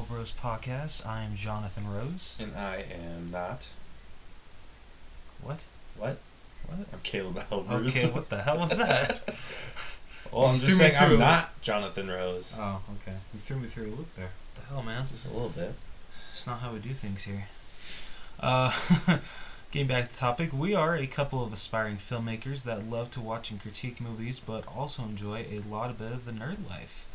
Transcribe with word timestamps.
All 0.00 0.06
Bros 0.06 0.32
Podcast. 0.32 1.06
I 1.06 1.20
am 1.24 1.34
Jonathan 1.34 1.86
Rose. 1.86 2.38
And 2.40 2.56
I 2.56 2.86
am 2.90 3.30
not. 3.30 3.68
What? 5.42 5.62
What? 5.98 6.16
What? 6.64 6.78
I'm 6.90 7.00
Caleb 7.02 7.36
Albers. 7.50 8.02
Okay, 8.02 8.14
what 8.14 8.30
the 8.30 8.40
hell 8.40 8.60
was 8.60 8.78
that? 8.78 9.20
well, 10.32 10.46
I'm 10.46 10.58
just 10.58 10.78
saying 10.78 10.94
I'm 10.98 11.18
not 11.18 11.60
Jonathan 11.60 12.08
Rose. 12.08 12.56
oh, 12.58 12.80
okay. 12.94 13.14
You 13.34 13.40
threw 13.40 13.58
me 13.58 13.66
through 13.66 13.88
a 13.88 13.92
loop 13.94 14.14
there. 14.14 14.30
What 14.54 14.64
the 14.64 14.72
hell, 14.72 14.82
man? 14.82 15.06
Just 15.06 15.26
a 15.26 15.32
little 15.34 15.50
bit. 15.50 15.74
It's 16.32 16.46
not 16.46 16.60
how 16.60 16.72
we 16.72 16.78
do 16.78 16.94
things 16.94 17.24
here. 17.24 17.48
Uh, 18.40 18.72
getting 19.70 19.86
back 19.86 20.08
to 20.08 20.16
topic, 20.16 20.50
we 20.54 20.74
are 20.74 20.96
a 20.96 21.06
couple 21.06 21.44
of 21.44 21.52
aspiring 21.52 21.98
filmmakers 21.98 22.62
that 22.62 22.88
love 22.88 23.10
to 23.10 23.20
watch 23.20 23.50
and 23.50 23.60
critique 23.60 24.00
movies, 24.00 24.40
but 24.40 24.66
also 24.66 25.02
enjoy 25.02 25.44
a 25.50 25.58
lot 25.58 25.90
of 25.90 25.98
bit 25.98 26.12
of 26.12 26.24
the 26.24 26.32
nerd 26.32 26.66
life. 26.70 27.06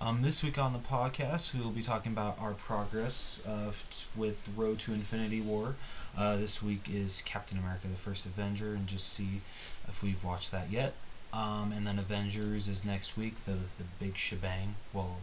Um, 0.00 0.22
this 0.22 0.42
week 0.42 0.58
on 0.58 0.72
the 0.72 0.78
podcast, 0.80 1.54
we 1.54 1.60
will 1.60 1.70
be 1.70 1.80
talking 1.80 2.12
about 2.12 2.38
our 2.38 2.52
progress 2.52 3.40
uh, 3.46 3.72
with 4.16 4.50
Road 4.56 4.78
to 4.80 4.92
Infinity 4.92 5.40
War. 5.40 5.76
Uh, 6.16 6.36
this 6.36 6.62
week 6.62 6.88
is 6.92 7.22
Captain 7.22 7.58
America: 7.58 7.86
The 7.86 7.96
First 7.96 8.26
Avenger, 8.26 8.74
and 8.74 8.86
just 8.86 9.12
see 9.12 9.40
if 9.88 10.02
we've 10.02 10.22
watched 10.22 10.52
that 10.52 10.70
yet. 10.70 10.94
Um, 11.32 11.72
and 11.72 11.86
then 11.86 11.98
Avengers 11.98 12.68
is 12.68 12.84
next 12.84 13.16
week, 13.16 13.44
the 13.44 13.52
the 13.52 13.84
big 13.98 14.16
shebang. 14.16 14.74
Well, 14.92 15.16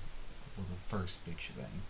well, 0.57 0.65
the 0.69 0.95
first 0.95 1.23
big 1.25 1.39
shebang. 1.39 1.83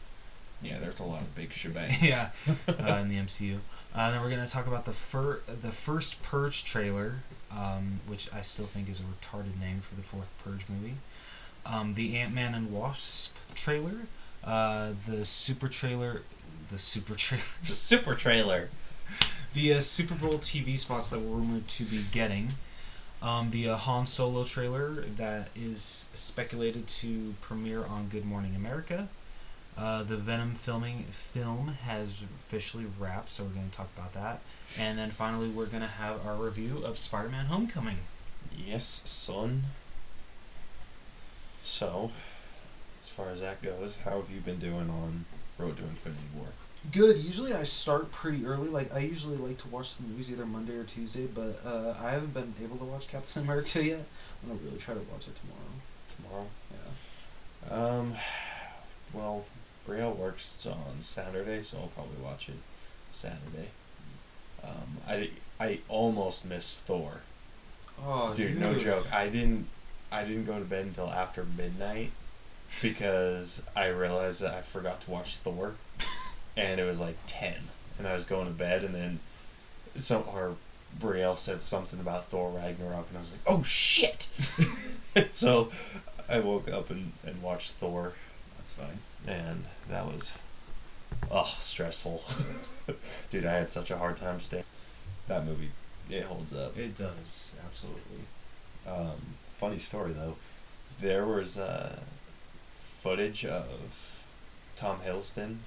Yeah, 0.62 0.78
there's 0.80 1.00
a 1.00 1.04
lot 1.04 1.22
of 1.22 1.34
big 1.34 1.50
shebangs. 1.52 2.02
yeah, 2.02 2.30
uh, 2.68 3.00
in 3.00 3.10
the 3.10 3.16
MCU. 3.16 3.56
Uh, 3.56 3.58
and 3.96 4.16
then 4.16 4.22
we're 4.22 4.30
gonna 4.30 4.48
talk 4.48 4.68
about 4.68 4.86
the 4.86 4.94
fir- 4.94 5.42
the 5.48 5.72
first 5.72 6.22
Purge 6.24 6.64
trailer, 6.64 7.20
um, 7.56 8.02
which 8.08 8.32
I 8.34 8.42
still 8.42 8.66
think 8.68 8.90
is 8.90 9.00
a 9.00 9.04
retarded 9.04 9.60
name 9.60 9.80
for 9.80 9.96
the 9.96 10.04
fourth 10.04 10.32
Purge 10.44 10.66
movie. 10.68 10.96
Um, 11.66 11.94
the 11.94 12.18
Ant 12.18 12.34
Man 12.34 12.54
and 12.56 12.72
Wasp 12.72 13.38
trailer, 13.56 14.08
uh, 14.44 14.94
the 15.08 15.24
super 15.26 15.68
trailer, 15.68 16.24
the 16.70 16.78
super 16.78 17.16
trailer, 17.16 17.44
the 17.66 17.74
super 17.74 18.16
trailer. 18.16 18.70
the 19.54 19.74
uh, 19.76 19.82
Super 19.82 20.16
Bowl 20.16 20.36
TV 20.40 20.78
spots 20.78 21.10
that 21.10 21.20
we're 21.20 21.38
rumored 21.38 21.68
to 21.68 21.84
be 21.84 22.04
getting. 22.12 22.50
Um, 23.22 23.52
the 23.52 23.70
uh, 23.70 23.76
Han 23.76 24.06
Solo 24.08 24.44
trailer 24.44 25.02
that 25.18 25.50
is 25.56 26.10
speculated 26.14 26.88
to 26.88 27.36
premiere 27.42 27.86
on 27.86 28.08
Good 28.10 28.26
Morning 28.26 28.56
America. 28.56 29.10
Uh, 29.78 30.04
the 30.04 30.18
Venom 30.18 30.54
filming 30.56 31.04
film 31.04 31.70
has 31.86 32.24
officially 32.24 32.86
wrapped, 33.00 33.30
so 33.30 33.44
we're 33.44 33.52
going 33.52 33.70
to 33.70 33.76
talk 33.78 33.90
about 33.96 34.14
that. 34.14 34.42
And 34.80 34.98
then 34.98 35.12
finally, 35.12 35.50
we're 35.50 35.66
going 35.68 35.82
to 35.82 35.88
have 35.88 36.26
our 36.26 36.36
review 36.36 36.84
of 36.84 36.98
Spider-Man: 36.98 37.46
Homecoming. 37.46 38.00
Yes, 38.58 39.02
son. 39.06 39.64
So, 41.64 42.12
as 43.02 43.10
far 43.10 43.30
as 43.30 43.42
that 43.42 43.62
goes, 43.62 43.98
how 44.04 44.20
have 44.20 44.30
you 44.30 44.42
been 44.42 44.60
doing 44.60 44.90
on 44.90 45.26
Road 45.58 45.78
to 45.78 45.84
Infinity 45.84 46.22
War? 46.36 46.48
Good. 46.92 47.18
Usually 47.18 47.54
I 47.54 47.64
start 47.64 48.12
pretty 48.12 48.46
early. 48.46 48.68
Like 48.68 48.94
I 48.94 49.00
usually 49.00 49.38
like 49.38 49.58
to 49.60 49.68
watch 49.68 49.98
the 49.98 50.04
movies 50.04 50.32
either 50.32 50.46
Monday 50.46 50.76
or 50.76 50.84
Tuesday, 50.84 51.28
but 51.28 51.60
uh, 51.64 51.94
I 52.02 52.12
haven't 52.12 52.34
been 52.34 52.54
able 52.64 52.78
to 52.78 52.86
watch 52.86 53.08
Captain 53.08 53.44
America 53.44 53.84
yet. 53.84 54.04
I'm 54.42 54.50
gonna 54.50 54.60
really 54.64 54.80
try 54.80 54.96
to 54.96 55.02
watch 55.12 55.28
it 55.28 55.36
tomorrow. 55.36 55.62
Tomorrow? 56.16 56.48
Yeah. 57.70 57.76
Um, 57.76 58.14
well, 59.14 59.46
Brielle 59.88 60.16
works 60.16 60.66
on 60.66 61.02
Saturday, 61.02 61.62
so 61.62 61.78
I'll 61.78 61.88
probably 61.90 62.18
watch 62.24 62.50
it 62.50 62.56
Saturday. 63.12 63.70
Um, 64.64 64.98
I, 65.08 65.30
I 65.60 65.80
almost 65.88 66.46
missed 66.46 66.84
Thor. 66.84 67.22
Oh, 68.04 68.34
Dude, 68.36 68.60
no 68.60 68.76
joke. 68.78 69.06
I 69.12 69.28
didn't 69.28 69.68
I 70.12 70.24
didn't 70.24 70.46
go 70.46 70.60
to 70.60 70.66
bed 70.66 70.86
until 70.86 71.10
after 71.10 71.46
midnight 71.58 72.12
because 72.82 73.62
I 73.76 73.88
realized 73.88 74.42
that 74.42 74.54
I 74.54 74.62
forgot 74.62 75.02
to 75.02 75.12
watch 75.12 75.38
Thor, 75.38 75.74
and 76.58 76.80
it 76.80 76.84
was 76.84 77.00
like 77.00 77.18
ten, 77.28 77.56
and 77.98 78.08
I 78.08 78.14
was 78.14 78.26
going 78.26 78.46
to 78.46 78.52
bed, 78.52 78.84
and 78.84 78.94
then 78.94 79.20
some 79.96 80.24
our 80.30 80.52
Brielle 81.00 81.38
said 81.38 81.62
something 81.62 82.00
about 82.00 82.26
Thor 82.26 82.50
Ragnarok, 82.52 83.08
and 83.10 83.18
I 83.18 83.20
was 83.20 83.32
like, 83.32 83.42
oh 83.48 83.64
shit! 83.64 84.24
so 85.32 85.70
I 86.30 86.40
woke 86.40 86.70
up 86.72 86.90
and, 86.90 87.12
and 87.26 87.42
watched 87.42 87.72
Thor, 87.72 88.14
That's 88.58 88.74
fine. 88.74 89.00
and 89.28 89.66
that 89.90 90.06
was 90.06 90.38
oh 91.30 91.56
stressful. 91.60 92.24
Dude, 93.30 93.46
I 93.46 93.54
had 93.54 93.72
such 93.72 93.92
a 93.92 93.98
hard 93.98 94.18
time 94.18 94.40
staying. 94.40 94.64
That 95.28 95.46
movie, 95.46 95.72
it 96.10 96.24
holds 96.24 96.54
up. 96.54 96.78
It 96.78 96.98
does 96.98 97.54
absolutely. 97.66 98.26
Um, 98.88 99.36
funny 99.62 99.78
story 99.78 100.12
though, 100.12 100.36
there 101.00 101.26
was 101.26 101.58
uh, 101.60 102.00
footage 103.00 103.46
of 103.46 103.68
Tom 104.76 105.00
Hiddleston 105.06 105.58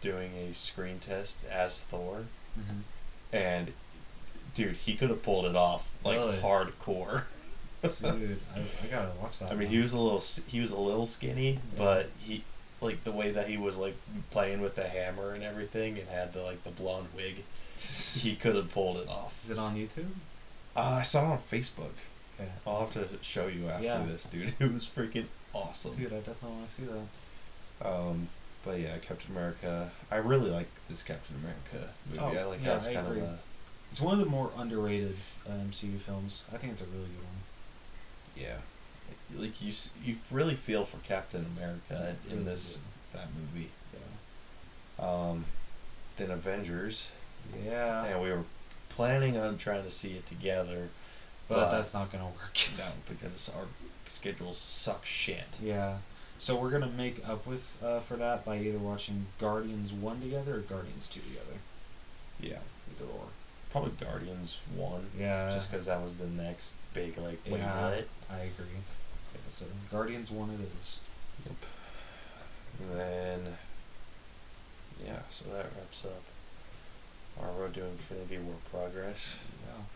doing 0.00 0.30
a 0.48 0.54
screen 0.54 0.98
test 0.98 1.44
as 1.50 1.82
Thor, 1.84 2.24
Mm-hmm. 2.58 2.80
and 3.36 3.72
dude, 4.54 4.76
he 4.76 4.94
could 4.94 5.08
have 5.10 5.22
pulled 5.22 5.46
it 5.46 5.56
off 5.56 5.90
like 6.04 6.18
Really? 6.18 6.36
hardcore. 6.38 7.22
Dude, 7.82 8.38
I, 8.54 8.60
I 8.60 8.86
gotta 8.90 9.10
watch 9.20 9.38
that. 9.40 9.50
I 9.50 9.54
mean, 9.56 9.68
he 9.68 9.78
was 9.78 9.92
a 9.94 9.98
little 10.00 10.22
he 10.46 10.60
was 10.60 10.70
a 10.70 10.78
little 10.78 11.06
skinny, 11.06 11.52
Yeah. 11.52 11.58
but 11.78 12.10
he 12.20 12.44
like 12.82 13.02
the 13.04 13.10
way 13.10 13.30
that 13.32 13.46
he 13.48 13.56
was 13.56 13.76
like 13.78 13.94
playing 14.30 14.60
with 14.60 14.74
the 14.76 14.86
hammer 14.86 15.32
and 15.32 15.42
everything, 15.42 15.98
and 15.98 16.06
had 16.08 16.32
the 16.32 16.42
like 16.42 16.62
the 16.62 16.70
blonde 16.70 17.08
wig. 17.16 17.42
He 18.20 18.36
could 18.36 18.54
have 18.54 18.70
pulled 18.70 18.98
it 18.98 19.08
off. 19.08 19.42
Is 19.42 19.50
it 19.50 19.58
on 19.58 19.74
YouTube? 19.74 20.10
Uh, 20.76 20.98
I 21.00 21.02
saw 21.02 21.22
it 21.24 21.32
on 21.32 21.38
Facebook. 21.38 21.94
Okay. 22.34 22.50
I'll 22.66 22.80
have 22.80 22.92
to 22.94 23.06
show 23.22 23.46
you 23.46 23.68
after 23.68 23.84
Yeah. 23.84 24.02
this, 24.06 24.24
dude. 24.26 24.52
It 24.60 24.72
was 24.72 24.86
freaking 24.88 25.26
awesome. 25.54 25.94
Dude, 25.94 26.12
I 26.12 26.16
definitely 26.18 26.50
want 26.56 26.66
to 26.68 26.72
see 26.72 26.84
that. 26.84 27.86
Um, 27.86 28.28
but 28.64 28.78
yeah, 28.80 28.96
Captain 28.98 29.32
America. 29.36 29.90
I 30.10 30.16
really 30.16 30.50
like 30.50 30.68
this 30.88 31.02
Captain 31.02 31.36
America 31.36 31.92
movie. 32.08 32.20
Oh, 32.20 32.40
I 32.40 32.44
like 32.44 32.62
yeah, 32.62 32.70
how 32.70 32.76
it's 32.76 32.86
I 32.88 32.94
kind 32.94 33.06
agree. 33.06 33.20
of 33.20 33.26
a 33.28 33.38
It's 33.90 34.00
one 34.00 34.14
of 34.14 34.20
the 34.20 34.30
more 34.30 34.50
underrated 34.56 35.16
uh, 35.46 35.52
MCU 35.68 35.98
films. 35.98 36.44
I 36.52 36.58
think 36.58 36.72
it's 36.72 36.82
a 36.82 36.86
really 36.86 37.06
good 37.08 37.24
one. 37.24 37.42
yeah. 38.36 38.56
Like 39.36 39.60
you, 39.62 39.72
you 40.04 40.16
really 40.30 40.54
feel 40.54 40.84
for 40.84 40.98
Captain 40.98 41.44
America 41.56 42.14
in 42.30 42.36
Really 42.38 42.44
this 42.50 42.80
that 43.12 43.26
movie. 43.34 43.68
Yeah. 44.98 45.04
Um, 45.04 45.44
then 46.16 46.30
Avengers, 46.30 47.10
Yeah. 47.64 48.04
and 48.04 48.22
we 48.22 48.30
were 48.30 48.44
planning 48.90 49.36
on 49.38 49.56
trying 49.58 49.84
to 49.84 49.90
see 49.90 50.12
it 50.12 50.26
together. 50.26 50.88
But, 51.54 51.64
but- 51.64 51.70
that's 51.70 51.94
not 51.94 52.10
gonna 52.12 52.24
work. 52.26 52.56
No, 52.78 52.84
because 53.08 53.48
our 53.56 53.64
schedules 54.06 54.58
suck 54.58 55.04
shit. 55.04 55.58
yeah. 55.62 55.98
So 56.38 56.56
we're 56.56 56.70
gonna 56.70 56.88
make 56.96 57.26
up 57.28 57.46
with 57.46 57.76
uh, 57.84 58.00
for 58.00 58.16
that 58.16 58.44
by 58.44 58.58
either 58.58 58.78
watching 58.78 59.26
Guardians 59.38 59.92
one 59.92 60.20
together 60.20 60.56
or 60.56 60.60
Guardians 60.60 61.06
two 61.06 61.20
together. 61.20 61.58
Yeah, 62.40 62.58
Either 62.96 63.04
or. 63.10 63.26
probably 63.70 63.92
Guardians 64.04 64.60
one. 64.74 65.06
Yeah. 65.18 65.50
Just 65.54 65.70
because 65.70 65.86
that 65.86 66.02
was 66.02 66.18
the 66.18 66.26
next 66.26 66.74
big 66.94 67.16
like 67.18 67.38
wait 67.46 67.58
Yeah. 67.60 67.84
what? 67.90 68.08
I 68.30 68.38
agree. 68.40 68.74
Yeah, 69.34 69.40
so 69.48 69.66
Guardians 69.90 70.30
one 70.32 70.50
it 70.50 70.60
is. 70.76 70.98
Yep. 71.46 71.54
And 72.80 72.98
then, 72.98 73.56
yeah, 75.06 75.18
so 75.30 75.44
that 75.52 75.66
wraps 75.76 76.04
up 76.04 76.22
our 77.40 77.52
Road 77.52 77.74
to 77.74 77.84
Infinity 77.84 78.38
War 78.38 78.56
progress. 78.70 79.42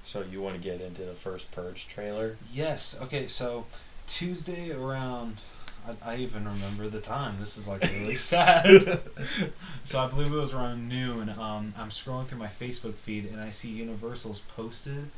So 0.03 0.22
you 0.22 0.41
want 0.41 0.56
to 0.56 0.60
get 0.60 0.81
into 0.81 1.03
the 1.03 1.14
first 1.14 1.50
Purge 1.53 1.88
trailer? 1.88 2.37
Yes. 2.53 2.98
Okay. 3.03 3.26
So 3.26 3.66
Tuesday 4.06 4.72
around. 4.72 5.41
I, 5.87 6.14
I 6.14 6.16
even 6.16 6.44
remember 6.44 6.88
the 6.88 7.00
time. 7.00 7.37
This 7.38 7.56
is 7.56 7.69
like 7.69 7.82
really 7.82 8.15
sad. 8.16 9.00
so 9.84 10.00
I 10.00 10.09
believe 10.09 10.32
it 10.32 10.36
was 10.36 10.54
around 10.54 10.88
noon. 10.88 11.31
Um, 11.31 11.75
I'm 11.76 11.91
scrolling 11.91 12.26
through 12.26 12.38
my 12.38 12.47
Facebook 12.47 12.94
feed 12.94 13.26
and 13.26 13.41
I 13.41 13.50
see 13.50 13.69
Universal's 13.69 14.41
posted 14.41 15.10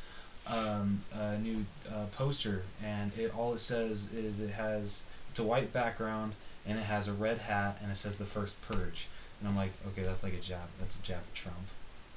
um, 0.51 1.01
a 1.13 1.39
new 1.39 1.67
uh, 1.93 2.07
poster, 2.13 2.63
and 2.83 3.13
it 3.19 3.35
all 3.37 3.53
it 3.55 3.59
says 3.59 4.13
is 4.13 4.41
it 4.41 4.51
has 4.51 5.05
it's 5.31 5.39
a 5.39 5.45
white 5.45 5.73
background 5.73 6.35
and 6.67 6.79
it 6.79 6.85
has 6.85 7.09
a 7.09 7.13
red 7.13 7.39
hat 7.39 7.79
and 7.83 7.91
it 7.91 7.97
says 7.97 8.19
the 8.19 8.25
first 8.25 8.61
purge. 8.63 9.09
And 9.41 9.49
I'm 9.49 9.57
like, 9.57 9.73
okay, 9.89 10.03
that's 10.03 10.23
like 10.23 10.35
a 10.35 10.41
jab. 10.41 10.69
That's 10.81 10.99
a 10.99 11.03
jab 11.03 11.19
at 11.19 11.35
Trump. 11.35 11.69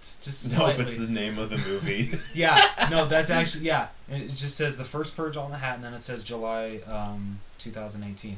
Just, 0.02 0.58
Nope, 0.58 0.80
it's 0.80 0.98
the 0.98 1.08
name 1.08 1.38
of 1.38 1.50
the 1.52 1.58
movie. 1.58 2.12
Yeah, 2.34 2.60
no, 2.90 3.06
that's 3.06 3.30
actually 3.30 3.66
yeah. 3.66 3.88
And 4.10 4.24
It 4.24 4.30
just 4.32 4.56
says 4.58 4.78
the 4.78 4.84
first 4.84 5.16
purge 5.16 5.38
on 5.38 5.52
the 5.52 5.58
hat, 5.58 5.76
and 5.76 5.84
then 5.84 5.94
it 5.94 6.00
says 6.00 6.24
July 6.24 6.80
um, 6.88 7.40
2018. 7.60 8.38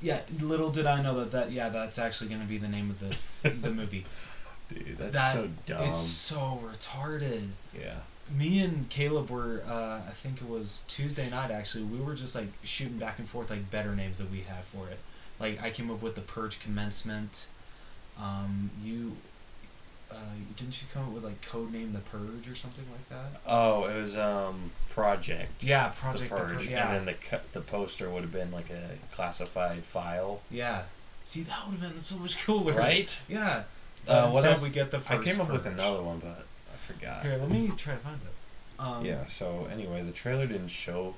Yeah, 0.00 0.20
little 0.40 0.70
did 0.70 0.86
I 0.86 1.02
know 1.02 1.14
that 1.20 1.30
that 1.32 1.52
yeah, 1.52 1.68
that's 1.68 1.98
actually 1.98 2.28
going 2.30 2.40
to 2.40 2.46
be 2.46 2.56
the 2.58 2.68
name 2.68 2.88
of 2.90 3.00
the 3.00 3.50
the 3.50 3.70
movie. 3.80 4.06
Dude, 4.68 4.96
that's 4.98 5.12
That- 5.14 5.32
so 5.34 5.48
dumb. 5.66 5.88
It's 5.88 5.98
so 5.98 6.60
retarded. 6.64 7.48
Yeah. 7.78 7.96
Me 8.34 8.60
and 8.64 8.88
Caleb 8.88 9.28
were, 9.28 9.62
uh, 9.66 10.00
I 10.08 10.12
think 10.12 10.40
it 10.40 10.48
was 10.48 10.84
Tuesday 10.88 11.28
night 11.28 11.50
actually. 11.50 11.84
We 11.84 11.98
were 12.00 12.14
just 12.14 12.34
like 12.34 12.48
shooting 12.62 12.96
back 12.96 13.18
and 13.18 13.28
forth 13.28 13.50
like 13.50 13.70
better 13.70 13.94
names 13.94 14.16
that 14.18 14.30
we 14.30 14.40
had 14.40 14.64
for 14.64 14.88
it. 14.88 14.98
Like 15.38 15.62
I 15.62 15.68
came 15.70 15.90
up 15.90 16.00
with 16.00 16.14
the 16.14 16.22
purge 16.22 16.60
commencement. 16.60 17.48
Um, 18.18 18.70
you, 18.82 19.16
uh, 20.14 20.18
didn't 20.56 20.80
you 20.80 20.88
come 20.92 21.04
up 21.04 21.10
with 21.10 21.24
like 21.24 21.40
code 21.42 21.72
name 21.72 21.92
the 21.92 21.98
purge 22.00 22.48
or 22.48 22.54
something 22.54 22.84
like 22.92 23.08
that? 23.08 23.40
Oh, 23.46 23.84
it 23.86 23.96
was 23.98 24.16
um 24.16 24.70
Project. 24.90 25.62
Yeah, 25.62 25.88
Project 25.96 26.30
the 26.30 26.36
the 26.36 26.40
Purge, 26.42 26.52
Purge. 26.56 26.66
Yeah, 26.68 26.94
and 26.94 27.08
then 27.08 27.14
the 27.30 27.40
the 27.52 27.60
poster 27.60 28.08
would 28.10 28.22
have 28.22 28.32
been 28.32 28.50
like 28.52 28.70
a 28.70 28.90
classified 29.14 29.84
file. 29.84 30.40
yeah. 30.50 30.82
See, 31.26 31.40
that 31.42 31.56
would 31.66 31.80
have 31.80 31.92
been 31.92 31.98
so 32.00 32.18
much 32.18 32.44
cooler. 32.44 32.74
right? 32.74 33.22
Yeah. 33.30 33.62
Uh, 34.06 34.30
what 34.30 34.44
else? 34.44 34.62
we 34.62 34.68
get 34.72 34.90
the 34.90 35.00
I 35.08 35.16
came 35.16 35.40
up 35.40 35.50
with 35.50 35.64
another 35.64 36.02
one, 36.02 36.18
but 36.18 36.44
I 36.72 36.76
forgot. 36.76 37.22
Here, 37.22 37.38
let 37.38 37.48
me 37.48 37.68
try 37.76 37.94
to 37.94 37.98
find 38.00 38.18
it. 38.20 38.82
Um, 38.82 39.04
Yeah. 39.04 39.24
So 39.26 39.66
anyway, 39.72 40.02
the 40.02 40.12
trailer 40.12 40.46
didn't 40.46 40.68
show. 40.68 41.14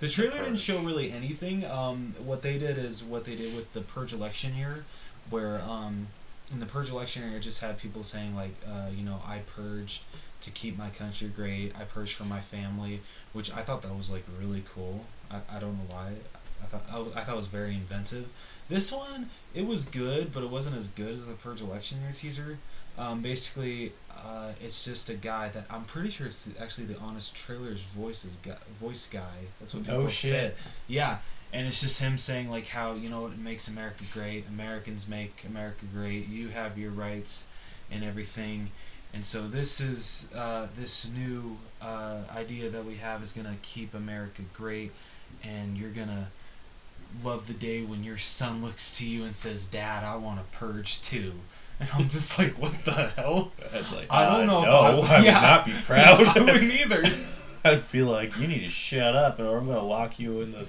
The 0.00 0.08
trailer 0.08 0.38
didn't 0.38 0.60
show 0.60 0.80
really 0.80 1.12
anything. 1.12 1.64
Um, 1.66 2.14
what 2.24 2.40
they 2.40 2.56
did 2.56 2.78
is 2.78 3.04
what 3.04 3.24
they 3.26 3.34
did 3.34 3.54
with 3.54 3.74
the 3.74 3.82
Purge 3.82 4.14
election 4.14 4.56
year, 4.56 4.84
where 5.28 5.60
um, 5.60 6.06
in 6.52 6.60
the 6.60 6.66
Purge 6.66 6.90
election 6.90 7.22
it 7.32 7.40
just 7.40 7.60
had 7.60 7.78
people 7.78 8.02
saying 8.02 8.34
like, 8.34 8.54
uh, 8.66 8.88
you 8.94 9.04
know, 9.04 9.20
I 9.26 9.38
purged 9.38 10.04
to 10.40 10.50
keep 10.50 10.78
my 10.78 10.90
country 10.90 11.28
great. 11.28 11.72
I 11.78 11.84
purged 11.84 12.14
for 12.14 12.24
my 12.24 12.40
family, 12.40 13.00
which 13.32 13.52
I 13.52 13.60
thought 13.62 13.82
that 13.82 13.94
was 13.96 14.10
like 14.10 14.24
really 14.40 14.62
cool. 14.74 15.04
I, 15.30 15.40
I 15.54 15.58
don't 15.58 15.76
know 15.76 15.86
why. 15.90 16.12
I 16.62 16.66
thought 16.66 16.82
I, 16.92 17.20
I 17.20 17.24
thought 17.24 17.32
it 17.32 17.36
was 17.36 17.46
very 17.46 17.74
inventive. 17.74 18.30
This 18.68 18.92
one, 18.92 19.30
it 19.54 19.66
was 19.66 19.84
good, 19.86 20.32
but 20.32 20.42
it 20.42 20.50
wasn't 20.50 20.76
as 20.76 20.88
good 20.88 21.14
as 21.14 21.26
the 21.28 21.34
Purge 21.34 21.60
election 21.62 22.00
year 22.02 22.12
teaser. 22.14 22.58
Um, 22.98 23.22
basically, 23.22 23.92
uh, 24.16 24.50
it's 24.60 24.84
just 24.84 25.08
a 25.08 25.14
guy 25.14 25.50
that 25.50 25.66
I'm 25.70 25.84
pretty 25.84 26.10
sure 26.10 26.26
it's 26.26 26.50
actually 26.60 26.86
the 26.88 26.98
Honest 26.98 27.36
Trailer's 27.36 27.80
voices 27.80 28.36
guy, 28.42 28.56
voice 28.80 29.08
guy. 29.08 29.46
That's 29.60 29.72
what 29.74 29.86
No 29.86 29.94
people 29.98 30.08
shit. 30.08 30.30
said. 30.30 30.54
Yeah, 30.88 31.18
and 31.52 31.66
it's 31.66 31.80
just 31.80 32.00
him 32.00 32.18
saying 32.18 32.50
like 32.50 32.66
how 32.68 32.94
you 32.94 33.08
know 33.08 33.26
it 33.26 33.38
makes 33.38 33.68
America 33.68 34.04
great. 34.12 34.44
Americans 34.48 35.08
make 35.08 35.44
America 35.48 35.84
great. 35.94 36.28
You 36.28 36.48
have 36.48 36.78
your 36.78 36.90
rights 36.90 37.46
and 37.90 38.04
everything. 38.04 38.70
And 39.14 39.24
so 39.24 39.46
this 39.48 39.80
is 39.80 40.30
uh, 40.36 40.66
this 40.76 41.08
new 41.16 41.56
uh, 41.80 42.18
idea 42.36 42.68
that 42.68 42.84
we 42.84 42.96
have 42.96 43.22
is 43.22 43.32
gonna 43.32 43.56
keep 43.62 43.94
America 43.94 44.42
great, 44.52 44.92
and 45.42 45.78
you're 45.78 45.90
gonna 45.90 46.28
love 47.24 47.46
the 47.46 47.54
day 47.54 47.82
when 47.82 48.04
your 48.04 48.18
son 48.18 48.62
looks 48.62 48.96
to 48.98 49.06
you 49.08 49.24
and 49.24 49.34
says, 49.34 49.64
"Dad, 49.64 50.04
I 50.04 50.16
want 50.16 50.38
to 50.40 50.58
purge 50.58 51.00
too." 51.02 51.32
And 51.80 51.88
I'm 51.94 52.08
just 52.08 52.36
like, 52.40 52.54
"What 52.60 52.72
the 52.84 52.90
hell?" 53.16 53.52
Like 53.72 54.08
I 54.10 54.26
don't 54.36 54.48
know 54.48 54.62
if 54.62 54.66
No, 54.66 54.76
I- 55.14 55.18
I, 55.18 55.22
yeah. 55.22 55.34
would 55.40 55.42
not 55.48 55.64
be 55.64 55.72
proud. 55.86 56.26
I 56.36 56.40
wouldn't 56.40 56.72
either. 56.72 57.02
I'd 57.64 57.84
feel 57.84 58.06
like 58.06 58.36
you 58.36 58.48
need 58.48 58.60
to 58.64 58.68
shut 58.68 59.14
up, 59.14 59.38
or 59.38 59.56
I'm 59.58 59.66
gonna 59.66 59.80
lock 59.84 60.18
you 60.18 60.40
in 60.40 60.50
the 60.52 60.66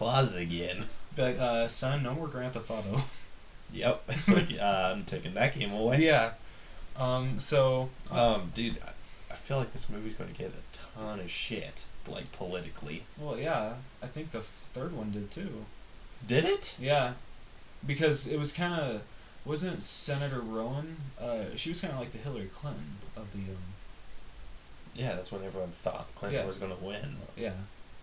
closet 0.00 0.40
again. 0.42 0.84
Like, 1.18 1.38
uh, 1.40 1.66
son, 1.66 2.02
no 2.04 2.14
more 2.14 2.28
Grand 2.28 2.54
Theft 2.54 2.70
Auto. 2.70 3.02
Yep. 3.72 4.02
It's 4.08 4.30
like 4.30 4.48
uh, 4.60 4.92
I'm 4.94 5.04
taking 5.04 5.34
that 5.34 5.56
game 5.58 5.72
away. 5.72 5.98
yeah. 6.06 6.32
Um. 6.98 7.38
So. 7.40 7.90
Um, 8.10 8.50
dude, 8.54 8.78
I, 8.84 8.90
I 9.32 9.34
feel 9.34 9.58
like 9.58 9.72
this 9.72 9.88
movie's 9.90 10.14
going 10.14 10.32
to 10.32 10.36
get 10.38 10.50
a 10.50 10.78
ton 10.96 11.20
of 11.20 11.30
shit, 11.30 11.84
like 12.08 12.30
politically. 12.32 13.02
Well, 13.18 13.38
yeah. 13.38 13.74
I 14.02 14.06
think 14.06 14.30
the 14.30 14.40
third 14.40 14.96
one 14.96 15.10
did 15.10 15.30
too. 15.30 15.66
Did 16.26 16.44
it? 16.44 16.76
Yeah, 16.80 17.14
because 17.86 18.26
it 18.28 18.38
was 18.38 18.52
kind 18.52 18.72
of 18.80 19.02
wasn't 19.44 19.82
Senator 19.82 20.40
Roan? 20.40 20.96
Uh, 21.20 21.44
she 21.56 21.68
was 21.70 21.80
kind 21.80 21.92
of 21.92 21.98
like 22.00 22.12
the 22.12 22.18
Hillary 22.18 22.50
Clinton 22.54 22.96
of 23.16 23.30
the 23.32 23.40
um. 23.52 23.62
Yeah, 24.94 25.14
that's 25.16 25.30
when 25.32 25.44
everyone 25.44 25.70
thought 25.82 26.06
Clinton 26.14 26.40
Yeah. 26.40 26.46
was 26.46 26.58
going 26.58 26.74
to 26.76 26.82
win, 26.82 27.16
Yeah. 27.36 27.52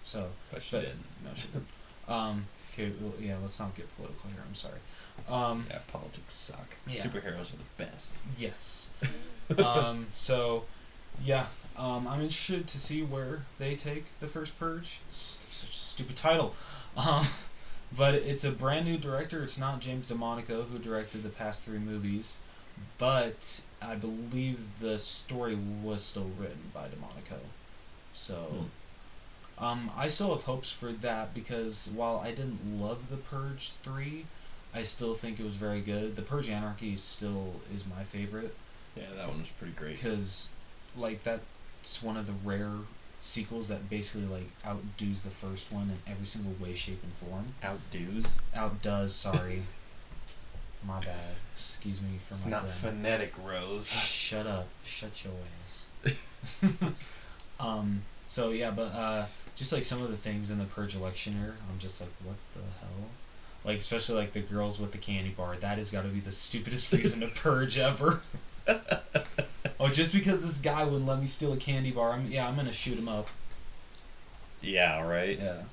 So 0.04 0.30
but 0.52 0.62
she 0.62 0.76
But- 0.76 0.82
didn't. 0.84 1.06
no, 1.26 1.32
she 1.36 1.48
didn't. 1.48 1.68
Um. 2.08 2.46
Okay. 2.74 2.92
Well, 3.02 3.14
yeah. 3.20 3.38
Let's 3.42 3.60
not 3.60 3.76
get 3.76 3.94
political 3.96 4.30
here. 4.30 4.40
I'm 4.48 4.56
sorry. 4.56 4.80
Um. 5.30 5.66
Yeah, 5.70 5.80
politics 5.92 6.34
suck. 6.34 6.76
Yeah. 6.88 7.02
Superheroes 7.02 7.54
are 7.54 7.58
the 7.58 7.84
best. 7.84 8.20
Yes. 8.38 8.92
um. 9.66 10.08
So, 10.14 10.66
yeah. 11.24 11.48
Um. 11.78 12.08
I'm 12.08 12.22
interested 12.22 12.68
to 12.68 12.80
see 12.80 13.04
where 13.04 13.42
they 13.58 13.76
take 13.76 14.06
the 14.20 14.28
first 14.28 14.60
purge. 14.60 15.00
St- 15.10 15.52
such 15.54 15.70
a 15.70 15.74
stupid 15.74 16.16
title. 16.16 16.54
Um. 16.96 17.26
But 17.96 18.16
it's 18.16 18.44
a 18.44 18.52
brand 18.52 18.86
new 18.86 18.98
director. 18.98 19.42
It's 19.44 19.58
not 19.58 19.80
James 19.80 20.12
DeMonaco 20.12 20.68
who 20.70 20.78
directed 20.78 21.24
the 21.24 21.30
past 21.30 21.64
three 21.64 21.80
movies, 21.80 22.40
but 22.98 23.62
I 23.82 23.96
believe 23.96 24.80
the 24.82 25.00
story 25.00 25.58
was 25.82 26.04
still 26.04 26.30
written 26.38 26.72
by 26.74 26.88
DeMonico. 26.88 27.40
So, 28.12 28.66
um, 29.60 29.90
I 29.96 30.08
still 30.08 30.34
have 30.36 30.44
hopes 30.44 30.72
for 30.72 30.92
that 30.92 31.34
because 31.34 31.90
while 31.96 32.18
I 32.18 32.30
didn't 32.32 32.80
love 32.82 33.10
the 33.10 33.18
Purge 33.18 33.72
three, 33.72 34.26
I 34.74 34.84
still 34.84 35.14
think 35.16 35.40
it 35.40 35.44
was 35.44 35.56
very 35.56 35.80
good. 35.82 36.16
The 36.16 36.22
Purge 36.22 36.50
Anarchy 36.50 36.96
still 36.96 37.56
is 37.74 37.86
my 37.88 38.04
favorite 38.04 38.54
Yeah, 38.96 39.04
that 39.16 39.28
one 39.28 39.40
was 39.40 39.50
pretty 39.50 39.74
great. 39.74 39.96
because, 39.96 40.52
like, 40.96 41.24
that's 41.24 42.04
one 42.04 42.18
of 42.18 42.28
the 42.28 42.34
rare 42.44 42.72
sequels 43.20 43.70
that 43.70 43.90
basically 43.90 44.28
like 44.28 44.46
outdoes 44.64 45.24
the 45.24 45.32
first 45.32 45.72
one 45.72 45.90
in 45.90 46.12
every 46.12 46.26
single 46.28 46.54
way, 46.64 46.76
shape, 46.76 47.02
and 47.02 47.14
form. 47.14 47.46
Outdoes. 47.64 48.40
Outdoes, 48.56 49.16
sorry. 49.16 49.64
My 50.86 51.00
bad. 51.00 51.36
Excuse 51.54 52.00
me 52.02 52.20
for 52.28 52.34
It's 52.34 52.46
my 52.46 52.52
not 52.52 52.62
grammar. 52.62 52.76
phonetic, 52.76 53.34
Rose. 53.44 53.90
Shut 53.92 54.46
up. 54.46 54.68
Shut 54.84 55.24
your 55.26 55.34
ass. 55.66 55.88
um. 57.60 58.04
So 58.28 58.52
yeah, 58.52 58.72
but 58.72 58.92
uh, 58.94 59.26
just 59.58 59.74
like 59.74 59.84
some 59.84 60.02
of 60.04 60.10
the 60.10 60.16
things 60.16 60.52
in 60.52 60.60
the 60.60 60.66
purge 60.66 60.96
election 60.96 61.34
year, 61.42 61.56
I'm 61.70 61.80
just 61.80 62.00
like, 62.00 62.12
what 62.24 62.38
the 62.54 62.62
hell? 62.80 63.10
Like 63.66 63.78
especially 63.78 64.16
like 64.16 64.32
the 64.32 64.40
girls 64.40 64.80
with 64.80 64.92
the 64.92 65.00
candy 65.00 65.32
bar. 65.32 65.56
That 65.58 65.80
has 65.80 65.92
got 65.92 66.04
to 66.04 66.10
be 66.10 66.22
the 66.22 66.32
stupidest 66.32 66.92
reason 66.94 67.20
to 67.22 67.28
purge 67.28 67.78
ever. 67.78 68.22
oh, 69.80 69.90
just 69.92 70.14
because 70.14 70.44
this 70.44 70.60
guy 70.60 70.86
wouldn't 70.86 71.08
let 71.08 71.20
me 71.20 71.26
steal 71.26 71.54
a 71.54 71.58
candy 71.58 71.92
bar, 71.92 72.14
I'm 72.14 72.28
yeah, 72.28 72.48
I'm 72.48 72.56
gonna 72.56 72.72
shoot 72.72 72.98
him 72.98 73.10
up. 73.10 73.30
Yeah, 74.62 75.02
right? 75.02 75.38
Yeah. 75.38 75.64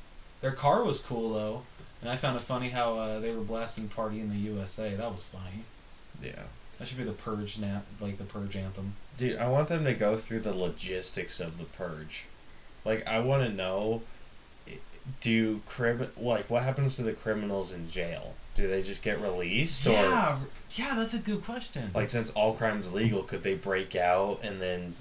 Their 0.41 0.53
car 0.53 0.83
was 0.83 1.01
cool 1.01 1.35
though, 1.35 1.63
and 2.01 2.11
I 2.11 2.17
found 2.17 2.37
it 2.37 2.43
funny 2.43 2.71
how 2.71 2.97
uh, 2.97 3.21
they 3.21 3.35
were 3.35 3.43
blasting 3.43 3.89
"Party 3.89 4.21
in 4.21 4.31
the 4.31 4.37
USA." 4.37 4.95
That 4.95 5.13
was 5.13 5.27
funny. 5.27 5.65
Yeah. 6.23 6.45
That 6.79 6.89
should 6.89 6.99
be 6.99 7.05
the 7.05 7.13
purge 7.13 7.59
na- 7.59 7.81
like 8.01 8.17
the 8.17 8.25
purge 8.25 8.57
anthem. 8.57 8.95
Dude, 9.19 9.37
I 9.37 9.49
want 9.49 9.69
them 9.69 9.85
to 9.85 9.95
go 9.95 10.17
through 10.17 10.41
the 10.41 10.57
logistics 10.57 11.39
of 11.39 11.59
the 11.59 11.65
purge. 11.65 12.25
Like, 12.85 13.07
I 13.07 13.21
want 13.21 13.45
to 13.45 13.53
know 13.55 14.03
do 15.21 15.61
crib 15.67 16.11
like 16.17 16.49
what 16.49 16.63
happens 16.63 16.97
to 16.97 17.03
the 17.03 17.13
criminals 17.13 17.73
in 17.73 17.89
jail? 17.91 18.35
Do 18.55 18.69
they 18.69 18.83
just 18.83 19.03
get 19.03 19.21
released 19.21 19.87
or 19.87 19.91
Yeah, 19.91 20.39
yeah, 20.71 20.95
that's 20.97 21.15
a 21.15 21.19
good 21.19 21.45
question. 21.45 21.91
like 21.95 22.09
since 22.09 22.31
all 22.31 22.55
crime's 22.55 22.93
legal, 22.93 23.23
could 23.23 23.43
they 23.43 23.55
break 23.55 23.97
out 23.97 24.41
and 24.43 24.61
then 24.63 24.95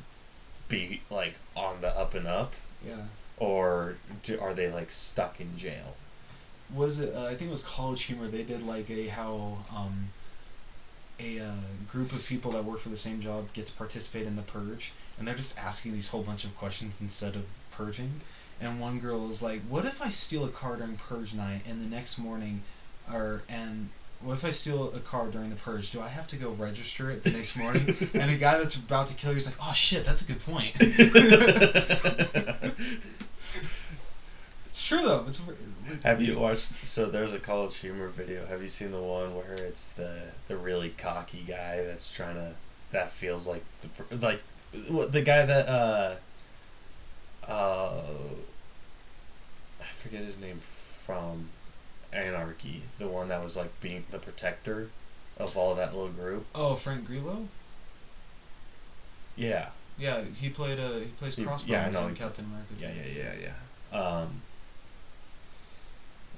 be 0.68 1.02
like 1.10 1.36
on 1.56 1.82
the 1.82 1.98
up 1.98 2.16
and 2.16 2.28
up 2.28 2.54
yeah, 2.86 3.04
or 3.38 3.96
do, 4.24 4.40
are 4.40 4.54
they 4.54 4.72
like 4.72 4.92
stuck 4.92 5.40
in 5.40 5.56
jail? 5.58 5.96
was 6.74 7.00
it? 7.00 7.14
Uh, 7.16 7.26
I 7.26 7.36
think 7.36 7.44
it 7.44 7.52
was 7.52 7.64
College 7.64 8.04
Humor. 8.04 8.28
They 8.28 8.44
did 8.44 8.66
like 8.66 8.90
a 8.90 9.08
how 9.08 9.58
um, 9.76 10.10
a 11.20 11.40
uh, 11.40 11.52
group 11.88 12.12
of 12.12 12.26
people 12.26 12.52
that 12.52 12.66
work 12.66 12.80
for 12.80 12.90
the 12.90 12.98
same 12.98 13.22
job 13.22 13.54
get 13.54 13.68
to 13.68 13.74
participate 13.74 14.26
in 14.26 14.36
the 14.36 14.42
purge, 14.42 14.94
and 15.18 15.28
they're 15.28 15.36
just 15.36 15.58
asking 15.60 15.94
these 15.94 16.10
whole 16.10 16.24
bunch 16.24 16.44
of 16.44 16.58
questions 16.58 17.00
instead 17.00 17.36
of 17.36 17.46
purging. 17.76 18.22
And 18.62 18.80
one 18.80 19.00
girl 19.00 19.28
was 19.28 19.42
like, 19.44 19.62
"What 19.68 19.86
if 19.86 20.02
I 20.02 20.10
steal 20.10 20.46
a 20.46 20.50
car 20.50 20.78
during 20.78 20.96
purge 20.96 21.34
night, 21.34 21.64
and 21.68 21.84
the 21.84 21.90
next 21.90 22.18
morning, 22.18 22.64
or 23.12 23.44
and 23.50 23.90
what 24.22 24.34
if 24.34 24.46
I 24.46 24.52
steal 24.52 24.94
a 24.94 25.00
car 25.00 25.28
during 25.28 25.50
the 25.50 25.56
purge? 25.56 25.92
Do 25.92 26.02
I 26.02 26.08
have 26.08 26.28
to 26.30 26.38
go 26.38 26.52
register 26.52 27.10
it 27.10 27.24
the 27.24 27.32
next 27.32 27.58
morning?" 27.58 27.86
and 28.14 28.30
the 28.30 28.38
guy 28.38 28.58
that's 28.58 28.76
about 28.76 29.08
to 29.08 29.16
kill 29.16 29.32
you 29.32 29.38
is 29.38 29.48
like, 29.48 29.58
"Oh 29.62 29.74
shit, 29.74 30.06
that's 30.06 30.22
a 30.22 30.26
good 30.26 30.40
point." 30.40 30.76
it's 34.66 34.88
true 34.88 35.02
though. 35.02 35.26
It's 35.28 35.42
Have 36.04 36.22
you 36.22 36.40
watched? 36.40 36.86
So 36.86 37.10
there's 37.10 37.34
a 37.34 37.40
College 37.40 37.78
Humor 37.80 38.08
video. 38.08 38.46
Have 38.46 38.62
you 38.62 38.70
seen 38.70 38.92
the 38.92 39.02
one 39.02 39.36
where 39.36 39.56
it's 39.56 39.90
the 39.90 40.22
the 40.48 40.56
really 40.56 40.90
cocky 40.98 41.44
guy 41.46 41.84
that's 41.84 42.14
trying 42.16 42.36
to 42.36 42.54
that 42.92 43.12
feels 43.12 43.46
like 43.46 43.64
the 43.82 44.16
like 44.18 44.42
the 45.12 45.22
guy 45.22 45.46
that 45.46 45.68
uh 45.68 46.16
uh 47.48 48.02
I 49.82 49.86
forget 49.86 50.22
his 50.22 50.40
name 50.40 50.60
from 51.06 51.50
Anarchy. 52.12 52.82
The 52.98 53.08
one 53.08 53.30
that 53.30 53.44
was 53.44 53.56
like 53.58 53.80
being 53.82 54.06
the 54.12 54.20
protector 54.20 54.90
of 55.38 55.58
all 55.58 55.76
that 55.76 55.94
little 55.94 56.10
group. 56.10 56.46
Oh, 56.54 56.76
Frank 56.76 57.06
Grillo. 57.08 57.48
Yeah, 59.36 59.70
Yeah, 59.98 60.22
he 60.40 60.50
played 60.50 60.78
a 60.80 61.00
he 61.00 61.06
plays 61.18 61.36
Crossbones 61.36 61.68
yeah, 61.68 61.90
know. 61.90 62.08
in 62.08 62.16
Captain 62.16 62.46
America. 62.46 62.74
yeah, 62.78 62.92
yeah, 62.96 63.24
yeah, 63.42 63.50
yeah. 63.92 64.00
Um, 64.00 64.42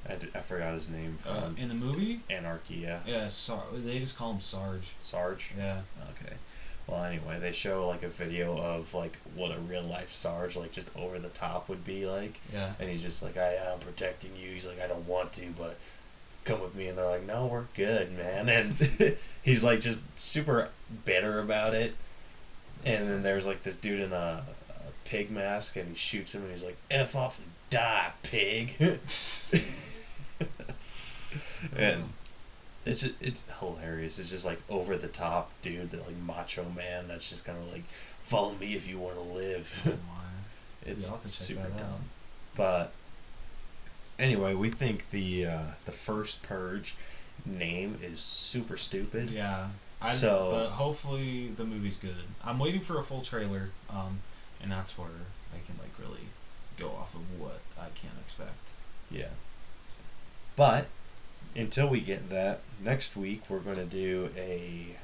I, 0.07 0.15
d- 0.15 0.29
I 0.35 0.39
forgot 0.39 0.73
his 0.75 0.87
name 0.89 1.17
from 1.19 1.35
Uh, 1.35 1.49
in 1.57 1.67
the 1.67 1.73
movie, 1.75 2.21
Anarchy. 2.29 2.75
Yeah, 2.75 2.99
yeah, 3.05 3.27
Sar- 3.27 3.63
they 3.73 3.99
just 3.99 4.17
call 4.17 4.31
him 4.33 4.39
Sarge. 4.39 4.93
Sarge. 5.01 5.51
Yeah. 5.57 5.81
Okay. 6.11 6.35
Well, 6.87 7.03
anyway, 7.03 7.39
they 7.39 7.51
show 7.51 7.87
like 7.87 8.03
a 8.03 8.09
video 8.09 8.57
of 8.57 8.93
like 8.93 9.17
what 9.35 9.51
a 9.55 9.59
real 9.61 9.83
life 9.83 10.11
Sarge 10.11 10.55
like 10.55 10.71
just 10.71 10.89
over 10.95 11.17
the 11.17 11.29
top 11.29 11.67
would 11.69 11.83
be 11.83 12.05
like, 12.05 12.39
Yeah. 12.53 12.73
and 12.79 12.89
he's 12.89 13.01
just 13.01 13.23
like, 13.23 13.37
I 13.37 13.57
I'm 13.71 13.79
protecting 13.79 14.31
you. 14.35 14.49
He's 14.51 14.67
like, 14.67 14.79
I 14.81 14.87
don't 14.87 15.07
want 15.07 15.33
to, 15.33 15.45
but 15.57 15.77
come 16.43 16.61
with 16.61 16.75
me. 16.75 16.87
And 16.87 16.97
they're 16.97 17.05
like, 17.05 17.25
No, 17.25 17.47
we're 17.47 17.65
good, 17.75 18.11
man. 18.15 18.47
And 18.49 19.17
he's 19.43 19.63
like 19.63 19.81
just 19.81 19.99
super 20.15 20.69
bitter 21.05 21.39
about 21.39 21.73
it. 21.73 21.93
And 22.85 23.09
then 23.09 23.23
there's 23.23 23.47
like 23.47 23.63
this 23.63 23.77
dude 23.77 24.01
in 24.01 24.13
a, 24.13 24.43
a 24.69 24.91
pig 25.05 25.31
mask, 25.31 25.75
and 25.77 25.89
he 25.89 25.95
shoots 25.95 26.35
him, 26.35 26.43
and 26.43 26.51
he's 26.51 26.63
like, 26.63 26.77
F 26.91 27.15
off 27.15 27.39
and 27.39 27.47
die, 27.71 28.11
pig. 28.21 28.75
and 31.75 32.03
It's 32.85 33.01
just, 33.01 33.15
it's 33.21 33.45
hilarious. 33.59 34.19
It's 34.19 34.29
just 34.29 34.45
like 34.45 34.59
over 34.69 34.95
the 34.97 35.07
top 35.07 35.51
dude, 35.61 35.91
that 35.91 36.05
like 36.05 36.17
macho 36.17 36.65
man. 36.75 37.07
That's 37.07 37.27
just 37.29 37.45
kind 37.45 37.57
of 37.57 37.71
like 37.71 37.83
follow 38.19 38.53
me 38.55 38.75
if 38.75 38.87
you 38.87 38.99
want 38.99 39.15
to 39.15 39.21
live. 39.21 39.81
It's 40.87 41.07
I'll 41.09 41.15
have 41.17 41.23
to 41.23 41.27
check 41.27 41.33
super 41.47 41.67
dumb. 41.79 42.01
But 42.55 42.91
anyway, 44.19 44.53
we 44.53 44.69
think 44.69 45.09
the 45.09 45.47
uh, 45.47 45.63
the 45.85 45.91
first 45.91 46.43
purge 46.43 46.95
name 47.43 47.97
is 48.03 48.21
super 48.21 48.77
stupid. 48.77 49.31
Yeah. 49.31 49.69
I, 50.01 50.11
So- 50.11 50.49
but 50.51 50.69
hopefully 50.69 51.47
the 51.57 51.63
movie's 51.63 51.97
good. 51.97 52.25
I'm 52.43 52.59
waiting 52.59 52.81
for 52.81 52.99
a 52.99 53.03
full 53.03 53.21
trailer, 53.21 53.71
um, 53.89 54.19
and 54.61 54.71
that's 54.71 54.95
where 54.95 55.09
I 55.55 55.57
can 55.65 55.75
like 55.79 55.89
really 55.99 56.27
go 56.77 56.89
off 56.89 57.15
of 57.15 57.21
what 57.39 57.61
I 57.79 57.87
can 57.95 58.11
expect. 58.21 58.73
Yeah. 59.09 59.29
But 60.55 60.85
until 61.55 61.87
we 61.89 61.99
get 62.01 62.29
that, 62.29 62.59
next 62.83 63.15
week 63.15 63.41
we're 63.49 63.59
going 63.59 63.77
to 63.77 63.85
do 63.85 64.29
a 64.37 64.95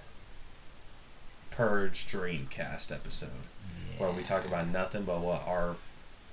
Purge 1.51 2.05
Dreamcast 2.07 2.91
episode 2.91 3.29
where 3.97 4.11
we 4.11 4.23
talk 4.23 4.45
about 4.45 4.67
nothing 4.67 5.03
but 5.03 5.19
what 5.19 5.45
our 5.47 5.75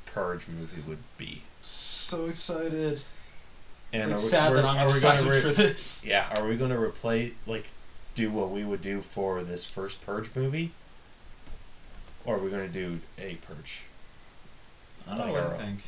Purge 0.06 0.46
movie 0.48 0.82
would 0.88 1.02
be. 1.18 1.42
So 1.60 2.26
excited. 2.26 3.00
And 3.92 4.10
it's 4.12 4.32
like 4.32 4.42
we- 4.42 4.48
sad 4.48 4.52
that 4.56 4.64
I'm 4.64 4.84
excited 4.84 5.26
re- 5.26 5.40
for 5.40 5.48
this. 5.52 6.06
Yeah, 6.06 6.32
are 6.36 6.46
we 6.46 6.56
going 6.56 6.70
to 6.70 6.76
replay 6.76 7.32
like 7.46 7.66
do 8.14 8.30
what 8.30 8.50
we 8.50 8.64
would 8.64 8.80
do 8.82 9.00
for 9.00 9.42
this 9.42 9.64
first 9.64 10.04
Purge 10.04 10.30
movie? 10.34 10.72
Or 12.24 12.36
are 12.36 12.38
we 12.38 12.50
going 12.50 12.66
to 12.66 12.72
do 12.72 13.00
a 13.18 13.36
Purge? 13.36 13.82
I 15.06 15.16
don't 15.16 15.18
know 15.18 15.24
Like 15.24 15.32
what 15.34 15.42
our 15.44 15.50
to 15.50 15.54
own. 15.56 15.60
think. 15.66 15.78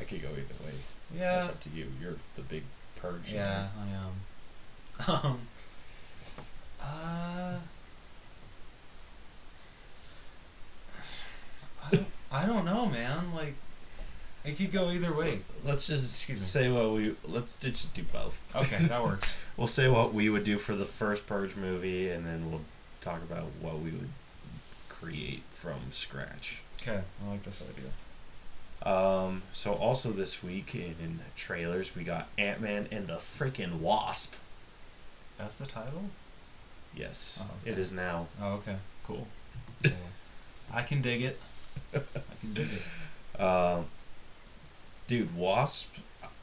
I 0.00 0.04
could 0.04 0.22
go 0.22 0.28
either 0.28 0.64
way. 0.64 0.72
Yeah. 1.14 1.36
That's 1.36 1.48
up 1.48 1.60
to 1.60 1.70
you. 1.70 1.86
You're 2.00 2.16
the 2.36 2.42
big 2.42 2.62
Purge. 3.00 3.32
Yeah, 3.34 3.68
I 3.78 3.88
am. 4.04 4.14
Um. 5.24 5.38
Uh. 6.82 7.58
I 11.86 11.90
don't, 11.92 12.06
I 12.32 12.46
don't 12.46 12.64
know, 12.64 12.86
man. 12.86 13.32
Like, 13.34 13.54
it 14.44 14.56
could 14.56 14.72
go 14.72 14.90
either 14.90 15.12
way. 15.12 15.40
Let's 15.64 15.86
just 15.86 16.12
say 16.36 16.70
what 16.70 16.90
we 16.92 17.14
let's 17.24 17.56
do- 17.56 17.70
just 17.70 17.94
do 17.94 18.02
both. 18.12 18.42
Okay, 18.56 18.78
that 18.84 19.02
works. 19.04 19.36
We'll 19.56 19.66
say 19.66 19.88
what 19.88 20.12
we 20.12 20.28
would 20.30 20.44
do 20.44 20.58
for 20.58 20.74
the 20.74 20.84
first 20.84 21.26
Purge 21.26 21.56
movie, 21.56 22.10
and 22.10 22.26
then 22.26 22.50
we'll 22.50 22.62
talk 23.00 23.22
about 23.22 23.46
what 23.60 23.78
we 23.78 23.90
would 23.90 24.10
create 24.88 25.42
from 25.52 25.78
scratch. 25.92 26.62
Okay, 26.82 27.00
I 27.24 27.30
like 27.30 27.42
this 27.44 27.62
idea. 27.62 27.90
Um, 28.84 29.42
so 29.52 29.74
also 29.74 30.10
this 30.10 30.42
week 30.42 30.74
in 30.74 31.20
trailers, 31.36 31.94
we 31.96 32.04
got 32.04 32.28
Ant 32.38 32.60
Man 32.60 32.86
and 32.92 33.06
the 33.06 33.14
freaking 33.16 33.80
Wasp. 33.80 34.34
That's 35.36 35.58
the 35.58 35.66
title. 35.66 36.04
Yes, 36.96 37.44
Oh, 37.48 37.54
okay. 37.62 37.70
is 37.80 37.92
now. 37.92 38.26
Oh, 38.40 38.54
okay, 38.54 38.76
cool. 39.04 39.26
Cool. 39.82 39.92
I 40.74 40.82
can 40.82 41.00
dig 41.02 41.22
it. 41.22 41.38
I 41.94 41.98
can 42.40 42.52
dig 42.54 42.66
it. 42.72 42.82
Um, 43.40 43.84
dude, 45.06 45.36
Wasp 45.36 45.94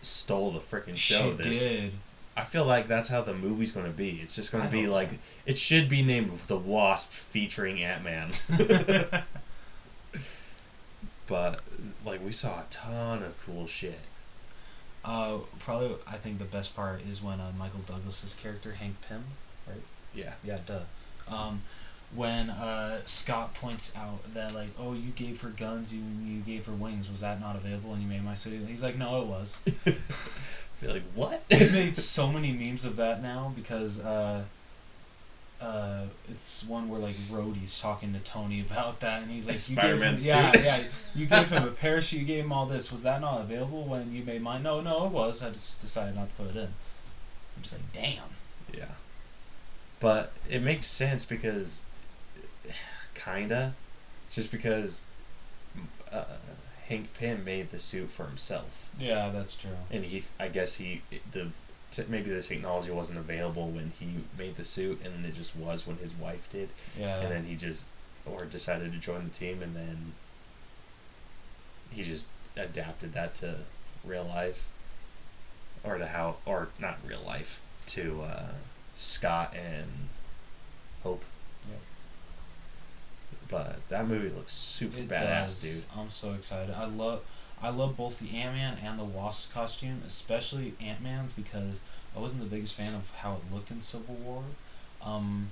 stole 0.02 0.52
the 0.52 0.60
freaking 0.62 0.96
show. 0.96 1.32
she 1.32 1.32
this 1.44 1.68
did. 1.68 1.92
I 2.38 2.46
feel 2.46 2.64
like 2.64 2.88
that's 2.88 3.10
how 3.10 3.22
the 3.22 3.34
movie's 3.34 3.74
going 3.74 3.86
to 3.86 3.92
be. 3.92 4.20
It's 4.24 4.34
just 4.36 4.54
going 4.54 4.64
to 4.64 4.72
be 4.72 4.88
like 4.88 5.12
not. 5.12 5.20
it 5.46 5.58
should 5.58 5.90
be 5.90 6.02
named 6.02 6.32
The 6.48 6.58
Wasp 6.58 7.12
featuring 7.12 7.82
Ant 7.84 8.04
Man. 8.06 8.30
but 11.28 11.62
like 12.06 12.24
we 12.24 12.32
saw 12.32 12.62
a 12.62 12.66
ton 12.70 13.24
of 13.24 13.38
cool 13.40 13.68
shit. 13.68 14.00
uh, 15.04 15.40
probably, 15.60 15.96
I 16.08 16.18
think 16.18 16.40
the 16.40 16.46
best 16.46 16.76
part 16.76 17.02
is 17.02 17.22
when 17.22 17.40
uh, 17.40 17.52
Michael 17.58 17.82
Douglas's 17.82 18.34
character 18.34 18.74
Hank 18.74 19.02
Pym, 19.08 19.24
right? 19.68 19.84
Yeah. 20.14 20.36
Yeah, 20.44 20.60
duh. 20.66 20.86
Um, 21.28 21.64
when 22.12 22.50
uh, 22.50 23.02
Scott 23.06 23.54
points 23.54 23.94
out 23.96 24.34
that 24.34 24.54
like, 24.54 24.70
oh, 24.78 24.94
you 24.94 25.12
gave 25.12 25.42
her 25.42 25.50
guns, 25.50 25.94
you 25.94 26.04
you 26.24 26.42
gave 26.42 26.66
her 26.68 26.74
wings. 26.74 27.10
Was 27.10 27.22
that 27.22 27.40
not 27.42 27.56
available? 27.56 27.94
And 27.94 28.02
you 28.02 28.08
made 28.10 28.24
my 28.24 28.36
city. 28.36 28.64
He's 28.66 28.84
like, 28.84 28.98
no, 28.98 29.22
it 29.22 29.28
was. 29.28 29.62
Be 30.82 30.88
like 30.88 31.04
what? 31.14 31.44
we 31.52 31.58
made 31.72 31.96
so 31.96 32.32
many 32.32 32.52
memes 32.52 32.86
of 32.86 32.96
that 32.98 33.22
now 33.22 33.54
because 33.56 34.00
uh, 34.04 34.46
uh, 35.62 36.04
it's 36.30 36.66
one 36.66 36.90
where 36.90 37.00
like 37.00 37.16
Rhodey's 37.32 37.80
talking 37.80 38.14
to 38.14 38.20
Tony 38.20 38.62
about 38.62 39.00
that, 39.00 39.22
and 39.22 39.32
he's 39.32 39.48
like, 39.48 39.70
you 39.70 39.76
gave 39.76 40.02
him, 40.02 40.18
Spider-Man 40.18 40.18
yeah, 40.20 40.52
suit. 40.52 40.64
yeah, 40.64 40.84
you 41.16 41.26
gave 41.28 41.50
him 41.50 41.68
a 41.68 41.72
parachute, 41.72 42.20
you 42.22 42.26
gave 42.26 42.44
him 42.44 42.52
all 42.52 42.66
this. 42.66 42.92
Was 42.92 43.04
that 43.04 43.22
not 43.22 43.42
available 43.42 43.84
when 43.84 44.14
you 44.14 44.24
made 44.24 44.42
mine? 44.42 44.64
No, 44.64 44.82
no, 44.82 45.06
it 45.06 45.12
was. 45.12 45.42
I 45.42 45.50
just 45.50 45.80
decided 45.82 46.16
not 46.16 46.30
to 46.30 46.44
put 46.44 46.56
it 46.56 46.58
in. 46.58 46.70
I'm 47.56 47.64
just 47.64 47.76
like, 47.76 47.94
damn. 47.94 48.30
yeah. 48.74 48.86
But 50.00 50.34
it 50.50 50.62
makes 50.62 50.88
sense 50.88 51.26
because 51.26 51.86
kinda 53.14 53.74
just 54.30 54.52
because 54.52 55.06
uh, 56.12 56.26
Hank 56.88 57.14
Pym 57.14 57.44
made 57.44 57.72
the 57.72 57.80
suit 57.80 58.12
for 58.12 58.26
himself. 58.26 58.90
Yeah, 59.00 59.30
that's 59.34 59.56
true. 59.56 59.72
and 59.90 60.04
he 60.04 60.24
i 60.40 60.48
guess 60.48 60.76
he 60.76 61.02
the 61.32 61.48
maybe 62.10 62.30
the 62.32 62.42
technology 62.42 62.92
wasn't 62.92 63.18
available 63.20 63.68
when 63.70 63.92
he 64.00 64.08
made 64.38 64.56
the 64.56 64.66
suit 64.66 65.00
and 65.04 65.14
then 65.14 65.26
it 65.26 65.36
just 65.36 65.56
was 65.56 65.86
when 65.88 65.98
his 65.98 66.14
wife 66.14 66.50
did 66.52 66.70
Yeah. 67.00 67.22
and 67.22 67.32
then 67.32 67.44
he 67.46 67.56
just 67.56 67.86
or 68.26 68.46
decided 68.46 68.92
to 68.94 68.98
join 68.98 69.24
the 69.24 69.30
team 69.30 69.62
and 69.62 69.76
then 69.76 70.14
he 71.92 72.04
just 72.04 72.28
adapted 72.58 73.14
that 73.14 73.36
to 73.36 73.56
real 74.04 74.24
life 74.26 74.68
or 75.84 75.98
to 75.98 76.08
how 76.08 76.38
or 76.46 76.70
not 76.80 76.98
real 77.08 77.22
life 77.26 77.62
to 77.88 78.22
uh, 78.24 78.50
scott 78.96 79.54
and 79.56 80.10
hope 81.04 81.24
Yep. 81.70 81.80
but 83.50 83.90
that 83.90 84.08
movie 84.08 84.30
looks 84.30 84.52
super 84.54 84.98
It 85.00 85.08
badass 85.08 85.62
does. 85.62 85.62
dude 85.62 85.84
I'm 85.98 86.10
so 86.10 86.34
excited. 86.34 86.74
I 86.76 86.86
love 86.86 87.22
I 87.62 87.70
love 87.70 87.98
both 87.98 88.20
the 88.20 88.36
Ant 88.38 88.56
Man 88.56 88.78
and 88.84 89.00
the 89.00 89.04
Wasp 89.04 89.54
costume, 89.54 90.02
especially 90.06 90.74
Ant 90.82 91.02
Man's 91.02 91.34
because 91.34 91.80
I 92.16 92.20
wasn't 92.20 92.44
the 92.44 92.50
biggest 92.50 92.76
fan 92.76 92.94
of 92.94 93.10
how 93.18 93.36
it 93.36 93.54
looked 93.54 93.72
in 93.72 93.82
Civil 93.82 94.16
War. 94.16 94.44
Um, 95.02 95.50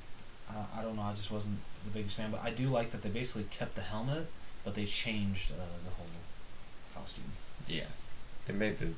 I, 0.49 0.79
I 0.79 0.81
don't 0.81 0.95
know. 0.95 1.03
I 1.03 1.11
just 1.13 1.31
wasn't 1.31 1.57
the 1.85 1.91
biggest 1.91 2.15
fan, 2.17 2.29
but 2.31 2.41
I 2.43 2.51
do 2.51 2.67
like 2.67 2.91
that 2.91 3.01
they 3.01 3.09
basically 3.09 3.45
kept 3.51 3.75
the 3.75 3.81
helmet, 3.81 4.27
but 4.63 4.75
they 4.75 4.85
changed 4.85 5.51
uh, 5.51 5.55
the 5.85 5.91
whole 5.91 6.05
costume. 6.95 7.25
Yeah, 7.67 7.85
they 8.45 8.53
made 8.53 8.77
the 8.77 8.89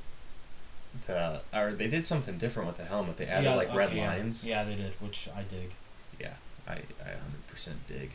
the 1.08 1.42
or 1.54 1.74
they 1.74 1.88
did 1.88 2.06
something 2.06 2.38
different 2.38 2.68
with 2.68 2.78
the 2.78 2.86
helmet. 2.86 3.18
They 3.18 3.26
added 3.28 3.46
Yeah, 3.46 3.56
like 3.56 3.74
red 3.76 3.90
okay, 3.90 3.98
yeah. 3.98 4.08
lines. 4.10 4.46
Yeah, 4.48 4.64
they 4.64 4.76
did, 4.76 4.94
which 5.00 5.30
I 5.36 5.44
dig. 5.44 5.72
Yeah, 6.20 6.34
I 6.68 6.74
I 6.74 7.10
hundred 7.10 7.46
percent 7.48 7.86
dig. 7.88 8.12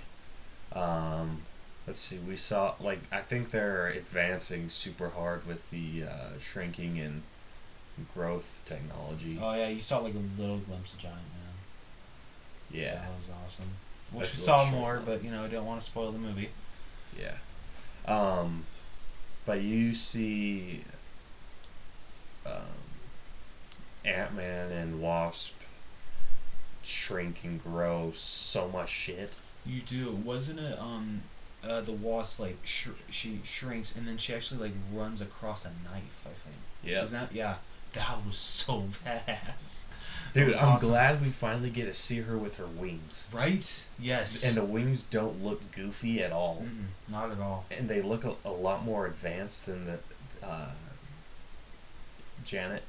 Um, 0.72 1.42
let's 1.90 1.98
see. 1.98 2.18
We 2.18 2.36
saw 2.36 2.74
like 2.78 3.00
I 3.10 3.18
think 3.18 3.50
they're 3.50 3.88
advancing 3.88 4.68
super 4.68 5.08
hard 5.08 5.44
with 5.44 5.68
the 5.70 6.04
uh, 6.04 6.38
shrinking 6.38 7.00
and 7.00 7.22
growth 8.14 8.62
technology. 8.64 9.40
Oh 9.42 9.52
yeah, 9.54 9.66
you 9.66 9.80
saw 9.80 9.98
like 9.98 10.14
a 10.14 10.40
little 10.40 10.58
glimpse 10.58 10.94
of 10.94 11.00
Giant 11.00 11.16
Man. 11.16 12.80
yeah, 12.80 12.94
that 12.94 13.16
was 13.16 13.32
awesome. 13.44 13.70
Wish 14.12 14.20
That's 14.20 14.36
we 14.36 14.42
saw 14.44 14.70
more, 14.70 14.94
short. 14.94 15.06
but 15.06 15.24
you 15.24 15.32
know, 15.32 15.42
I 15.42 15.48
don't 15.48 15.66
want 15.66 15.80
to 15.80 15.86
spoil 15.86 16.12
the 16.12 16.18
movie. 16.20 16.50
yeah. 17.18 17.34
Um, 18.06 18.66
but 19.44 19.60
you 19.60 19.92
see, 19.92 20.84
um, 22.46 22.52
Ant 24.04 24.32
Man 24.34 24.70
and 24.70 25.02
Wasp 25.02 25.56
shrink 26.84 27.42
and 27.42 27.60
grow 27.60 28.12
so 28.14 28.68
much 28.68 28.90
shit. 28.90 29.34
You 29.66 29.80
do, 29.80 30.12
wasn't 30.12 30.60
it? 30.60 30.78
Um, 30.78 31.22
uh, 31.66 31.80
the 31.80 31.92
wasp 31.92 32.40
like 32.40 32.58
sh- 32.64 32.88
she 33.08 33.40
shrinks 33.44 33.94
and 33.94 34.06
then 34.06 34.16
she 34.16 34.34
actually 34.34 34.60
like 34.60 34.72
runs 34.92 35.20
across 35.20 35.64
a 35.64 35.70
knife. 35.84 36.24
I 36.24 36.30
think. 36.30 36.56
Yeah. 36.82 37.02
Isn't 37.02 37.20
that 37.20 37.34
yeah? 37.34 37.56
That 37.92 38.18
was 38.26 38.36
so 38.36 38.84
badass. 39.04 39.88
Dude, 40.32 40.54
I'm 40.54 40.68
awesome. 40.68 40.90
glad 40.90 41.22
we 41.22 41.28
finally 41.28 41.70
get 41.70 41.86
to 41.86 41.94
see 41.94 42.20
her 42.20 42.38
with 42.38 42.56
her 42.56 42.66
wings. 42.66 43.28
Right? 43.32 43.88
Yes. 43.98 44.46
And 44.46 44.56
the 44.56 44.64
wings 44.64 45.02
don't 45.02 45.42
look 45.42 45.72
goofy 45.72 46.22
at 46.22 46.30
all. 46.30 46.64
Mm-mm, 46.64 47.10
not 47.12 47.32
at 47.32 47.40
all. 47.40 47.64
And 47.76 47.88
they 47.88 48.00
look 48.00 48.24
a, 48.24 48.34
a 48.44 48.52
lot 48.52 48.84
more 48.84 49.06
advanced 49.06 49.66
than 49.66 49.86
the 49.86 49.98
uh, 50.42 50.70
Janet 52.44 52.84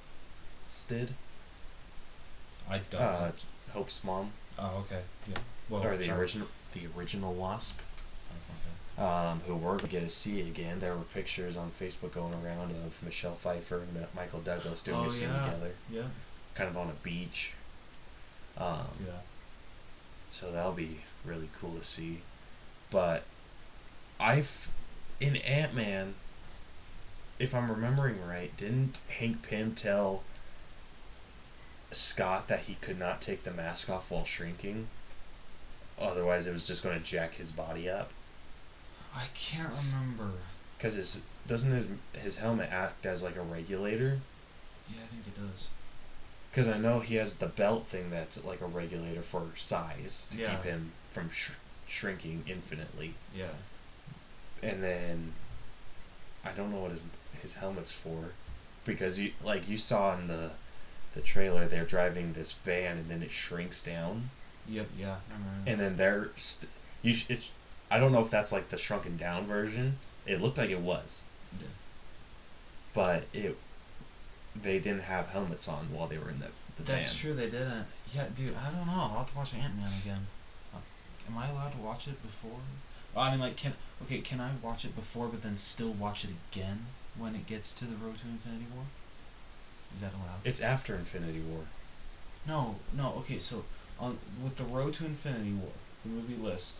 did. 0.87 1.13
I 2.69 2.79
don't. 2.89 3.01
Uh, 3.01 3.27
know. 3.27 3.33
Hope's 3.73 4.03
mom. 4.03 4.31
oh, 4.59 4.85
okay. 4.85 5.01
Yeah. 5.27 5.35
Well, 5.69 5.83
or 5.83 5.97
the 5.97 6.05
sorry. 6.05 6.19
original 6.19 6.47
the 6.73 6.87
original 6.97 7.33
Wasp. 7.33 7.79
Um, 9.01 9.39
who 9.47 9.55
we're 9.55 9.77
gonna 9.77 9.87
get 9.89 10.01
to 10.03 10.09
see 10.11 10.41
again. 10.41 10.79
There 10.79 10.95
were 10.95 11.01
pictures 11.03 11.57
on 11.57 11.71
Facebook 11.71 12.13
going 12.13 12.33
around 12.35 12.71
of 12.71 13.01
Michelle 13.01 13.33
Pfeiffer 13.33 13.79
and 13.79 14.05
Michael 14.13 14.41
Douglas 14.41 14.83
doing 14.83 14.99
Oh, 14.99 15.05
a 15.05 15.11
scene 15.11 15.29
yeah. 15.29 15.45
together, 15.45 15.71
Yeah. 15.89 16.03
kind 16.53 16.69
of 16.69 16.77
on 16.77 16.89
a 16.89 16.93
beach. 16.93 17.53
Um. 18.57 18.85
So 20.31 20.51
that'll 20.51 20.73
be 20.73 21.01
really 21.25 21.49
cool 21.59 21.77
to 21.77 21.83
see. 21.83 22.21
But 22.91 23.23
I've 24.19 24.69
in 25.19 25.37
Ant 25.37 25.73
Man, 25.73 26.13
if 27.39 27.55
I'm 27.55 27.71
remembering 27.71 28.23
right, 28.25 28.55
didn't 28.55 28.99
Hank 29.17 29.41
Pym 29.41 29.73
tell 29.73 30.21
Scott 31.91 32.47
that 32.49 32.61
he 32.61 32.75
could 32.75 32.99
not 32.99 33.21
take 33.21 33.43
the 33.43 33.51
mask 33.51 33.89
off 33.89 34.11
while 34.11 34.25
shrinking. 34.25 34.87
Otherwise, 35.99 36.45
it 36.47 36.53
was 36.53 36.67
just 36.67 36.83
going 36.83 36.97
to 36.97 37.03
jack 37.03 37.35
his 37.35 37.51
body 37.51 37.89
up. 37.89 38.11
I 39.15 39.25
can't 39.35 39.69
remember. 39.69 40.31
Cause 40.79 40.93
his 40.95 41.23
doesn't 41.47 41.71
his 41.71 41.87
his 42.13 42.37
helmet 42.37 42.69
act 42.71 43.05
as 43.05 43.21
like 43.23 43.35
a 43.35 43.41
regulator? 43.41 44.19
Yeah, 44.93 45.01
I 45.03 45.07
think 45.07 45.27
it 45.27 45.35
does. 45.39 45.69
Cause 46.53 46.67
I 46.67 46.77
know 46.77 46.99
he 46.99 47.15
has 47.15 47.35
the 47.35 47.47
belt 47.47 47.85
thing 47.87 48.09
that's 48.09 48.43
like 48.43 48.61
a 48.61 48.65
regulator 48.65 49.21
for 49.21 49.47
size 49.55 50.27
to 50.31 50.37
Yeah. 50.37 50.49
keep 50.55 50.63
him 50.63 50.91
from 51.11 51.29
sh- 51.31 51.51
shrinking 51.87 52.43
infinitely. 52.47 53.13
Yeah. 53.35 53.53
And 54.63 54.83
then 54.83 55.33
I 56.45 56.51
don't 56.51 56.71
know 56.71 56.79
what 56.79 56.91
his 56.91 57.03
his 57.41 57.53
helmet's 57.55 57.91
for, 57.91 58.31
because 58.85 59.19
you 59.19 59.33
like 59.43 59.67
you 59.69 59.77
saw 59.77 60.15
in 60.17 60.27
the 60.27 60.51
the 61.13 61.21
trailer 61.21 61.67
they're 61.67 61.85
driving 61.85 62.33
this 62.33 62.53
van 62.53 62.97
and 62.97 63.09
then 63.09 63.21
it 63.23 63.31
shrinks 63.31 63.83
down 63.83 64.29
Yep. 64.69 64.87
Yeah. 64.97 65.15
I 65.29 65.33
remember. 65.33 65.69
and 65.71 65.79
then 65.81 65.95
they're 65.97 66.29
st- 66.35 66.71
you 67.01 67.13
sh- 67.13 67.29
it's 67.29 67.51
I 67.91 67.99
don't 67.99 68.11
know 68.11 68.21
if 68.21 68.29
that's 68.29 68.51
like 68.51 68.69
the 68.69 68.77
shrunken 68.77 69.17
down 69.17 69.45
version. 69.45 69.97
It 70.25 70.41
looked 70.41 70.57
like 70.57 70.69
it 70.69 70.79
was, 70.79 71.23
Yeah. 71.59 71.67
but 72.93 73.25
it 73.33 73.57
they 74.55 74.79
didn't 74.79 75.03
have 75.03 75.27
helmets 75.27 75.67
on 75.67 75.91
while 75.93 76.07
they 76.07 76.17
were 76.17 76.29
in 76.29 76.39
the 76.39 76.47
the 76.77 76.83
That's 76.83 77.13
van. 77.13 77.21
true. 77.21 77.33
They 77.33 77.49
didn't. 77.49 77.85
Yeah, 78.13 78.25
dude. 78.33 78.55
I 78.55 78.69
don't 78.69 78.87
know. 78.87 78.93
I'll 79.01 79.17
have 79.19 79.31
to 79.31 79.35
watch 79.37 79.53
Ant 79.53 79.75
Man 79.77 79.91
again. 80.01 80.27
Am 81.27 81.37
I 81.37 81.49
allowed 81.49 81.71
to 81.73 81.77
watch 81.77 82.07
it 82.07 82.21
before? 82.23 82.59
Well, 83.13 83.25
I 83.25 83.31
mean, 83.31 83.39
like, 83.39 83.55
can 83.57 83.73
okay? 84.03 84.19
Can 84.19 84.39
I 84.39 84.51
watch 84.61 84.85
it 84.85 84.95
before, 84.95 85.27
but 85.27 85.43
then 85.43 85.57
still 85.57 85.91
watch 85.91 86.23
it 86.23 86.31
again 86.51 86.85
when 87.17 87.35
it 87.35 87.45
gets 87.45 87.73
to 87.73 87.85
the 87.85 87.95
Road 87.95 88.17
to 88.19 88.25
Infinity 88.27 88.65
War? 88.73 88.85
Is 89.93 90.01
that 90.01 90.13
allowed? 90.13 90.39
It's 90.45 90.61
after 90.61 90.95
Infinity 90.95 91.41
War. 91.41 91.63
No, 92.47 92.77
no. 92.93 93.13
Okay, 93.19 93.37
so 93.37 93.65
on 93.99 94.17
with 94.43 94.55
the 94.55 94.63
Road 94.63 94.93
to 94.95 95.05
Infinity 95.05 95.51
War, 95.53 95.71
the 96.03 96.09
movie 96.09 96.35
list, 96.41 96.79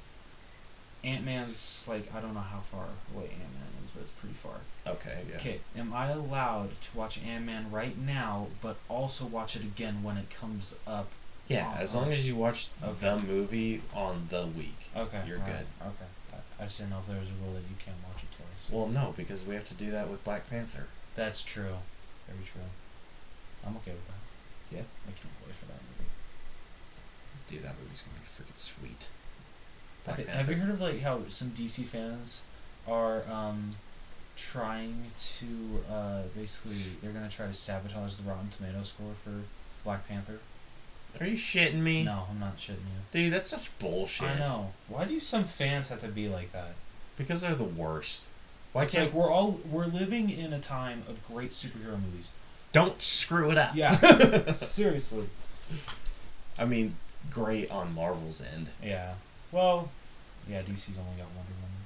Ant 1.04 1.26
Man's 1.26 1.86
like 1.88 2.14
I 2.14 2.22
don't 2.22 2.34
know 2.34 2.40
how 2.42 2.60
far 2.60 2.86
away 3.16 3.26
Ant 3.26 3.40
Man 3.54 3.84
is, 3.84 3.92
but 3.92 4.02
it's 4.04 4.12
pretty 4.12 4.36
far. 4.36 4.56
Okay, 4.86 5.24
yeah. 5.30 5.36
Okay, 5.38 5.60
am 5.78 5.94
I 5.94 6.10
allowed 6.12 6.80
to 6.80 6.98
watch 6.98 7.20
Ant 7.24 7.46
Man 7.46 7.72
right 7.72 7.98
now, 7.98 8.48
but 8.62 8.78
also 8.90 9.26
watch 9.26 9.56
it 9.56 9.64
again 9.64 10.04
when 10.04 10.18
it 10.18 10.30
comes 10.30 10.78
up? 10.86 11.10
Yeah, 11.48 11.74
Oh, 11.76 11.82
as 11.82 11.96
long 11.96 12.14
as 12.14 12.28
you 12.28 12.36
watch 12.36 12.70
Okay. 12.84 12.94
the 13.02 13.20
movie 13.20 13.82
on 13.94 14.28
the 14.30 14.46
week. 14.48 14.90
Okay, 14.96 15.22
You're 15.28 15.38
alright, 15.40 15.54
good. 15.58 15.88
Okay, 15.88 16.06
I, 16.34 16.64
I 16.64 16.64
just 16.66 16.78
didn't 16.78 16.92
know 16.92 17.00
if 17.00 17.08
there 17.08 17.20
was 17.20 17.30
a 17.30 17.34
rule 17.44 17.54
that 17.54 17.64
you 17.68 17.76
can't 17.84 17.98
watch 18.08 18.24
it 18.24 18.30
twice. 18.38 18.70
Well, 18.72 18.88
no, 18.88 19.14
because 19.18 19.44
we 19.46 19.56
have 19.56 19.66
to 19.66 19.74
do 19.74 19.92
that 19.92 20.08
with 20.08 20.24
Black 20.24 20.50
Panther. 20.50 20.86
That's 21.16 21.42
true, 21.44 21.82
very 22.28 22.46
true. 22.46 22.62
I'm 23.66 23.76
okay 23.78 23.92
with 23.92 24.08
that. 24.08 24.22
Yeah. 24.72 24.88
I 25.08 25.12
can't 25.12 25.34
wait 25.46 25.54
for 25.56 25.66
that 25.66 25.82
movie. 25.82 26.10
Dude, 27.48 27.64
that 27.64 27.76
movie's 27.84 28.02
gonna 28.04 28.18
be 28.20 28.26
freaking 28.26 28.58
sweet. 28.58 29.10
I 30.08 30.14
Black 30.14 30.18
thi- 30.18 30.32
have 30.32 30.50
you 30.50 30.56
heard 30.56 30.70
of 30.70 30.82
like 30.82 31.02
how 31.02 31.22
some 31.28 31.50
DC 31.52 31.86
fans 31.86 32.44
are 32.88 33.24
um, 33.32 33.72
trying 34.36 35.06
to 35.18 35.46
uh, 35.92 36.22
basically 36.36 36.78
they're 37.02 37.12
gonna 37.12 37.30
try 37.30 37.46
to 37.48 37.54
sabotage 37.54 38.16
the 38.16 38.30
Rotten 38.30 38.50
Tomato 38.50 38.84
score 38.84 39.14
for 39.24 39.32
Black 39.84 40.08
Panther? 40.08 40.40
Are 41.20 41.26
you 41.26 41.36
shitting 41.36 41.82
me? 41.82 42.04
No, 42.04 42.24
I'm 42.30 42.40
not 42.40 42.58
shitting 42.58 42.70
you. 42.88 43.02
Dude, 43.12 43.34
that's 43.34 43.50
such 43.50 43.78
bullshit. 43.80 44.30
I 44.30 44.40
know. 44.40 44.72
Why 44.88 45.06
do 45.06 45.20
some 45.20 45.44
fans 45.44 45.90
have 45.90 46.00
to 46.02 46.08
be 46.08 46.30
like 46.30 46.52
that? 46.54 46.74
Because 47.18 47.42
they're 47.42 47.54
the 47.54 47.64
worst. 47.66 48.30
Why 48.74 48.84
it's 48.84 48.96
can't 48.96 49.08
like 49.08 49.14
we're 49.14 49.30
all 49.30 49.60
we're 49.70 49.86
living 49.86 50.30
in 50.30 50.54
a 50.54 50.60
time 50.60 51.04
of 51.10 51.26
great 51.28 51.50
superhero 51.50 52.02
movies. 52.02 52.32
don't 52.72 53.02
screw 53.02 53.52
it 53.52 53.58
up? 53.58 53.76
Yeah. 53.76 53.92
Seriously. 54.54 55.28
I 56.58 56.66
mean, 56.66 56.96
great 57.30 57.70
on 57.70 57.94
Marvel's 57.94 58.42
end. 58.42 58.70
Yeah. 58.82 59.16
Well, 59.52 59.90
yeah. 60.48 60.62
DC's 60.62 60.98
only 61.00 61.18
got 61.18 61.28
Wonder 61.36 61.54
Woman. 61.62 61.84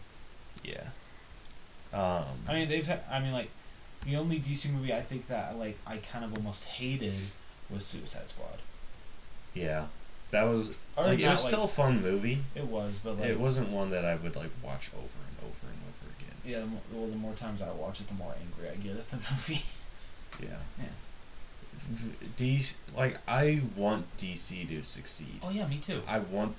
Yeah. 0.63 0.89
Um. 1.93 2.25
I 2.47 2.53
mean, 2.55 2.69
they've. 2.69 2.85
Ha- 2.87 2.99
I 3.09 3.19
mean, 3.19 3.31
like, 3.31 3.49
the 4.05 4.15
only 4.17 4.39
DC 4.39 4.71
movie 4.71 4.93
I 4.93 5.01
think 5.01 5.27
that 5.27 5.57
like 5.57 5.77
I 5.87 5.97
kind 5.97 6.23
of 6.25 6.33
almost 6.35 6.65
hated 6.65 7.13
was 7.69 7.85
Suicide 7.85 8.29
Squad. 8.29 8.59
yeah. 9.53 9.87
That 10.31 10.43
was 10.43 10.73
Other 10.97 11.09
like 11.09 11.19
it 11.19 11.29
was 11.29 11.43
that, 11.43 11.47
still 11.49 11.63
a 11.63 11.67
fun 11.67 12.01
movie. 12.01 12.39
It 12.55 12.65
was, 12.65 12.99
but 12.99 13.19
like, 13.19 13.29
it 13.29 13.39
wasn't 13.39 13.69
one 13.69 13.91
that 13.91 14.03
I 14.03 14.15
would 14.15 14.35
like 14.35 14.49
watch 14.63 14.89
over 14.93 15.03
and 15.03 15.37
over 15.39 15.67
and 15.67 15.79
over 15.87 16.11
again. 16.19 16.35
Yeah. 16.43 16.59
The 16.61 16.65
more, 16.65 16.81
well, 16.91 17.07
the 17.07 17.15
more 17.15 17.33
times 17.33 17.61
I 17.61 17.71
watch 17.71 18.01
it, 18.01 18.07
the 18.07 18.15
more 18.15 18.33
angry 18.41 18.69
I 18.69 18.75
get 18.75 18.97
at 18.97 19.05
the 19.05 19.17
movie. 19.31 19.63
Yeah. 20.41 20.57
Yeah. 20.79 20.85
DC, 22.37 22.75
like 22.95 23.17
I 23.27 23.61
want 23.75 24.05
DC 24.17 24.67
to 24.69 24.83
succeed. 24.83 25.39
oh 25.43 25.49
yeah, 25.51 25.67
me 25.67 25.77
too. 25.77 26.01
I 26.07 26.19
want, 26.19 26.55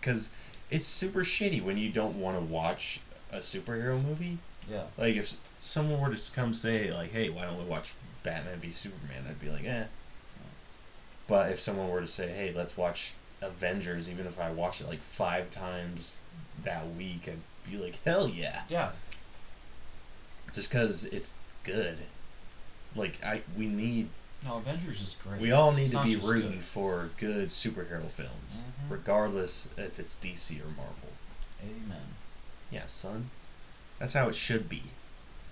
cause 0.00 0.30
it's 0.70 0.86
super 0.86 1.20
shitty 1.20 1.62
when 1.62 1.76
you 1.76 1.90
don't 1.90 2.20
want 2.20 2.38
to 2.38 2.44
watch 2.44 3.00
a 3.32 3.38
superhero 3.38 4.02
movie. 4.02 4.38
Yeah. 4.70 4.84
Like 4.96 5.16
if 5.16 5.34
someone 5.58 6.00
were 6.00 6.14
to 6.14 6.32
come 6.32 6.54
say 6.54 6.92
like, 6.92 7.10
"Hey, 7.10 7.28
why 7.28 7.44
don't 7.44 7.58
we 7.58 7.64
watch 7.64 7.94
Batman 8.22 8.58
v 8.58 8.70
Superman?" 8.70 9.24
I'd 9.28 9.40
be 9.40 9.50
like, 9.50 9.64
"Eh." 9.64 9.84
But 11.26 11.52
if 11.52 11.60
someone 11.60 11.88
were 11.88 12.00
to 12.00 12.08
say, 12.08 12.28
"Hey, 12.28 12.52
let's 12.52 12.76
watch 12.76 13.14
Avengers," 13.40 14.08
even 14.08 14.26
if 14.26 14.40
I 14.40 14.50
watch 14.50 14.80
it 14.80 14.88
like 14.88 15.02
five 15.02 15.50
times 15.50 16.20
that 16.62 16.88
week, 16.94 17.28
I'd 17.28 17.70
be 17.70 17.76
like, 17.76 17.98
"Hell 18.04 18.28
yeah!" 18.28 18.62
Yeah. 18.68 18.90
Just 20.52 20.70
cause 20.70 21.04
it's 21.04 21.34
good. 21.64 21.98
Like 22.94 23.24
I, 23.24 23.42
we 23.56 23.68
need 23.68 24.08
No, 24.44 24.56
Avengers 24.56 25.00
is 25.02 25.16
great. 25.22 25.40
We 25.40 25.52
all 25.52 25.72
need 25.72 25.82
It's 25.82 25.90
to 25.90 26.02
be 26.02 26.16
rooting 26.16 26.52
good. 26.52 26.62
for 26.62 27.10
good 27.18 27.48
superhero 27.48 28.10
films, 28.10 28.62
Mhm. 28.62 28.90
regardless 28.90 29.68
if 29.76 29.98
it's 29.98 30.16
DC 30.16 30.60
or 30.60 30.66
Marvel. 30.70 31.12
Amen. 31.62 32.14
Yeah, 32.70 32.86
son. 32.86 33.30
That's 33.98 34.14
how 34.14 34.28
it 34.28 34.34
should 34.34 34.68
be. 34.68 34.82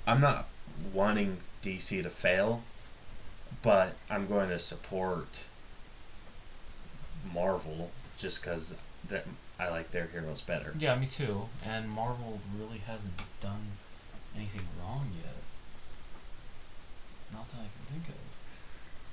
I'm 0.07 0.21
not 0.23 0.49
wanting 0.93 1.43
DC 1.61 2.01
to 2.03 2.09
fail, 2.09 2.63
but 3.63 3.97
I'm 4.09 4.27
going 4.27 4.49
to 4.49 4.59
support 4.59 5.45
Marvel 7.31 7.91
just 8.17 8.41
because 8.41 8.75
that 9.07 9.27
I 9.59 9.69
like 9.69 9.91
their 9.91 10.07
heroes 10.07 10.41
better. 10.41 10.75
Yeah, 10.79 10.95
me 10.95 11.07
too. 11.07 11.49
And 11.63 11.91
Marvel 11.91 12.41
really 12.57 12.79
hasn't 12.79 13.21
done 13.41 13.77
anything 14.35 14.67
wrong 14.81 15.13
yet. 15.23 15.35
Not 17.33 17.51
that 17.51 17.57
I 17.59 17.69
can 17.77 17.85
think 18.03 18.09
of. 18.09 18.15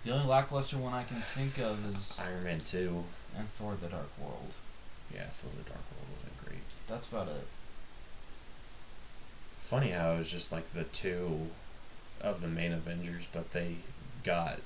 The 0.05 0.13
only 0.13 0.27
lackluster 0.27 0.77
one 0.77 0.93
I 0.93 1.03
can 1.03 1.17
think 1.17 1.57
of 1.57 1.89
is 1.89 2.23
Iron 2.23 2.43
Man 2.43 2.59
2. 2.59 3.03
and 3.35 3.49
Thor: 3.49 3.75
The 3.81 3.87
Dark 3.87 4.11
World. 4.19 4.55
Yeah, 5.11 5.23
Thor 5.23 5.49
the 5.57 5.67
Dark 5.67 5.81
World 5.91 6.07
wasn't 6.15 6.45
great. 6.45 6.61
That's 6.87 7.07
about 7.07 7.27
it. 7.27 7.47
Funny 9.59 9.89
how 9.89 10.11
it 10.11 10.17
was 10.19 10.29
just 10.29 10.51
like 10.51 10.71
the 10.73 10.83
two 10.83 11.47
of 12.21 12.41
the 12.41 12.47
main 12.47 12.71
Avengers, 12.71 13.27
but 13.33 13.51
they 13.51 13.77
got 14.23 14.59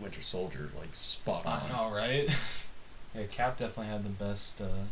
Winter 0.00 0.22
Soldier 0.22 0.70
like 0.78 0.94
spot 0.94 1.44
on. 1.44 1.64
I 1.66 1.68
know, 1.68 1.94
right? 1.94 2.66
yeah, 3.14 3.24
Cap 3.30 3.58
definitely 3.58 3.92
had 3.92 4.04
the 4.04 4.08
best 4.08 4.62
uh, 4.62 4.86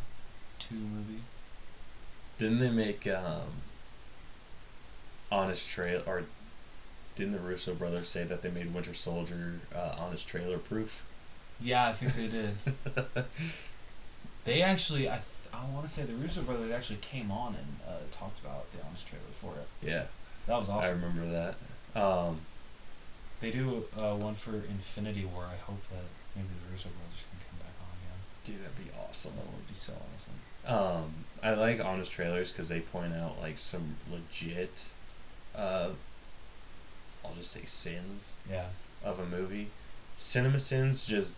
two 0.58 0.74
movie. 0.74 1.22
Didn't 2.36 2.58
they 2.58 2.70
make 2.70 3.06
um, 3.06 3.62
Honest 5.32 5.66
Trail 5.70 6.02
or 6.06 6.24
didn't 7.16 7.32
the 7.34 7.38
Russo 7.40 7.74
brothers 7.74 8.08
say 8.08 8.24
that 8.24 8.42
they 8.42 8.50
made 8.50 8.72
Winter 8.74 8.94
Soldier 8.94 9.60
uh, 9.74 9.96
Honest 9.98 10.26
Trailer 10.28 10.58
proof? 10.58 11.04
Yeah, 11.60 11.88
I 11.88 11.92
think 11.92 12.14
they 12.14 12.28
did. 12.28 12.50
they 14.44 14.62
actually, 14.62 15.08
I, 15.08 15.16
th- 15.16 15.52
I 15.52 15.64
want 15.72 15.86
to 15.86 15.92
say 15.92 16.04
the 16.04 16.14
Russo 16.14 16.42
brothers 16.42 16.70
actually 16.70 16.98
came 17.00 17.30
on 17.30 17.54
and 17.54 17.66
uh, 17.86 17.92
talked 18.10 18.38
about 18.40 18.70
the 18.72 18.78
honest 18.86 19.06
trailer 19.08 19.24
for 19.40 19.52
it. 19.60 19.66
yeah, 19.86 20.04
That 20.46 20.58
was 20.58 20.68
awesome. 20.70 21.02
I 21.02 21.06
remember 21.06 21.30
that. 21.94 22.00
Um, 22.00 22.40
They 23.40 23.50
do 23.50 23.84
uh, 23.98 24.14
one 24.14 24.34
for 24.34 24.54
Infinity 24.54 25.24
War. 25.24 25.44
I 25.44 25.56
hope 25.56 25.82
that 25.88 26.04
maybe 26.36 26.48
the 26.48 26.72
Russo 26.72 26.88
brothers 26.90 27.24
can 27.30 27.40
come 27.48 27.58
back 27.58 27.74
on 27.80 27.88
again. 28.00 28.18
dude, 28.44 28.60
that'd 28.64 28.76
be 28.78 28.90
awesome. 29.06 29.32
That 29.36 29.46
would 29.46 29.68
be 29.68 29.74
so 29.74 29.92
awesome. 30.14 30.34
Um, 30.66 31.10
I 31.42 31.52
like 31.54 31.84
Honest 31.84 32.12
Trailers 32.12 32.52
because 32.52 32.68
they 32.68 32.80
point 32.80 33.12
out 33.14 33.40
like 33.40 33.58
some 33.58 33.96
legit, 34.10 34.88
uh, 35.56 35.90
I'll 37.24 37.34
just 37.34 37.52
say 37.52 37.64
sins 37.64 38.36
Yeah. 38.50 38.66
of 39.04 39.18
a 39.20 39.26
movie. 39.26 39.68
Cinema 40.16 40.60
Sins 40.60 41.04
just, 41.06 41.36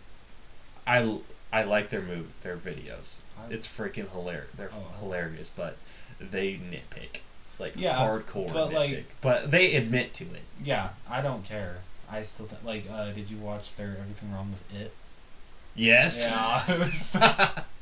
I 0.85 1.63
like 1.63 1.89
their 1.89 2.01
move 2.01 2.27
their 2.41 2.57
videos. 2.57 3.21
I- 3.39 3.51
It's 3.53 3.67
freaking 3.67 4.09
hilarious. 4.11 4.49
They're 4.55 4.71
Oh. 4.73 4.95
hilarious, 4.99 5.49
but 5.55 5.77
they 6.19 6.53
nitpick 6.55 7.19
like 7.59 7.73
Yeah, 7.75 7.95
hardcore 7.95 8.51
but, 8.51 8.69
nitpick. 8.71 8.73
like- 8.73 9.05
but 9.21 9.51
they 9.51 9.75
admit 9.75 10.13
to 10.15 10.23
it. 10.25 10.43
Yeah, 10.63 10.89
I 11.09 11.21
don't 11.21 11.45
care. 11.45 11.77
I 12.09 12.23
still 12.23 12.47
think 12.47 12.63
like. 12.63 12.85
Uh, 12.91 13.11
did 13.11 13.29
you 13.29 13.37
watch 13.37 13.75
their 13.75 13.95
Everything 14.01 14.31
Wrong 14.33 14.51
with 14.51 14.81
It? 14.81 14.93
Yes. 15.75 16.25
Yeah, 16.25 16.77
was- 16.79 17.15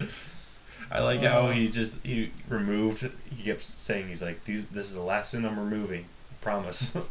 I 0.90 1.00
like 1.00 1.20
how 1.22 1.48
Uh. 1.48 1.50
he 1.50 1.68
just 1.68 1.98
he 2.04 2.30
removed. 2.48 3.10
He 3.34 3.42
kept 3.42 3.62
saying 3.62 4.08
he's 4.08 4.22
like 4.22 4.44
these. 4.44 4.66
This 4.68 4.86
is 4.86 4.94
the 4.94 5.02
last 5.02 5.32
sin 5.32 5.44
I'm 5.44 5.58
removing. 5.58 6.04
I 6.30 6.34
promise. 6.42 6.96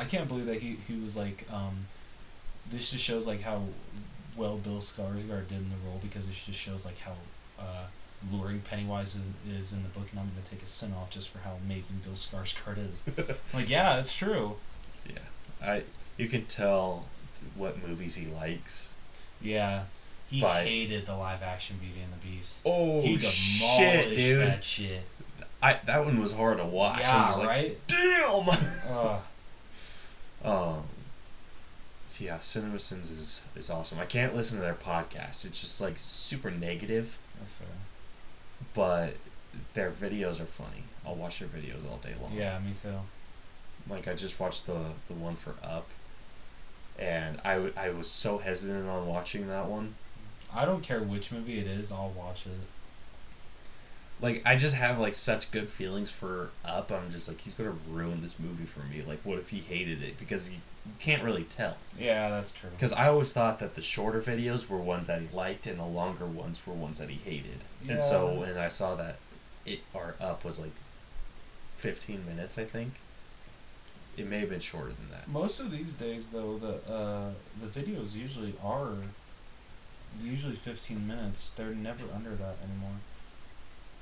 I 0.00 0.04
can't 0.04 0.26
believe 0.26 0.46
that 0.46 0.56
he 0.56 0.76
he 0.88 0.98
was 0.98 1.14
like 1.16 1.46
um, 1.52 1.86
this 2.70 2.90
just 2.90 3.04
shows 3.04 3.26
like 3.26 3.42
how 3.42 3.62
well 4.36 4.56
Bill 4.56 4.78
Skarsgård 4.78 5.48
did 5.48 5.58
in 5.58 5.70
the 5.70 5.76
role 5.86 6.00
because 6.02 6.26
it 6.26 6.32
just 6.32 6.58
shows 6.58 6.86
like 6.86 6.98
how 6.98 7.12
uh, 7.58 7.84
luring 8.32 8.60
Pennywise 8.60 9.14
is, 9.14 9.26
is 9.58 9.72
in 9.74 9.82
the 9.82 9.90
book, 9.90 10.06
and 10.10 10.18
I'm 10.18 10.30
gonna 10.30 10.42
take 10.42 10.62
a 10.62 10.66
sin 10.66 10.92
off 10.98 11.10
just 11.10 11.28
for 11.28 11.38
how 11.40 11.52
amazing 11.64 11.98
Bill 12.02 12.14
Skarsgård 12.14 12.78
is. 12.90 13.10
like, 13.54 13.68
yeah, 13.68 13.98
it's 13.98 14.16
true. 14.16 14.56
Yeah, 15.06 15.18
I 15.62 15.82
you 16.16 16.28
can 16.28 16.46
tell 16.46 17.04
what 17.54 17.86
movies 17.86 18.14
he 18.14 18.26
likes. 18.26 18.94
Yeah, 19.42 19.84
he 20.30 20.40
But- 20.40 20.64
hated 20.64 21.04
the 21.04 21.14
live 21.16 21.42
action 21.42 21.76
Beauty 21.78 22.00
and 22.00 22.12
the 22.12 22.26
Beast. 22.26 22.60
Oh 22.64 23.02
he 23.02 23.18
demolished 23.18 24.36
that 24.38 24.64
shit. 24.64 25.02
I 25.62 25.78
that 25.84 26.06
one 26.06 26.18
was 26.18 26.32
hard 26.32 26.56
to 26.56 26.64
watch. 26.64 27.00
Yeah, 27.00 27.34
like, 27.36 27.46
right. 27.46 27.78
Damn. 27.86 28.48
Ugh. 28.88 29.20
um. 30.44 30.84
yeah, 32.18 32.38
Cinema 32.40 32.78
Sins 32.80 33.10
is 33.10 33.42
is 33.56 33.70
awesome. 33.70 33.98
I 33.98 34.04
can't 34.06 34.34
listen 34.34 34.56
to 34.58 34.62
their 34.62 34.74
podcast. 34.74 35.44
It's 35.44 35.60
just 35.60 35.80
like 35.80 35.96
super 36.06 36.50
negative, 36.50 37.18
That's 37.38 37.52
fair. 37.52 37.68
but 38.74 39.16
their 39.74 39.90
videos 39.90 40.40
are 40.40 40.44
funny. 40.46 40.84
I'll 41.06 41.14
watch 41.14 41.38
their 41.40 41.48
videos 41.48 41.88
all 41.90 41.98
day 41.98 42.12
long. 42.20 42.32
Yeah, 42.32 42.58
me 42.58 42.72
too. 42.80 42.88
Like 43.88 44.06
I 44.08 44.14
just 44.14 44.38
watched 44.40 44.66
the 44.66 44.78
the 45.08 45.14
one 45.14 45.34
for 45.36 45.54
Up, 45.62 45.86
and 46.98 47.40
I 47.44 47.54
w- 47.54 47.72
I 47.76 47.90
was 47.90 48.08
so 48.10 48.38
hesitant 48.38 48.88
on 48.88 49.06
watching 49.06 49.48
that 49.48 49.66
one. 49.66 49.94
I 50.54 50.64
don't 50.64 50.82
care 50.82 51.00
which 51.00 51.30
movie 51.32 51.58
it 51.58 51.66
is. 51.66 51.92
I'll 51.92 52.10
watch 52.10 52.46
it. 52.46 52.52
Like 54.20 54.42
I 54.44 54.56
just 54.56 54.76
have 54.76 54.98
like 54.98 55.14
such 55.14 55.50
good 55.50 55.68
feelings 55.68 56.10
for 56.10 56.50
Up. 56.64 56.92
I'm 56.92 57.10
just 57.10 57.28
like 57.28 57.40
he's 57.40 57.52
gonna 57.54 57.74
ruin 57.88 58.20
this 58.20 58.38
movie 58.38 58.66
for 58.66 58.80
me. 58.80 59.02
Like 59.02 59.20
what 59.24 59.38
if 59.38 59.48
he 59.48 59.58
hated 59.58 60.02
it? 60.02 60.18
Because 60.18 60.50
you, 60.50 60.56
you 60.86 60.92
can't 60.98 61.22
really 61.22 61.44
tell. 61.44 61.76
Yeah, 61.98 62.28
that's 62.28 62.52
true. 62.52 62.70
Because 62.70 62.92
I 62.92 63.08
always 63.08 63.32
thought 63.32 63.58
that 63.60 63.74
the 63.74 63.82
shorter 63.82 64.20
videos 64.20 64.68
were 64.68 64.78
ones 64.78 65.06
that 65.06 65.22
he 65.22 65.28
liked, 65.34 65.66
and 65.66 65.78
the 65.78 65.84
longer 65.84 66.26
ones 66.26 66.66
were 66.66 66.74
ones 66.74 66.98
that 66.98 67.08
he 67.08 67.16
hated. 67.16 67.64
Yeah. 67.84 67.94
And 67.94 68.02
so 68.02 68.34
when 68.38 68.58
I 68.58 68.68
saw 68.68 68.94
that 68.96 69.16
it 69.64 69.80
or 69.94 70.16
Up 70.20 70.44
was 70.44 70.58
like 70.58 70.72
15 71.76 72.26
minutes, 72.26 72.58
I 72.58 72.64
think. 72.64 72.94
It 74.16 74.26
may 74.26 74.40
have 74.40 74.50
been 74.50 74.60
shorter 74.60 74.92
than 74.92 75.10
that. 75.12 75.28
Most 75.28 75.60
of 75.60 75.70
these 75.70 75.94
days, 75.94 76.28
though, 76.28 76.58
the 76.58 76.92
uh, 76.92 77.30
the 77.58 77.66
videos 77.66 78.16
usually 78.16 78.54
are 78.62 78.96
usually 80.22 80.56
15 80.56 81.06
minutes. 81.06 81.50
They're 81.50 81.70
never 81.70 82.04
under 82.14 82.30
that 82.30 82.56
anymore. 82.62 82.98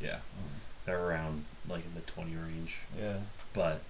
Yeah, 0.00 0.14
Um, 0.16 0.50
they're 0.84 1.02
around 1.04 1.44
like 1.68 1.84
in 1.84 1.94
the 1.94 2.00
20 2.02 2.34
range. 2.36 2.78
yeah. 2.98 3.18
But 3.52 3.80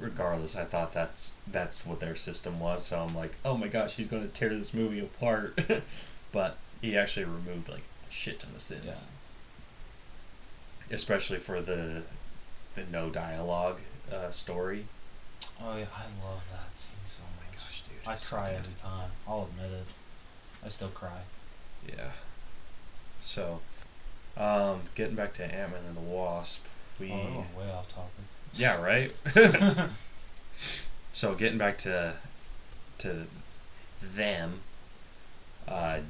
regardless, 0.00 0.56
I 0.56 0.64
thought 0.64 0.92
that's 0.92 1.34
that's 1.46 1.84
what 1.86 2.00
their 2.00 2.14
system 2.16 2.60
was. 2.60 2.84
So 2.84 3.00
I'm 3.00 3.14
like, 3.14 3.36
oh 3.44 3.56
my 3.56 3.68
gosh, 3.68 3.96
he's 3.96 4.06
going 4.08 4.22
to 4.22 4.28
tear 4.28 4.48
this 4.50 4.72
movie 4.74 5.00
apart. 5.00 5.58
but 6.32 6.56
he 6.80 6.96
actually 6.96 7.24
removed 7.24 7.68
like 7.68 7.82
a 8.08 8.10
shit 8.12 8.40
ton 8.40 8.50
of 8.54 8.60
sins, 8.62 9.10
especially 10.90 11.38
for 11.38 11.60
the 11.60 12.02
the 12.74 12.84
no 12.90 13.10
dialogue 13.10 13.80
uh, 14.12 14.30
story. 14.30 14.84
Oh 15.62 15.76
yeah, 15.76 15.86
I 15.94 16.04
love 16.26 16.44
that 16.52 16.74
scene 16.74 16.96
so 17.04 17.22
Oh 17.26 17.30
my 17.40 17.46
much. 17.50 17.56
gosh, 17.58 17.82
dude! 17.82 18.06
I 18.06 18.16
cry 18.16 18.50
every 18.54 18.74
time. 18.78 19.10
I'll 19.26 19.48
admit 19.52 19.72
it. 19.72 19.86
I 20.64 20.68
still 20.68 20.88
cry. 20.88 21.20
Yeah. 21.86 22.10
So, 23.20 23.60
um, 24.38 24.80
getting 24.94 25.16
back 25.16 25.34
to 25.34 25.44
Ant 25.44 25.72
Man 25.72 25.80
and 25.86 25.96
the 25.96 26.00
Wasp, 26.00 26.64
we 27.00 27.12
Oh, 27.12 27.44
way 27.58 27.70
off 27.72 27.88
topic. 27.92 28.10
yeah 28.54 28.80
right. 28.82 29.12
so 31.12 31.34
getting 31.34 31.58
back 31.58 31.78
to 31.78 32.14
to 32.98 33.26
them, 34.02 34.60
uh, 35.66 36.00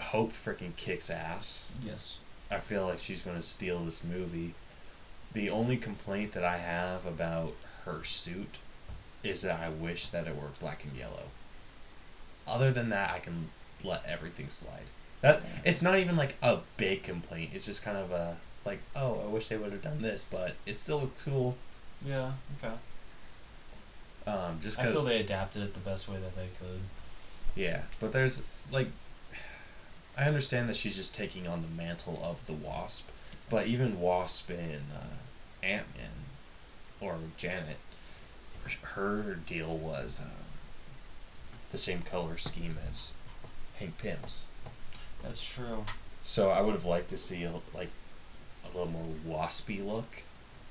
Hope 0.00 0.32
freaking 0.32 0.74
kicks 0.76 1.08
ass. 1.10 1.70
yes. 1.84 2.18
I 2.50 2.58
feel 2.58 2.86
like 2.86 2.98
she's 2.98 3.22
gonna 3.22 3.42
steal 3.42 3.84
this 3.84 4.02
movie. 4.04 4.54
The 5.32 5.50
only 5.50 5.76
complaint 5.76 6.32
that 6.32 6.44
I 6.44 6.58
have 6.58 7.06
about 7.06 7.54
her 7.84 8.02
suit 8.04 8.58
is 9.22 9.42
that 9.42 9.60
I 9.60 9.68
wish 9.68 10.08
that 10.08 10.26
it 10.26 10.36
were 10.36 10.48
black 10.60 10.84
and 10.84 10.96
yellow. 10.96 11.24
Other 12.46 12.70
than 12.72 12.90
that, 12.90 13.10
I 13.12 13.18
can 13.20 13.48
let 13.82 14.04
everything 14.06 14.48
slide. 14.50 14.86
That 15.24 15.40
it's 15.64 15.80
not 15.80 15.98
even 15.98 16.16
like 16.18 16.34
a 16.42 16.58
big 16.76 17.02
complaint. 17.02 17.52
It's 17.54 17.64
just 17.64 17.82
kind 17.82 17.96
of 17.96 18.10
a 18.10 18.36
like, 18.66 18.80
oh, 18.94 19.22
I 19.24 19.28
wish 19.28 19.48
they 19.48 19.56
would 19.56 19.72
have 19.72 19.80
done 19.80 20.02
this, 20.02 20.22
but 20.30 20.52
it 20.66 20.78
still 20.78 21.00
looks 21.00 21.22
cool. 21.22 21.56
Yeah. 22.04 22.32
Okay. 22.58 22.74
Um, 24.26 24.58
just 24.60 24.78
I 24.78 24.84
feel 24.84 25.00
they 25.00 25.20
adapted 25.20 25.62
it 25.62 25.72
the 25.72 25.80
best 25.80 26.10
way 26.10 26.18
that 26.18 26.36
they 26.36 26.48
could. 26.58 26.80
Yeah, 27.54 27.82
but 28.00 28.12
there's 28.12 28.44
like, 28.70 28.88
I 30.18 30.24
understand 30.24 30.68
that 30.68 30.76
she's 30.76 30.96
just 30.96 31.14
taking 31.14 31.46
on 31.46 31.62
the 31.62 31.82
mantle 31.82 32.20
of 32.22 32.44
the 32.44 32.52
Wasp, 32.52 33.08
but 33.48 33.66
even 33.66 34.00
Wasp 34.00 34.50
in 34.50 34.82
uh, 34.94 35.06
Ant 35.62 35.86
Man 35.96 36.10
or 37.00 37.16
Janet, 37.38 37.78
her 38.82 39.38
deal 39.46 39.74
was 39.74 40.20
um, 40.22 40.44
the 41.72 41.78
same 41.78 42.02
color 42.02 42.36
scheme 42.36 42.76
as 42.90 43.14
Hank 43.78 43.96
Pym's. 43.96 44.48
That's 45.24 45.44
true. 45.44 45.84
So 46.22 46.50
I 46.50 46.60
would 46.60 46.72
have 46.72 46.84
liked 46.84 47.10
to 47.10 47.18
see 47.18 47.44
a, 47.44 47.52
like 47.74 47.90
a 48.64 48.76
little 48.76 48.92
more 48.92 49.06
waspy 49.26 49.84
look, 49.84 50.22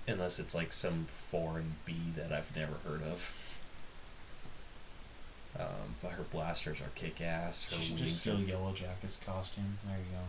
unless 0.07 0.39
it's 0.39 0.55
like 0.55 0.73
some 0.73 1.05
foreign 1.13 1.75
bee 1.85 2.11
that 2.15 2.31
I've 2.31 2.55
never 2.55 2.73
heard 2.87 3.01
of. 3.03 3.33
Um, 5.59 5.95
but 6.01 6.11
her 6.11 6.23
blasters 6.23 6.81
are 6.81 6.89
kick 6.95 7.21
ass. 7.21 7.71
Her 7.71 7.79
She 7.79 7.89
should 7.89 7.97
just 7.97 8.21
steal 8.21 8.39
Yellow 8.39 8.73
Jacket's 8.73 9.17
costume. 9.23 9.77
There 9.85 9.97
you 9.97 10.03
go. 10.11 10.23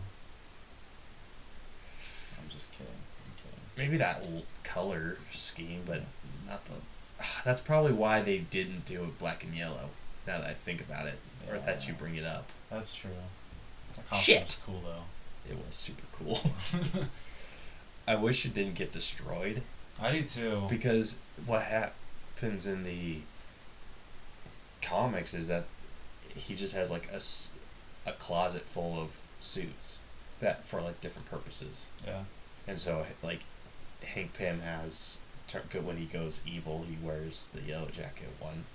I'm 2.41 2.49
just 2.49 2.71
kidding. 2.73 2.85
I'm 2.87 3.33
kidding. 3.37 3.59
maybe 3.77 3.97
that 3.97 4.23
color 4.63 5.17
scheme, 5.31 5.81
but 5.85 6.03
not 6.47 6.63
the. 6.65 6.73
That's 7.43 7.61
probably 7.61 7.93
why 7.93 8.21
they 8.21 8.39
didn't 8.39 8.85
do 8.85 9.03
it 9.03 9.17
black 9.17 9.43
and 9.43 9.55
yellow. 9.55 9.89
Now 10.27 10.39
that 10.39 10.47
I 10.47 10.53
think 10.53 10.81
about 10.81 11.07
it, 11.07 11.17
or 11.49 11.57
that 11.59 11.87
you 11.87 11.93
bring 11.93 12.15
it 12.15 12.25
up, 12.25 12.51
That's 12.69 12.93
true. 12.93 13.11
Shit. 14.17 14.57
cool 14.65 14.81
though. 14.83 15.51
it 15.51 15.57
was 15.65 15.75
super 15.75 16.03
cool. 16.13 16.39
I 18.07 18.15
wish 18.15 18.45
it 18.45 18.53
didn't 18.53 18.75
get 18.75 18.91
destroyed. 18.91 19.61
I 20.01 20.11
do 20.11 20.21
too. 20.23 20.61
because 20.69 21.19
what 21.45 21.63
happens 21.63 22.67
in 22.67 22.83
the 22.83 23.17
comics 24.81 25.33
is 25.33 25.47
that 25.47 25.65
he 26.35 26.55
just 26.55 26.75
has 26.75 26.91
like 26.91 27.09
a, 27.11 27.19
a 28.09 28.13
closet 28.13 28.63
full 28.63 28.99
of 28.99 29.19
suits 29.39 29.99
that 30.41 30.65
for 30.65 30.81
like 30.81 30.99
different 31.01 31.29
purposes 31.29 31.89
yeah. 32.05 32.21
and 32.67 32.77
so 32.77 33.05
like 33.23 33.39
hank 34.03 34.33
pym 34.33 34.59
has 34.59 35.17
good 35.69 35.85
when 35.85 35.97
he 35.97 36.05
goes 36.05 36.41
evil 36.45 36.85
he 36.87 36.97
wears 37.05 37.49
the 37.53 37.61
yellow 37.61 37.87
jacket 37.87 38.29
one 38.39 38.65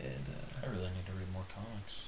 and 0.00 0.28
uh, 0.28 0.66
I 0.66 0.70
really 0.70 0.90
need 0.90 1.06
to 1.06 1.12
read 1.12 1.32
more 1.32 1.44
comics. 1.54 2.06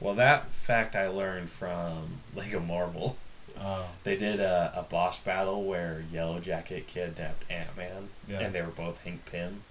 Well 0.00 0.14
that 0.14 0.46
fact 0.52 0.94
i 0.96 1.06
learned 1.08 1.48
from 1.48 2.18
lego 2.34 2.60
marvel 2.60 3.16
Oh. 3.56 3.86
They 4.02 4.16
did 4.16 4.40
a, 4.40 4.72
a 4.74 4.82
boss 4.82 5.20
battle 5.20 5.62
where 5.62 6.02
Yellow 6.10 6.40
Jacket 6.40 6.88
kidnapped 6.88 7.48
Ant 7.48 7.76
Man, 7.76 8.08
Yeah. 8.26 8.40
and 8.40 8.52
they 8.52 8.60
were 8.60 8.66
both 8.66 9.04
Hank 9.04 9.24
Pym. 9.26 9.62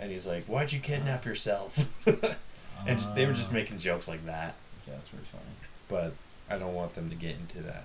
And 0.00 0.10
he's 0.10 0.26
like, 0.26 0.46
"Why'd 0.46 0.72
you 0.72 0.80
kidnap 0.80 1.24
yourself?" 1.24 1.78
and 2.86 2.98
j- 2.98 3.06
they 3.14 3.24
were 3.24 3.32
just 3.32 3.50
Uh, 3.52 3.54
making 3.54 3.78
jokes 3.78 4.08
like 4.08 4.26
that. 4.26 4.56
Yeah, 4.84 4.94
that's 4.94 5.10
pretty 5.10 5.26
funny. 5.26 5.44
But 5.86 6.14
I 6.50 6.58
don't 6.58 6.74
want 6.74 6.96
them 6.96 7.08
to 7.08 7.14
get 7.14 7.36
into 7.36 7.58
that. 7.62 7.84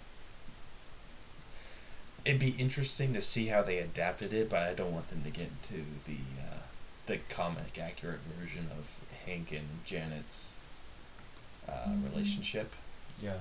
It'd 2.26 2.40
be 2.40 2.56
interesting 2.58 3.14
to 3.14 3.22
see 3.22 3.46
how 3.48 3.62
they 3.62 3.78
adapted 3.78 4.34
it, 4.34 4.50
but 4.50 4.64
I 4.64 4.74
don't 4.74 4.92
want 4.92 5.10
them 5.10 5.22
to 5.24 5.30
get 5.30 5.50
into 5.62 5.84
the 6.08 6.18
uh, 6.42 6.58
the 7.06 7.18
comic 7.30 7.78
accurate 7.80 8.22
version 8.40 8.68
of 8.72 9.00
Hank 9.28 9.52
and 9.52 9.86
Janet's 9.86 10.54
uh, 11.70 11.90
relationship 12.12 12.72
Yeah. 13.22 13.34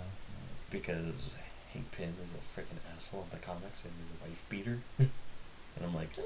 because 0.70 1.36
Hank 1.72 1.90
Pym 1.92 2.14
is 2.24 2.32
a 2.32 2.36
freaking 2.60 2.78
asshole 2.96 3.22
in 3.30 3.38
the 3.38 3.44
comics 3.44 3.84
and 3.84 3.92
he's 4.00 4.10
a 4.10 4.28
wife 4.28 4.44
beater. 4.48 4.78
and 4.98 5.10
I'm 5.84 5.94
like, 5.94 6.10
"Uh, 6.18 6.22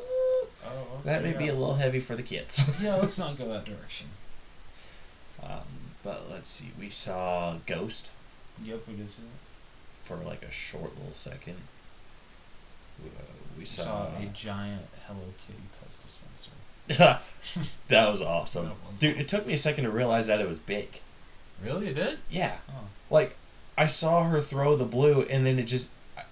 Oh, 0.64 1.00
that 1.04 1.22
may 1.24 1.32
yeah. 1.32 1.38
be 1.38 1.48
a 1.48 1.54
little 1.54 1.74
heavy 1.74 1.98
for 2.00 2.14
the 2.14 2.22
kids. 2.22 2.70
yeah, 2.82 2.94
let's 2.96 3.18
not 3.24 3.36
go 3.36 3.48
that 3.48 3.64
direction. 3.64 4.08
um, 5.42 5.60
but 6.04 6.30
let's 6.30 6.48
see, 6.48 6.70
we 6.78 6.88
saw 6.90 7.56
Ghost 7.66 8.10
Yep, 8.64 8.80
we 8.86 8.94
did 8.94 9.08
see 9.10 9.22
that. 9.22 10.06
for 10.06 10.16
like 10.24 10.42
a 10.42 10.50
short 10.50 10.96
little 10.98 11.14
second. 11.14 11.56
Uh, 13.04 13.08
we 13.56 13.60
We 13.60 13.64
saw, 13.64 13.82
saw 13.82 14.06
a 14.20 14.26
giant 14.32 14.82
Hello 15.06 15.20
Kitty 15.46 15.58
Pez 15.84 16.00
dispenser. 16.00 16.50
that 17.88 18.08
was 18.08 18.22
awesome, 18.22 18.66
That 18.66 18.90
was 18.90 19.00
dude. 19.00 19.16
It 19.18 19.28
took 19.28 19.46
me 19.46 19.54
a 19.54 19.58
second 19.58 19.84
to 19.84 19.90
realize 19.90 20.26
that 20.28 20.40
it 20.40 20.46
was 20.46 20.58
big. 20.60 21.00
Really, 21.62 21.88
it 21.88 21.94
did? 21.94 22.18
Yeah, 22.28 22.56
Oh. 22.68 22.86
like 23.10 23.36
I 23.78 23.86
saw 23.86 24.24
her 24.24 24.40
throw 24.40 24.76
the 24.76 24.84
blue, 24.84 25.22
and 25.22 25.46
then 25.46 25.58
it 25.58 25.64
just, 25.64 25.90
I, 26.16 26.22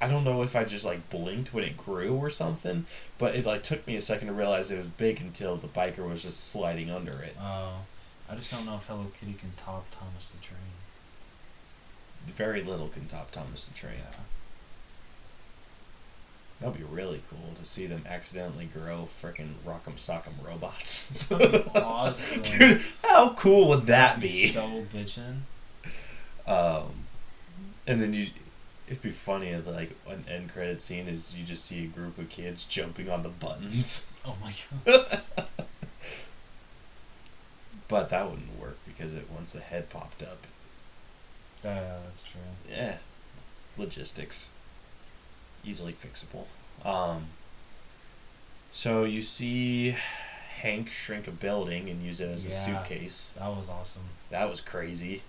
I 0.00 0.06
don't 0.08 0.24
know 0.24 0.42
if 0.42 0.54
I 0.54 0.64
just 0.64 0.84
like 0.84 1.08
blinked 1.10 1.52
when 1.54 1.64
it 1.64 1.76
grew 1.76 2.14
or 2.14 2.30
something, 2.30 2.84
but 3.18 3.34
it 3.34 3.46
like 3.46 3.62
took 3.62 3.86
me 3.86 3.96
a 3.96 4.02
second 4.02 4.28
to 4.28 4.34
realize 4.34 4.70
it 4.70 4.78
was 4.78 4.88
big 4.88 5.20
until 5.20 5.56
the 5.56 5.68
biker 5.68 6.08
was 6.08 6.22
just 6.22 6.50
sliding 6.52 6.90
under 6.90 7.20
it. 7.22 7.34
Oh, 7.40 7.80
I 8.28 8.34
just 8.36 8.50
don't 8.52 8.66
know 8.66 8.76
if 8.76 8.84
Hello 8.86 9.06
Kitty 9.18 9.34
can 9.34 9.52
top 9.56 9.86
Thomas 9.90 10.30
the 10.30 10.38
Train. 10.40 10.58
Very 12.26 12.62
little 12.62 12.88
can 12.88 13.06
top 13.06 13.30
Thomas 13.30 13.66
the 13.66 13.74
Train. 13.74 13.96
That'd 16.60 16.78
be 16.78 16.84
really 16.84 17.20
cool 17.28 17.52
to 17.56 17.64
see 17.64 17.86
them 17.86 18.04
accidentally 18.08 18.66
grow 18.66 19.08
freaking 19.20 19.54
Rock'em 19.66 19.96
Sock'em 19.96 20.32
robots. 20.46 21.10
Awesome. 21.74 22.42
Dude, 22.42 22.82
how 23.02 23.34
cool 23.34 23.68
would 23.68 23.86
that 23.86 24.20
be? 24.20 24.28
So 24.28 24.60
bitchin'. 24.92 25.40
Um, 26.46 26.92
and 27.86 28.00
then 28.00 28.14
you, 28.14 28.28
it'd 28.86 29.02
be 29.02 29.10
funny 29.10 29.48
if 29.48 29.66
like 29.66 29.90
an 30.08 30.24
end 30.28 30.52
credit 30.52 30.80
scene 30.80 31.08
is 31.08 31.36
you 31.36 31.44
just 31.44 31.64
see 31.64 31.84
a 31.84 31.88
group 31.88 32.18
of 32.18 32.28
kids 32.28 32.64
jumping 32.64 33.10
on 33.10 33.22
the 33.22 33.28
buttons. 33.28 34.10
Oh 34.26 34.36
my 34.40 34.52
god. 34.86 35.20
but 37.88 38.08
that 38.10 38.30
wouldn't 38.30 38.58
work 38.58 38.78
because 38.86 39.12
it 39.14 39.26
once 39.30 39.52
the 39.52 39.60
head 39.60 39.90
popped 39.90 40.22
up. 40.22 40.46
Yeah, 41.62 41.98
that's 42.04 42.22
true. 42.22 42.40
Yeah, 42.70 42.96
logistics, 43.76 44.50
easily 45.64 45.92
fixable. 45.92 46.44
Um, 46.84 47.26
so 48.72 49.04
you 49.04 49.22
see 49.22 49.96
Hank 50.56 50.90
shrink 50.90 51.26
a 51.28 51.30
building 51.30 51.88
and 51.88 52.02
use 52.02 52.20
it 52.20 52.28
as 52.28 52.44
a 52.46 52.50
suitcase. 52.50 53.34
That 53.38 53.48
was 53.54 53.68
awesome. 53.70 54.02
That 54.30 54.50
was 54.50 54.60
crazy. 54.60 55.22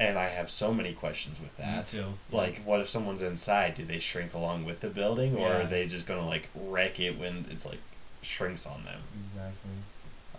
And 0.00 0.16
I 0.16 0.28
have 0.28 0.48
so 0.48 0.72
many 0.72 0.92
questions 0.92 1.40
with 1.40 1.56
that. 1.56 1.92
Me 1.92 2.00
too. 2.00 2.06
Like, 2.30 2.60
what 2.64 2.78
if 2.80 2.88
someone's 2.88 3.22
inside? 3.22 3.74
Do 3.74 3.84
they 3.84 3.98
shrink 3.98 4.32
along 4.32 4.64
with 4.64 4.80
the 4.80 4.88
building, 4.88 5.34
or 5.34 5.48
Yeah. 5.48 5.62
are 5.62 5.66
they 5.66 5.86
just 5.86 6.06
gonna 6.06 6.26
like 6.26 6.48
wreck 6.54 7.00
it 7.00 7.18
when 7.18 7.46
it's 7.50 7.66
like 7.66 7.80
shrinks 8.22 8.64
on 8.64 8.84
them? 8.84 9.00
Exactly. 9.20 9.70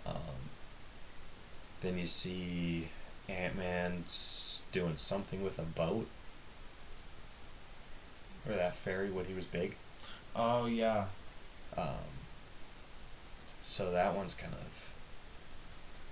Um, 0.06 0.16
then 1.82 1.98
you 1.98 2.06
see 2.06 2.88
Ant 3.28 3.54
Man 3.56 4.04
doing 4.72 4.96
something 4.96 5.44
with 5.44 5.58
a 5.58 5.62
boat, 5.62 6.06
or 8.48 8.54
that 8.54 8.74
fairy 8.74 9.10
when 9.10 9.24
he 9.26 9.34
was 9.34 9.46
big. 9.46 9.76
Oh 10.34 10.66
yeah. 10.66 11.06
Um, 11.76 12.10
so 13.62 13.92
that 13.92 14.14
one's 14.14 14.34
kind 14.34 14.52
of 14.54 14.94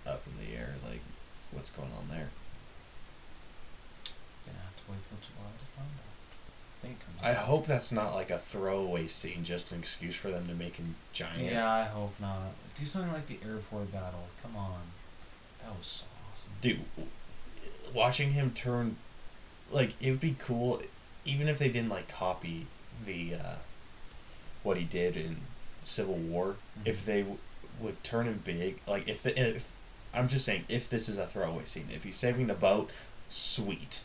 up 0.07 0.23
in 0.27 0.47
the 0.47 0.57
air. 0.59 0.75
Like, 0.89 1.01
what's 1.51 1.71
going 1.71 1.91
on 1.93 2.09
there? 2.09 2.29
Gonna 4.47 4.59
have 4.65 4.77
to 4.77 4.83
wait 4.91 5.03
till 5.05 5.19
July 5.21 5.51
to 5.59 5.65
find 5.77 5.89
out. 5.89 6.05
Think. 6.81 6.99
I 7.23 7.33
hope 7.33 7.67
that's 7.67 7.91
not 7.91 8.15
like 8.15 8.31
a 8.31 8.39
throwaway 8.39 9.09
scene, 9.09 9.43
just 9.43 9.73
an 9.73 9.81
excuse 9.81 10.15
for 10.15 10.31
them 10.31 10.47
to 10.47 10.55
make 10.55 10.77
him 10.77 10.95
giant. 11.13 11.41
Yeah, 11.43 11.69
I 11.69 11.85
hope 11.85 12.15
not. 12.21 12.53
Do 12.77 12.87
something 12.87 13.13
like 13.13 13.27
the 13.27 13.39
airport 13.45 13.91
battle. 13.93 14.29
Come 14.41 14.55
on. 14.57 14.79
That 15.61 15.77
was 15.77 15.87
so 15.87 16.07
awesome. 16.31 16.53
dude, 16.61 16.81
watching 17.93 18.33
him 18.33 18.53
turn, 18.53 18.97
like 19.73 20.01
it 20.01 20.11
would 20.11 20.21
be 20.21 20.37
cool, 20.39 20.81
even 21.29 21.49
if 21.49 21.59
they 21.59 21.69
didn't 21.69 21.91
like 21.91 22.09
copy 22.09 22.67
the 23.07 23.35
uh, 23.35 23.57
what 24.63 24.77
he 24.77 24.85
did 24.85 25.17
in 25.17 25.37
Civil 25.83 26.15
War. 26.17 26.57
If 26.85 27.03
Mhm. 27.03 27.05
they 27.05 27.21
w- 27.23 27.39
would 27.81 28.03
turn 28.03 28.27
him 28.27 28.41
big, 28.45 28.81
like 28.87 29.07
if 29.09 29.23
the 29.23 29.39
if 29.57 29.71
I'm 30.15 30.27
just 30.29 30.45
saying 30.45 30.65
if 30.69 30.89
this 30.89 31.09
is 31.09 31.19
a 31.19 31.27
throwaway 31.27 31.65
scene, 31.67 31.89
if 31.93 32.03
he's 32.05 32.17
saving 32.17 32.47
the 32.49 32.55
boat, 32.55 32.91
sweet. 33.29 34.03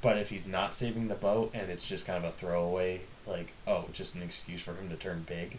But 0.00 0.16
if 0.18 0.30
he's 0.30 0.46
not 0.46 0.74
saving 0.74 1.06
the 1.08 1.14
boat 1.14 1.50
and 1.54 1.70
it's 1.70 1.88
just 1.88 2.06
kind 2.06 2.18
of 2.24 2.24
a 2.24 2.34
throwaway, 2.34 3.02
like 3.26 3.52
oh, 3.66 3.88
just 3.92 4.14
an 4.14 4.22
excuse 4.22 4.62
for 4.62 4.74
him 4.74 4.88
to 4.88 4.96
turn 4.96 5.22
big. 5.22 5.58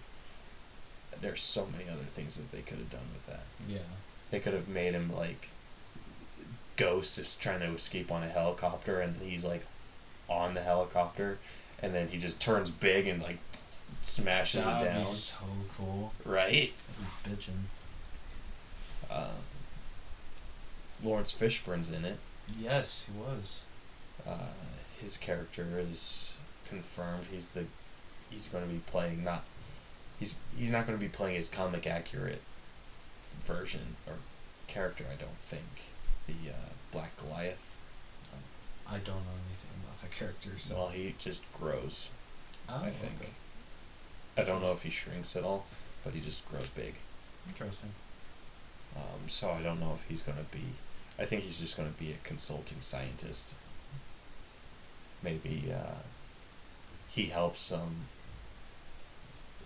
There's 1.21 1.41
so 1.41 1.65
many 1.67 1.89
other 1.89 2.03
things 2.03 2.35
that 2.37 2.51
they 2.51 2.61
could 2.61 2.79
have 2.79 2.89
done 2.89 3.07
with 3.13 3.25
that. 3.27 3.43
Yeah. 3.69 3.77
They 4.31 4.39
could 4.39 4.53
have 4.53 4.67
made 4.67 4.93
him 4.93 5.15
like 5.15 5.49
Ghost 6.75 7.19
is 7.19 7.35
trying 7.35 7.59
to 7.61 7.67
escape 7.67 8.11
on 8.11 8.23
a 8.23 8.27
helicopter 8.29 8.99
and 8.99 9.15
he's 9.21 9.45
like 9.45 9.65
on 10.33 10.53
the 10.53 10.61
helicopter 10.61 11.37
and 11.83 11.93
then 11.93 12.07
he 12.07 12.17
just 12.17 12.41
turns 12.41 12.71
big 12.71 13.07
and 13.07 13.21
like 13.21 13.37
smashes 14.01 14.65
That'd 14.65 14.87
it 14.87 14.91
down. 14.91 14.99
be 15.01 15.05
so 15.05 15.37
cool. 15.77 16.13
Right? 16.25 16.73
That'd 17.23 17.39
bitchin'. 17.39 17.63
Uh, 19.11 19.27
Laurence 21.03 21.33
Fishburne's 21.33 21.91
in 21.91 22.05
it. 22.05 22.17
Yes, 22.57 23.09
he 23.11 23.19
was. 23.19 23.65
Uh, 24.27 24.53
his 25.01 25.17
character 25.17 25.67
is 25.77 26.33
confirmed. 26.67 27.25
He's 27.29 27.49
the 27.49 27.65
he's 28.29 28.47
going 28.47 28.63
to 28.63 28.69
be 28.69 28.79
playing 28.87 29.23
not 29.23 29.43
he's 30.19 30.37
he's 30.57 30.71
not 30.71 30.87
going 30.87 30.97
to 30.97 31.05
be 31.05 31.11
playing 31.11 31.35
his 31.35 31.49
comic 31.49 31.85
accurate 31.85 32.41
version 33.43 33.95
or 34.07 34.13
character. 34.67 35.05
I 35.11 35.15
don't 35.15 35.37
think 35.43 35.63
the 36.27 36.51
uh, 36.51 36.69
Black 36.91 37.11
Goliath. 37.17 37.77
I 38.87 38.97
don't 38.97 39.07
know 39.07 39.37
anything 39.47 39.72
that 40.03 40.11
character, 40.11 40.49
so. 40.57 40.75
Well, 40.75 40.87
he 40.89 41.15
just 41.19 41.43
grows. 41.53 42.09
Oh, 42.69 42.81
I 42.83 42.89
think. 42.91 43.13
okay. 43.21 43.29
I 44.37 44.43
don't 44.43 44.61
know 44.61 44.71
if 44.71 44.81
he 44.81 44.89
shrinks 44.89 45.35
at 45.35 45.43
all, 45.43 45.65
but 46.03 46.13
he 46.13 46.19
just 46.21 46.47
grows 46.49 46.67
big. 46.69 46.95
Interesting. 47.47 47.89
Um, 48.95 49.27
so 49.27 49.49
I 49.51 49.61
don't 49.61 49.79
know 49.79 49.93
if 49.93 50.03
he's 50.07 50.21
going 50.21 50.37
to 50.37 50.43
be. 50.55 50.63
I 51.19 51.25
think 51.25 51.43
he's 51.43 51.59
just 51.59 51.77
going 51.77 51.91
to 51.91 51.99
be 51.99 52.11
a 52.11 52.17
consulting 52.27 52.81
scientist. 52.81 53.55
Maybe 55.21 55.71
uh, 55.73 56.01
he 57.09 57.25
helps 57.25 57.71
um, 57.71 57.95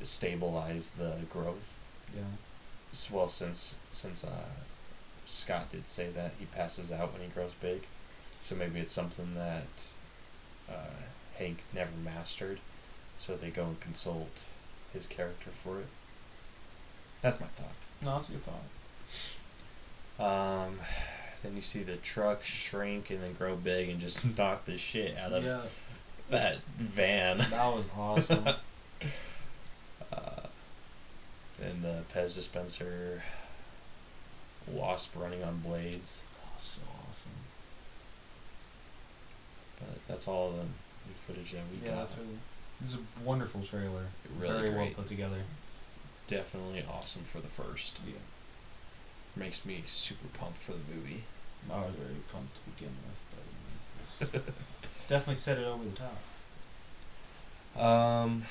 stabilize 0.01 0.91
the 0.91 1.15
growth. 1.29 1.79
Yeah. 2.15 2.21
S- 2.91 3.11
Well, 3.11 3.27
since 3.27 3.75
since 3.91 4.23
uh, 4.23 4.49
Scott 5.25 5.71
did 5.71 5.87
say 5.87 6.09
that 6.11 6.31
he 6.39 6.45
passes 6.45 6.91
out 6.91 7.13
when 7.13 7.21
he 7.21 7.27
grows 7.27 7.53
big, 7.53 7.83
so 8.41 8.55
maybe 8.55 8.79
it's 8.79 8.91
something 8.91 9.33
that 9.35 9.87
uh, 10.71 10.87
Hank 11.37 11.59
never 11.73 11.91
mastered. 12.03 12.59
So 13.19 13.35
they 13.35 13.49
go 13.49 13.63
and 13.65 13.79
consult 13.79 14.43
his 14.93 15.07
character 15.07 15.49
for 15.51 15.79
it. 15.79 15.87
That's 17.21 17.39
my 17.39 17.47
thought. 17.47 17.71
No, 18.03 18.15
that's 18.15 18.29
a 18.29 18.33
good 18.33 18.43
thought. 20.19 20.67
Um, 20.67 20.77
then 21.43 21.55
you 21.55 21.61
see 21.61 21.83
the 21.83 21.95
truck 21.97 22.43
shrink 22.43 23.09
and 23.09 23.21
then 23.23 23.33
grow 23.33 23.55
big 23.55 23.89
and 23.89 23.99
just 23.99 24.23
knock 24.37 24.65
the 24.65 24.77
shit 24.77 25.17
out 25.17 25.31
of 25.33 25.43
Yeah, 25.43 25.61
that 26.29 26.57
van. 26.77 27.37
that 27.39 27.73
was 27.73 27.89
awesome. 27.97 28.45
uh, 30.13 30.47
and 31.63 31.83
the 31.83 32.03
Pez 32.13 32.35
dispenser, 32.35 33.23
wasp 34.67 35.15
running 35.19 35.43
on 35.43 35.57
blades. 35.59 36.21
that 36.33 36.53
was 36.55 36.63
so 36.63 36.81
awesome. 37.09 37.31
But 39.79 39.89
that's 40.07 40.27
all 40.27 40.51
the 40.51 40.63
new 40.63 41.15
footage 41.25 41.51
that 41.51 41.61
we 41.71 41.77
Yeah, 41.85 41.91
got. 41.91 41.97
that's 41.99 42.17
really. 42.17 42.37
This 42.79 42.89
is 42.93 42.99
a 42.99 43.23
wonderful 43.23 43.61
trailer. 43.63 44.05
Really 44.39 44.53
Very 44.53 44.69
well 44.69 44.83
great. 44.85 44.95
put 44.95 45.07
together. 45.07 45.41
Definitely 46.27 46.83
awesome 46.89 47.23
for 47.23 47.39
the 47.39 47.47
first. 47.47 47.99
Yeah. 48.05 48.13
Makes 49.35 49.65
me 49.65 49.81
super 49.85 50.27
pumped 50.37 50.61
for 50.61 50.73
the 50.73 50.79
movie. 50.95 51.23
I 51.71 51.79
was 51.79 51.95
very 51.95 52.15
pumped 52.31 52.55
to 52.55 52.61
begin 52.71 52.93
with, 53.07 53.23
but 53.31 53.39
I 53.41 53.45
mean, 53.67 53.77
it's, 53.99 54.21
it's 54.95 55.07
definitely 55.07 55.35
set 55.35 55.57
it 55.57 55.65
over 55.65 55.83
the 55.83 55.91
top. 57.75 57.81
Um, 57.83 58.43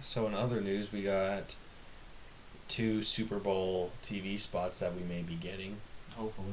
so 0.00 0.26
in 0.26 0.34
other 0.34 0.60
news, 0.60 0.92
we 0.92 1.02
got 1.02 1.54
two 2.68 3.02
Super 3.02 3.38
Bowl 3.38 3.90
TV 4.02 4.38
spots 4.38 4.80
that 4.80 4.94
we 4.94 5.02
may 5.02 5.22
be 5.22 5.34
getting. 5.34 5.76
Hopefully. 6.16 6.46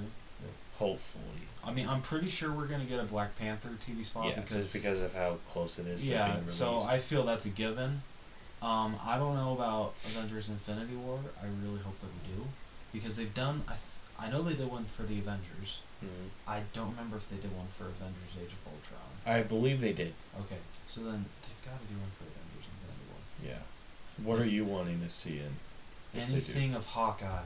Hopefully, 0.78 1.48
I 1.64 1.72
mean, 1.72 1.88
I'm 1.88 2.02
pretty 2.02 2.30
sure 2.30 2.52
we're 2.52 2.66
gonna 2.66 2.86
get 2.86 3.00
a 3.00 3.04
Black 3.04 3.38
Panther 3.38 3.70
TV 3.70 4.04
spot 4.04 4.26
yeah, 4.26 4.42
because 4.42 4.72
just 4.72 4.84
because 4.84 5.02
of 5.02 5.14
how 5.14 5.38
close 5.48 5.78
it 5.78 5.86
is 5.86 6.02
to 6.02 6.10
yeah. 6.10 6.26
being 6.26 6.38
released. 6.40 6.58
So 6.58 6.80
I 6.90 6.98
feel 6.98 7.24
that's 7.24 7.46
a 7.46 7.50
given. 7.50 8.02
Um, 8.62 8.96
I 9.06 9.18
don't 9.18 9.36
know 9.36 9.54
about 9.54 9.94
Avengers: 10.06 10.50
Infinity 10.50 10.96
War. 10.96 11.20
I 11.42 11.46
really 11.64 11.80
hope 11.82 12.00
that 12.00 12.08
we 12.08 12.36
do, 12.36 12.44
because 12.92 13.16
they've 13.18 13.34
done. 13.34 13.62
I 13.68 13.74
th- 13.74 13.82
I 14.18 14.30
know 14.32 14.42
they 14.42 14.56
did 14.56 14.70
one 14.70 14.86
for 14.86 15.04
the 15.04 15.20
Avengers. 15.20 15.82
Mhm. 16.04 16.30
I 16.48 16.62
don't 16.74 16.90
remember 16.90 17.18
if 17.18 17.30
they 17.30 17.38
did 17.38 17.56
one 17.56 17.68
for 17.68 17.86
Avengers: 17.86 18.38
Age 18.42 18.54
of 18.54 18.74
Ultron. 18.74 19.12
I 19.26 19.44
believe 19.44 19.80
they 19.80 19.94
did. 19.94 20.14
Okay, 20.40 20.60
so 20.88 21.02
then 21.02 21.26
they've 21.44 21.72
got 21.72 21.80
to 21.80 21.86
do 21.86 22.00
one 22.00 22.10
for 22.18 22.24
Avengers: 22.24 22.66
Infinity 22.82 23.06
War. 23.10 23.20
Yeah. 23.44 24.26
What 24.26 24.40
are 24.40 24.50
you 24.50 24.66
wanting 24.66 25.02
to 25.02 25.10
see 25.10 25.40
in? 25.40 25.56
Anything 26.20 26.74
of 26.74 26.86
Hawkeye. 26.86 27.46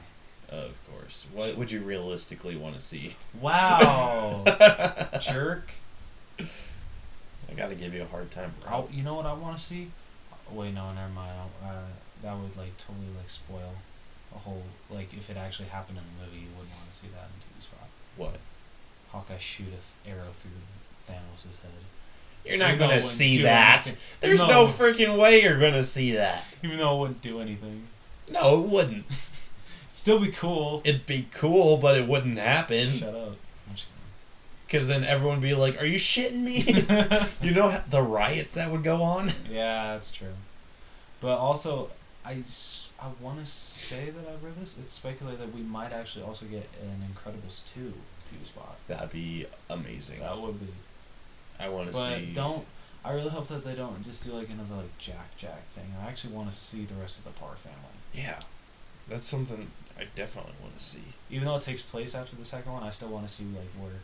Of 0.50 0.74
course. 0.90 1.26
What 1.34 1.56
would 1.56 1.70
you 1.70 1.80
realistically 1.80 2.56
want 2.56 2.74
to 2.74 2.80
see? 2.80 3.14
Wow, 3.40 4.44
jerk. 5.20 5.70
I 6.40 7.54
gotta 7.56 7.74
give 7.74 7.94
you 7.94 8.02
a 8.02 8.06
hard 8.06 8.30
time, 8.30 8.52
bro. 8.60 8.70
I'll, 8.72 8.88
you 8.92 9.02
know 9.02 9.14
what 9.14 9.26
I 9.26 9.32
want 9.34 9.56
to 9.56 9.62
see? 9.62 9.90
Wait, 10.50 10.72
no, 10.74 10.92
never 10.92 11.08
mind. 11.12 11.32
Uh, 11.62 11.68
that 12.22 12.34
would 12.36 12.56
like 12.56 12.76
totally 12.78 13.06
like 13.18 13.28
spoil 13.28 13.74
a 14.34 14.38
whole 14.38 14.62
like 14.90 15.12
if 15.14 15.30
it 15.30 15.36
actually 15.36 15.68
happened 15.68 15.98
in 15.98 16.04
the 16.04 16.24
movie, 16.24 16.40
you 16.44 16.48
wouldn't 16.56 16.74
want 16.76 16.90
to 16.90 16.96
see 16.96 17.08
that 17.08 17.24
in 17.28 17.40
TV 17.58 17.62
spot. 17.62 17.88
What? 18.16 18.36
Hawkeye 19.10 19.38
shooteth 19.38 19.96
arrow 20.06 20.30
through 20.34 20.50
Thanos' 21.08 21.60
head. 21.62 21.70
You're 22.44 22.58
not 22.58 22.72
it 22.72 22.78
gonna 22.78 23.02
see 23.02 23.42
that. 23.42 23.86
anything. 23.86 24.02
There's 24.20 24.40
No. 24.40 24.48
no 24.48 24.64
freaking 24.66 25.18
way 25.18 25.42
you're 25.42 25.58
gonna 25.60 25.84
see 25.84 26.12
that. 26.12 26.44
Even 26.62 26.78
though 26.78 26.96
it 26.96 27.00
wouldn't 27.00 27.22
do 27.22 27.40
anything. 27.40 27.82
No, 28.30 28.60
it 28.62 28.66
wouldn't. 28.68 29.04
Still 29.88 30.20
be 30.20 30.30
cool. 30.32 30.82
It'd 30.84 31.06
be 31.06 31.26
cool, 31.32 31.76
but 31.78 31.96
it 31.96 32.06
wouldn't 32.06 32.38
happen. 32.38 32.88
Shut 32.88 33.14
up. 33.14 33.36
Because 34.66 34.86
then 34.88 35.02
everyone 35.02 35.38
would 35.38 35.42
be 35.48 35.54
like, 35.54 35.80
"Are 35.80 35.86
you 35.86 35.96
shitting 35.98 36.40
me?" 36.42 36.58
you 37.46 37.54
know 37.54 37.74
the 37.88 38.02
riots 38.02 38.54
that 38.54 38.70
would 38.70 38.82
go 38.84 39.02
on. 39.02 39.30
yeah, 39.50 39.94
that's 39.94 40.12
true. 40.12 40.34
But 41.22 41.38
also, 41.38 41.88
I, 42.24 42.42
I 43.00 43.06
want 43.22 43.40
to 43.40 43.46
say 43.46 44.10
that 44.10 44.28
I 44.28 44.44
read 44.44 44.56
this. 44.60 44.76
It's 44.78 44.92
speculated 44.92 45.40
that 45.40 45.54
we 45.54 45.62
might 45.62 45.92
actually 45.92 46.24
also 46.24 46.44
get 46.46 46.68
an 46.82 47.02
Incredibles 47.12 47.64
2 47.72 47.80
TV 48.30 48.44
spot. 48.44 48.76
That'd 48.88 49.10
be 49.10 49.46
amazing. 49.70 50.20
That 50.20 50.38
would 50.38 50.60
be. 50.60 50.66
I 51.58 51.70
want 51.70 51.86
to 51.88 51.94
But 51.94 52.16
see. 52.18 52.32
don't. 52.34 52.66
I 53.06 53.14
really 53.14 53.30
hope 53.30 53.48
that 53.48 53.64
they 53.64 53.74
don't 53.74 54.04
just 54.04 54.22
do 54.26 54.32
like 54.32 54.50
another 54.50 54.74
like 54.74 54.98
Jack 54.98 55.34
Jack 55.38 55.66
thing. 55.68 55.86
I 56.04 56.08
actually 56.08 56.34
want 56.34 56.50
to 56.50 56.54
see 56.54 56.84
the 56.84 56.94
rest 56.96 57.18
of 57.18 57.24
the 57.24 57.30
Parr 57.40 57.56
family. 57.56 57.78
Yeah, 58.12 58.38
that's 59.08 59.26
something 59.26 59.70
I 59.98 60.04
definitely 60.14 60.52
want 60.62 60.76
to 60.78 60.84
see. 60.84 61.02
Even 61.30 61.46
though 61.46 61.56
it 61.56 61.62
takes 61.62 61.82
place 61.82 62.14
after 62.14 62.36
the 62.36 62.44
second 62.44 62.72
one, 62.72 62.82
I 62.82 62.90
still 62.90 63.08
want 63.08 63.26
to 63.26 63.32
see 63.32 63.44
like 63.44 63.70
where, 63.78 64.00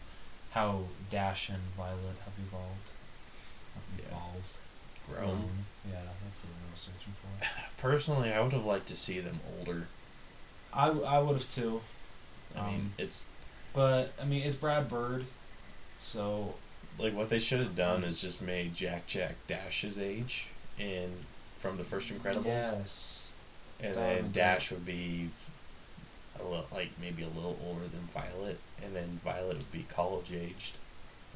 how 0.51 0.85
Dash 1.11 1.49
and 1.49 1.63
Violet 1.77 2.17
have 2.25 2.35
evolved. 2.47 2.91
Yeah. 3.99 4.07
Evolved. 4.07 4.59
Grown. 5.11 5.49
Yeah, 5.91 6.01
that's 6.25 6.43
the 6.43 6.49
word 6.49 6.57
I 6.69 6.71
was 6.71 6.81
searching 6.81 7.13
for. 7.21 7.47
Personally, 7.83 8.33
I 8.33 8.41
would 8.41 8.53
have 8.53 8.65
liked 8.65 8.87
to 8.89 8.97
see 8.97 9.21
them 9.21 9.39
older. 9.59 9.87
I, 10.73 10.89
I 10.89 11.19
would 11.21 11.35
have 11.35 11.49
too. 11.49 11.81
I 12.57 12.67
mean, 12.67 12.75
Um, 12.81 12.93
it's 12.99 13.27
But 13.75 14.13
I 14.21 14.25
mean, 14.25 14.43
it's 14.43 14.57
Brad 14.57 14.89
Bird, 14.89 15.25
so 15.97 16.55
like 16.99 17.15
what 17.15 17.29
they 17.29 17.39
should 17.39 17.61
have 17.61 17.75
done 17.77 18.05
is 18.05 18.21
just 18.21 18.41
made 18.43 18.75
Jack 18.75 19.07
Jack 19.07 19.35
Dash's 19.47 19.99
age 19.99 20.49
in 20.79 21.11
from 21.59 21.77
the 21.77 21.85
first 21.85 22.11
Incredibles, 22.13 22.45
Yes. 22.47 23.34
And 23.89 23.95
then 23.97 24.17
would've 24.17 24.33
Dash 24.33 24.71
would 24.71 24.85
be 24.87 25.29
a 26.41 26.43
little 26.43 26.67
like 26.73 26.91
maybe 27.01 27.23
a 27.23 27.29
little 27.29 27.59
older 27.67 27.87
than 27.87 28.01
Violet, 28.13 28.59
and 28.85 28.95
then 28.95 29.21
Violet 29.25 29.57
would 29.59 29.73
be 29.73 29.85
college 29.89 30.33
aged, 30.33 30.77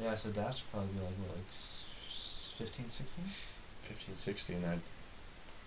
Yeah, 0.03 0.15
so 0.15 0.31
Dash 0.31 0.63
would 0.63 0.71
probably 0.73 0.89
be 0.95 1.01
like 1.01 1.15
what, 1.27 1.37
like 1.37 1.47
s- 1.49 2.55
15, 2.59 2.89
16? 2.89 3.25
15, 3.83 4.17
16, 4.17 4.65
I'd 4.65 4.81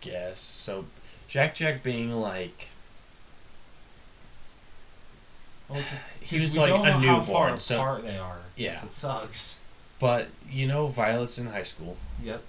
guess. 0.02 0.40
So 0.40 0.86
Jack 1.28 1.56
Jack 1.56 1.82
being 1.84 2.12
like 2.12 2.70
Well, 5.70 5.82
He 6.22 6.36
was 6.42 6.58
like 6.58 6.72
a 6.74 6.78
know 6.78 6.84
how 6.94 7.20
far 7.22 7.46
newborn, 7.46 7.58
so- 7.58 7.76
apart 7.76 8.04
they 8.04 8.18
are. 8.18 8.40
Yeah. 8.56 8.76
so 8.76 8.88
it 8.88 8.94
sucks. 8.94 9.62
But 10.00 10.28
you 10.50 10.68
know, 10.68 10.88
Violet's 10.88 11.38
in 11.38 11.48
high 11.48 11.64
school, 11.64 11.96
Yep. 12.24 12.44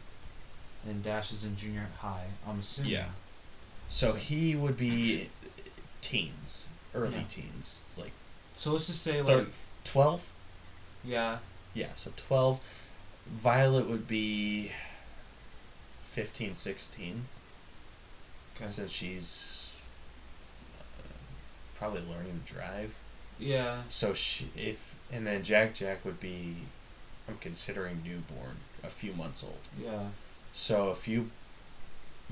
And 0.85 1.03
Dash 1.03 1.31
is 1.31 1.45
in 1.45 1.55
junior 1.57 1.87
high. 1.99 2.27
I'm 2.49 2.59
assuming. 2.59 2.91
Yeah. 2.93 3.07
So 3.93 4.13
So- 4.13 4.15
he 4.17 4.57
would 4.57 4.77
be 4.77 5.29
teens, 6.01 6.67
early 6.95 7.19
Yeah. 7.19 7.27
teens, 7.29 7.81
like 7.97 8.13
So 8.57 8.73
let's 8.73 8.87
just 8.87 9.03
say 9.03 9.23
Thir- 9.23 9.43
like 9.43 9.49
twelve. 9.85 10.33
yeah, 11.05 11.39
Yeah, 11.75 11.95
so 11.95 12.13
twelve. 12.17 12.61
Violet 13.27 13.87
would 13.89 14.07
be 14.09 14.73
15, 16.05 16.55
16, 16.55 17.27
okay. 18.57 18.67
since 18.69 18.91
she's 18.93 19.71
uh, 20.79 20.83
probably 21.77 22.03
learning 22.03 22.43
to 22.47 22.53
drive. 22.55 22.95
yeah, 23.39 23.83
So 23.89 24.13
she, 24.15 24.51
if 24.57 24.97
and 25.11 25.27
then 25.27 25.43
Jack 25.45 25.75
Jack 25.75 26.05
would 26.05 26.21
be, 26.21 26.57
I'm 27.29 27.39
considering 27.39 28.03
newborn, 28.03 28.57
a 28.83 28.91
few 28.91 29.13
months 29.15 29.43
old. 29.45 29.69
yeah, 29.79 30.09
So 30.53 30.91
if 30.91 31.07
you 31.09 31.31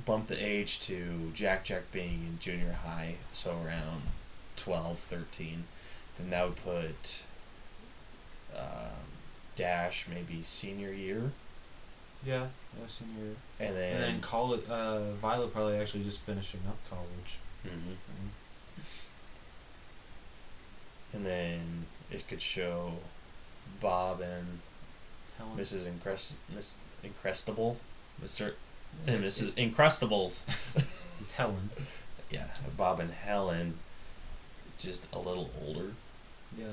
bump 0.05 0.29
the 0.29 0.45
age 0.45 0.81
to 0.83 1.31
Jack 1.35 1.65
Jack 1.65 1.91
being 1.93 2.25
in 2.27 2.39
junior 2.41 2.73
high, 2.73 3.17
so 3.33 3.51
around 3.65 4.03
12, 4.57 4.99
13, 4.99 5.65
then 6.19 6.31
that 6.31 6.45
would 6.47 6.57
put 6.57 7.23
um, 8.57 9.07
Dash 9.57 10.07
maybe 10.09 10.43
senior 10.43 10.93
year, 10.93 11.31
yeah. 12.25 12.47
Yeah, 12.79 12.87
senior. 12.87 13.25
year. 13.25 13.35
and 13.61 13.77
then, 13.77 13.95
And 13.95 14.03
then 14.05 14.21
college. 14.21 14.61
Uh, 14.69 15.13
Violet 15.15 15.53
probably 15.53 15.77
actually 15.79 16.05
just 16.05 16.21
finishing 16.21 16.61
up 16.69 16.77
college. 16.89 17.39
Mhm. 17.65 17.71
Mhm. 17.97 18.29
and 21.13 21.27
then 21.27 21.87
it 22.11 22.27
could 22.29 22.41
show 22.43 22.93
Bob 23.81 24.21
and 24.21 24.61
Helen. 25.39 25.57
Mrs. 25.59 25.87
Increst, 25.87 26.37
Miss 26.55 26.79
Increstable, 27.05 27.77
Mister 28.21 28.45
Yeah, 28.47 28.51
and 29.07 29.23
Mrs. 29.23 29.53
Incrustables. 29.53 30.47
It's 31.21 31.33
Helen. 31.33 31.69
yeah, 32.31 32.47
Bob 32.79 32.99
and 32.99 33.11
Helen, 33.11 33.75
just 34.79 35.13
a 35.15 35.19
little 35.19 35.51
older. 35.67 35.91
Yeah. 36.57 36.65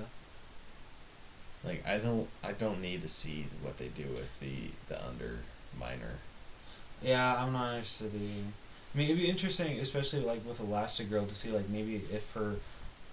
Like 1.65 1.85
I 1.85 1.97
don't 1.97 2.27
I 2.43 2.53
don't 2.53 2.81
need 2.81 3.01
to 3.01 3.09
see 3.09 3.45
what 3.61 3.77
they 3.77 3.89
do 3.89 4.03
with 4.03 4.39
the 4.39 4.53
the 4.87 5.05
under 5.05 5.39
minor. 5.77 6.19
Yeah, 7.03 7.35
I'm 7.43 7.51
not 7.53 7.71
interested 7.73 8.13
in. 8.15 8.53
I 8.93 8.97
mean, 8.97 9.09
it'd 9.09 9.21
be 9.21 9.29
interesting, 9.29 9.79
especially 9.79 10.21
like 10.21 10.45
with 10.47 10.59
Elastigirl, 10.61 11.27
to 11.27 11.35
see 11.35 11.49
like 11.51 11.67
maybe 11.69 11.95
if 12.11 12.31
her, 12.33 12.55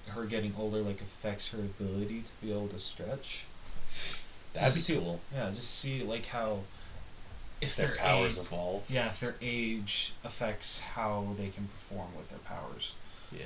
her 0.09 0.25
getting 0.25 0.55
older 0.57 0.79
like 0.79 1.01
affects 1.01 1.51
her 1.51 1.59
ability 1.59 2.23
to 2.23 2.33
be 2.47 2.53
able 2.53 2.69
to 2.69 2.79
stretch. 2.79 3.45
That'd 4.53 4.73
Just 4.73 4.77
be 4.77 4.81
see- 4.95 5.01
cool. 5.01 5.21
Yeah, 5.35 5.51
just 5.51 5.79
see 5.81 6.01
like 6.03 6.27
how, 6.27 6.61
if 7.61 7.77
Their 7.77 7.89
their, 7.89 7.97
powers 7.97 8.39
age, 8.39 8.47
evolve. 8.47 8.85
yeah, 8.91 9.07
if 9.07 9.21
their 9.21 9.37
age 9.41 10.13
affects 10.25 10.81
how 10.81 11.29
they 11.37 11.49
can 11.49 11.67
perform 11.69 12.09
with 12.17 12.29
their 12.31 12.39
powers. 12.41 12.95
Yeah. 13.33 13.45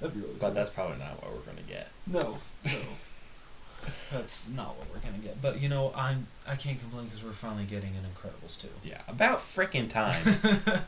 That'd 0.00 0.14
be 0.14 0.20
really 0.20 0.34
But 0.38 0.54
that's 0.54 0.70
probably 0.70 0.98
not 0.98 1.22
what 1.22 1.32
we're 1.32 1.40
gonna 1.40 1.62
get. 1.66 1.88
no, 2.06 2.38
no. 2.64 2.70
That's 4.10 4.48
not 4.50 4.76
what 4.76 4.86
we're 4.92 5.00
gonna 5.00 5.22
get. 5.22 5.40
But 5.40 5.60
you 5.60 5.68
know, 5.68 5.92
I'm 5.94 6.26
I 6.48 6.56
can't 6.56 6.78
complain 6.78 7.04
because 7.04 7.22
we're 7.22 7.30
finally 7.32 7.64
getting 7.64 7.90
an 7.90 8.02
Incredibles 8.04 8.60
two. 8.60 8.68
Yeah. 8.82 9.00
About 9.06 9.38
freaking 9.38 9.88
time. 9.88 10.20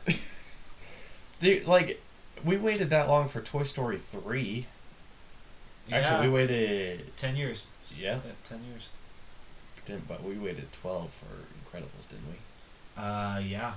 Dude, 1.39 1.65
like 1.65 2.01
we 2.43 2.57
waited 2.57 2.89
that 2.89 3.07
long 3.07 3.29
for 3.29 3.41
Toy 3.41 3.63
Story 3.63 3.97
three. 3.97 4.65
Actually, 5.91 6.27
we 6.27 6.33
waited. 6.33 7.15
ten 7.15 7.35
years. 7.35 7.69
Yeah. 7.97 8.19
ten 8.43 8.59
years. 8.69 8.89
Didn't, 9.85 10.07
but 10.07 10.21
we 10.23 10.33
waited 10.37 10.71
twelve 10.73 11.11
for 11.11 11.25
Incredibles, 11.77 12.09
didn't 12.09 12.27
we? 12.27 12.35
Uh, 12.97 13.41
yeah. 13.45 13.73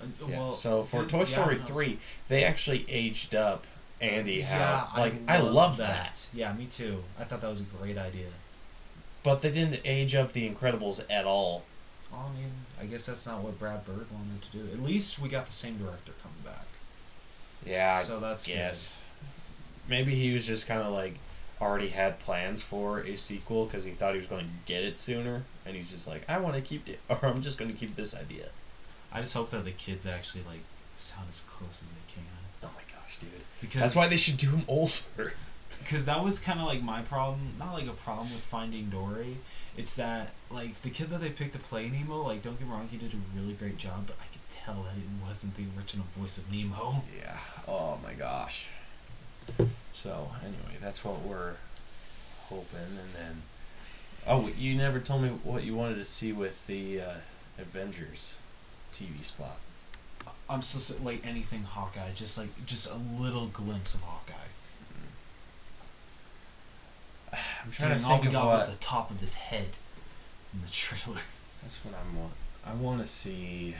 Uh, 0.00 0.04
Yeah. 0.28 0.38
Well, 0.38 0.52
so 0.52 0.82
for 0.82 1.00
did- 1.02 1.10
Toy 1.10 1.24
Story 1.24 1.56
so- 1.58 1.64
three, 1.64 1.98
they 2.28 2.44
actually 2.44 2.84
aged 2.88 3.34
up 3.34 3.66
Andy 4.00 4.34
Yeah, 4.36 4.86
how 4.86 5.00
like 5.00 5.14
I, 5.28 5.38
loved 5.38 5.54
love 5.54 5.76
that. 5.78 6.28
Yeah, 6.34 6.52
me 6.52 6.66
too. 6.66 7.02
I 7.18 7.24
thought 7.24 7.40
that 7.40 7.50
was 7.50 7.60
a 7.60 7.64
great 7.64 7.96
idea. 7.96 8.26
But 9.22 9.40
they 9.40 9.50
didn't 9.50 9.80
age 9.84 10.14
up 10.14 10.32
the 10.32 10.48
Incredibles 10.48 11.02
at 11.08 11.24
all. 11.24 11.64
Well, 12.12 12.30
I 12.30 12.38
mean, 12.38 12.50
I 12.80 12.84
guess 12.84 13.06
that's 13.06 13.26
not 13.26 13.40
what 13.40 13.58
Brad 13.58 13.86
Bird 13.86 14.06
wanted 14.12 14.42
to 14.42 14.58
do. 14.58 14.72
At 14.72 14.80
least 14.80 15.18
we 15.20 15.28
got 15.28 15.46
the 15.46 15.52
same 15.52 15.78
director 15.78 16.12
coming 16.22 16.36
back. 16.44 16.66
Yeah, 17.64 17.98
so 18.00 18.20
that's 18.20 18.46
yes. 18.46 19.02
Maybe 19.88 20.14
he 20.14 20.32
was 20.34 20.46
just 20.46 20.66
kind 20.66 20.82
of 20.82 20.92
like 20.92 21.14
already 21.64 21.88
had 21.88 22.18
plans 22.18 22.62
for 22.62 23.00
a 23.00 23.16
sequel 23.16 23.64
because 23.64 23.84
he 23.84 23.92
thought 23.92 24.12
he 24.12 24.18
was 24.18 24.28
going 24.28 24.44
to 24.44 24.52
get 24.66 24.84
it 24.84 24.98
sooner, 24.98 25.44
and 25.64 25.74
he's 25.74 25.90
just 25.90 26.06
like, 26.06 26.28
I 26.28 26.38
want 26.38 26.54
to 26.56 26.60
keep 26.60 26.88
it, 26.88 27.00
or 27.08 27.18
I'm 27.22 27.40
just 27.40 27.58
going 27.58 27.70
to 27.70 27.76
keep 27.76 27.96
this 27.96 28.14
idea. 28.14 28.50
I 29.12 29.20
just 29.20 29.34
hope 29.34 29.50
that 29.50 29.64
the 29.64 29.72
kids 29.72 30.06
actually 30.06 30.44
like 30.44 30.60
sound 30.96 31.28
as 31.28 31.40
close 31.40 31.82
as 31.82 31.90
they 31.92 32.12
can. 32.12 32.24
Oh 32.62 32.70
my 32.74 32.82
gosh, 32.92 33.18
dude! 33.18 33.30
Because 33.60 33.80
That's 33.80 33.96
why 33.96 34.08
they 34.08 34.16
should 34.16 34.36
do 34.36 34.50
him 34.50 34.64
older. 34.68 35.32
because 35.80 36.06
that 36.06 36.22
was 36.22 36.38
kind 36.38 36.60
of 36.60 36.66
like 36.66 36.82
my 36.82 37.02
problem 37.02 37.40
not 37.58 37.74
like 37.74 37.86
a 37.86 37.92
problem 37.92 38.28
with 38.30 38.40
finding 38.40 38.88
dory 38.88 39.36
it's 39.76 39.96
that 39.96 40.30
like 40.50 40.80
the 40.82 40.88
kid 40.88 41.10
that 41.10 41.20
they 41.20 41.28
picked 41.28 41.52
to 41.52 41.58
play 41.58 41.88
nemo 41.88 42.22
like 42.22 42.40
don't 42.42 42.58
get 42.58 42.66
me 42.66 42.72
wrong 42.72 42.88
he 42.90 42.96
did 42.96 43.12
a 43.12 43.16
really 43.38 43.52
great 43.54 43.76
job 43.76 44.04
but 44.06 44.16
i 44.20 44.24
could 44.32 44.48
tell 44.48 44.82
that 44.84 44.96
it 44.96 45.26
wasn't 45.26 45.54
the 45.56 45.64
original 45.76 46.06
voice 46.16 46.38
of 46.38 46.50
nemo 46.50 47.02
Yeah. 47.20 47.36
Oh 47.68 47.98
my 48.02 48.14
gosh. 48.14 48.68
So 49.92 50.30
anyway, 50.42 50.76
that's 50.80 51.04
what 51.04 51.20
we're 51.22 51.54
hoping, 52.48 52.78
and 52.80 53.12
then. 53.14 53.42
Oh, 54.26 54.48
you 54.58 54.74
never 54.74 55.00
told 55.00 55.22
me 55.22 55.28
what 55.44 55.64
you 55.64 55.74
wanted 55.74 55.96
to 55.96 56.04
see 56.04 56.32
with 56.32 56.66
the 56.66 57.00
uh, 57.00 57.14
Avengers 57.58 58.38
TV 58.92 59.22
spot. 59.22 59.56
i'm 60.48 60.62
so 60.62 60.94
like 61.02 61.26
anything 61.26 61.62
hawkeye 61.62 62.12
just 62.14 62.38
like 62.38 62.48
just 62.66 62.90
a 62.90 62.96
little 63.20 63.46
glimpse 63.48 63.94
of 63.94 64.00
hawkeye 64.02 64.32
I'm 67.64 67.70
so 67.70 67.86
trying 67.86 67.98
to 68.00 68.04
all 68.04 68.10
think 68.12 68.22
we 68.22 68.28
of 68.28 68.32
got 68.34 68.46
what. 68.46 68.52
was 68.54 68.68
the 68.68 68.76
top 68.76 69.10
of 69.10 69.20
his 69.20 69.34
head 69.34 69.68
in 70.52 70.60
the 70.62 70.68
trailer 70.70 71.20
That's 71.62 71.84
what 71.84 71.94
I 71.94 72.18
want. 72.18 72.32
I 72.66 72.74
want 72.74 73.00
to 73.00 73.06
see. 73.06 73.74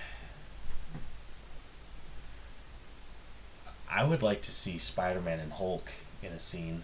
I 3.94 4.02
would 4.04 4.22
like 4.22 4.42
to 4.42 4.52
see 4.52 4.76
Spider-Man 4.78 5.38
and 5.40 5.52
Hulk 5.52 5.90
in 6.22 6.32
a 6.32 6.40
scene. 6.40 6.82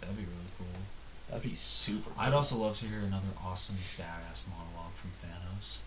that'd 0.00 0.16
be 0.16 0.22
really 0.22 0.50
cool 0.58 0.66
That'd 1.28 1.42
be 1.48 1.54
super. 1.54 2.10
Cool. 2.10 2.20
i'd 2.20 2.32
also 2.32 2.56
love 2.56 2.76
to 2.78 2.86
hear 2.86 2.98
another 3.00 3.28
awesome 3.44 3.76
badass 3.76 4.42
monologue 4.48 4.94
from 4.94 5.10
thanos 5.22 5.82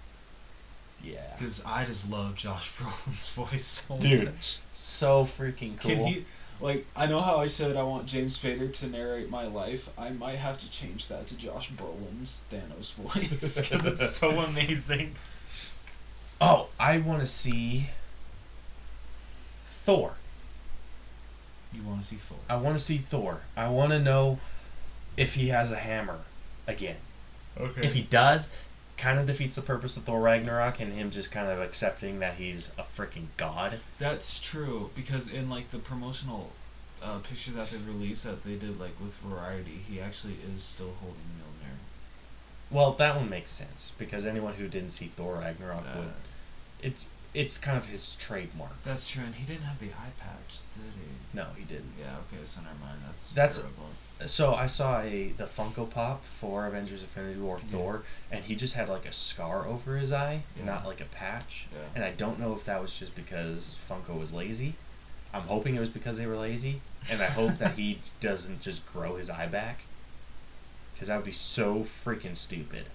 Yeah. 1.03 1.19
Because 1.35 1.63
I 1.65 1.83
just 1.85 2.09
love 2.09 2.35
Josh 2.35 2.71
Brolin's 2.77 3.29
voice 3.31 3.63
so 3.65 3.97
Dude, 3.97 4.25
much. 4.25 4.59
So 4.71 5.23
freaking 5.25 5.77
cool. 5.79 5.91
Can 5.91 6.05
he? 6.05 6.25
Like 6.61 6.85
I 6.95 7.07
know 7.07 7.19
how 7.19 7.37
I 7.37 7.47
said 7.47 7.75
I 7.75 7.83
want 7.83 8.05
James 8.05 8.39
Spader 8.39 8.71
to 8.79 8.87
narrate 8.87 9.29
my 9.29 9.45
life. 9.47 9.89
I 9.97 10.11
might 10.11 10.35
have 10.37 10.57
to 10.59 10.69
change 10.71 11.07
that 11.09 11.27
to 11.27 11.37
Josh 11.37 11.71
Brolin's 11.71 12.45
Thanos 12.49 12.93
voice 13.03 13.59
Because 13.61 13.85
it's 13.85 14.09
so 14.15 14.29
amazing. 14.49 15.15
Oh, 16.39 16.67
I 16.79 16.99
want 16.99 17.19
to 17.21 17.27
see 17.27 17.89
Thor. 19.67 20.13
You 21.73 21.81
want 21.83 21.99
to 22.01 22.05
see 22.05 22.15
Thor? 22.17 22.37
I 22.49 22.55
want 22.57 22.77
to 22.77 22.83
see 22.83 22.97
Thor. 22.97 23.41
I 23.57 23.67
want 23.69 23.91
to 23.91 23.99
know 23.99 24.39
if 25.17 25.35
he 25.35 25.47
has 25.49 25.71
a 25.71 25.75
hammer 25.77 26.19
again. 26.67 26.97
Okay. 27.59 27.85
If 27.85 27.93
he 27.93 28.01
does, 28.01 28.49
kind 28.97 29.19
of 29.19 29.25
defeats 29.25 29.55
the 29.55 29.61
purpose 29.61 29.97
of 29.97 30.03
Thor 30.03 30.21
Ragnarok 30.21 30.79
and 30.79 30.93
him 30.93 31.11
just 31.11 31.31
kind 31.31 31.47
of 31.49 31.59
accepting 31.59 32.19
that 32.19 32.35
he's 32.35 32.73
a 32.77 32.83
freaking 32.83 33.27
god. 33.37 33.79
That's 33.99 34.39
true 34.39 34.91
because 34.95 35.31
in 35.31 35.49
like 35.49 35.69
the 35.69 35.79
promotional 35.79 36.51
uh, 37.01 37.19
picture 37.19 37.51
that 37.51 37.69
they 37.69 37.77
released 37.77 38.23
that 38.25 38.43
they 38.43 38.55
did 38.55 38.79
like 38.79 38.99
with 39.01 39.15
Variety, 39.17 39.71
he 39.87 39.99
actually 39.99 40.37
is 40.53 40.63
still 40.63 40.93
holding 41.01 41.19
Mjolnir. 41.37 41.75
Well, 42.71 42.93
that 42.93 43.15
one 43.15 43.29
makes 43.29 43.51
sense 43.51 43.93
because 43.97 44.25
anyone 44.25 44.53
who 44.53 44.67
didn't 44.67 44.91
see 44.91 45.07
Thor 45.07 45.35
Ragnarok 45.35 45.83
Uh, 45.93 45.97
would. 45.99 46.13
It's 46.81 47.05
it's 47.33 47.57
kind 47.57 47.77
of 47.77 47.85
his 47.87 48.15
trademark. 48.17 48.81
that's 48.83 49.09
true, 49.09 49.23
and 49.23 49.33
he 49.35 49.45
didn't 49.45 49.63
have 49.63 49.79
the 49.79 49.87
eye 49.87 50.11
patch, 50.17 50.59
did 50.73 50.83
he? 50.95 51.07
No, 51.37 51.47
he 51.57 51.63
didn't. 51.63 51.93
Yeah. 51.99 52.17
Okay, 52.31 52.43
so 52.45 52.61
never 52.61 52.75
mind. 52.79 52.99
That's 53.05 53.29
That's- 53.31 53.57
irrelevant. 53.59 53.95
So 54.27 54.53
I 54.53 54.67
saw 54.67 55.01
a 55.01 55.29
the 55.35 55.43
Funko 55.45 55.89
Pop 55.89 56.23
for 56.23 56.65
Avengers: 56.67 57.01
Infinity 57.01 57.39
War 57.39 57.57
Yeah. 57.59 57.65
Thor, 57.71 58.03
and 58.31 58.43
he 58.43 58.55
just 58.55 58.75
had 58.75 58.87
like 58.87 59.05
a 59.05 59.11
scar 59.11 59.65
over 59.67 59.97
his 59.97 60.13
eye, 60.13 60.43
Yeah. 60.57 60.65
not 60.65 60.85
like 60.85 61.01
a 61.01 61.05
patch. 61.05 61.67
Yeah. 61.73 61.79
And 61.95 62.03
I 62.05 62.11
don't 62.11 62.39
know 62.39 62.53
if 62.53 62.63
that 62.65 62.81
was 62.81 62.97
just 62.97 63.15
because 63.15 63.77
Funko 63.89 64.17
was 64.17 64.33
lazy. 64.33 64.75
I'm 65.33 65.41
hoping 65.41 65.75
it 65.75 65.79
was 65.79 65.89
because 65.89 66.17
they 66.17 66.27
were 66.27 66.37
lazy, 66.37 66.79
and 67.11 67.21
I 67.21 67.25
hope 67.25 67.57
that 67.57 67.75
he 67.77 67.99
doesn't 68.21 68.61
just 68.61 68.85
grow 68.93 69.15
his 69.17 69.29
eye 69.29 69.47
back. 69.47 69.81
Because 70.93 71.07
that 71.07 71.15
would 71.17 71.25
be 71.25 71.31
so 71.31 71.79
freaking 72.05 72.35
stupid. 72.35 72.85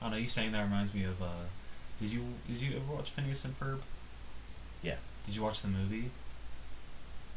I 0.00 0.04
don't 0.04 0.12
know. 0.12 0.18
You 0.18 0.28
saying 0.28 0.52
that 0.52 0.62
reminds 0.62 0.94
me 0.94 1.02
of. 1.04 1.20
Uh, 1.20 1.26
did 2.00 2.10
you 2.10 2.22
did 2.46 2.60
you 2.60 2.76
ever 2.76 2.94
watch 2.94 3.10
Phineas 3.10 3.44
and 3.44 3.58
Ferb? 3.58 3.80
Yeah. 4.82 4.96
Did 5.24 5.34
you 5.34 5.42
watch 5.42 5.62
the 5.62 5.68
movie 5.68 6.10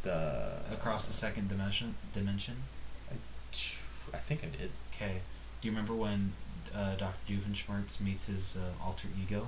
The 0.03 0.59
Across 0.71 1.07
the 1.07 1.13
Second 1.13 1.49
Dimension? 1.49 1.95
Dimension. 2.13 2.55
I 4.13 4.17
think 4.17 4.43
I 4.43 4.47
did. 4.47 4.71
Okay. 4.93 5.21
Do 5.61 5.67
you 5.67 5.71
remember 5.71 5.93
when 5.93 6.33
uh, 6.75 6.95
Doctor 6.95 7.33
Doofenshmirtz 7.33 7.99
meets 8.01 8.27
his 8.27 8.57
uh, 8.57 8.83
alter 8.83 9.07
ego? 9.21 9.47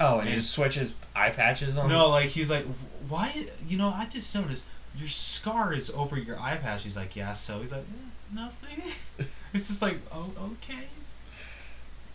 Oh, 0.00 0.18
and 0.18 0.28
he 0.28 0.34
just 0.34 0.50
switches 0.50 0.96
eye 1.14 1.30
patches 1.30 1.78
on. 1.78 1.88
No, 1.88 2.08
like 2.08 2.26
he's 2.26 2.50
like, 2.50 2.64
why? 3.08 3.46
You 3.66 3.78
know, 3.78 3.90
I 3.90 4.06
just 4.06 4.34
noticed 4.34 4.66
your 4.96 5.08
scar 5.08 5.72
is 5.72 5.90
over 5.90 6.18
your 6.18 6.38
eye 6.38 6.56
patch. 6.56 6.82
He's 6.82 6.96
like, 6.96 7.14
yeah. 7.14 7.32
So 7.32 7.60
he's 7.60 7.72
like, 7.72 7.82
eh, 7.82 8.34
nothing. 8.34 8.82
it's 9.54 9.68
just 9.68 9.82
like, 9.82 9.98
oh, 10.12 10.30
okay. 10.52 10.84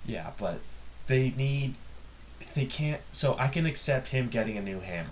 Yeah, 0.05 0.31
but 0.37 0.59
they 1.07 1.31
need. 1.31 1.75
They 2.55 2.65
can't. 2.65 3.01
So 3.11 3.35
I 3.37 3.47
can 3.47 3.65
accept 3.65 4.09
him 4.09 4.27
getting 4.27 4.57
a 4.57 4.61
new 4.61 4.79
hammer. 4.79 5.09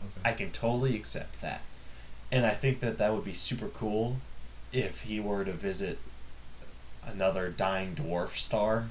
Okay. 0.00 0.30
I 0.30 0.32
can 0.32 0.50
totally 0.50 0.96
accept 0.96 1.40
that. 1.42 1.62
And 2.30 2.44
I 2.46 2.50
think 2.50 2.80
that 2.80 2.98
that 2.98 3.12
would 3.14 3.24
be 3.24 3.32
super 3.32 3.68
cool 3.68 4.16
if 4.72 5.02
he 5.02 5.18
were 5.20 5.44
to 5.44 5.52
visit 5.52 5.98
another 7.06 7.48
dying 7.48 7.94
dwarf 7.94 8.30
star 8.30 8.88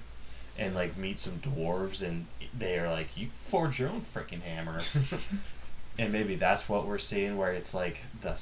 and 0.57 0.73
like 0.73 0.97
meet 0.97 1.19
some 1.19 1.37
dwarves 1.39 2.05
and 2.05 2.25
they're 2.53 2.89
like, 2.89 3.15
you 3.15 3.27
forge 3.45 3.79
your 3.79 3.89
own 3.89 4.01
freaking 4.01 4.41
hammer. 4.41 4.79
and 5.99 6.11
maybe 6.11 6.35
that's 6.35 6.67
what 6.67 6.85
we're 6.85 6.97
seeing 6.97 7.37
where 7.37 7.53
it's 7.53 7.73
like 7.73 8.01
the 8.21 8.39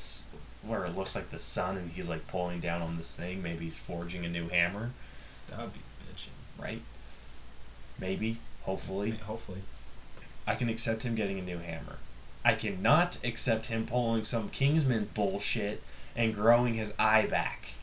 where 0.64 0.86
it 0.86 0.96
looks 0.96 1.16
like 1.16 1.30
the 1.30 1.40
sun 1.40 1.78
and 1.78 1.92
he's 1.92 2.10
like 2.10 2.26
pulling 2.28 2.60
down 2.60 2.82
on 2.82 2.98
this 2.98 3.16
thing. 3.16 3.42
Maybe 3.44 3.66
he's 3.66 3.78
forging 3.78 4.26
a 4.26 4.30
new 4.30 4.48
hammer, 4.48 4.92
that 5.50 5.60
would 5.60 5.74
be 5.74 5.80
bitching. 6.12 6.30
right? 6.62 6.82
Maybe, 8.00 8.40
hopefully. 8.66 9.12
Hopefully. 9.12 9.62
I 10.48 10.56
can 10.56 10.70
accept 10.70 11.04
him 11.04 11.16
getting 11.16 11.40
a 11.40 11.42
new 11.42 11.58
hammer. 11.58 11.98
I 12.44 12.54
cannot 12.54 13.20
accept 13.24 13.68
him 13.68 13.86
pulling 13.86 14.24
some 14.24 14.50
Kingsman 14.50 15.10
bullshit 15.14 15.82
and 16.16 16.36
growing 16.36 16.76
his 16.76 16.94
eye 17.00 17.26
back. 17.26 17.74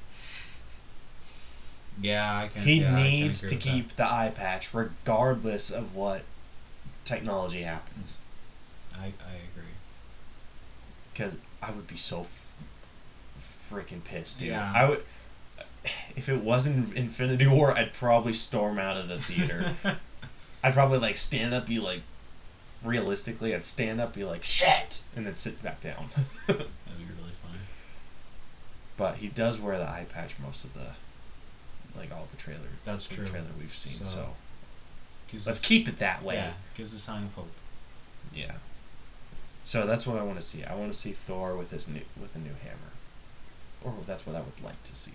Yeah, 2.01 2.39
I 2.45 2.49
can. 2.49 2.63
He 2.63 2.81
yeah, 2.81 2.95
needs 2.95 3.41
to 3.47 3.57
keep 3.57 3.97
the 3.97 4.05
eye 4.05 4.33
patch 4.35 4.73
regardless 4.73 5.71
of 5.71 5.95
what 5.95 6.23
technology 7.05 7.63
happens. 7.63 8.21
I 8.99 9.07
I 9.07 9.35
agree. 9.53 9.73
Because 11.13 11.37
I 11.61 11.73
would 11.73 11.87
be 11.87 11.97
so 11.97 12.21
f- 12.21 12.55
freaking 13.41 14.03
pissed, 14.05 14.39
dude. 14.39 14.49
Yeah. 14.49 14.73
I 14.75 14.89
would. 14.89 15.03
If 16.15 16.29
it 16.29 16.41
wasn't 16.41 16.97
Infinity 16.97 17.49
War, 17.49 17.77
I'd 17.77 17.93
probably 17.93 18.33
storm 18.33 18.79
out 18.79 18.97
of 18.97 19.09
the 19.09 19.19
theater. 19.19 19.75
I'd 20.63 20.75
probably 20.75 20.99
like 20.99 21.17
stand 21.17 21.53
up, 21.55 21.67
be 21.67 21.79
like, 21.81 22.03
realistically, 22.85 23.55
I'd 23.55 23.65
stand 23.65 24.01
up, 24.01 24.15
be 24.15 24.25
like, 24.25 24.43
shit, 24.45 25.03
and 25.17 25.27
then 25.27 25.35
sit 25.35 25.63
back 25.63 25.81
down. 25.81 26.09
That'd 26.47 26.67
be 26.67 27.05
really 27.19 27.33
funny. 27.43 27.59
But 28.97 29.17
he 29.17 29.29
does 29.29 29.61
wear 29.61 29.77
the 29.79 29.85
eye 29.89 30.07
patch 30.09 30.37
most 30.41 30.65
of 30.65 30.75
the, 30.75 30.89
like 31.99 32.13
all 32.13 32.27
the 32.31 32.37
trailer. 32.37 32.61
That's 32.85 33.09
the 33.09 33.17
true. 33.17 33.27
Trailer 33.27 33.47
we've 33.59 33.75
seen. 33.75 33.93
So, 33.93 34.05
So, 34.05 34.29
let's 35.33 35.49
us- 35.49 35.65
keep 35.67 35.89
it 35.89 35.99
that 35.99 36.23
way. 36.23 36.37
Yeah, 36.37 36.53
gives 36.77 36.93
a 36.93 36.99
sign 36.99 37.25
of 37.25 37.33
hope. 37.35 37.51
Yeah. 38.35 38.53
So 39.65 39.87
that's 39.87 40.07
what 40.07 40.19
I 40.19 40.23
want 40.25 40.39
to 40.39 40.43
see. 40.43 40.65
I 40.65 40.75
want 40.75 40.93
to 40.93 40.99
see 40.99 41.13
Thor 41.13 41.57
with 41.57 41.71
his 41.71 41.89
new 41.89 42.01
with 42.21 42.35
a 42.35 42.39
new 42.39 42.55
hammer, 42.65 42.93
or 43.85 43.95
that's 44.07 44.27
what 44.27 44.35
I 44.35 44.41
would 44.41 44.61
like 44.65 44.83
to 44.85 44.97
see. 44.97 45.13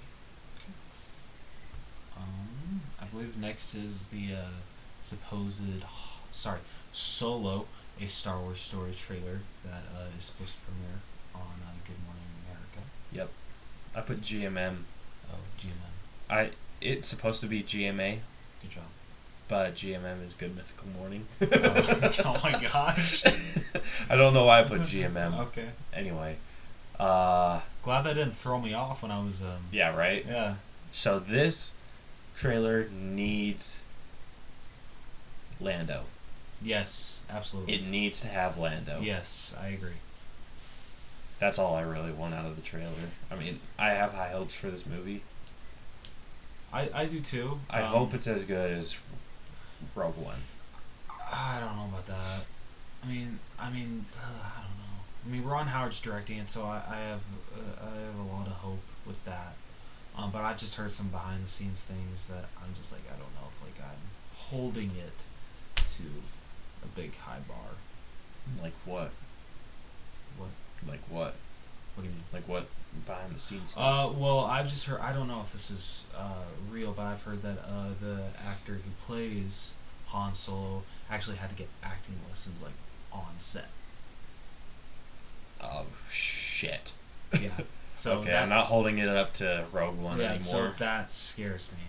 Um, 2.17 2.81
I 3.01 3.05
believe 3.05 3.37
next 3.37 3.75
is 3.75 4.07
the 4.07 4.33
uh, 4.33 4.49
supposed, 5.07 5.63
sorry, 6.31 6.59
Solo, 6.91 7.65
a 8.01 8.07
Star 8.07 8.39
Wars 8.39 8.59
story 8.59 8.91
trailer 8.93 9.39
that 9.63 9.83
uh, 9.95 10.15
is 10.17 10.25
supposed 10.25 10.55
to 10.55 10.61
premiere 10.61 10.99
on 11.33 11.41
uh, 11.65 11.71
Good 11.85 11.97
Morning 12.05 12.23
America. 12.45 12.89
Yep. 13.11 13.29
I 13.95 14.01
put 14.01 14.21
GMM. 14.21 14.75
Oh, 15.31 15.37
GMM. 15.57 16.29
I 16.29 16.51
it's 16.79 17.07
supposed 17.07 17.41
to 17.41 17.47
be 17.47 17.63
GMA, 17.63 18.19
Good 18.61 18.69
job. 18.71 18.83
but 19.47 19.73
GMM 19.73 20.23
is 20.23 20.35
Good 20.35 20.55
Mythical 20.55 20.87
Morning. 20.99 21.25
Oh, 21.41 22.11
oh 22.25 22.39
my 22.43 22.51
gosh. 22.61 23.23
I 24.09 24.15
don't 24.15 24.33
know 24.33 24.45
why 24.45 24.59
I 24.59 24.63
put 24.63 24.81
GMM. 24.81 25.39
Okay. 25.47 25.69
Anyway, 25.93 26.35
uh, 26.99 27.61
Glad 27.81 28.03
that 28.03 28.13
didn't 28.15 28.33
throw 28.35 28.59
me 28.59 28.73
off 28.73 29.01
when 29.01 29.11
I 29.11 29.23
was. 29.23 29.41
Um, 29.41 29.63
yeah, 29.71 29.95
right. 29.95 30.23
yeah. 30.27 30.55
So 30.91 31.17
this 31.19 31.73
trailer 32.35 32.87
needs 32.91 33.83
Lando. 35.59 36.03
Yes, 36.61 37.23
absolutely. 37.29 37.75
It 37.75 37.83
needs 37.85 38.21
to 38.21 38.27
have 38.27 38.57
Lando. 38.57 38.99
Yes, 39.01 39.55
I 39.61 39.69
agree. 39.69 39.97
That's 41.39 41.59
all 41.59 41.75
I 41.75 41.81
really 41.81 42.11
want 42.11 42.33
out 42.33 42.45
of 42.45 42.55
the 42.55 42.61
trailer. 42.63 42.91
I 43.29 43.35
mean, 43.35 43.59
I 43.77 43.89
have 43.91 44.13
high 44.13 44.29
hopes 44.29 44.55
for 44.55 44.69
this 44.71 44.85
movie. 44.87 45.21
I, 46.73 46.89
I 46.93 47.05
do 47.05 47.19
too. 47.19 47.59
I 47.69 47.81
Um, 47.81 47.89
hope 47.89 48.13
it's 48.13 48.27
as 48.27 48.43
good 48.43 48.71
as 48.71 48.97
Rogue 49.95 50.17
One. 50.17 50.39
I 51.09 51.59
don't 51.59 51.75
know 51.75 51.85
about 51.85 52.05
that. 52.07 52.45
I 53.03 53.07
mean, 53.07 53.39
I 53.59 53.69
mean, 53.69 54.05
I 54.15 54.61
don't 54.61 54.77
know. 54.77 54.83
I 55.25 55.29
mean, 55.29 55.43
Ron 55.43 55.67
Howard's 55.67 55.99
directing 56.01 56.37
it, 56.39 56.49
so 56.49 56.63
I, 56.63 56.81
I 56.89 56.95
have 56.95 57.21
uh, 57.55 57.85
I 57.85 58.01
have 58.05 58.19
a 58.19 58.33
lot 58.35 58.47
of 58.47 58.53
hope 58.53 58.79
with 59.05 59.23
that. 59.25 59.53
Um, 60.17 60.31
but 60.31 60.41
I've 60.41 60.57
just 60.57 60.75
heard 60.75 60.91
some 60.91 61.09
behind 61.09 61.43
the 61.43 61.47
scenes 61.47 61.83
things 61.83 62.27
that 62.27 62.45
I'm 62.57 62.73
just 62.75 62.91
like 62.91 63.01
I 63.07 63.11
don't 63.11 63.33
know 63.35 63.47
if 63.49 63.61
like 63.61 63.79
I'm 63.79 63.99
holding 64.35 64.89
it 64.97 65.23
to 65.97 66.03
a 66.83 66.87
big 66.95 67.15
high 67.17 67.39
bar. 67.47 67.57
Like 68.61 68.73
what? 68.85 69.11
What? 70.37 70.49
Like 70.87 71.01
what? 71.09 71.35
What 71.95 72.03
do 72.03 72.03
you 72.03 72.09
mean? 72.09 72.23
Like 72.31 72.47
what 72.47 72.67
behind 73.05 73.35
the 73.35 73.39
scenes 73.39 73.71
stuff? 73.71 73.83
Uh, 73.83 74.13
well, 74.17 74.39
I've 74.39 74.67
just 74.67 74.85
heard. 74.85 74.99
I 75.01 75.13
don't 75.13 75.27
know 75.27 75.41
if 75.41 75.51
this 75.51 75.69
is 75.69 76.05
uh, 76.15 76.45
real, 76.71 76.93
but 76.93 77.03
I've 77.03 77.21
heard 77.23 77.41
that 77.41 77.57
uh, 77.59 77.89
the 77.99 78.23
actor 78.47 78.73
who 78.73 78.91
plays 79.01 79.75
Han 80.07 80.33
Solo 80.33 80.83
actually 81.09 81.37
had 81.37 81.49
to 81.49 81.55
get 81.55 81.67
acting 81.83 82.15
lessons 82.29 82.61
like 82.63 82.73
on 83.11 83.37
set. 83.37 83.67
oh 85.61 85.85
shit. 86.09 86.93
Yeah. 87.39 87.49
So 87.93 88.19
okay, 88.19 88.37
I'm 88.37 88.49
not 88.49 88.65
holding 88.65 88.99
it 88.99 89.07
up 89.07 89.33
to 89.35 89.65
Rogue 89.73 89.97
One 89.97 90.19
yeah, 90.19 90.25
anymore. 90.25 90.39
so 90.41 90.71
that 90.77 91.09
scares 91.09 91.71
me. 91.71 91.79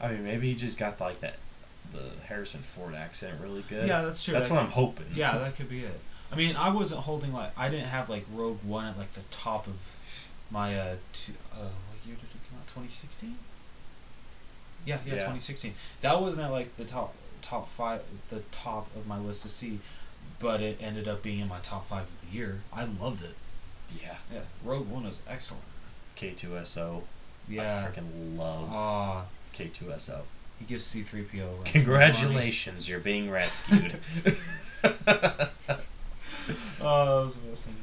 I 0.00 0.12
mean, 0.12 0.24
maybe 0.24 0.48
he 0.48 0.54
just 0.54 0.78
got 0.78 0.98
like 0.98 1.20
that, 1.20 1.36
the 1.96 2.26
Harrison 2.26 2.60
Ford 2.62 2.94
accent 2.94 3.40
really 3.40 3.62
good. 3.68 3.88
Yeah, 3.88 4.02
that's 4.02 4.22
true. 4.24 4.34
That's 4.34 4.48
That 4.48 4.54
what 4.54 4.60
could- 4.60 4.66
I'm 4.66 4.72
hoping. 4.72 5.06
Yeah, 5.14 5.38
that 5.38 5.54
could 5.56 5.68
be 5.68 5.80
it. 5.80 6.00
I 6.30 6.36
mean, 6.36 6.56
I 6.56 6.70
wasn't 6.70 7.02
holding 7.02 7.32
like 7.32 7.56
I 7.58 7.68
didn't 7.68 7.86
have 7.86 8.08
like 8.08 8.24
Rogue 8.32 8.62
One 8.64 8.84
at 8.86 8.98
like 8.98 9.12
the 9.12 9.20
top 9.30 9.66
of 9.66 9.74
my 10.50 10.76
uh, 10.78 10.96
two, 11.12 11.32
uh 11.52 11.56
what 11.56 12.06
year 12.06 12.16
did 12.16 12.24
it 12.24 12.48
come 12.48 12.58
out? 12.58 12.66
2016. 12.68 13.36
Yeah, 14.84 14.98
yeah, 15.04 15.12
Yeah. 15.14 15.18
2016. 15.20 15.74
That 16.02 16.20
wasn't 16.20 16.44
at 16.46 16.52
like 16.52 16.76
the 16.76 16.84
top 16.84 17.14
top 17.42 17.68
five, 17.68 18.02
the 18.28 18.40
top 18.50 18.94
of 18.96 19.06
my 19.06 19.18
list 19.18 19.42
to 19.42 19.48
see, 19.48 19.78
but 20.40 20.60
it 20.60 20.78
ended 20.80 21.06
up 21.08 21.22
being 21.22 21.38
in 21.40 21.48
my 21.48 21.58
top 21.60 21.86
five 21.86 22.04
of 22.04 22.20
the 22.20 22.36
year. 22.36 22.62
I 22.72 22.84
loved 22.84 23.22
it. 23.22 23.34
Yeah. 24.02 24.16
Yeah, 24.32 24.40
Rogue 24.64 24.88
One 24.88 25.04
was 25.04 25.22
excellent. 25.28 25.64
K2SO. 26.16 27.02
Yeah. 27.48 27.86
I 27.86 27.90
freaking 28.00 28.36
love 28.36 28.68
Ah, 28.72 29.26
K2SO. 29.54 30.22
He 30.58 30.64
gives 30.64 30.84
C 30.84 31.02
three 31.02 31.22
PO. 31.22 31.60
Congratulations, 31.64 32.88
you're 32.88 33.00
being 33.00 33.30
rescued. 33.30 33.96
Oh, 36.80 37.16
that 37.16 37.24
was 37.24 37.38
missing. 37.42 37.74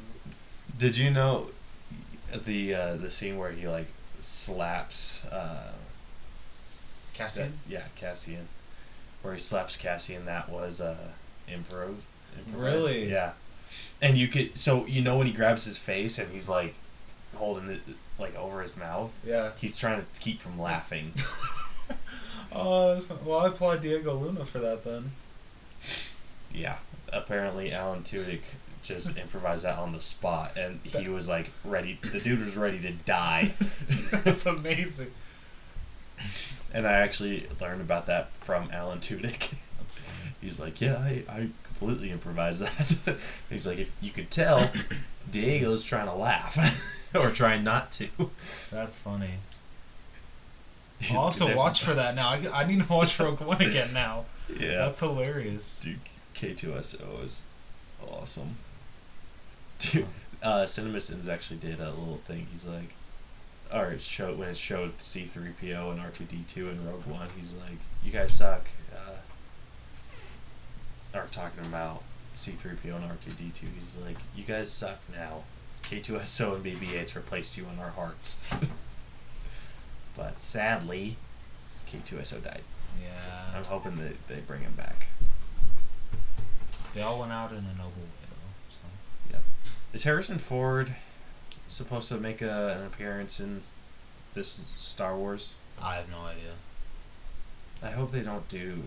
Did 0.78 0.96
you 0.96 1.10
know 1.10 1.48
the 2.46 2.74
uh, 2.74 2.94
the 2.96 3.10
scene 3.10 3.36
where 3.36 3.50
he 3.50 3.68
like 3.68 3.86
slaps 4.22 5.26
uh, 5.26 5.72
Cassian. 7.12 7.52
that- 7.66 7.70
yeah, 7.72 7.82
Cassian. 7.96 8.48
Where 9.22 9.34
he 9.34 9.40
slaps 9.40 9.76
Cassian, 9.76 10.24
that 10.26 10.48
was 10.48 10.80
uh, 10.80 10.96
improv. 11.48 11.96
improvised. 12.38 12.56
Really? 12.56 13.10
Yeah. 13.10 13.32
And 14.02 14.16
you 14.16 14.28
could, 14.28 14.56
so 14.56 14.86
you 14.86 15.02
know 15.02 15.16
when 15.18 15.26
he 15.26 15.32
grabs 15.32 15.64
his 15.64 15.76
face 15.78 16.18
and 16.18 16.30
he's 16.32 16.48
like 16.48 16.74
holding 17.34 17.68
it 17.70 17.80
like 18.18 18.34
over 18.36 18.62
his 18.62 18.76
mouth, 18.76 19.18
Yeah. 19.26 19.50
he's 19.58 19.76
trying 19.78 20.00
to 20.00 20.20
keep 20.20 20.40
from 20.40 20.58
laughing. 20.58 21.12
Oh, 22.54 23.00
well, 23.24 23.40
I 23.40 23.48
applaud 23.48 23.80
Diego 23.80 24.14
Luna 24.14 24.44
for 24.44 24.58
that 24.58 24.84
then. 24.84 25.10
yeah. 26.52 26.76
Apparently, 27.12 27.72
Alan 27.72 28.02
Tudyk 28.02 28.42
just 28.82 29.16
improvised 29.18 29.64
that 29.64 29.78
on 29.78 29.92
the 29.92 30.00
spot, 30.00 30.56
and 30.56 30.80
he 30.84 31.08
was 31.08 31.28
like 31.28 31.50
ready. 31.64 31.98
The 32.12 32.20
dude 32.20 32.40
was 32.40 32.56
ready 32.56 32.80
to 32.80 32.92
die. 32.92 33.52
That's 34.24 34.46
amazing. 34.46 35.10
And 36.72 36.86
I 36.86 36.92
actually 36.92 37.46
learned 37.60 37.80
about 37.80 38.06
that 38.06 38.30
from 38.32 38.68
Alan 38.72 38.98
Tudyk. 38.98 39.54
He's 40.40 40.60
like, 40.60 40.80
yeah, 40.80 40.96
I, 40.98 41.22
I 41.28 41.48
completely 41.64 42.10
improvised 42.10 42.60
that. 42.62 43.16
He's 43.48 43.66
like, 43.66 43.78
if 43.78 43.92
you 44.02 44.10
could 44.10 44.30
tell, 44.30 44.70
Diego's 45.30 45.82
trying 45.82 46.06
to 46.06 46.14
laugh 46.14 46.58
or 47.14 47.30
trying 47.30 47.64
not 47.64 47.92
to. 47.92 48.08
That's 48.70 48.98
funny. 48.98 49.30
I'll 51.10 51.30
have 51.30 51.36
to 51.36 51.54
watch 51.56 51.82
for 51.82 51.94
that 51.94 52.14
now. 52.14 52.28
I, 52.28 52.42
I 52.52 52.66
need 52.66 52.80
to 52.82 52.92
watch 52.92 53.18
Rogue 53.18 53.40
One 53.40 53.60
again 53.60 53.92
now. 53.92 54.24
Yeah, 54.48 54.78
That's 54.78 55.00
hilarious. 55.00 55.80
dude, 55.80 55.98
K2SO 56.34 57.24
is 57.24 57.46
awesome. 58.10 58.56
Dude, 59.78 60.06
uh, 60.42 60.62
CinemaSins 60.64 61.28
actually 61.28 61.58
did 61.58 61.80
a 61.80 61.90
little 61.90 62.20
thing. 62.24 62.46
He's 62.52 62.66
like, 62.66 62.94
or 63.72 63.90
it 63.90 64.00
showed 64.00 64.38
when 64.38 64.48
it 64.50 64.56
showed 64.56 64.96
C3PO 64.98 65.90
and 65.90 66.00
R2D2 66.00 66.70
and 66.70 66.86
Rogue 66.86 67.06
One. 67.06 67.28
He's 67.38 67.52
like, 67.54 67.78
you 68.04 68.12
guys 68.12 68.32
suck. 68.32 68.66
Uh, 68.94 69.16
or 71.18 71.26
talking 71.30 71.64
about 71.64 72.02
C3PO 72.34 72.96
and 72.96 73.04
R2D2. 73.04 73.64
He's 73.76 73.96
like, 74.04 74.18
you 74.36 74.44
guys 74.44 74.70
suck 74.70 74.98
now. 75.12 75.42
K2SO 75.82 76.56
and 76.56 76.64
BB-8's 76.64 77.14
replaced 77.16 77.56
you 77.58 77.66
in 77.72 77.78
our 77.78 77.90
hearts. 77.90 78.48
but 80.16 80.38
sadly, 80.38 81.16
K2SO 81.88 82.42
died. 82.44 82.62
Yeah. 83.02 83.56
I'm 83.56 83.64
hoping 83.64 83.96
that 83.96 84.26
they 84.28 84.40
bring 84.40 84.62
him 84.62 84.74
back. 84.74 85.08
They 86.94 87.02
all 87.02 87.18
went 87.20 87.32
out 87.32 87.50
in 87.50 87.58
a 87.58 87.76
noble 87.76 87.90
way 88.02 88.28
though. 88.28 88.70
So. 88.70 88.80
Yep. 89.32 89.42
Is 89.92 90.04
Harrison 90.04 90.38
Ford 90.38 90.94
supposed 91.68 92.08
to 92.10 92.16
make 92.16 92.40
a, 92.40 92.76
an 92.78 92.86
appearance 92.86 93.40
in 93.40 93.60
this 94.34 94.48
Star 94.48 95.16
Wars? 95.16 95.56
I 95.82 95.96
have 95.96 96.08
no 96.10 96.20
idea. 96.20 96.52
I 97.82 97.90
hope 97.90 98.12
they 98.12 98.20
don't 98.22 98.48
do. 98.48 98.82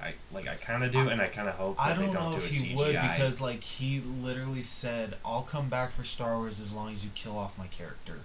I 0.00 0.14
like. 0.32 0.48
I 0.48 0.54
kind 0.54 0.82
of 0.84 0.90
do, 0.90 1.08
and 1.08 1.20
I 1.20 1.28
kind 1.28 1.48
of 1.48 1.54
hope 1.54 1.76
that 1.76 1.82
I 1.82 1.94
don't, 1.94 2.06
they 2.06 2.12
don't 2.12 2.30
know 2.30 2.38
do 2.38 2.38
if 2.38 2.50
a 2.50 2.54
he 2.54 2.74
CGI. 2.74 2.76
would 2.76 2.92
because 3.12 3.40
like 3.40 3.62
he 3.62 4.00
literally 4.00 4.62
said, 4.62 5.16
"I'll 5.24 5.42
come 5.42 5.68
back 5.68 5.90
for 5.90 6.02
Star 6.04 6.38
Wars 6.38 6.60
as 6.60 6.74
long 6.74 6.92
as 6.92 7.04
you 7.04 7.10
kill 7.14 7.36
off 7.36 7.58
my 7.58 7.66
character." 7.68 8.20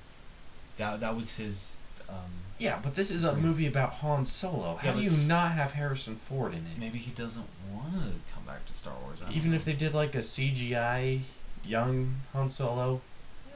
That 0.78 1.02
that 1.02 1.16
was 1.16 1.36
his. 1.36 1.80
Um, 2.10 2.16
yeah, 2.58 2.80
but 2.82 2.96
this 2.96 3.12
is 3.12 3.24
a 3.24 3.36
movie 3.36 3.68
about 3.68 3.92
Han 3.96 4.26
Solo. 4.26 4.76
How 4.76 4.88
Yeah, 4.90 4.94
do 4.96 5.02
you 5.02 5.28
not 5.28 5.52
have 5.52 5.72
Harrison 5.74 6.16
Ford 6.16 6.54
in 6.54 6.60
it? 6.60 6.78
maybe 6.80 6.98
he 6.98 7.12
doesn't 7.12 7.46
want 7.72 7.94
to 7.94 8.34
come 8.34 8.44
back 8.46 8.66
to 8.66 8.74
Star 8.74 8.94
Wars. 9.04 9.22
I 9.22 9.32
Even 9.32 9.54
if 9.54 9.66
they 9.66 9.74
did 9.74 9.94
like 9.94 10.16
a 10.16 10.20
CGI 10.20 11.20
young 11.68 12.16
Han 12.34 12.50
Solo, 12.50 13.02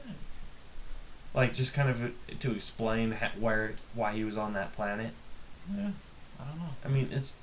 Yeah. 0.06 0.12
like 1.34 1.52
just 1.54 1.72
kind 1.74 1.88
of 1.88 2.12
to 2.40 2.52
explain 2.52 3.12
ha- 3.12 3.32
where 3.38 3.72
why 3.94 4.12
he 4.12 4.22
was 4.24 4.36
on 4.36 4.52
that 4.54 4.72
planet. 4.72 5.12
Yeah, 5.74 5.90
I 6.40 6.44
don't 6.44 6.58
know. 6.58 6.68
I 6.84 6.88
mean, 6.88 7.08
it's. 7.12 7.36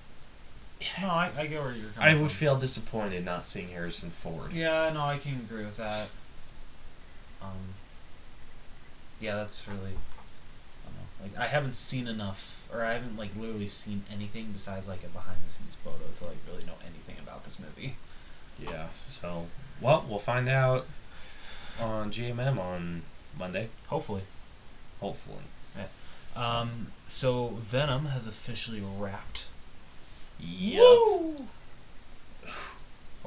No, 1.02 1.10
I, 1.10 1.30
I 1.38 1.46
get 1.48 1.62
where 1.62 1.74
you're 1.74 1.90
coming 1.90 2.08
I 2.10 2.14
from. 2.14 2.22
would 2.22 2.32
feel 2.32 2.58
disappointed 2.58 3.26
not 3.26 3.46
seeing 3.46 3.68
Harrison 3.70 4.10
Ford. 4.12 4.54
Yeah, 4.54 4.90
no, 4.94 5.02
I 5.02 5.18
can 5.18 5.34
agree 5.34 5.66
with 5.66 5.76
that. 5.78 6.08
Um, 7.42 7.74
yeah, 9.20 9.36
that's 9.36 9.68
really. 9.68 9.92
I. 11.20 11.24
Like, 11.24 11.38
I 11.38 11.48
haven't 11.48 11.76
seen 11.76 12.08
enough, 12.08 12.68
or 12.74 12.84
I 12.84 12.94
haven't 12.94 13.18
like 13.18 13.36
literally 13.36 13.68
seen 13.68 14.04
anything 14.14 14.50
besides 14.52 14.88
like 14.88 15.04
a 15.04 15.08
behind 15.08 15.38
the 15.46 15.52
scenes 15.52 15.76
photo 15.76 16.06
to 16.16 16.26
like 16.26 16.38
really 16.52 16.66
know 16.66 16.74
anything 16.86 17.16
about 17.22 17.44
this 17.46 17.60
movie. 17.60 17.96
Yeah. 18.58 18.88
So, 19.10 19.48
well, 19.82 20.06
we'll 20.10 20.20
find 20.20 20.50
out 20.50 20.86
on 21.82 22.12
GMM 22.12 22.58
on 22.60 23.04
Monday, 23.38 23.70
Hopefully. 23.88 24.24
hopefully. 25.00 25.44
Yeah. 25.78 25.86
Um, 26.36 26.88
so 27.06 27.56
Venom 27.60 28.08
has 28.08 28.28
officially 28.28 28.82
wrapped. 28.98 29.48
Yep. 30.40 30.82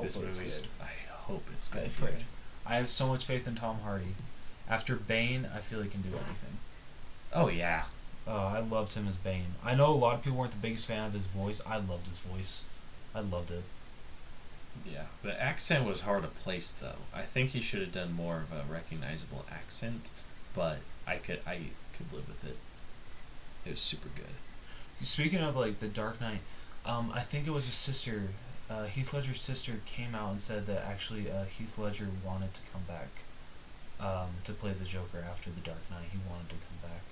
This 0.01 0.15
Hopefully 0.15 0.27
it's 0.29 0.39
movie's. 0.39 0.61
good. 0.63 0.69
I 0.81 1.13
hope 1.13 1.45
it's 1.53 1.69
good. 1.69 1.91
pray. 1.99 2.15
I 2.65 2.77
have 2.77 2.89
so 2.89 3.07
much 3.09 3.27
faith 3.27 3.47
in 3.47 3.55
Tom 3.55 3.81
Hardy. 3.85 4.15
After 4.69 4.97
Bane, 4.97 5.47
I 5.55 5.59
feel 5.61 5.83
he 5.83 5.89
can 5.91 6.01
do 6.01 6.09
anything. 6.09 6.59
Oh 7.35 7.49
yeah. 7.49 7.85
Oh, 8.27 8.47
I 8.47 8.61
loved 8.61 8.95
him 8.95 9.09
as 9.09 9.17
Bane. 9.17 9.55
I 9.65 9.75
know 9.75 9.89
a 9.89 9.93
lot 9.93 10.15
of 10.15 10.23
people 10.23 10.39
weren't 10.39 10.53
the 10.53 10.59
biggest 10.59 10.87
fan 10.87 11.07
of 11.07 11.15
his 11.15 11.27
voice. 11.27 11.61
I 11.67 11.77
loved 11.79 12.07
his 12.07 12.21
voice. 12.21 12.65
I 13.15 13.21
loved 13.21 13.51
it. 13.51 13.65
Yeah. 14.87 15.07
The 15.23 15.41
accent 15.41 15.87
was 15.87 16.03
hard 16.03 16.23
to 16.23 16.29
place 16.29 16.73
though. 16.73 17.01
I 17.15 17.23
think 17.23 17.51
he 17.51 17.61
should 17.61 17.81
have 17.81 17.93
done 17.93 18.13
more 18.13 18.45
of 18.51 18.53
a 18.53 18.71
recognizable 18.71 19.45
accent, 19.51 20.11
but 20.55 20.79
I 21.07 21.17
could 21.17 21.41
I 21.47 21.61
could 21.97 22.13
live 22.13 22.29
with 22.29 22.45
it. 22.45 22.57
It 23.65 23.71
was 23.73 23.81
super 23.81 24.09
good. 24.15 24.35
Speaking 25.01 25.41
of 25.41 25.57
like 25.57 25.81
the 25.81 25.89
Dark 25.89 26.21
Knight, 26.21 26.41
um, 26.85 27.13
I 27.15 27.21
think 27.21 27.47
it 27.47 27.51
was 27.51 27.67
his 27.67 27.75
sister, 27.75 28.29
uh, 28.69 28.85
Heath 28.85 29.13
Ledger's 29.13 29.41
sister, 29.41 29.81
came 29.87 30.15
out 30.15 30.31
and 30.31 30.43
said 30.43 30.67
that 30.67 30.85
actually 30.87 31.31
uh, 31.31 31.45
Heath 31.45 31.79
Ledger 31.79 32.09
wanted 32.25 32.55
to 32.55 32.61
come 32.73 32.83
back, 32.87 33.25
um, 34.01 34.31
to 34.45 34.53
play 34.53 34.73
the 34.73 34.85
Joker 34.85 35.25
after 35.29 35.51
the 35.51 35.61
Dark 35.61 35.91
Knight. 35.91 36.09
He 36.11 36.19
wanted 36.29 36.51
to 36.51 36.57
come 36.57 36.91
back. 36.91 37.03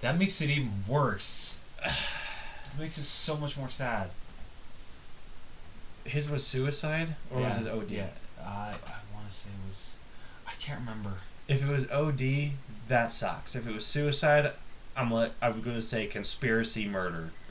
That 0.00 0.18
makes 0.18 0.40
it 0.40 0.50
even 0.50 0.84
worse. 0.88 1.60
It 1.84 2.78
makes 2.78 2.98
it 2.98 3.02
so 3.02 3.36
much 3.36 3.56
more 3.56 3.68
sad. 3.68 4.10
His 6.04 6.30
was 6.30 6.46
suicide 6.46 7.14
or 7.30 7.42
was 7.42 7.60
Yeah, 7.60 7.66
it 7.68 7.72
OD? 7.74 7.90
Yeah, 7.90 8.06
I 8.42 8.74
I 8.86 9.14
want 9.14 9.26
to 9.28 9.32
say 9.32 9.50
it 9.50 9.66
was. 9.66 9.96
I 10.46 10.52
can't 10.58 10.80
remember. 10.80 11.18
If 11.48 11.62
it 11.62 11.68
was 11.68 11.90
OD, 11.90 12.52
that 12.88 13.12
sucks. 13.12 13.54
If 13.54 13.66
it 13.66 13.74
was 13.74 13.84
suicide, 13.84 14.52
I'm 14.96 15.10
like 15.10 15.32
I'm 15.42 15.60
gonna 15.60 15.82
say 15.82 16.06
conspiracy 16.06 16.86
murder. 16.88 17.30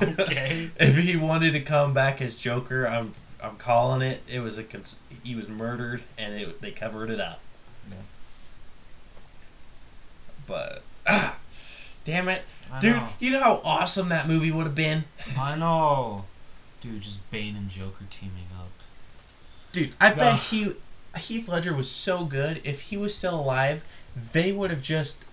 Okay. 0.00 0.70
If 0.80 0.96
he 0.96 1.16
wanted 1.16 1.52
to 1.52 1.60
come 1.60 1.92
back 1.92 2.20
as 2.22 2.36
Joker, 2.36 2.86
I'm 2.86 3.12
I'm 3.42 3.56
calling 3.56 4.02
it. 4.02 4.22
It 4.32 4.40
was 4.40 4.58
a 4.58 4.64
cons- 4.64 4.98
he 5.24 5.34
was 5.34 5.48
murdered 5.48 6.02
and 6.16 6.34
it, 6.34 6.60
they 6.60 6.70
covered 6.70 7.10
it 7.10 7.20
up. 7.20 7.40
Yeah. 7.90 7.96
But 10.46 10.82
ah, 11.08 11.36
damn 12.04 12.28
it, 12.28 12.42
I 12.72 12.80
dude! 12.80 12.96
know. 12.96 13.08
You 13.18 13.30
know 13.32 13.40
how 13.40 13.60
awesome 13.64 14.08
that 14.10 14.28
movie 14.28 14.50
would 14.52 14.66
have 14.66 14.74
been, 14.74 15.04
I 15.38 15.56
know. 15.56 16.24
Dude, 16.80 17.00
just 17.00 17.28
Bane 17.30 17.56
and 17.56 17.68
Joker 17.68 18.04
teaming 18.10 18.46
up. 18.56 18.68
dude. 19.72 19.92
I 20.00 20.10
bet 20.10 20.34
Ugh. 20.34 20.38
he 20.38 20.72
Heath 21.18 21.48
Ledger 21.48 21.74
was 21.74 21.90
so 21.90 22.24
good. 22.24 22.60
If 22.64 22.82
he 22.82 22.96
was 22.96 23.14
still 23.14 23.40
alive, 23.40 23.84
they 24.32 24.52
would 24.52 24.70
have 24.70 24.82
just 24.82 25.24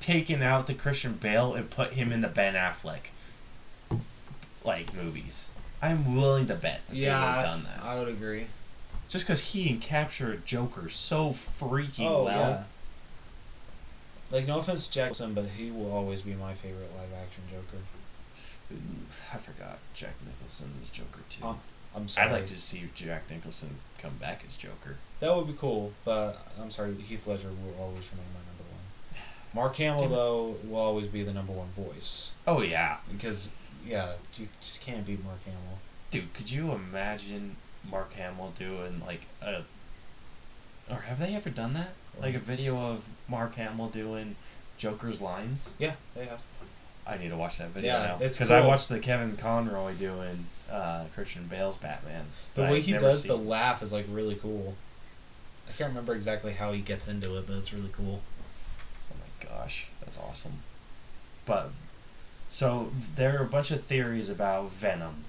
taken 0.00 0.42
out 0.42 0.66
the 0.66 0.74
Christian 0.74 1.14
Bale 1.14 1.54
and 1.54 1.70
put 1.70 1.92
him 1.92 2.12
in 2.12 2.20
the 2.20 2.28
Ben 2.28 2.54
Affleck 2.54 3.10
like 4.64 4.94
movies. 4.94 5.50
I'm 5.82 6.14
willing 6.14 6.46
to 6.48 6.54
bet 6.54 6.80
that 6.88 6.94
they 6.94 7.00
would 7.00 7.10
have 7.12 7.44
done 7.44 7.64
that. 7.64 7.82
I 7.82 7.98
would 7.98 8.08
agree. 8.08 8.46
Just 9.08 9.26
because 9.26 9.40
he 9.40 9.76
captured 9.76 10.44
Joker 10.44 10.88
so 10.88 11.30
freaking 11.30 12.06
Oh 12.06 12.24
well. 12.24 12.38
yeah. 12.50 12.62
Like 14.30 14.46
no 14.46 14.58
offense, 14.58 14.86
to 14.86 14.94
Jackson, 14.94 15.34
but 15.34 15.46
he 15.46 15.70
will 15.70 15.92
always 15.92 16.22
be 16.22 16.34
my 16.34 16.54
favorite 16.54 16.90
live 16.96 17.12
action 17.20 17.42
Joker. 17.50 17.82
I 19.34 19.38
forgot 19.38 19.78
Jack 19.94 20.14
Nicholson 20.24 20.70
was 20.80 20.90
Joker 20.90 21.20
too. 21.28 21.44
Um, 21.44 21.58
I'm 21.94 22.06
sorry. 22.06 22.28
I'd 22.28 22.32
like 22.32 22.46
to 22.46 22.54
see 22.54 22.88
Jack 22.94 23.28
Nicholson 23.28 23.70
come 23.98 24.16
back 24.20 24.44
as 24.46 24.56
Joker. 24.56 24.96
That 25.18 25.34
would 25.34 25.48
be 25.48 25.54
cool, 25.54 25.92
but 26.04 26.46
I'm 26.60 26.70
sorry, 26.70 26.94
Heath 26.94 27.26
Ledger 27.26 27.48
will 27.48 27.74
always 27.80 28.08
remain 28.12 28.26
my 28.32 28.40
number 28.46 28.62
one. 28.70 28.82
Mark 29.52 29.76
Hamill 29.76 30.08
though 30.08 30.56
will 30.68 30.78
always 30.78 31.08
be 31.08 31.24
the 31.24 31.32
number 31.32 31.52
one 31.52 31.68
voice 31.76 32.32
Oh 32.46 32.62
yeah, 32.62 32.98
because 33.10 33.52
yeah, 33.84 34.12
you 34.36 34.48
just 34.60 34.82
can't 34.82 35.04
beat 35.04 35.24
Mark 35.24 35.42
Hamill. 35.44 35.78
Dude, 36.12 36.32
could 36.34 36.50
you 36.50 36.70
imagine 36.72 37.56
Mark 37.90 38.12
Hamill 38.12 38.52
doing 38.56 39.02
like 39.04 39.22
a 39.42 39.62
or 40.88 41.02
have 41.02 41.18
they 41.18 41.34
ever 41.34 41.50
done 41.50 41.72
that? 41.74 41.90
Like 42.18 42.34
a 42.34 42.38
video 42.38 42.76
of 42.76 43.06
Mark 43.28 43.54
Hamill 43.54 43.88
doing 43.88 44.36
Joker's 44.76 45.22
lines? 45.22 45.74
Yeah, 45.78 45.92
they 46.14 46.26
have. 46.26 46.42
I 47.06 47.16
need 47.16 47.30
to 47.30 47.36
watch 47.36 47.58
that 47.58 47.70
video 47.70 47.92
Yeah, 47.92 48.06
now. 48.06 48.18
it's 48.20 48.38
because 48.38 48.50
I 48.50 48.64
watched 48.66 48.88
the 48.88 48.98
Kevin 48.98 49.36
Conroy 49.36 49.94
doing 49.94 50.46
uh, 50.70 51.04
Christian 51.14 51.46
Bale's 51.46 51.76
Batman. 51.78 52.24
The 52.54 52.62
way 52.62 52.76
I've 52.76 52.84
he 52.84 52.92
does 52.92 53.24
the 53.24 53.36
laugh 53.36 53.82
is 53.82 53.92
like 53.92 54.06
really 54.10 54.36
cool. 54.36 54.74
I 55.68 55.72
can't 55.72 55.88
remember 55.90 56.14
exactly 56.14 56.52
how 56.52 56.72
he 56.72 56.80
gets 56.80 57.08
into 57.08 57.36
it, 57.36 57.46
but 57.46 57.56
it's 57.56 57.72
really 57.72 57.90
cool. 57.92 58.20
Oh 59.10 59.16
my 59.18 59.48
gosh, 59.48 59.88
that's 60.00 60.18
awesome. 60.18 60.62
But 61.46 61.70
so 62.48 62.90
there 63.14 63.38
are 63.38 63.44
a 63.44 63.48
bunch 63.48 63.70
of 63.70 63.82
theories 63.82 64.28
about 64.28 64.70
Venom. 64.70 65.24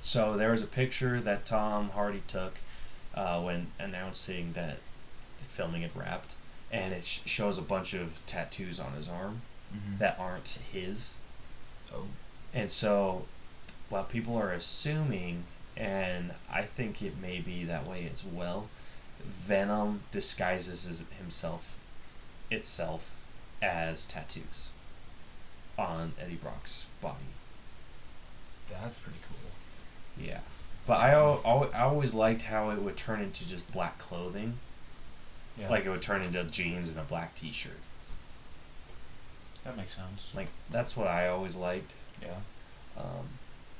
So 0.00 0.36
there 0.36 0.50
was 0.50 0.62
a 0.62 0.66
picture 0.66 1.20
that 1.20 1.46
Tom 1.46 1.90
Hardy 1.90 2.22
took 2.26 2.58
uh, 3.14 3.40
when 3.40 3.68
announcing 3.78 4.52
that 4.52 4.78
filming 5.56 5.82
it 5.82 5.90
wrapped, 5.94 6.34
and 6.70 6.92
it 6.92 7.04
sh- 7.04 7.20
shows 7.26 7.56
a 7.58 7.62
bunch 7.62 7.94
of 7.94 8.20
tattoos 8.26 8.78
on 8.78 8.92
his 8.92 9.08
arm 9.08 9.42
Mm-hmm. 9.74 9.98
that 9.98 10.16
aren't 10.20 10.60
his. 10.72 11.16
Oh. 11.92 12.06
And 12.54 12.70
so, 12.70 13.24
while 13.88 14.04
people 14.04 14.36
are 14.36 14.52
assuming, 14.52 15.42
and 15.76 16.32
I 16.50 16.62
think 16.62 17.02
it 17.02 17.18
may 17.20 17.40
be 17.40 17.64
that 17.64 17.88
way 17.88 18.08
as 18.10 18.22
well, 18.24 18.68
Venom 19.24 20.02
disguises 20.12 21.02
himself, 21.18 21.78
itself, 22.48 23.24
as 23.60 24.06
tattoos 24.06 24.68
on 25.76 26.12
Eddie 26.20 26.36
Brock's 26.36 26.86
body. 27.00 27.32
That's 28.70 28.98
pretty 28.98 29.18
cool. 29.28 30.24
Yeah. 30.24 30.40
But 30.86 31.00
I, 31.00 31.10
al- 31.10 31.40
al- 31.44 31.70
I 31.74 31.80
always 31.80 32.14
liked 32.14 32.42
how 32.42 32.70
it 32.70 32.80
would 32.80 32.96
turn 32.96 33.20
into 33.20 33.46
just 33.48 33.70
black 33.72 33.98
clothing. 33.98 34.58
Yeah, 35.58 35.68
Like 35.70 35.84
it 35.86 35.90
would 35.90 36.02
turn 36.02 36.22
into 36.22 36.44
jeans 36.44 36.88
and 36.88 36.98
a 36.98 37.02
black 37.02 37.34
t 37.34 37.52
shirt. 37.52 37.78
that 39.64 39.76
makes 39.76 39.94
sense. 39.96 40.34
Like, 40.34 40.48
that's 40.70 40.96
what 40.96 41.06
I 41.08 41.28
always 41.28 41.56
liked. 41.56 41.94
yeah, 42.22 42.28
Um, 42.96 43.26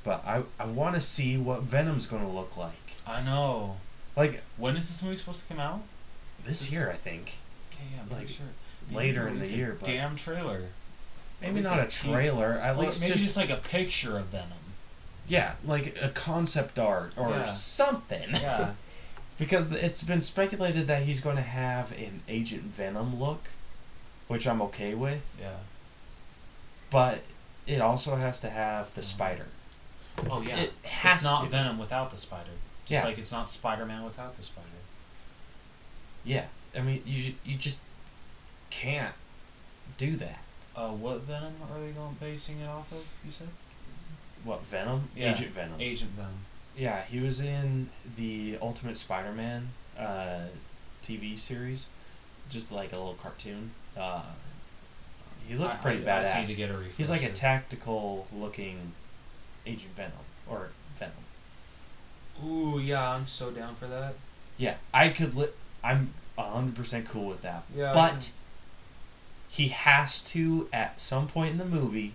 but 0.05 0.25
I, 0.27 0.43
I 0.59 0.65
want 0.67 0.95
to 0.95 1.01
see 1.01 1.37
what 1.37 1.63
Venom's 1.63 2.07
going 2.07 2.23
to 2.23 2.29
look 2.33 2.57
like. 2.57 2.95
I 3.07 3.23
know. 3.23 3.77
Like, 4.17 4.43
When 4.57 4.77
is 4.77 4.89
this 4.89 5.03
movie 5.03 5.17
supposed 5.17 5.43
to 5.43 5.49
come 5.49 5.61
out? 5.61 5.83
this 6.45 6.61
This- 6.61 6.73
year, 6.73 6.91
I 6.91 6.95
think. 6.97 7.37
Okay, 7.73 7.85
yeah, 7.95 8.01
I'm 8.03 8.09
pretty 8.09 8.23
Like, 8.25 8.29
sure. 8.35 8.47
later 8.99 9.29
in 9.29 9.39
the 9.39 9.47
year, 9.49 9.77
but- 9.79 9.87
damn 9.87 10.17
trailer. 10.17 10.63
Maybe 11.43 11.61
not 11.61 11.79
a 11.79 11.87
trailer. 11.87 12.55
At 12.55 12.79
least 12.79 13.01
maybe 13.03 13.13
just, 13.13 13.25
just, 13.25 13.37
like 13.37 13.51
a 13.51 13.57
picture 13.57 14.19
of 14.19 14.27
Venom. 14.27 14.53
yeah, 15.29 15.57
like 15.65 16.01
a 16.01 16.09
concept 16.09 16.79
art 16.79 17.13
or 17.17 17.29
Yeah. 17.31 17.45
something. 17.47 18.31
Yeah. 18.33 18.73
because 19.39 19.73
it's 19.73 20.03
been 20.03 20.23
speculated 20.23 20.87
that 20.87 21.03
he's 21.03 21.21
going 21.21 21.37
to 21.37 21.43
have 21.43 21.93
an 21.93 22.23
Agent 22.29 22.63
Venom 22.65 23.19
look, 23.21 23.51
which 24.29 24.47
I'm 24.47 24.63
okay 24.63 24.95
with. 24.95 25.37
yeah. 25.41 25.57
But 26.91 27.23
it 27.67 27.81
also 27.81 28.15
has 28.17 28.41
to 28.41 28.51
have 28.51 28.95
the 28.95 29.01
Mhm. 29.01 29.05
spider. 29.05 29.47
Oh 30.31 30.41
yeah. 30.41 30.57
It 30.61 30.73
has 30.85 31.17
it's 31.17 31.25
not 31.25 31.43
to. 31.45 31.49
Venom 31.51 31.79
without 31.79 32.11
the 32.11 32.17
spider. 32.17 32.53
Just 32.87 33.03
Yeah. 33.03 33.09
like 33.09 33.19
it's 33.19 33.33
not 33.33 33.49
Spider-Man 33.49 34.05
without 34.05 34.37
the 34.37 34.43
spider. 34.43 34.67
Yeah, 36.25 36.47
I 36.77 36.81
mean 36.81 37.03
you 37.05 37.35
you 37.45 37.57
just 37.57 37.83
can't 38.71 39.15
do 39.99 40.17
that. 40.17 40.39
Uh, 40.75 40.91
what 40.91 41.21
Venom 41.23 41.55
are 41.71 41.81
they 41.81 41.91
going 41.91 42.15
basing 42.21 42.61
it 42.61 42.69
off 42.69 42.91
of? 42.93 43.05
You 43.25 43.31
said 43.31 43.49
What 44.45 44.63
Venom? 44.63 45.09
Yeah. 45.17 45.33
Agent 45.33 45.51
Venom. 45.53 45.81
Agent 45.81 46.11
Venom. 46.13 46.45
Yeah, 46.77 47.03
he 47.03 47.21
was 47.21 47.41
in 47.41 47.89
the 48.17 48.59
Ultimate 48.61 48.97
Spider-Man 48.97 49.69
uh, 49.99 50.41
TV 51.03 51.39
series, 51.39 51.87
just 52.51 52.71
like 52.71 52.93
a 52.93 52.97
little 52.97 53.15
cartoon. 53.15 53.71
Uh, 53.97 54.23
he 55.49 55.55
looked 55.55 55.75
I- 55.75 55.79
pretty 55.79 56.07
I, 56.09 56.19
I 56.19 56.23
badass. 56.23 56.37
need 56.39 56.47
to 56.47 56.55
get 56.55 56.71
a. 56.71 56.79
He's 56.97 57.11
like 57.11 57.23
a 57.23 57.33
tactical 57.33 58.27
looking 58.35 58.93
Agent 59.65 59.95
Venom 59.97 60.13
or 60.49 60.69
Venom. 60.97 61.15
Ooh, 62.45 62.79
yeah, 62.79 63.11
I'm 63.11 63.27
so 63.27 63.51
down 63.51 63.75
for 63.75 63.87
that. 63.87 64.15
Yeah, 64.59 64.75
I 64.93 65.09
could. 65.09 65.35
Li- 65.35 65.49
I'm 65.83 66.13
hundred 66.39 66.75
percent 66.77 67.09
cool 67.09 67.27
with 67.29 67.43
that. 67.43 67.63
Yeah, 67.75 67.93
but 67.95 68.31
he 69.49 69.69
has 69.69 70.23
to 70.25 70.69
at 70.73 71.01
some 71.01 71.27
point 71.29 71.53
in 71.53 71.59
the 71.59 71.65
movie 71.65 72.13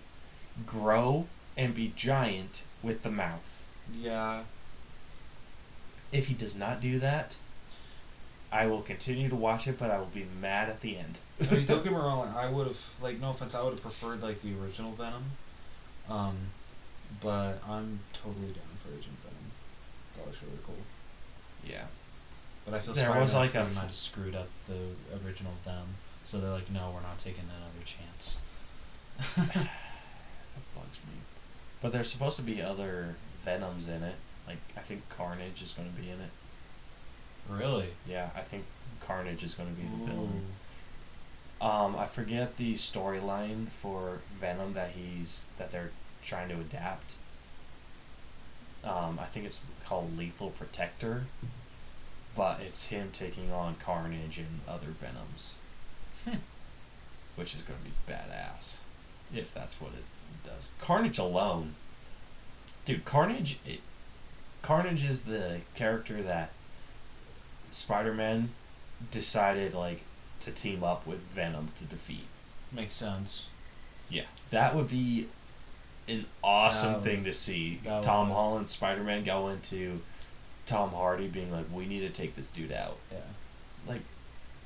grow 0.68 1.26
and 1.57 1.74
be 1.74 1.91
giant 1.95 2.64
with 2.84 3.01
the 3.01 3.09
mouth. 3.09 3.51
Yeah. 4.00 4.44
If 6.12 6.28
he 6.28 6.34
does 6.34 6.56
not 6.58 6.82
do 6.82 7.00
that, 7.00 7.38
I 8.52 8.68
will 8.68 8.82
continue 8.82 9.30
to 9.30 9.36
watch 9.36 9.68
it, 9.68 9.78
but 9.78 9.92
I 9.92 9.98
will 10.00 10.08
be 10.08 10.26
mad 10.42 10.70
at 10.70 10.82
the 10.82 10.98
end. 10.98 11.20
I 11.50 11.56
mean, 11.56 11.66
don't 11.66 11.84
get 11.84 11.94
me 11.94 11.98
wrong. 12.00 12.20
Like, 12.20 12.36
I 12.36 12.50
would 12.50 12.68
have, 12.68 12.89
like, 13.02 13.20
no 13.20 13.30
offense, 13.32 13.56
I 13.56 13.64
would 13.64 13.74
have 13.74 13.82
preferred 13.82 14.22
like 14.22 14.42
the 14.42 14.54
original 14.62 14.92
Venom. 14.94 15.24
Um, 16.10 16.38
but 17.22 17.62
I'm 17.68 18.00
totally 18.14 18.48
down 18.48 18.76
for 18.84 18.89
Agent 18.89 19.18
Venom. 19.22 19.52
That 20.16 20.26
looks 20.28 20.42
really 20.44 20.60
cool. 20.66 20.76
yeah. 21.64 21.86
But 22.66 22.74
I 22.76 22.80
feel 22.80 22.94
There 22.94 23.12
was, 23.20 23.34
like, 23.34 23.56
a 23.56 23.66
3 23.66 23.76
might 23.76 23.82
have 23.84 23.94
screwed 23.94 24.36
up 24.36 24.50
the 24.68 24.78
original 25.26 25.54
Venom, 25.64 25.98
so 26.24 26.39
they're 26.39 26.52
like, 26.52 26.70
no, 26.70 26.92
we're 26.94 27.02
not 27.02 27.18
taking 27.20 27.46
another 27.46 27.86
chance. 27.86 28.39
That 30.54 30.76
bugs 30.76 31.00
me. 31.08 31.22
But 31.82 31.92
there's 31.94 32.12
supposed 32.12 32.36
to 32.38 32.44
be 32.44 32.62
other 32.62 33.16
Venoms 33.44 33.88
in 33.88 34.04
it. 34.04 34.16
Like 34.48 34.58
I 34.78 34.82
think 34.82 35.08
Carnage 35.10 35.62
is 35.62 35.74
going 35.74 35.89
to 35.92 36.02
be 36.02 36.10
in 36.10 36.20
it. 36.20 36.30
really? 37.50 37.88
Yeah, 38.08 38.30
I 38.36 38.42
think 38.42 38.64
Carnage 39.00 39.44
is 39.44 39.54
going 39.54 39.70
to 39.70 39.76
be 39.76 39.88
the 39.88 40.04
Ooh. 40.04 40.06
villain. 40.16 40.46
Um, 41.62 41.96
I 41.96 42.06
forget 42.06 42.58
the 42.58 42.74
storyline 42.74 43.70
for 43.70 44.20
Venom 44.39 44.74
that 44.74 44.92
he's 44.92 45.46
that 45.58 45.72
they're 45.72 45.92
trying 46.24 46.50
to 46.50 46.56
adapt. 46.56 47.16
Um, 48.84 49.20
I 49.22 49.26
think 49.26 49.46
it's 49.46 49.68
called 49.86 50.18
Lethal 50.18 50.50
Protector, 50.50 51.26
but 52.36 52.60
it's 52.62 52.88
him 52.88 53.10
taking 53.14 53.52
on 53.52 53.76
Carnage 53.76 54.39
and 54.39 54.62
other 54.68 54.88
Venoms, 54.88 55.56
Hmm. 56.26 56.38
which 57.36 57.54
is 57.56 57.62
going 57.62 57.80
to 57.80 57.86
be 57.86 57.92
badass 58.12 58.80
if 59.34 59.54
that's 59.54 59.80
what 59.80 59.92
it 59.94 60.04
does. 60.44 60.72
Carnage 60.82 61.20
alone, 61.20 61.76
dude, 62.86 63.06
Carnage, 63.06 63.60
it, 63.66 63.80
Carnage 64.62 65.06
is 65.06 65.24
the 65.24 65.58
character 65.76 66.22
that 66.24 66.52
Spider-Man 67.72 68.50
decided 69.10 69.74
like 69.74 70.02
to 70.42 70.52
team 70.52 70.84
up 70.84 71.06
with 71.08 71.20
Venom 71.20 71.70
to 71.78 71.86
defeat. 71.86 72.26
Makes 72.72 72.94
sense. 72.94 73.50
Yeah, 74.10 74.26
that 74.50 74.76
would 74.76 74.90
be 74.90 75.28
an 76.08 76.26
awesome 76.44 76.96
would- 76.96 77.04
thing 77.04 77.24
to 77.24 77.34
see. 77.34 77.80
that 77.84 77.96
would- 77.96 78.04
Tom 78.04 78.30
Holland, 78.30 78.70
Spider 78.70 79.04
Man 79.04 79.24
go 79.24 79.50
into 79.50 80.02
Tom 80.66 80.92
Hardy 80.92 81.28
being 81.28 81.52
like, 81.52 81.66
"We 81.72 81.86
need 81.86 82.02
to 82.02 82.10
take 82.10 82.36
this 82.36 82.50
dude 82.50 82.72
out." 82.72 82.98
Yeah. 83.12 83.20
Like, 83.88 84.02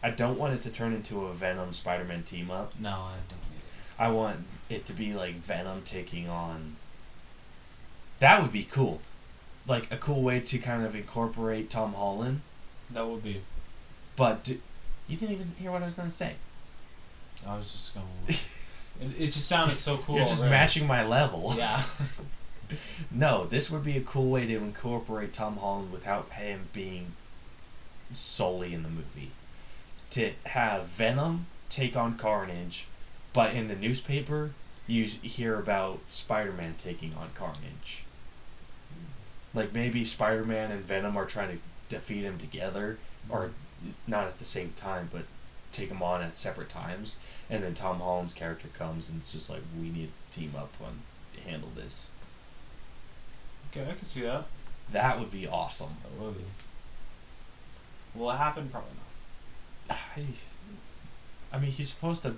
I 0.03 0.09
don't 0.11 0.37
want 0.37 0.53
it 0.53 0.61
to 0.63 0.71
turn 0.71 0.93
into 0.93 1.25
a 1.25 1.33
Venom 1.33 1.73
Spider 1.73 2.03
Man 2.03 2.23
team 2.23 2.51
up. 2.51 2.77
No, 2.79 2.89
I 2.89 3.15
don't 3.29 3.39
need 3.51 3.61
I 3.97 4.09
want 4.09 4.45
it 4.69 4.85
to 4.87 4.93
be 4.93 5.13
like 5.13 5.35
Venom 5.35 5.83
taking 5.83 6.29
on. 6.29 6.75
That 8.25 8.41
would 8.41 8.51
be 8.51 8.63
cool, 8.63 9.01
like 9.67 9.91
a 9.91 9.97
cool 9.97 10.23
way 10.23 10.39
to 10.39 10.57
kind 10.57 10.83
of 10.83 10.95
incorporate 10.95 11.69
Tom 11.69 11.93
Holland. 11.93 12.41
That 12.89 13.07
would 13.07 13.23
be. 13.23 13.43
But 14.15 14.49
you 15.07 15.15
didn't 15.15 15.35
even 15.35 15.53
hear 15.59 15.69
what 15.69 15.83
I 15.83 15.85
was 15.85 15.93
gonna 15.93 16.09
say. 16.09 16.33
I 17.47 17.55
was 17.55 17.71
just 17.71 17.93
going. 17.93 18.07
it, 18.27 19.21
it 19.21 19.25
just 19.27 19.47
sounded 19.47 19.77
so 19.77 19.97
cool. 19.97 20.15
You're 20.15 20.25
just 20.25 20.41
already. 20.41 20.55
matching 20.55 20.87
my 20.87 21.05
level. 21.05 21.53
Yeah. 21.55 21.79
No, 23.11 23.45
this 23.45 23.69
would 23.69 23.83
be 23.83 23.95
a 23.95 24.01
cool 24.01 24.31
way 24.31 24.47
to 24.47 24.55
incorporate 24.55 25.31
Tom 25.31 25.57
Holland 25.57 25.91
without 25.91 26.31
him 26.31 26.69
being 26.73 27.13
solely 28.11 28.73
in 28.73 28.81
the 28.81 28.89
movie. 28.89 29.33
To 30.09 30.31
have 30.45 30.87
Venom 30.87 31.45
take 31.69 31.95
on 31.95 32.17
Carnage, 32.17 32.87
but 33.33 33.53
in 33.53 33.67
the 33.67 33.75
newspaper, 33.75 34.53
you 34.87 35.05
hear 35.05 35.59
about 35.59 35.99
Spider 36.09 36.53
Man 36.53 36.73
taking 36.79 37.13
on 37.13 37.29
Carnage. 37.35 38.04
Like 39.55 39.73
maybe 39.73 40.05
Spider 40.05 40.43
Man 40.43 40.71
and 40.71 40.81
Venom 40.81 41.17
are 41.17 41.25
trying 41.25 41.57
to 41.57 41.63
defeat 41.89 42.23
him 42.23 42.37
together, 42.37 42.99
or 43.29 43.47
mm-hmm. 43.47 43.91
not 44.05 44.27
at 44.27 44.37
the 44.37 44.45
same 44.45 44.73
time, 44.75 45.09
but 45.11 45.23
take 45.71 45.89
him 45.89 46.03
on 46.03 46.21
at 46.21 46.37
separate 46.37 46.69
times. 46.69 47.19
And 47.49 47.63
then 47.63 47.73
Tom 47.73 47.99
Holland's 47.99 48.33
character 48.33 48.67
comes 48.77 49.09
and 49.09 49.19
it's 49.19 49.31
just 49.31 49.49
like, 49.49 49.61
we 49.79 49.89
need 49.89 50.09
to 50.31 50.39
team 50.39 50.53
up 50.57 50.73
on 50.83 50.99
handle 51.45 51.69
this. 51.75 52.11
okay, 53.69 53.89
I 53.89 53.93
can 53.93 54.05
see 54.05 54.21
that. 54.21 54.45
That 54.91 55.19
would 55.19 55.31
be 55.31 55.47
awesome. 55.47 55.95
That 56.03 56.25
would 56.25 56.37
be. 56.37 56.43
Will 58.15 58.31
it 58.31 58.37
happen? 58.37 58.69
Probably 58.69 58.91
not. 59.89 59.97
I, 60.17 60.23
I 61.55 61.59
mean, 61.59 61.71
he's 61.71 61.89
supposed 61.89 62.23
to. 62.23 62.35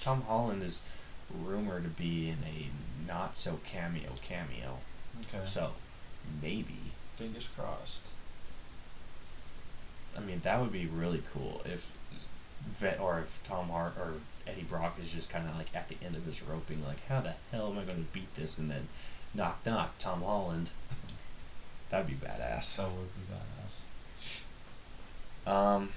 Tom 0.00 0.22
Holland 0.22 0.62
is 0.62 0.82
rumored 1.30 1.84
to 1.84 1.88
be 1.88 2.28
in 2.28 2.38
a 2.44 2.68
not 3.06 3.36
so 3.36 3.60
cameo 3.64 4.10
cameo. 4.22 4.78
Okay. 5.20 5.44
So 5.44 5.72
maybe. 6.42 6.78
Fingers 7.14 7.48
crossed. 7.56 8.12
I 10.16 10.20
mean, 10.20 10.40
that 10.40 10.60
would 10.60 10.72
be 10.72 10.86
really 10.86 11.22
cool 11.32 11.62
if 11.64 11.96
Vet 12.66 13.00
or 13.00 13.20
if 13.20 13.40
Tom 13.44 13.68
Hart 13.68 13.94
or 13.98 14.14
Eddie 14.46 14.62
Brock 14.62 14.96
is 15.00 15.12
just 15.12 15.30
kind 15.30 15.48
of 15.48 15.56
like 15.56 15.74
at 15.74 15.88
the 15.88 15.96
end 16.04 16.16
of 16.16 16.24
his 16.24 16.42
roping, 16.42 16.84
like, 16.84 17.06
how 17.06 17.20
the 17.20 17.34
hell 17.50 17.70
am 17.70 17.78
I 17.78 17.84
going 17.84 18.04
to 18.04 18.12
beat 18.12 18.34
this? 18.34 18.58
And 18.58 18.70
then 18.70 18.88
knock 19.34 19.64
knock, 19.66 19.98
Tom 19.98 20.22
Holland. 20.22 20.70
That'd 21.90 22.06
be 22.06 22.14
badass. 22.14 22.76
That 22.76 22.90
would 22.90 23.08
be 23.14 23.34
badass. 23.34 23.82
Um. 25.46 25.90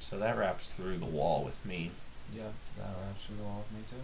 So 0.00 0.18
that 0.18 0.36
wraps 0.36 0.74
through 0.74 0.98
the 0.98 1.06
wall 1.06 1.42
with 1.44 1.64
me. 1.64 1.90
Yeah, 2.34 2.50
that 2.76 2.86
would 2.86 3.08
actually 3.10 3.38
go 3.38 3.46
off 3.46 3.72
me 3.72 3.80
too. 3.88 3.96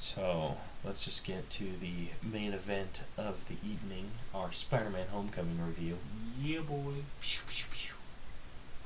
So 0.00 0.56
let's 0.82 1.04
just 1.04 1.26
get 1.26 1.50
to 1.50 1.64
the 1.78 2.08
main 2.22 2.54
event 2.54 3.04
of 3.18 3.46
the 3.48 3.56
evening, 3.62 4.10
our 4.34 4.50
Spider-Man 4.50 5.08
Homecoming 5.12 5.64
review. 5.64 5.98
Yeah, 6.42 6.60
boy. 6.60 7.04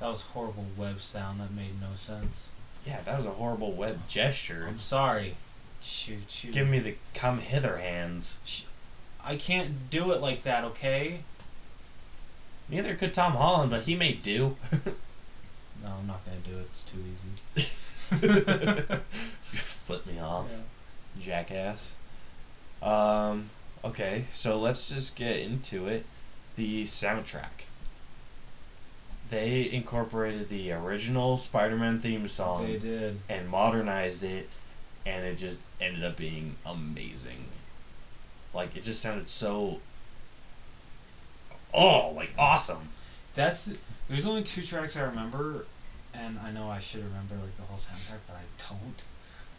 That 0.01 0.09
was 0.09 0.23
horrible 0.23 0.67
web 0.77 1.01
sound 1.03 1.39
that 1.39 1.53
made 1.53 1.81
no 1.81 1.95
sense. 1.95 2.51
Yeah, 2.85 3.01
that 3.05 3.17
was 3.17 3.27
a 3.27 3.31
horrible 3.31 3.73
web 3.73 4.09
gesture. 4.09 4.67
I'm 4.69 4.79
sorry. 4.79 5.37
Shoot, 5.81 6.29
shoot. 6.29 6.53
Give 6.53 6.69
me 6.69 6.81
the 6.81 6.97
come 7.15 7.39
hither 7.39 7.79
hands. 7.79 8.67
I 9.25 9.37
can't 9.37 9.89
do 9.91 10.11
it 10.11 10.21
like 10.21 10.43
that, 10.43 10.65
okay? 10.65 11.21
Neither 12.69 12.97
could 12.97 13.15
Tom 13.15 13.35
Holland, 13.35 13.71
but 13.71 13.85
he 13.85 13.95
may 13.95 14.13
do. 14.13 14.57
No, 15.83 15.91
I'm 15.99 16.07
not 16.07 16.25
gonna 16.25 16.39
do 16.39 16.59
it. 16.61 16.63
It's 16.63 16.83
too 16.83 16.97
easy. 17.13 17.29
you 19.53 19.59
flip 19.59 20.07
me 20.07 20.19
off, 20.19 20.47
jackass. 21.21 21.97
Um, 22.83 23.51
okay, 23.85 24.25
so 24.33 24.59
let's 24.59 24.89
just 24.89 25.17
get 25.17 25.39
into 25.41 25.87
it. 25.87 26.05
The 26.57 26.85
soundtrack. 26.85 27.65
They 29.31 29.71
incorporated 29.73 30.49
the 30.49 30.73
original 30.73 31.39
Spider-Man 31.39 31.99
theme 32.01 32.29
song 32.29 32.67
They 32.67 32.79
did. 32.79 33.21
and 33.29 33.49
modernized 33.49 34.23
it, 34.23 34.49
and 35.07 35.25
it 35.25 35.37
just 35.37 35.61
ended 35.81 36.05
up 36.05 36.17
being 36.17 36.57
amazing. 36.67 37.47
Like 38.53 38.77
it 38.77 38.83
just 38.83 39.01
sounded 39.01 39.29
so. 39.29 39.81
Oh, 41.73 42.11
like 42.15 42.33
awesome! 42.39 42.91
That's 43.35 43.77
there's 44.09 44.27
only 44.27 44.45
two 44.45 44.63
tracks 44.63 44.97
I 44.97 45.03
remember, 45.03 45.67
and 46.13 46.39
I 46.39 46.53
know 46.53 46.71
I 46.71 46.79
should 46.79 47.03
remember 47.03 47.35
like 47.35 47.57
the 47.57 47.63
whole 47.63 47.79
soundtrack, 47.79 48.19
but 48.29 48.37
I 48.37 48.43
don't. 48.69 49.03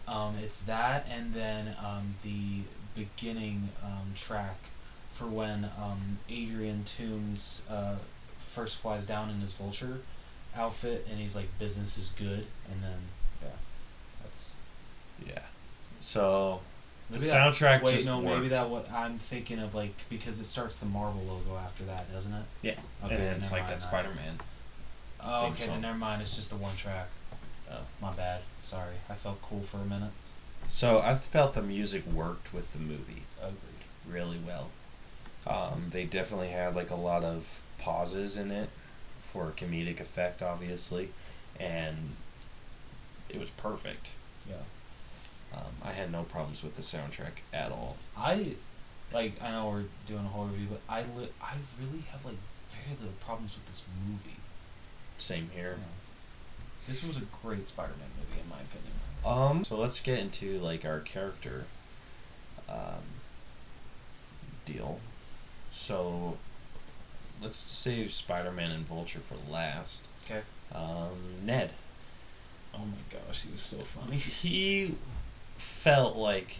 Um, 0.07 0.35
it's 0.43 0.61
that, 0.63 1.07
and 1.11 1.33
then 1.33 1.75
um, 1.83 2.15
the 2.23 2.61
beginning 2.93 3.69
um, 3.83 4.13
track 4.15 4.57
for 5.11 5.25
when 5.25 5.65
um, 5.81 6.17
Adrian 6.29 6.83
Toomes 6.85 7.61
uh, 7.71 7.95
first 8.37 8.81
flies 8.81 9.05
down 9.05 9.29
in 9.29 9.39
his 9.39 9.53
vulture 9.53 9.99
outfit, 10.55 11.07
and 11.09 11.19
he's 11.19 11.35
like, 11.35 11.47
"Business 11.59 11.97
is 11.97 12.11
good," 12.11 12.45
and 12.71 12.83
then 12.83 12.99
yeah, 13.41 13.47
that's 14.21 14.53
Yeah. 15.25 15.39
So 15.99 16.61
the 17.09 17.17
Maybe 17.17 17.25
that- 17.29 17.35
soundtrack 17.53 17.83
Wait, 17.83 17.95
just 17.95 18.07
no, 18.07 18.21
maybe 18.21 18.47
that 18.49 18.69
what 18.69 18.89
I'm 18.91 19.17
thinking 19.17 19.59
of 19.59 19.73
like 19.73 19.93
because 20.09 20.39
it 20.39 20.45
starts 20.45 20.77
the 20.79 20.85
Marvel 20.85 21.21
logo 21.23 21.57
after 21.57 21.83
that, 21.85 22.11
doesn't 22.11 22.33
it? 22.33 22.45
Yeah, 22.61 22.75
Okay, 23.05 23.15
and 23.15 23.37
it's 23.37 23.51
like 23.51 23.67
that 23.67 23.81
Spider-Man. 23.81 24.39
Oh, 25.27 25.47
okay, 25.47 25.65
then 25.67 25.81
never 25.81 25.97
mind. 25.97 26.21
It's 26.21 26.35
just 26.35 26.51
the 26.51 26.57
one 26.57 26.75
track. 26.75 27.07
Oh. 27.71 27.79
My 28.01 28.11
bad. 28.13 28.41
Sorry. 28.61 28.95
I 29.09 29.13
felt 29.15 29.41
cool 29.41 29.61
for 29.61 29.77
a 29.77 29.85
minute. 29.85 30.11
So 30.67 30.99
I 30.99 31.15
felt 31.15 31.53
the 31.53 31.61
music 31.61 32.05
worked 32.07 32.53
with 32.53 32.71
the 32.73 32.79
movie 32.79 33.23
Agreed. 33.39 33.57
really 34.09 34.39
well. 34.45 34.71
Um, 35.47 35.87
they 35.91 36.05
definitely 36.05 36.47
had 36.49 36.75
like 36.75 36.89
a 36.89 36.95
lot 36.95 37.23
of 37.23 37.61
pauses 37.77 38.37
in 38.37 38.49
it 38.51 38.69
for 39.31 39.53
comedic 39.55 39.99
effect, 39.99 40.41
obviously, 40.41 41.09
and 41.59 42.15
it 43.29 43.39
was 43.39 43.49
perfect. 43.51 44.13
Yeah. 44.49 44.55
Um, 45.53 45.71
I 45.83 45.91
had 45.91 46.11
no 46.11 46.23
problems 46.23 46.63
with 46.63 46.75
the 46.75 46.81
soundtrack 46.81 47.41
at 47.53 47.71
all. 47.71 47.97
I, 48.17 48.55
like, 49.13 49.41
I 49.41 49.51
know 49.51 49.69
we're 49.69 49.83
doing 50.07 50.25
a 50.25 50.29
whole 50.29 50.45
review, 50.45 50.67
but 50.71 50.81
I 50.89 51.01
li- 51.01 51.29
I 51.41 51.53
really 51.79 52.01
have 52.11 52.25
like 52.25 52.37
very 52.71 52.97
little 52.99 53.13
problems 53.23 53.55
with 53.55 53.67
this 53.67 53.83
movie. 54.07 54.37
Same 55.15 55.49
here. 55.53 55.77
This 56.87 57.05
was 57.05 57.17
a 57.17 57.21
great 57.43 57.67
Spider-Man 57.67 58.07
movie, 58.19 58.41
in 58.41 58.49
my 58.49 58.57
opinion. 58.57 58.91
Um, 59.25 59.63
so 59.63 59.77
let's 59.77 59.99
get 60.01 60.19
into 60.19 60.59
like 60.59 60.85
our 60.85 60.99
character 60.99 61.65
um, 62.69 63.01
deal. 64.65 64.99
So 65.71 66.37
let's 67.41 67.57
save 67.57 68.11
Spider-Man 68.11 68.71
and 68.71 68.85
Vulture 68.85 69.19
for 69.19 69.35
last. 69.51 70.07
Okay. 70.25 70.41
Um, 70.73 71.17
Ned. 71.43 71.71
Oh 72.73 72.79
my 72.79 73.17
gosh, 73.19 73.43
he 73.45 73.51
was 73.51 73.61
so 73.61 73.77
funny. 73.77 74.17
He 74.17 74.95
felt 75.57 76.15
like 76.17 76.57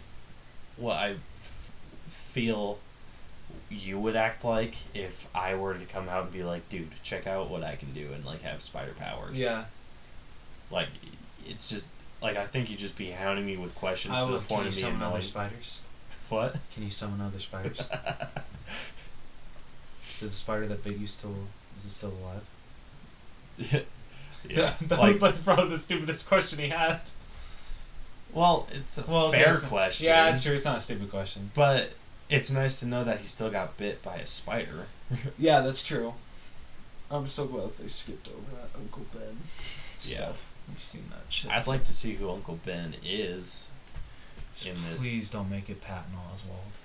what 0.76 0.96
I 0.96 1.10
f- 1.10 1.70
feel 2.08 2.78
you 3.70 3.98
would 3.98 4.16
act 4.16 4.44
like 4.44 4.74
if 4.94 5.28
I 5.34 5.54
were 5.54 5.74
to 5.74 5.84
come 5.84 6.08
out 6.08 6.24
and 6.24 6.32
be 6.32 6.42
like, 6.42 6.68
dude, 6.68 6.88
check 7.02 7.26
out 7.26 7.50
what 7.50 7.62
I 7.62 7.76
can 7.76 7.92
do 7.92 8.08
and 8.12 8.24
like 8.24 8.42
have 8.42 8.62
spider 8.62 8.92
powers. 8.92 9.34
Like 10.70 10.88
it's 11.46 11.68
just 11.70 11.86
like 12.22 12.36
I 12.36 12.46
think 12.46 12.70
you'd 12.70 12.78
just 12.78 12.96
be 12.98 13.10
hounding 13.10 13.46
me 13.46 13.56
with 13.56 13.74
questions 13.74 14.16
I 14.18 14.24
to 14.26 14.32
will. 14.32 14.38
the 14.40 14.46
Can 14.46 14.56
point 14.56 14.62
you 14.64 14.68
of 14.68 14.74
me 14.76 14.80
summon 14.82 14.96
other 15.02 15.06
annoying. 15.10 15.22
spiders? 15.22 15.82
What? 16.28 16.56
Can 16.74 16.82
you 16.82 16.90
summon 16.90 17.20
other 17.20 17.38
spiders? 17.38 17.78
Does 20.18 20.20
the 20.20 20.30
spider 20.30 20.66
that 20.66 20.82
bit 20.82 20.96
you 20.96 21.06
still 21.06 21.34
is 21.76 21.84
it 21.84 21.90
still 21.90 22.12
alive? 22.22 22.42
yeah. 24.48 24.72
that 24.82 24.98
like, 24.98 25.12
was 25.14 25.22
like 25.22 25.44
probably 25.44 25.68
the 25.70 25.78
stupidest 25.78 26.26
question 26.28 26.58
he 26.58 26.68
had. 26.68 27.00
well, 28.32 28.66
it's 28.72 28.98
a 28.98 29.04
Well, 29.08 29.26
okay, 29.26 29.42
fair 29.44 29.52
so- 29.52 29.66
question. 29.68 30.06
Yeah, 30.06 30.28
it's 30.30 30.42
true. 30.42 30.54
It's 30.54 30.64
not 30.64 30.78
a 30.78 30.80
stupid 30.80 31.10
question. 31.10 31.50
But 31.54 31.94
it's 32.28 32.50
nice 32.50 32.80
to 32.80 32.86
know 32.86 33.04
that 33.04 33.20
he 33.20 33.26
still 33.26 33.50
got 33.50 33.76
bit 33.76 34.02
by 34.02 34.16
a 34.16 34.26
spider. 34.26 34.86
Yeah, 35.38 35.60
that's 35.60 35.84
true. 35.84 36.14
I'm 37.10 37.28
so 37.28 37.46
glad 37.46 37.70
they 37.78 37.86
skipped 37.86 38.28
over 38.28 38.56
that 38.56 38.70
Uncle 38.76 39.04
Ben 39.12 39.36
Yeah. 40.00 40.32
stuff. 40.32 40.52
You've 40.68 40.82
seen 40.82 41.04
that 41.10 41.32
shit. 41.32 41.50
I'd 41.50 41.66
like 41.66 41.84
to 41.84 41.92
see 41.92 42.14
who 42.14 42.30
Uncle 42.30 42.58
Ben 42.64 42.94
is 43.04 43.70
in 44.64 44.74
this. 44.74 44.98
Please 44.98 45.30
don't 45.30 45.50
make 45.50 45.70
it 45.70 45.80
Patton 45.80 46.12
Oswalt. 46.30 46.80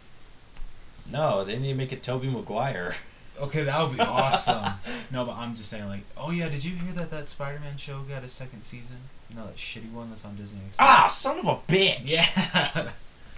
No, 1.12 1.44
they 1.44 1.58
need 1.58 1.70
to 1.70 1.76
make 1.76 1.92
it 1.92 2.04
Tobey 2.04 2.30
Maguire. 2.30 2.96
Okay, 3.40 3.64
that 3.64 3.82
would 3.82 3.96
be 3.98 4.04
awesome. 4.04 4.64
no, 5.12 5.26
but 5.26 5.38
I'm 5.38 5.56
just 5.56 5.70
saying, 5.70 5.88
like, 5.88 6.04
oh 6.18 6.32
yeah, 6.32 6.50
did 6.50 6.66
you 6.66 6.76
hear 6.76 6.92
that 6.94 7.10
that 7.12 7.30
Spider-Man 7.30 7.78
show 7.78 8.00
got 8.02 8.24
a 8.24 8.30
second 8.30 8.60
season? 8.62 8.98
You 9.30 9.38
know 9.38 9.46
that 9.46 9.56
shitty 9.56 9.92
one 9.94 10.10
that's 10.10 10.26
on 10.26 10.36
Disney 10.36 10.60
XD. 10.70 10.76
ah, 10.80 11.08
son 11.08 11.40
of 11.40 11.48
a 11.48 11.56
bitch! 11.72 12.02
Yeah. 12.04 12.92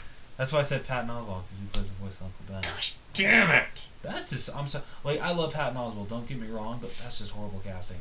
that's 0.38 0.52
why 0.52 0.60
I 0.60 0.64
said 0.64 0.84
Patton 0.84 1.12
Oswalt 1.12 1.44
because 1.44 1.60
he 1.60 1.68
plays 1.68 1.92
the 1.92 2.04
voice 2.04 2.20
of 2.20 2.26
Uncle 2.26 2.44
Ben. 2.48 2.64
Gosh 2.64 2.96
damn 3.14 3.52
it! 3.52 3.88
That's 4.02 4.32
just 4.32 4.54
I'm 4.56 4.66
so 4.66 4.82
like 5.04 5.22
I 5.22 5.32
love 5.32 5.54
Patton 5.54 5.78
Oswalt. 5.78 6.08
Don't 6.08 6.28
get 6.28 6.40
me 6.40 6.48
wrong, 6.48 6.80
but 6.82 6.90
that's 7.04 7.20
just 7.20 7.32
horrible 7.32 7.62
casting. 7.64 8.00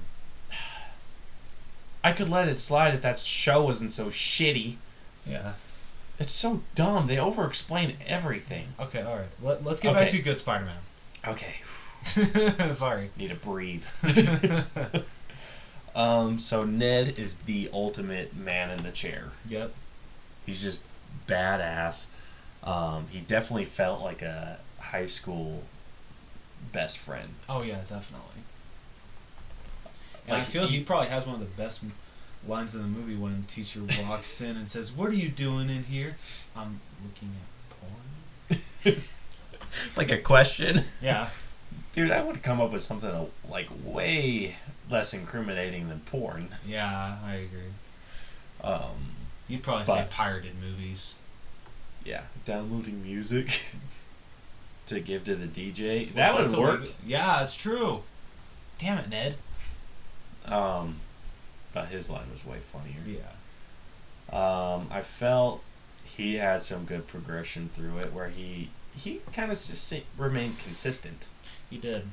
I 2.05 2.13
could 2.13 2.29
let 2.29 2.49
it 2.49 2.59
slide 2.59 2.95
if 2.95 3.03
that 3.03 3.19
show 3.19 3.63
wasn't 3.65 3.93
so 3.93 4.07
shitty. 4.07 4.77
Yeah. 5.27 5.53
It's 6.19 6.33
so 6.33 6.63
dumb. 6.75 7.07
They 7.07 7.19
over-explain 7.19 7.97
everything. 8.07 8.67
Okay. 8.79 9.03
All 9.03 9.17
right. 9.17 9.27
Let, 9.43 9.65
let's 9.65 9.81
get 9.81 9.95
back 9.95 10.09
Okay. 10.09 10.19
to 10.19 10.23
good 10.23 10.39
Spider-Man. 10.39 10.77
Okay, 11.29 11.55
Sorry. 12.73 13.11
need 13.17 13.31
to 13.31 13.37
breathe. 13.37 13.87
um, 15.95 16.39
so 16.39 16.65
Ned 16.65 17.17
is 17.19 17.39
the 17.39 17.71
ultimate 17.73 18.35
man 18.37 18.77
in 18.77 18.83
the 18.83 18.91
chair. 18.91 19.29
Yep. 19.47 19.73
He's 20.45 20.61
just 20.61 20.83
badass. 21.29 22.07
Um, 22.65 23.07
he 23.11 23.21
definitely 23.21 23.67
felt 23.67 24.03
like 24.03 24.23
a 24.23 24.59
high 24.81 25.07
school 25.07 25.63
best 26.73 26.99
friend. 26.99 27.29
Oh 27.49 27.63
yeah, 27.63 27.81
definitely. 27.89 28.43
And 30.27 30.37
I 30.37 30.45
feel 30.45 30.67
he 30.67 30.79
you- 30.79 30.85
probably 30.85 31.09
has 31.09 31.27
one 31.27 31.35
of 31.35 31.41
the 31.41 31.63
best 31.63 31.83
lines 32.47 32.75
in 32.75 32.83
the 32.83 32.89
movie 32.89 33.15
when 33.17 33.45
teacher 33.45 33.81
walks 34.09 34.41
in 34.41 34.57
and 34.57 34.69
says, 34.69 34.93
"What 34.93 35.11
are 35.11 35.15
you 35.15 35.29
doing 35.29 35.69
in 35.71 35.85
here?" 35.85 36.17
I'm 36.57 36.81
looking 37.05 37.31
at 38.51 38.89
porn. 38.89 39.03
like 39.97 40.11
a 40.11 40.19
question. 40.19 40.81
Yeah. 41.01 41.29
Dude, 41.95 42.11
I 42.11 42.23
would 42.23 42.43
come 42.43 42.61
up 42.61 42.73
with 42.73 42.83
something 42.83 43.09
uh, 43.11 43.27
like 43.49 43.69
way 43.85 44.57
less 44.91 45.13
incriminating 45.15 45.89
than 45.89 46.01
porn. 46.01 46.49
Yeah, 46.67 47.17
I 47.25 47.35
agree. 47.35 47.61
Um, 48.63 49.13
You'd 49.49 49.63
probably 49.63 49.85
say 49.85 50.07
pirated 50.11 50.55
movies. 50.61 51.17
yeah, 52.05 52.23
downloading 52.45 53.03
music 53.03 53.65
to 54.87 55.01
give 55.01 55.25
to 55.25 55.35
the 55.35 55.47
DJ. 55.47 56.07
Well, 56.07 56.15
that 56.15 56.35
would 56.35 56.43
have 56.51 56.59
worked. 56.59 56.97
Yeah, 57.05 57.43
it's 57.43 57.57
true. 57.57 58.03
Damn 58.79 58.99
it, 58.99 59.09
Ned. 59.09 59.37
Um, 60.47 60.97
but 61.73 61.89
his 61.89 62.11
line 62.11 62.31
was 62.31 62.45
way 62.45 62.59
funnier. 62.59 62.97
Yeah. 63.07 63.33
Um, 64.33 64.89
I 64.91 65.03
felt 65.03 65.63
he 66.05 66.37
had 66.37 66.63
some 66.63 66.85
good 66.85 67.07
progression 67.07 67.69
through 67.69 67.99
it 67.99 68.13
where 68.13 68.29
he 68.29 68.71
he 68.95 69.21
kind 69.33 69.51
of 69.51 69.59
remained 70.19 70.59
consistent. 70.59 71.29
He 71.71 71.79
did. 71.79 72.05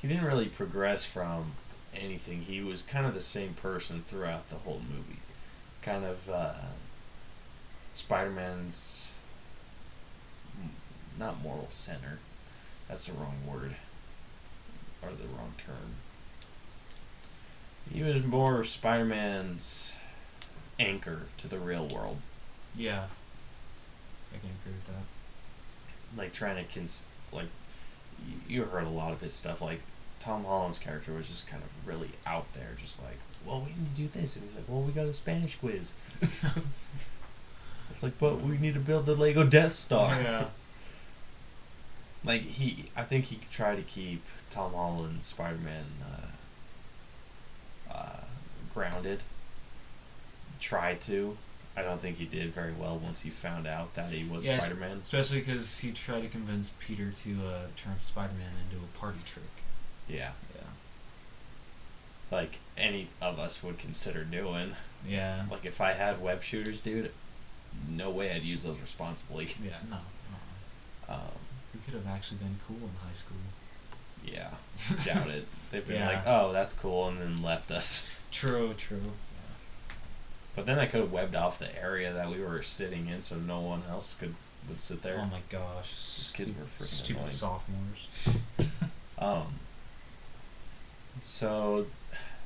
He 0.00 0.08
didn't 0.08 0.24
really 0.24 0.46
progress 0.46 1.04
from 1.04 1.52
anything. 1.94 2.42
He 2.42 2.60
was 2.60 2.82
kind 2.82 3.06
of 3.06 3.14
the 3.14 3.20
same 3.20 3.54
person 3.54 4.02
throughout 4.02 4.48
the 4.50 4.56
whole 4.56 4.82
movie. 4.90 5.20
Kind 5.82 6.04
of 6.04 6.28
uh, 6.28 6.54
Spider-Man's 7.92 9.18
not 11.18 11.42
moral 11.42 11.68
center. 11.70 12.18
That's 12.88 13.06
the 13.06 13.14
wrong 13.14 13.36
word 13.46 13.76
or 15.02 15.10
the 15.10 15.28
wrong 15.36 15.54
term. 15.58 15.96
He 17.92 18.02
was 18.02 18.22
more 18.24 18.62
Spider-Man's 18.64 19.96
anchor 20.78 21.22
to 21.38 21.48
the 21.48 21.58
real 21.58 21.86
world. 21.88 22.18
Yeah. 22.74 23.06
I 24.32 24.38
can 24.38 24.50
agree 24.62 24.72
with 24.72 24.86
that. 24.86 26.20
like 26.20 26.32
trying 26.32 26.64
to 26.64 26.72
cons- 26.72 27.04
like 27.32 27.48
you 28.48 28.62
heard 28.64 28.84
a 28.84 28.88
lot 28.90 29.12
of 29.12 29.20
his 29.20 29.34
stuff 29.34 29.60
like 29.60 29.80
Tom 30.20 30.44
Holland's 30.44 30.78
character 30.78 31.12
was 31.12 31.28
just 31.28 31.48
kind 31.48 31.62
of 31.62 31.86
really 31.88 32.10
out 32.26 32.52
there 32.54 32.68
just 32.80 33.02
like 33.02 33.16
well 33.46 33.60
we 33.60 33.68
need 33.68 33.94
to 33.94 34.02
do 34.02 34.08
this 34.20 34.36
and 34.36 34.44
he's 34.44 34.54
like 34.54 34.64
well 34.68 34.82
we 34.82 34.92
got 34.92 35.06
a 35.06 35.14
Spanish 35.14 35.56
quiz 35.56 35.94
it's 36.20 36.90
like 38.02 38.16
but 38.18 38.40
we 38.42 38.58
need 38.58 38.74
to 38.74 38.80
build 38.80 39.06
the 39.06 39.14
Lego 39.14 39.44
Death 39.44 39.72
Star 39.72 40.14
yeah. 40.14 40.44
like 42.24 42.42
he 42.42 42.84
I 42.96 43.02
think 43.02 43.24
he 43.26 43.38
tried 43.50 43.76
to 43.76 43.82
keep 43.82 44.22
Tom 44.50 44.74
Holland's 44.74 45.26
Spider-Man 45.26 45.84
uh, 46.04 46.26
uh, 47.92 48.20
grounded 48.72 49.22
tried 50.60 51.00
to 51.02 51.36
I 51.76 51.82
don't 51.82 52.00
think 52.00 52.16
he 52.16 52.24
did 52.26 52.52
very 52.52 52.72
well 52.72 52.98
once 52.98 53.22
he 53.22 53.30
found 53.30 53.66
out 53.66 53.94
that 53.94 54.10
he 54.10 54.28
was 54.28 54.46
Yes. 54.46 54.64
Spider-Man 54.66 54.98
Especially 54.98 55.38
because 55.40 55.78
he 55.78 55.92
tried 55.92 56.22
to 56.22 56.28
convince 56.28 56.72
Peter 56.80 57.10
to 57.10 57.30
uh, 57.46 57.66
turn 57.76 57.98
Spider-Man 57.98 58.50
into 58.68 58.82
a 58.84 58.98
party 58.98 59.20
trick. 59.24 59.44
yeah 60.08 60.32
Yeah. 60.54 60.62
like 62.30 62.58
any 62.76 63.08
of 63.22 63.38
us 63.38 63.62
would 63.62 63.78
consider 63.78 64.24
doing 64.24 64.74
Yeah. 65.06 65.44
Like 65.50 65.64
if 65.64 65.80
I 65.80 65.92
had 65.92 66.20
web 66.20 66.42
shooters, 66.42 66.80
dude, 66.80 67.10
no 67.88 68.10
way 68.10 68.32
I'd 68.32 68.42
use 68.42 68.64
those 68.64 68.80
responsibly. 68.80 69.48
Yeah. 69.64 69.76
No. 69.88 69.96
no. 69.96 70.02
Um, 71.14 71.20
We 71.74 71.80
could 71.80 71.94
have 71.94 72.06
actually 72.06 72.38
been 72.38 72.56
cool 72.68 72.76
in 72.76 72.94
high 73.06 73.14
school. 73.14 73.36
Yeah, 74.24 74.50
doubt 75.04 75.28
it. 75.28 75.46
They've 75.70 75.86
been 75.86 75.96
Yeah. 76.00 76.06
like, 76.08 76.22
oh, 76.26 76.52
that's 76.52 76.72
cool, 76.72 77.08
and 77.08 77.20
then 77.20 77.42
left 77.42 77.70
us. 77.70 78.10
True. 78.32 78.74
True. 78.76 79.12
But 80.56 80.66
then 80.66 80.78
I 80.78 80.86
could 80.86 81.00
have 81.00 81.12
webbed 81.12 81.34
off 81.36 81.58
the 81.58 81.80
area 81.80 82.12
that 82.12 82.28
we 82.30 82.40
were 82.42 82.60
sitting 82.62 83.06
in, 83.08 83.20
so 83.22 83.36
no 83.36 83.60
one 83.60 83.82
else 83.88 84.14
could 84.18 84.34
would 84.68 84.80
sit 84.80 85.00
there. 85.02 85.18
Oh 85.22 85.26
my 85.26 85.40
gosh. 85.48 85.88
These 86.16 86.32
kids 86.36 86.50
were 86.52 86.64
freaking 86.64 86.82
Stupid 86.82 87.16
annoying. 87.20 87.28
sophomores. 87.28 88.08
Um. 89.18 89.54
So, 91.22 91.86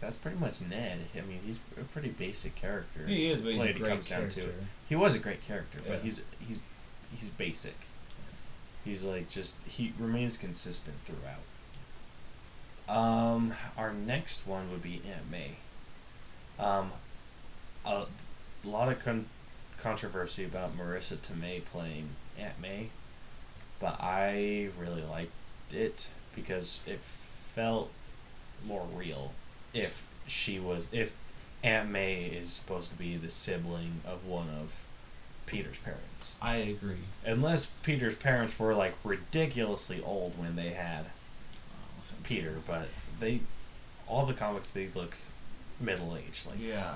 that's 0.01 0.17
pretty 0.17 0.39
much 0.39 0.61
Ned. 0.61 0.99
I 1.17 1.21
mean, 1.23 1.39
he's 1.47 1.61
a 1.81 1.85
pretty 1.85 2.09
basic 2.11 2.55
character. 2.57 3.07
He 3.07 3.27
is, 3.31 3.41
but 3.41 3.53
he's 3.53 3.63
a 3.63 3.73
great 3.73 3.89
comes 3.89 4.09
down 4.09 4.29
to 4.29 4.41
character. 4.41 4.59
it. 4.61 4.67
He 4.89 4.97
was 4.97 5.15
a 5.15 5.19
great 5.21 5.43
character, 5.43 5.79
but 5.87 6.01
he's 6.01 6.21
he's 6.41 6.59
he's 7.17 7.29
basic. 7.31 7.77
He's 8.85 9.05
like 9.05 9.29
just 9.29 9.57
he 9.67 9.93
remains 9.99 10.37
consistent 10.37 10.97
throughout. 11.05 11.41
Um, 12.89 13.55
our 13.77 13.93
next 13.93 14.47
one 14.47 14.71
would 14.71 14.83
be 14.83 15.01
Aunt 15.07 15.31
May. 15.31 15.57
Um, 16.59 16.93
a 17.85 18.07
lot 18.65 18.91
of 18.91 19.03
con- 19.03 19.27
controversy 19.79 20.45
about 20.45 20.77
Marisa 20.77 21.17
Tomei 21.17 21.65
playing 21.65 22.11
Aunt 22.39 22.61
May, 22.61 22.89
but 23.81 23.97
I 24.01 24.69
really 24.79 25.03
liked 25.03 25.33
it 25.73 26.11
because 26.35 26.81
it 26.87 27.01
felt 27.01 27.91
more 28.67 28.87
real. 28.95 29.33
If 29.73 30.07
she 30.27 30.59
was, 30.59 30.89
if 30.93 31.17
Aunt 31.63 31.91
May 31.91 32.25
is 32.27 32.53
supposed 32.53 32.91
to 32.91 32.99
be 32.99 33.17
the 33.17 33.31
sibling 33.31 34.01
of 34.07 34.27
one 34.27 34.49
of 34.51 34.85
Peter's 35.47 35.79
parents. 35.79 36.37
I 36.41 36.57
agree. 36.57 36.97
Unless 37.25 37.67
Peter's 37.83 38.17
parents 38.17 38.59
were 38.59 38.75
like 38.75 38.95
ridiculously 39.05 40.03
old 40.03 40.39
when 40.39 40.57
they 40.57 40.71
had 40.71 41.01
I 41.01 41.77
don't 41.93 42.01
think 42.01 42.03
so. 42.03 42.14
Peter, 42.25 42.55
but 42.67 42.89
they 43.21 43.41
all 44.07 44.27
the 44.27 44.35
comics 44.35 44.73
they 44.73 44.89
look 44.95 45.15
middle 45.81 46.17
aged, 46.17 46.47
like 46.47 46.59
Yeah. 46.61 46.95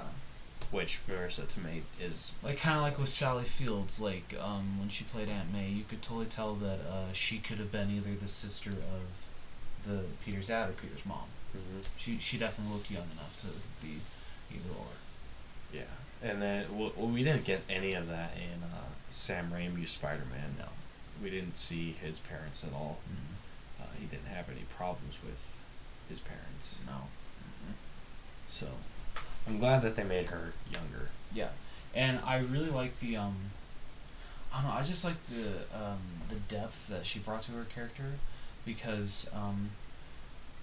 which 0.70 1.00
Marisa 1.08 1.46
to 1.48 1.60
me 1.60 1.82
is. 2.00 2.32
Like 2.42 2.58
kind 2.58 2.76
of 2.76 2.82
like 2.82 2.98
with 2.98 3.08
Sally 3.08 3.44
Fields, 3.44 4.00
like 4.00 4.34
um, 4.40 4.78
when 4.78 4.88
she 4.88 5.04
played 5.04 5.28
Aunt 5.28 5.52
May, 5.52 5.68
you 5.68 5.84
could 5.88 6.02
totally 6.02 6.26
tell 6.26 6.54
that 6.56 6.80
uh, 6.80 7.12
she 7.12 7.38
could 7.38 7.58
have 7.58 7.72
been 7.72 7.90
either 7.90 8.14
the 8.14 8.28
sister 8.28 8.70
of 8.70 9.26
the 9.84 10.04
Peter's 10.24 10.48
dad 10.48 10.68
or 10.70 10.72
Peter's 10.72 11.04
mom. 11.06 11.24
She 11.96 12.18
she 12.18 12.36
definitely 12.38 12.74
looked 12.74 12.90
young 12.90 13.08
enough 13.12 13.36
to 13.40 13.46
be 13.84 13.94
either 14.54 14.70
or. 14.78 14.86
Yeah, 15.72 15.82
and 16.22 16.40
then 16.42 16.66
well, 16.78 16.90
we 16.96 17.22
didn't 17.24 17.44
get 17.44 17.60
any 17.70 17.94
of 17.94 18.06
that 18.08 18.32
in 18.36 18.62
uh, 18.62 18.84
Sam 19.10 19.50
Raimi's 19.50 19.90
Spider 19.92 20.24
Man. 20.30 20.56
No. 20.58 20.66
we 21.22 21.30
didn't 21.30 21.56
see 21.56 21.92
his 21.92 22.18
parents 22.18 22.62
at 22.64 22.72
all. 22.74 22.98
Mm, 23.10 23.16
Uh, 23.16 23.37
he 23.98 24.06
didn't 24.06 24.26
have 24.26 24.48
any 24.50 24.64
problems 24.76 25.18
with 25.24 25.60
his 26.08 26.20
parents, 26.20 26.80
no. 26.86 27.08
so 28.46 28.66
I'm 29.46 29.58
glad 29.58 29.82
that 29.82 29.96
they 29.96 30.04
made 30.04 30.26
her 30.26 30.52
younger. 30.70 31.08
Yeah, 31.32 31.50
and 31.94 32.20
I 32.24 32.38
really 32.38 32.70
like 32.70 32.98
the 33.00 33.16
um. 33.16 33.36
I 34.52 34.62
don't 34.62 34.70
know. 34.70 34.76
I 34.76 34.82
just 34.82 35.04
like 35.04 35.26
the 35.26 35.76
um 35.76 35.98
the 36.28 36.36
depth 36.36 36.88
that 36.88 37.04
she 37.04 37.18
brought 37.18 37.42
to 37.42 37.52
her 37.52 37.66
character, 37.74 38.14
because 38.64 39.30
um, 39.34 39.70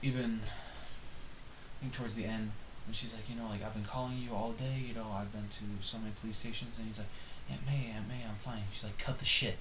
even 0.02 0.42
I 0.44 1.82
think 1.82 1.94
towards 1.94 2.16
the 2.16 2.26
end 2.26 2.52
when 2.86 2.94
she's 2.94 3.16
like, 3.16 3.30
you 3.30 3.36
know, 3.36 3.48
like 3.50 3.64
I've 3.64 3.74
been 3.74 3.84
calling 3.84 4.18
you 4.18 4.34
all 4.34 4.52
day. 4.52 4.78
You 4.88 4.94
know, 4.94 5.08
I've 5.14 5.32
been 5.32 5.48
to 5.50 5.86
so 5.86 5.98
many 5.98 6.12
police 6.20 6.38
stations, 6.38 6.78
and 6.78 6.88
he's 6.88 7.00
like, 7.00 7.08
Aunt 7.50 7.66
May, 7.66 7.92
Aunt 7.96 8.08
May, 8.08 8.24
I'm 8.28 8.36
fine. 8.36 8.64
She's 8.72 8.84
like, 8.84 8.98
cut 8.98 9.20
the 9.20 9.26
shit. 9.26 9.58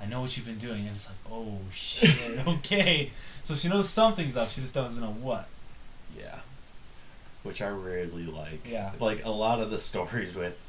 I 0.00 0.06
know 0.06 0.20
what 0.20 0.36
you've 0.36 0.46
been 0.46 0.58
doing, 0.58 0.80
and 0.86 0.90
it's 0.90 1.08
like, 1.08 1.18
oh 1.32 1.58
shit, 1.72 2.46
okay. 2.58 3.10
So 3.44 3.54
she 3.54 3.68
knows 3.68 3.88
something's 3.88 4.36
up. 4.36 4.48
She 4.48 4.60
just 4.60 4.74
doesn't 4.74 5.02
know 5.02 5.12
what. 5.12 5.48
Yeah, 6.16 6.38
which 7.42 7.60
I 7.62 7.68
really 7.68 8.26
like. 8.26 8.68
Yeah. 8.68 8.92
like 9.00 9.24
a 9.24 9.30
lot 9.30 9.60
of 9.60 9.70
the 9.70 9.78
stories 9.78 10.34
with 10.34 10.66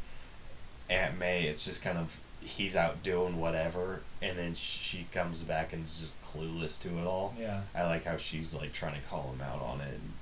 Aunt 0.89 1.17
May, 1.17 1.43
it's 1.43 1.65
just 1.65 1.83
kind 1.83 1.97
of 1.97 2.19
he's 2.41 2.75
out 2.75 3.03
doing 3.03 3.39
whatever, 3.39 4.01
and 4.21 4.37
then 4.37 4.55
she 4.55 5.05
comes 5.11 5.43
back 5.43 5.73
and 5.73 5.85
is 5.85 5.99
just 5.99 6.21
clueless 6.23 6.81
to 6.81 6.89
it 6.99 7.05
all. 7.05 7.33
Yeah. 7.37 7.61
I 7.75 7.83
like 7.83 8.05
how 8.05 8.17
she's 8.17 8.55
like 8.55 8.73
trying 8.73 8.95
to 8.95 9.07
call 9.07 9.31
him 9.33 9.41
out 9.41 9.61
on 9.61 9.81
it, 9.81 9.93
and 9.93 10.13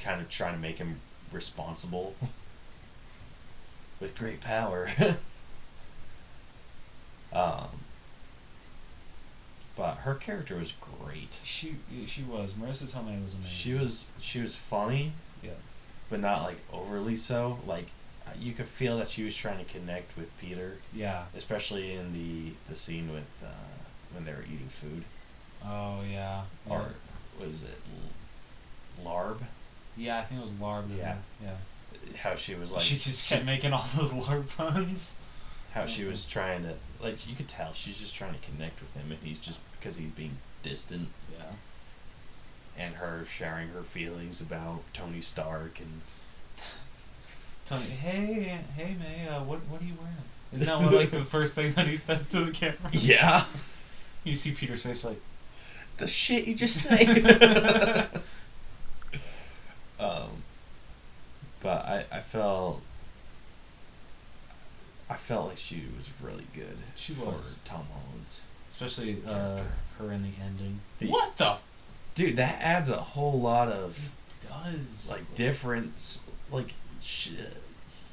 kind 0.00 0.20
of 0.20 0.28
trying 0.28 0.54
to 0.54 0.60
make 0.60 0.78
him 0.78 1.00
responsible. 1.32 2.14
With 4.00 4.16
great 4.16 4.40
power. 4.40 4.88
um, 7.32 7.68
but 9.76 9.94
her 9.98 10.14
character 10.14 10.56
was 10.56 10.72
great. 11.00 11.40
She 11.42 11.76
she 12.06 12.22
was 12.22 12.54
Marisa 12.54 12.84
Tomei 12.92 13.22
was 13.22 13.34
amazing. 13.34 13.42
She 13.44 13.74
was 13.74 14.06
she 14.20 14.40
was 14.40 14.54
funny, 14.54 15.12
yeah. 15.42 15.50
but 16.10 16.20
not 16.20 16.42
like 16.42 16.58
overly 16.72 17.16
so. 17.16 17.58
Like 17.66 17.86
you 18.38 18.52
could 18.52 18.66
feel 18.66 18.98
that 18.98 19.08
she 19.08 19.24
was 19.24 19.34
trying 19.36 19.64
to 19.64 19.72
connect 19.72 20.16
with 20.16 20.36
Peter, 20.38 20.76
Yeah. 20.94 21.24
especially 21.36 21.94
in 21.94 22.12
the 22.12 22.52
the 22.68 22.76
scene 22.76 23.10
with 23.12 23.42
uh, 23.44 23.48
when 24.12 24.24
they 24.24 24.32
were 24.32 24.44
eating 24.44 24.68
food. 24.68 25.04
Oh 25.64 26.00
yeah. 26.10 26.42
Or 26.68 26.84
was 27.40 27.62
it 27.62 27.78
Larb? 29.04 29.38
Yeah, 29.96 30.18
I 30.18 30.22
think 30.22 30.38
it 30.40 30.42
was 30.42 30.52
Larb. 30.52 30.84
Yeah. 30.96 31.16
Yeah. 31.42 31.56
How 32.18 32.34
she 32.34 32.54
was 32.54 32.72
like 32.72 32.82
she 32.82 32.96
just 32.98 33.28
kept 33.28 33.44
making 33.46 33.72
all 33.72 33.84
those 33.96 34.12
Larb 34.12 34.54
puns. 34.56 35.18
how 35.72 35.86
she 35.86 36.04
was 36.04 36.26
trying 36.26 36.62
to 36.62 36.74
like 37.02 37.28
you 37.28 37.34
could 37.34 37.48
tell 37.48 37.72
she's 37.72 37.98
just 37.98 38.14
trying 38.14 38.34
to 38.34 38.40
connect 38.40 38.80
with 38.80 38.94
him, 38.94 39.10
and 39.10 39.18
he's 39.22 39.40
just 39.40 39.60
because 39.72 39.96
he's 39.96 40.10
being 40.12 40.36
distant, 40.62 41.08
Yeah. 41.36 41.42
and 42.84 42.94
her 42.94 43.24
sharing 43.26 43.68
her 43.68 43.82
feelings 43.82 44.40
about 44.40 44.80
Tony 44.92 45.20
Stark 45.20 45.80
and 45.80 46.00
Tony, 47.66 47.84
hey, 47.84 48.58
hey, 48.76 48.96
May, 48.98 49.28
uh, 49.28 49.42
what 49.44 49.60
what 49.68 49.80
are 49.80 49.84
you 49.84 49.94
wearing? 49.98 50.14
Isn't 50.54 50.66
that 50.66 50.92
like 50.92 51.10
the 51.10 51.24
first 51.36 51.54
thing 51.54 51.72
that 51.72 51.86
he 51.86 51.96
says 51.96 52.28
to 52.30 52.44
the 52.44 52.50
camera? 52.52 52.76
yeah, 52.92 53.44
You 54.24 54.34
see 54.34 54.52
Peter's 54.52 54.84
face 54.84 55.04
like, 55.04 55.20
the 55.98 56.06
shit 56.06 56.46
you 56.46 56.54
just 56.54 56.76
say. 56.88 57.06
um, 59.98 60.42
but 61.60 61.84
I 61.84 62.04
I 62.12 62.20
felt 62.20 62.80
I 65.12 65.16
felt 65.16 65.48
like 65.48 65.58
she 65.58 65.82
was 65.94 66.10
really 66.22 66.46
good. 66.54 66.78
She 66.96 67.12
for 67.12 67.26
was. 67.32 67.60
Tom 67.64 67.84
Holland's. 67.92 68.44
especially 68.70 69.18
uh, 69.28 69.60
her 69.98 70.10
in 70.12 70.22
the 70.22 70.30
ending. 70.42 70.80
The- 70.98 71.08
what 71.08 71.36
the? 71.36 71.56
Dude, 72.14 72.36
that 72.36 72.60
adds 72.62 72.90
a 72.90 72.96
whole 72.96 73.38
lot 73.40 73.68
of 73.68 74.10
it 74.30 74.46
does 74.48 75.10
like 75.10 75.34
difference. 75.34 76.24
Like 76.50 76.72
sh- 77.02 77.30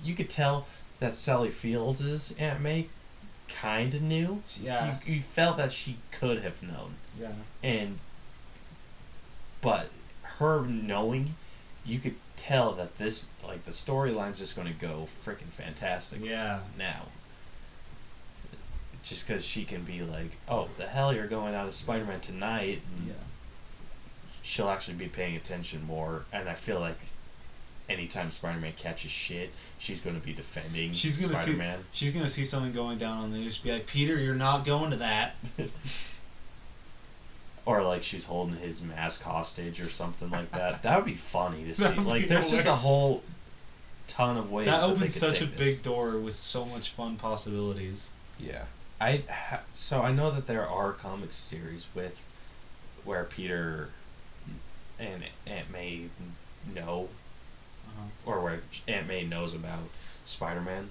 you 0.03 0.13
could 0.15 0.29
tell 0.29 0.67
that 0.99 1.15
Sally 1.15 1.49
Fields' 1.51 2.33
Aunt 2.37 2.61
May 2.61 2.87
kind 3.47 3.93
of 3.93 4.01
knew. 4.01 4.41
Yeah. 4.61 4.97
You, 5.05 5.15
you 5.15 5.21
felt 5.21 5.57
that 5.57 5.71
she 5.71 5.97
could 6.11 6.41
have 6.43 6.61
known, 6.63 6.95
Yeah. 7.19 7.31
and 7.63 7.99
but 9.61 9.89
her 10.23 10.65
knowing, 10.65 11.35
you 11.85 11.99
could 11.99 12.15
tell 12.39 12.71
that 12.73 12.97
this 12.97 13.29
like 13.45 13.63
the 13.65 13.71
storyline's 13.71 14.39
just 14.39 14.55
going 14.55 14.67
to 14.67 14.73
go 14.79 15.07
freaking 15.25 15.49
fantastic. 15.51 16.23
Yeah. 16.23 16.61
Now. 16.77 17.03
Just 19.03 19.27
because 19.27 19.45
she 19.45 19.63
can 19.63 19.83
be 19.83 20.01
like, 20.01 20.31
oh, 20.47 20.67
the 20.77 20.85
hell, 20.85 21.13
you're 21.13 21.27
going 21.27 21.55
out 21.55 21.67
of 21.67 21.73
Spider-Man 21.73 22.19
tonight, 22.19 22.81
and 22.97 23.07
Yeah. 23.07 23.13
she'll 24.43 24.69
actually 24.69 24.95
be 24.97 25.07
paying 25.07 25.35
attention 25.37 25.85
more. 25.85 26.25
And 26.33 26.49
I 26.49 26.53
feel 26.53 26.79
like 26.81 26.97
anytime 27.87 28.29
Spider-Man 28.29 28.73
catches 28.77 29.09
shit, 29.11 29.51
she's 29.79 30.01
going 30.01 30.19
to 30.19 30.25
be 30.25 30.33
defending 30.33 30.91
She's 30.93 31.21
gonna 31.21 31.33
see- 31.35 31.43
Spider-Man. 31.53 31.79
She's 31.93 32.11
gonna 32.13 32.27
see 32.27 32.43
something 32.43 32.73
going 32.73 32.97
down 32.97 33.17
on 33.17 33.31
the 33.31 33.37
news. 33.37 33.57
Be 33.57 33.71
like, 33.71 33.87
Peter, 33.87 34.17
you're 34.17 34.35
not 34.35 34.65
going 34.65 34.91
to 34.91 34.97
that. 34.97 35.35
or 37.69 37.83
like 37.83 38.03
she's 38.03 38.25
holding 38.25 38.55
his 38.57 38.81
mask 38.81 39.21
hostage 39.21 39.79
or 39.79 39.89
something 39.89 40.31
like 40.31 40.49
that. 40.51 40.81
That 40.83 40.95
would 40.97 41.05
be 41.05 41.13
funny 41.15 41.63
to 41.65 41.75
see. 41.75 41.99
Like, 41.99 42.27
there's 42.27 42.49
just 42.49 42.65
a 42.65 42.73
whole 42.73 43.23
ton 44.07 44.37
of 44.37 44.51
ways 44.51 44.65
that 44.65 44.81
that, 44.81 44.89
opens 44.89 45.13
such 45.13 45.41
a 45.41 45.45
take 45.45 45.57
big 45.57 45.67
this. 45.75 45.81
door 45.83 46.17
with 46.17 46.33
so 46.33 46.65
much 46.65 46.89
fun 46.89 47.15
possibilities. 47.17 48.11
Yeah, 48.39 48.65
I 48.99 49.21
ha- 49.29 49.61
so 49.71 50.01
I 50.01 50.11
know 50.11 50.31
that 50.31 50.47
there 50.47 50.67
are 50.67 50.93
comic 50.93 51.31
series 51.31 51.85
with 51.93 52.25
where 53.05 53.23
Peter 53.25 53.89
and 54.99 55.23
Aunt 55.45 55.71
May 55.71 56.05
know, 56.73 57.07
Uh-huh. 57.87 58.31
or 58.31 58.41
where 58.41 58.61
Aunt 58.87 59.07
May 59.07 59.25
knows 59.25 59.53
about 59.53 59.83
Spider-Man, 60.25 60.89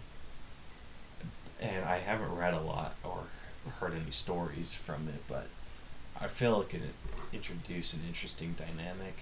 and 1.60 1.84
I 1.84 1.98
haven't 1.98 2.36
read 2.36 2.54
a 2.54 2.60
lot 2.60 2.94
or 3.02 3.24
heard 3.80 3.94
any 3.94 4.12
stories 4.12 4.74
from 4.74 5.08
it, 5.08 5.22
but 5.26 5.48
I 6.20 6.26
feel 6.26 6.58
like 6.58 6.74
it 6.74 6.80
could 6.80 6.82
introduce 7.32 7.94
an 7.94 8.00
interesting 8.06 8.54
dynamic. 8.56 9.16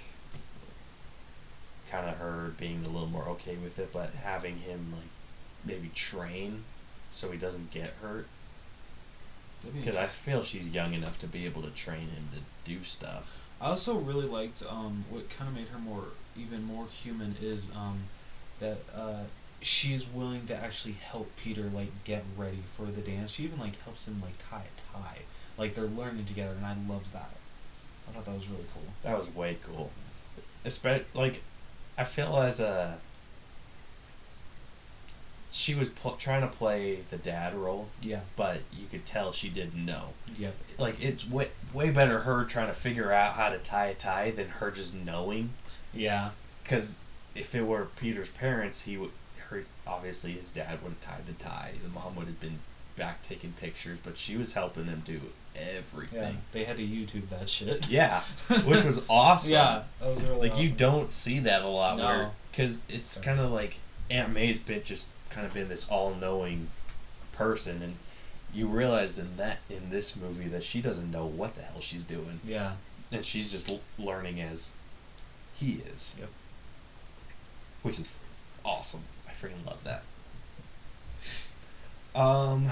Kind 1.90 2.08
of 2.08 2.16
her 2.16 2.52
being 2.58 2.84
a 2.84 2.88
little 2.88 3.08
more 3.08 3.28
okay 3.30 3.56
with 3.56 3.78
it, 3.78 3.92
but 3.92 4.10
having 4.24 4.58
him 4.58 4.92
like 4.92 5.08
maybe 5.64 5.90
train 5.94 6.64
so 7.10 7.30
he 7.30 7.38
doesn't 7.38 7.70
get 7.70 7.90
hurt. 8.02 8.26
Because 9.74 9.96
I 9.96 10.06
feel 10.06 10.42
she's 10.42 10.68
young 10.68 10.94
enough 10.94 11.18
to 11.20 11.26
be 11.26 11.44
able 11.44 11.62
to 11.62 11.70
train 11.70 12.08
him 12.08 12.28
to 12.34 12.70
do 12.70 12.84
stuff. 12.84 13.42
I 13.60 13.68
also 13.68 13.98
really 13.98 14.26
liked 14.26 14.62
um, 14.68 15.04
what 15.10 15.28
kind 15.30 15.48
of 15.48 15.56
made 15.56 15.68
her 15.68 15.78
more 15.78 16.04
even 16.38 16.62
more 16.62 16.86
human 16.86 17.34
is 17.40 17.70
um, 17.74 18.00
that 18.60 18.78
uh, 18.94 19.24
she 19.60 19.94
is 19.94 20.06
willing 20.08 20.46
to 20.46 20.56
actually 20.56 20.92
help 20.92 21.34
Peter 21.36 21.62
like 21.62 22.04
get 22.04 22.22
ready 22.36 22.62
for 22.76 22.86
the 22.86 23.00
dance. 23.00 23.32
She 23.32 23.44
even 23.44 23.58
like 23.58 23.80
helps 23.82 24.06
him 24.06 24.20
like 24.20 24.34
tie 24.38 24.64
a 24.64 24.98
tie. 24.98 25.18
Like 25.58 25.74
they're 25.74 25.84
learning 25.84 26.24
together, 26.26 26.54
and 26.54 26.66
I 26.66 26.76
loved 26.92 27.12
that. 27.12 27.30
I 28.08 28.12
thought 28.12 28.24
that 28.26 28.34
was 28.34 28.48
really 28.48 28.64
cool. 28.74 28.82
That 29.02 29.18
was 29.18 29.28
way 29.34 29.56
cool. 29.66 29.90
Especially 30.64 31.04
like, 31.14 31.42
I 31.98 32.04
feel 32.04 32.36
as 32.36 32.60
a. 32.60 32.98
She 35.50 35.74
was 35.74 35.88
pl- 35.88 36.16
trying 36.16 36.42
to 36.42 36.48
play 36.48 36.98
the 37.10 37.16
dad 37.16 37.54
role, 37.54 37.88
Yeah. 38.02 38.20
but 38.36 38.60
you 38.72 38.86
could 38.90 39.06
tell 39.06 39.32
she 39.32 39.48
didn't 39.48 39.82
know. 39.86 40.10
Yep. 40.38 40.54
Like 40.78 41.02
it's 41.02 41.26
way 41.28 41.48
way 41.72 41.90
better 41.90 42.20
her 42.20 42.44
trying 42.44 42.68
to 42.68 42.74
figure 42.74 43.10
out 43.10 43.34
how 43.34 43.48
to 43.48 43.58
tie 43.58 43.86
a 43.86 43.94
tie 43.94 44.32
than 44.32 44.48
her 44.48 44.70
just 44.70 44.94
knowing. 44.94 45.50
Yeah. 45.94 46.30
Because 46.62 46.98
if 47.34 47.54
it 47.54 47.62
were 47.62 47.86
Peter's 47.96 48.30
parents, 48.30 48.82
he 48.82 48.96
would. 48.98 49.10
Her 49.48 49.64
obviously 49.86 50.32
his 50.32 50.50
dad 50.50 50.82
would 50.82 50.90
have 50.90 51.00
tied 51.00 51.26
the 51.26 51.32
tie. 51.34 51.72
The 51.82 51.88
mom 51.88 52.16
would 52.16 52.26
have 52.26 52.40
been 52.40 52.58
back 52.96 53.22
taking 53.22 53.52
pictures, 53.52 53.98
but 54.02 54.18
she 54.18 54.36
was 54.36 54.52
helping 54.54 54.86
them 54.86 55.02
do 55.06 55.20
Yeah. 55.58 55.78
everything. 55.78 56.36
They 56.52 56.64
had 56.64 56.76
to 56.78 56.82
YouTube 56.82 57.28
that 57.30 57.48
shit. 57.48 57.88
Yeah, 57.88 58.22
which 58.64 58.84
was 58.84 59.02
awesome. 59.10 59.52
Yeah. 59.52 59.82
That 60.00 60.08
was 60.14 60.22
really 60.22 60.48
like 60.50 60.60
you 60.60 60.70
don't 60.70 61.10
see 61.12 61.38
that 61.40 61.62
a 61.62 61.68
lot 61.68 61.98
No. 61.98 62.06
where 62.06 62.30
because 62.50 62.80
it's 62.88 63.18
kind 63.20 63.40
of 63.40 63.50
like 63.50 63.76
Aunt 64.10 64.32
May's 64.32 64.58
been 64.58 64.82
just 64.82 65.06
kind 65.30 65.46
of 65.46 65.52
been 65.54 65.68
this 65.68 65.88
all-knowing 65.90 66.68
person 67.32 67.82
and 67.82 67.96
you 68.54 68.66
realize 68.68 69.18
in 69.18 69.36
that 69.36 69.58
in 69.68 69.90
this 69.90 70.16
movie 70.16 70.48
that 70.48 70.62
she 70.62 70.80
doesn't 70.80 71.10
know 71.10 71.26
what 71.26 71.54
the 71.54 71.60
hell 71.62 71.80
she's 71.80 72.04
doing 72.04 72.40
Yeah. 72.44 72.72
and 73.12 73.22
she's 73.24 73.50
just 73.52 73.68
l- 73.68 73.80
learning 73.98 74.40
as 74.40 74.72
he 75.52 75.82
is 75.94 76.16
Yep. 76.18 76.28
which 77.82 77.98
is 78.00 78.10
awesome 78.64 79.02
I 79.28 79.32
freaking 79.32 79.66
love 79.66 79.84
that 79.84 80.02
um 82.18 82.70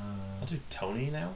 I'll 0.00 0.42
Uh, 0.44 0.46
do 0.46 0.58
Tony 0.70 1.10
now 1.10 1.34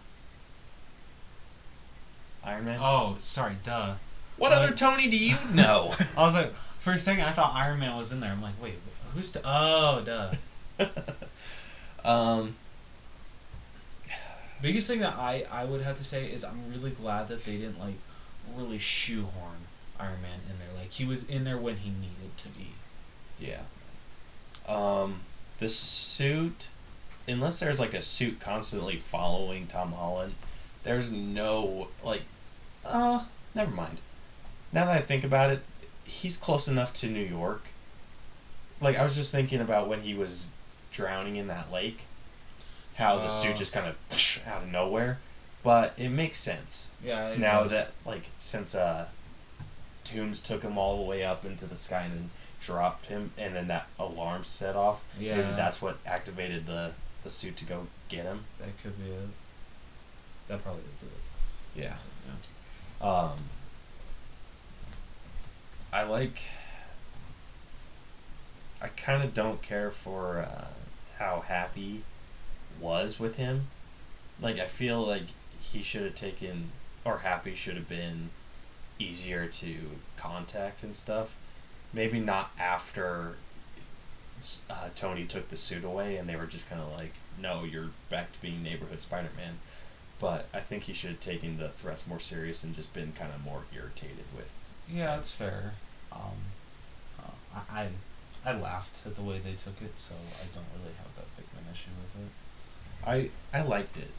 Iron 2.43 2.65
Man 2.67 2.79
oh, 2.83 3.17
sorry. 3.21 3.55
Duh. 3.62 3.95
what 4.37 4.53
other 4.53 4.73
Tony 4.73 5.09
do 5.09 5.17
you 5.17 5.37
know 5.55 5.95
I 6.17 6.23
was 6.23 6.35
like, 6.35 6.53
for 6.81 6.93
a 6.93 6.99
second, 6.99 7.25
I 7.25 7.31
thought 7.31 7.53
Iron 7.55 7.79
Man 7.81 7.97
was 7.97 8.12
in 8.12 8.21
there. 8.21 8.31
I'm 8.31 8.43
like, 8.43 8.61
wait, 8.62 8.75
who's? 9.15 9.33
To- 9.33 9.41
oh, 9.45 10.03
duh. 10.05 10.33
um 12.05 12.57
Biggest 14.61 14.89
thing 14.89 15.01
that 15.01 15.15
I 15.15 15.45
I 15.51 15.65
would 15.65 15.83
have 15.83 15.97
to 15.97 16.05
say 16.05 16.27
is 16.27 16.45
I'm 16.45 16.71
really 16.71 16.91
glad 16.91 17.29
that 17.29 17.45
they 17.45 17.57
didn't 17.57 17.79
like 17.79 17.97
really 18.57 18.79
shoehorn 18.79 19.57
Iron 20.01 20.23
Man 20.23 20.41
in 20.51 20.59
there. 20.59 20.69
Like 20.79 20.91
he 20.91 21.05
was 21.05 21.29
in 21.29 21.45
there 21.45 21.59
when 21.59 21.77
he 21.77 21.91
needed 21.91 22.37
to 22.39 22.49
be. 22.49 22.69
Yeah. 23.39 23.61
Um, 24.67 25.21
the 25.59 25.69
suit, 25.69 26.71
unless 27.29 27.61
there's 27.61 27.81
like 27.81 27.95
a 27.95 28.03
suit 28.03 28.41
constantly 28.41 28.97
following 28.97 29.66
Tom 29.66 29.93
Holland, 29.93 30.35
there's 30.83 31.11
no 31.12 31.89
like. 32.03 32.22
Uh, 32.85 33.25
never 33.55 33.70
mind. 33.70 34.01
Now 34.72 34.87
that 34.87 34.97
I 34.97 35.01
think 35.01 35.25
about 35.25 35.51
it, 35.51 35.61
he's 36.05 36.37
close 36.37 36.68
enough 36.68 36.93
to 36.95 37.07
New 37.09 37.25
York. 37.25 37.62
Like 38.81 38.99
I 38.99 39.03
was 39.05 39.14
just 39.16 39.33
thinking 39.33 39.61
about 39.61 39.89
when 39.89 40.01
he 40.03 40.14
was 40.14 40.49
drowning 40.93 41.37
in 41.37 41.47
that 41.49 41.72
lake, 41.72 42.03
how 42.97 43.16
the 43.16 43.27
Oh. 43.27 43.29
suit 43.29 43.57
just 43.57 43.72
kind 43.72 43.87
of 43.87 43.97
out 44.47 44.62
of 44.62 44.68
nowhere, 44.68 45.18
but 45.62 45.95
it 45.97 46.11
makes 46.11 46.39
sense 46.39 46.91
Yeah. 47.03 47.35
now 47.39 47.62
does. 47.62 47.70
that 47.72 47.93
like 48.05 48.25
since 48.39 48.75
uh 48.75 49.07
Toomes 50.05 50.45
took 50.45 50.62
him 50.62 50.77
all 50.77 50.97
the 50.99 51.03
way 51.03 51.25
up 51.25 51.47
into 51.47 51.64
the 51.66 51.77
sky 51.79 52.03
and 52.03 52.12
then 52.14 52.31
dropped 52.61 53.07
him 53.07 53.31
and 53.39 53.55
then 53.57 53.68
that 53.68 53.87
alarm 53.99 54.45
set 54.45 54.77
off 54.77 55.03
Yeah. 55.18 55.53
that's 55.57 55.81
what 55.81 55.97
activated 56.05 56.66
the 56.66 56.93
the 57.25 57.31
suit 57.31 57.57
to 57.57 57.64
go 57.64 57.87
get 58.09 58.25
him 58.25 58.45
that 58.59 58.77
could 58.83 58.97
be 59.03 59.11
it. 59.11 59.29
That 60.49 60.62
probably 60.62 60.83
is 60.93 61.03
it. 61.03 61.09
yeah 61.75 61.97
Yeah. 63.01 63.09
um 63.09 63.39
I 65.93 66.03
like 66.05 66.43
I 68.83 68.89
kind 68.89 69.22
of 69.22 69.33
don't 69.33 69.62
care 69.62 69.91
for 69.91 70.41
uh, 70.41 70.68
how 71.18 71.41
happy 71.41 72.03
was 72.81 73.18
with 73.18 73.37
him 73.37 73.68
like 74.41 74.59
I 74.59 74.66
feel 74.66 75.01
like 75.03 75.27
he 75.61 75.83
should 75.83 76.03
have 76.03 76.14
taken 76.14 76.70
or 77.05 77.18
happy 77.18 77.55
should 77.55 77.77
have 77.77 77.89
been 77.89 78.31
easier 78.99 79.47
to 79.47 79.75
contact 80.16 80.83
and 80.83 80.95
stuff. 80.95 81.37
Maybe 81.93 82.18
not 82.18 82.51
after 82.59 83.37
uh, 84.70 84.89
Tony 84.95 85.24
took 85.24 85.49
the 85.49 85.57
suit 85.57 85.85
away 85.85 86.16
and 86.16 86.28
they 86.28 86.37
were 86.37 86.47
just 86.47 86.68
kind 86.68 86.80
of 86.80 86.93
like, 86.99 87.12
no, 87.41 87.64
you're 87.64 87.91
back 88.11 88.32
to 88.32 88.41
being 88.41 88.62
neighborhood 88.62 89.01
Spider 89.01 89.30
Man. 89.37 89.59
But 90.20 90.47
I 90.55 90.61
think 90.61 90.85
he 90.85 90.93
should 90.93 91.11
have 91.11 91.20
taken 91.20 91.59
the 91.59 91.68
threats 91.68 92.07
more 92.07 92.20
serious 92.20 92.62
and 92.64 92.74
just 92.74 92.95
been 92.95 93.12
kind 93.12 93.32
of 93.35 93.45
more 93.45 93.64
irritated 93.74 94.24
with. 94.37 94.51
Yeah, 94.89 95.16
that's 95.16 95.30
fair. 95.30 95.72
Um, 96.12 96.53
uh, 97.18 97.59
I, 97.70 97.82
I 97.82 97.89
I 98.47 98.53
laughed 98.53 99.07
at 99.07 99.16
the 99.16 99.22
way 99.22 99.39
they 99.39 99.55
took 99.55 99.80
it, 99.80 99.99
so 99.99 100.14
I 100.14 100.47
don't 100.55 100.66
really 100.78 100.95
have 100.99 101.14
that 101.16 101.37
big 101.37 101.47
of 101.47 101.66
an 101.66 101.72
issue 101.72 101.91
with 102.01 102.26
it. 102.26 102.30
I 103.53 103.59
I 103.59 103.62
liked 103.62 103.97
it. 103.97 104.11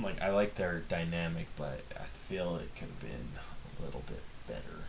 Like 0.00 0.20
I 0.22 0.30
like 0.30 0.54
their 0.54 0.80
dynamic, 0.88 1.46
but 1.56 1.82
I 1.98 2.04
feel 2.04 2.56
it 2.56 2.74
could 2.74 2.88
have 2.88 3.00
been 3.00 3.28
a 3.78 3.84
little 3.84 4.02
bit 4.06 4.22
better. 4.46 4.84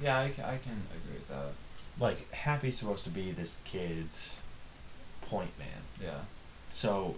Yeah, 0.00 0.18
I, 0.18 0.24
I 0.24 0.56
can 0.58 0.82
agree 0.90 1.14
with 1.14 1.28
that. 1.28 1.52
Like 2.00 2.32
Happy's 2.32 2.78
supposed 2.78 3.04
to 3.04 3.10
be 3.10 3.30
this 3.30 3.60
kid's 3.64 4.40
point 5.22 5.56
man. 5.58 5.68
Yeah. 6.02 6.20
So, 6.70 7.16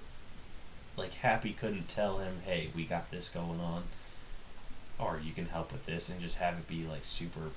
like, 0.97 1.15
Happy 1.15 1.53
couldn't 1.53 1.89
tell 1.89 2.19
him, 2.19 2.41
hey, 2.45 2.71
we 2.75 2.85
got 2.85 3.11
this 3.11 3.29
going 3.29 3.61
on, 3.61 3.85
or 4.99 5.21
you 5.23 5.33
can 5.33 5.47
help 5.47 5.73
with 5.73 5.85
this, 5.87 6.09
and 6.09 6.21
just 6.21 6.39
have 6.39 6.55
it 6.55 6.67
be, 6.67 6.85
like, 6.85 7.05
super 7.05 7.51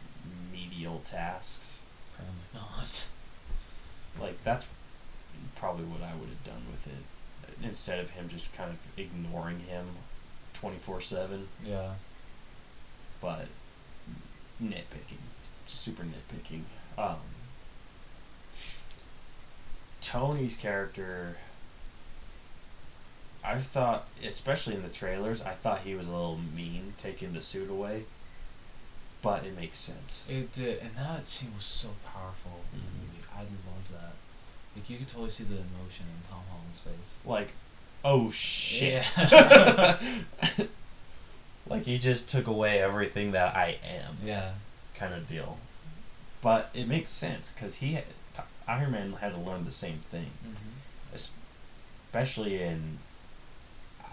medial 0.51 1.01
tasks. 1.05 1.83
Probably 2.15 2.33
not. 2.53 3.07
Like, 4.19 4.43
that's 4.43 4.67
probably 5.55 5.85
what 5.85 6.01
I 6.01 6.13
would 6.15 6.29
have 6.29 6.43
done 6.43 6.63
with 6.69 6.87
it. 6.87 7.65
Instead 7.65 7.99
of 7.99 8.09
him 8.09 8.27
just 8.27 8.53
kind 8.53 8.71
of 8.71 8.77
ignoring 8.97 9.59
him 9.61 9.85
24 10.53 10.99
7. 10.99 11.47
Yeah. 11.65 11.93
But, 13.21 13.47
nitpicking. 14.61 15.23
Super 15.65 16.03
nitpicking. 16.03 16.61
Um, 16.97 17.17
Tony's 20.01 20.55
character, 20.55 21.37
I 23.43 23.57
thought, 23.59 24.05
especially 24.23 24.75
in 24.75 24.83
the 24.83 24.89
trailers, 24.89 25.41
I 25.41 25.51
thought 25.51 25.79
he 25.79 25.95
was 25.95 26.07
a 26.07 26.11
little 26.11 26.39
mean 26.55 26.93
taking 26.97 27.33
the 27.33 27.41
suit 27.41 27.69
away. 27.69 28.03
But 29.21 29.43
it 29.43 29.57
makes 29.57 29.79
sense. 29.79 30.27
It 30.29 30.53
did, 30.53 30.79
and 30.79 30.95
that 30.97 31.25
scene 31.25 31.49
was 31.55 31.65
so 31.65 31.89
powerful 32.05 32.61
in 32.73 32.79
the 32.79 32.85
Mhm. 32.85 33.01
movie. 33.13 33.27
I 33.33 33.39
loved 33.39 33.91
that. 33.91 34.13
Like 34.75 34.87
you 34.89 34.97
could 34.97 35.07
totally 35.07 35.29
see 35.29 35.45
the 35.45 35.55
emotion 35.57 36.05
in 36.07 36.29
Tom 36.29 36.43
Holland's 36.51 36.79
face. 36.81 37.17
Like, 37.25 37.49
oh 38.03 38.29
shit. 38.29 39.11
Yeah. 39.17 39.97
like 41.67 41.83
he 41.85 41.97
just 41.97 42.29
took 42.29 42.45
away 42.45 42.79
everything 42.81 43.31
that 43.31 43.55
I 43.55 43.79
am, 43.83 44.17
Yeah. 44.23 44.53
kind 44.93 45.13
of 45.15 45.27
deal. 45.27 45.57
But 46.45 46.69
it 46.75 46.87
makes 46.87 47.09
sense 47.09 47.51
because 47.51 47.73
he, 47.77 47.93
had, 47.93 48.03
Iron 48.67 48.91
Man 48.91 49.13
had 49.13 49.31
to 49.31 49.39
learn 49.39 49.65
the 49.65 49.71
same 49.71 49.97
thing. 49.97 50.29
Mm-hmm. 50.45 51.15
especially 52.13 52.61
in 52.61 52.99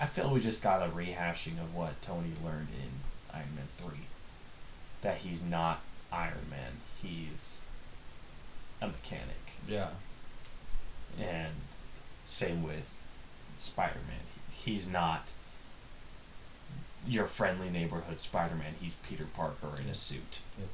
I 0.01 0.07
feel 0.07 0.30
we 0.30 0.41
just 0.41 0.62
got 0.62 0.80
a 0.80 0.91
rehashing 0.91 1.61
of 1.61 1.74
what 1.74 2.01
Tony 2.01 2.33
learned 2.43 2.68
in 2.70 2.89
Iron 3.35 3.55
Man 3.55 3.68
3 3.76 3.91
that 5.03 5.18
he's 5.18 5.45
not 5.45 5.80
Iron 6.11 6.49
Man 6.49 6.72
he's 7.03 7.66
a 8.80 8.87
mechanic 8.89 9.61
Yeah. 9.68 9.89
and 11.20 11.53
same 12.24 12.62
with 12.62 13.09
Spider-Man 13.59 14.24
he's 14.51 14.91
not 14.91 15.33
your 17.07 17.26
friendly 17.26 17.68
neighborhood 17.68 18.20
Spider-Man 18.20 18.74
he's 18.80 18.95
Peter 18.97 19.26
Parker 19.35 19.72
in 19.78 19.89
a 19.91 19.95
suit 19.95 20.41
Yep. 20.59 20.68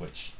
Which 0.00 0.32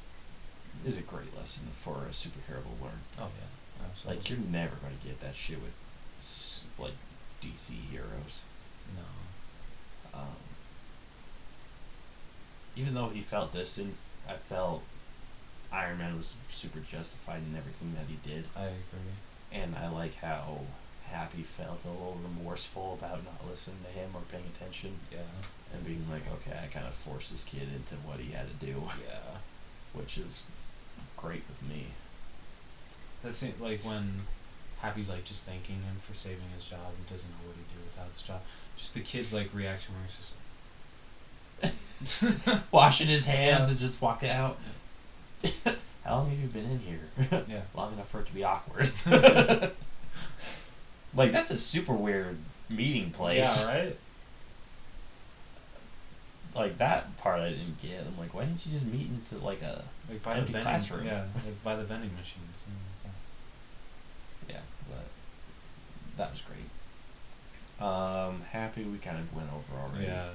is 0.85 0.97
a 0.99 1.03
great 1.03 1.37
lesson 1.37 1.69
for 1.77 1.93
a 2.09 2.13
superhero 2.13 2.63
to 2.63 2.83
learn 2.85 3.01
Oh 3.21 3.29
yeah. 3.39 3.85
Absolutely. 3.87 4.17
Like 4.19 4.29
you're 4.31 4.39
never 4.51 4.75
gonna 4.83 4.95
get 5.05 5.21
that 5.21 5.37
shit 5.37 5.59
with 5.63 5.77
like 6.79 6.93
DC 7.41 7.71
heroes. 7.93 8.45
no. 8.97 10.19
Um, 10.19 10.37
even 12.77 12.95
though 12.95 13.09
he 13.09 13.21
felt 13.21 13.53
distant, 13.53 13.99
I 14.29 14.35
felt 14.35 14.83
Iron 15.73 15.99
Man 15.99 16.17
was 16.17 16.37
super 16.49 16.81
justified 16.81 17.43
in 17.49 17.57
everything 17.57 17.95
that 17.95 18.07
he 18.09 18.17
did, 18.29 18.47
I 18.57 18.65
agree. 18.65 19.13
and 19.53 19.77
I 19.77 19.89
like 19.89 20.17
how 20.17 20.59
Happy 21.07 21.43
felt 21.43 21.85
a 21.85 21.89
little 21.89 22.21
remorseful 22.23 22.95
about 22.99 23.25
not 23.25 23.45
listening 23.49 23.79
to 23.85 23.91
him 23.99 24.11
or 24.15 24.21
paying 24.31 24.45
attention, 24.55 24.95
Yeah. 25.13 25.19
and 25.75 25.85
being 25.85 26.05
like, 26.11 26.23
okay, 26.35 26.57
I 26.63 26.67
kind 26.69 26.87
of 26.87 26.95
forced 26.95 27.33
this 27.33 27.43
kid 27.45 27.69
into 27.75 27.95
what 28.07 28.19
he 28.21 28.31
had 28.33 28.47
to 28.49 28.67
do, 28.67 28.81
Yeah. 29.09 29.39
Which 29.95 30.19
is 30.19 30.43
great 31.17 31.43
with 31.49 31.63
me. 31.71 31.87
That's 33.23 33.43
it, 33.43 33.61
like 33.61 33.81
when 33.85 34.13
Happy's 34.81 35.11
like 35.11 35.25
just 35.25 35.47
thanking 35.47 35.77
him 35.77 35.97
for 35.99 36.15
saving 36.15 36.49
his 36.55 36.65
job. 36.65 36.79
He 37.05 37.13
doesn't 37.13 37.31
know 37.31 37.37
what 37.49 37.57
he'd 37.57 37.69
do 37.77 37.83
without 37.85 38.09
his 38.09 38.23
job. 38.23 38.41
Just 38.77 38.95
the 38.95 39.01
kid's 39.01 39.33
like 39.35 39.51
reaction 39.55 39.95
where 39.95 40.05
he's 40.05 40.17
just 40.17 40.37
like, 41.63 42.63
Washing 42.73 43.09
his 43.09 43.27
hands 43.27 43.67
Yeah. 43.67 43.71
and 43.73 43.79
just 43.79 44.01
walking 44.01 44.31
out. 44.31 44.57
How 46.05 46.17
long 46.17 46.31
have 46.31 46.39
you 46.39 46.47
been 46.49 46.65
in 46.71 46.79
here? 46.79 47.43
Yeah. 47.47 47.61
Long 47.75 47.93
enough 47.93 48.09
for 48.09 48.21
it 48.21 48.27
to 48.27 48.35
be 48.35 48.43
awkward. 48.43 48.91
like 51.15 51.33
that's 51.33 51.51
a 51.51 51.59
super 51.59 51.93
weird 51.93 52.39
meeting 52.71 53.11
place. 53.11 53.65
Yeah, 53.67 53.75
right. 53.79 53.97
Like 56.55 56.79
that 56.79 57.17
part 57.19 57.41
I 57.41 57.51
didn't 57.51 57.81
get. 57.81 58.05
I'm 58.07 58.19
like, 58.19 58.35
why 58.35 58.45
didn't 58.45 58.65
you 58.67 58.73
just 58.73 58.85
meet 58.87 59.07
into 59.09 59.39
like 59.45 59.63
a 59.63 59.85
Like 60.09 60.23
by 60.23 60.33
Empty 60.37 60.47
the 60.53 60.59
vending, 60.59 60.63
classroom. 60.65 61.07
yeah, 61.07 61.25
like 61.47 61.63
by 61.63 61.77
the 61.77 61.85
vending 61.85 62.11
machine. 62.17 62.43
Something 62.53 62.75
like 63.05 63.13
yeah, 64.57 64.61
but 64.89 65.05
that 66.17 66.33
was 66.33 66.43
great. 66.43 67.87
Um, 67.87 68.43
happy 68.51 68.83
we 68.83 68.99
kind 68.99 69.19
of 69.19 69.35
went 69.35 69.49
over 69.53 69.81
already. 69.81 70.07
Yeah. 70.07 70.29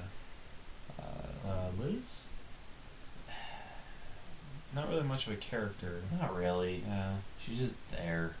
Uh, 0.98 1.48
Uh, 1.48 1.68
Liz. 1.78 2.28
Not 4.74 4.88
really 4.88 5.04
much 5.04 5.26
of 5.26 5.32
a 5.32 5.36
character. 5.36 6.00
not 6.20 6.34
really. 6.36 6.82
Yeah. 6.86 7.12
She's 7.38 7.58
just 7.58 7.90
there. 7.90 8.34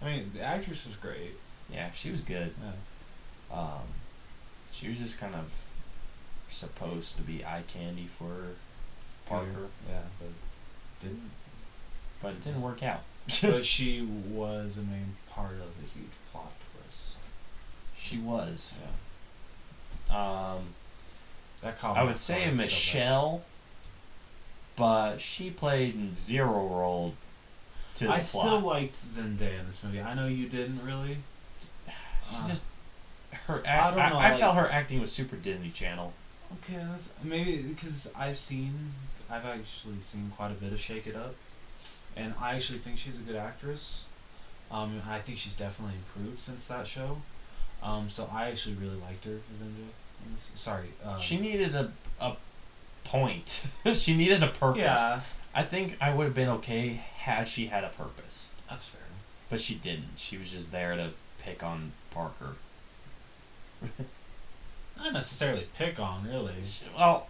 I 0.00 0.04
mean, 0.06 0.30
the 0.34 0.40
actress 0.42 0.86
was 0.86 0.96
great. 0.96 1.32
Yeah, 1.72 1.90
she 1.92 2.10
was 2.10 2.20
good. 2.22 2.52
Yeah. 3.50 3.56
Um, 3.58 3.82
she 4.72 4.88
was 4.88 4.98
just 4.98 5.18
kind 5.18 5.34
of 5.34 5.52
supposed 6.48 7.16
to 7.16 7.22
be 7.22 7.44
eye 7.44 7.64
candy 7.68 8.06
for 8.06 8.54
Parker, 9.26 9.68
Yeah, 9.88 10.00
but 10.18 10.28
didn't. 11.00 11.30
but 12.22 12.32
it 12.32 12.42
didn't 12.44 12.62
work 12.62 12.82
out. 12.82 13.00
but 13.42 13.64
she 13.64 14.02
was 14.30 14.76
a 14.78 14.82
main 14.82 15.16
part 15.30 15.52
of 15.54 15.76
the 15.80 15.86
huge 15.98 16.12
plot 16.32 16.52
twist. 16.82 17.16
she 17.96 18.18
was. 18.18 18.74
Yeah. 20.10 20.16
Um, 20.54 20.68
That 21.62 21.82
I 21.82 22.04
would 22.04 22.16
say 22.18 22.44
so. 22.54 22.62
Michelle, 22.62 23.42
but 24.76 25.18
she 25.20 25.50
played 25.50 26.16
zero 26.16 26.66
role 26.68 27.14
to 27.94 28.04
the 28.04 28.10
I 28.10 28.18
plot. 28.20 28.22
still 28.22 28.60
liked 28.60 28.94
Zendaya 28.94 29.58
in 29.60 29.66
this 29.66 29.82
movie. 29.82 30.00
I 30.00 30.14
know 30.14 30.26
you 30.26 30.48
didn't 30.48 30.84
really. 30.84 31.16
she 32.22 32.36
uh, 32.36 32.48
just 32.48 32.64
her. 33.48 33.62
I 33.66 33.68
Act, 33.68 33.96
don't 33.96 34.00
I, 34.02 34.08
I 34.10 34.30
like- 34.30 34.38
felt 34.38 34.54
her 34.56 34.68
acting 34.70 35.00
was 35.00 35.10
super 35.10 35.34
Disney 35.36 35.70
Channel. 35.70 36.12
Okay, 36.54 36.78
that's 36.90 37.12
maybe 37.22 37.62
because 37.62 38.12
I've 38.16 38.36
seen, 38.36 38.92
I've 39.30 39.44
actually 39.44 40.00
seen 40.00 40.30
quite 40.36 40.50
a 40.50 40.54
bit 40.54 40.72
of 40.72 40.80
Shake 40.80 41.06
It 41.06 41.16
Up, 41.16 41.34
and 42.16 42.34
I 42.40 42.54
actually 42.54 42.78
think 42.78 42.98
she's 42.98 43.16
a 43.16 43.20
good 43.22 43.36
actress. 43.36 44.04
Um, 44.70 45.00
I 45.08 45.18
think 45.20 45.38
she's 45.38 45.54
definitely 45.54 45.96
improved 45.96 46.40
since 46.40 46.66
that 46.68 46.86
show. 46.86 47.18
Um, 47.82 48.08
so 48.08 48.28
I 48.32 48.48
actually 48.48 48.74
really 48.76 48.96
liked 48.96 49.24
her 49.26 49.38
as 49.52 49.60
MJ. 49.60 49.86
Sorry. 50.54 50.88
Um, 51.04 51.20
she 51.20 51.38
needed 51.38 51.74
a 51.74 51.92
a 52.20 52.34
point. 53.04 53.66
she 53.92 54.16
needed 54.16 54.42
a 54.42 54.48
purpose. 54.48 54.80
Yeah, 54.80 55.20
I 55.54 55.62
think 55.62 55.96
I 56.00 56.12
would 56.12 56.24
have 56.24 56.34
been 56.34 56.48
okay 56.48 57.00
had 57.18 57.46
she 57.46 57.66
had 57.66 57.84
a 57.84 57.90
purpose. 57.90 58.50
that's 58.68 58.84
fair. 58.86 59.00
But 59.48 59.60
she 59.60 59.74
didn't. 59.76 60.16
She 60.16 60.36
was 60.36 60.50
just 60.50 60.72
there 60.72 60.96
to 60.96 61.10
pick 61.38 61.62
on 61.62 61.92
Parker. 62.10 62.54
Not 64.98 65.12
necessarily 65.12 65.66
pick 65.74 66.00
on, 66.00 66.26
really. 66.28 66.54
Well, 66.96 67.28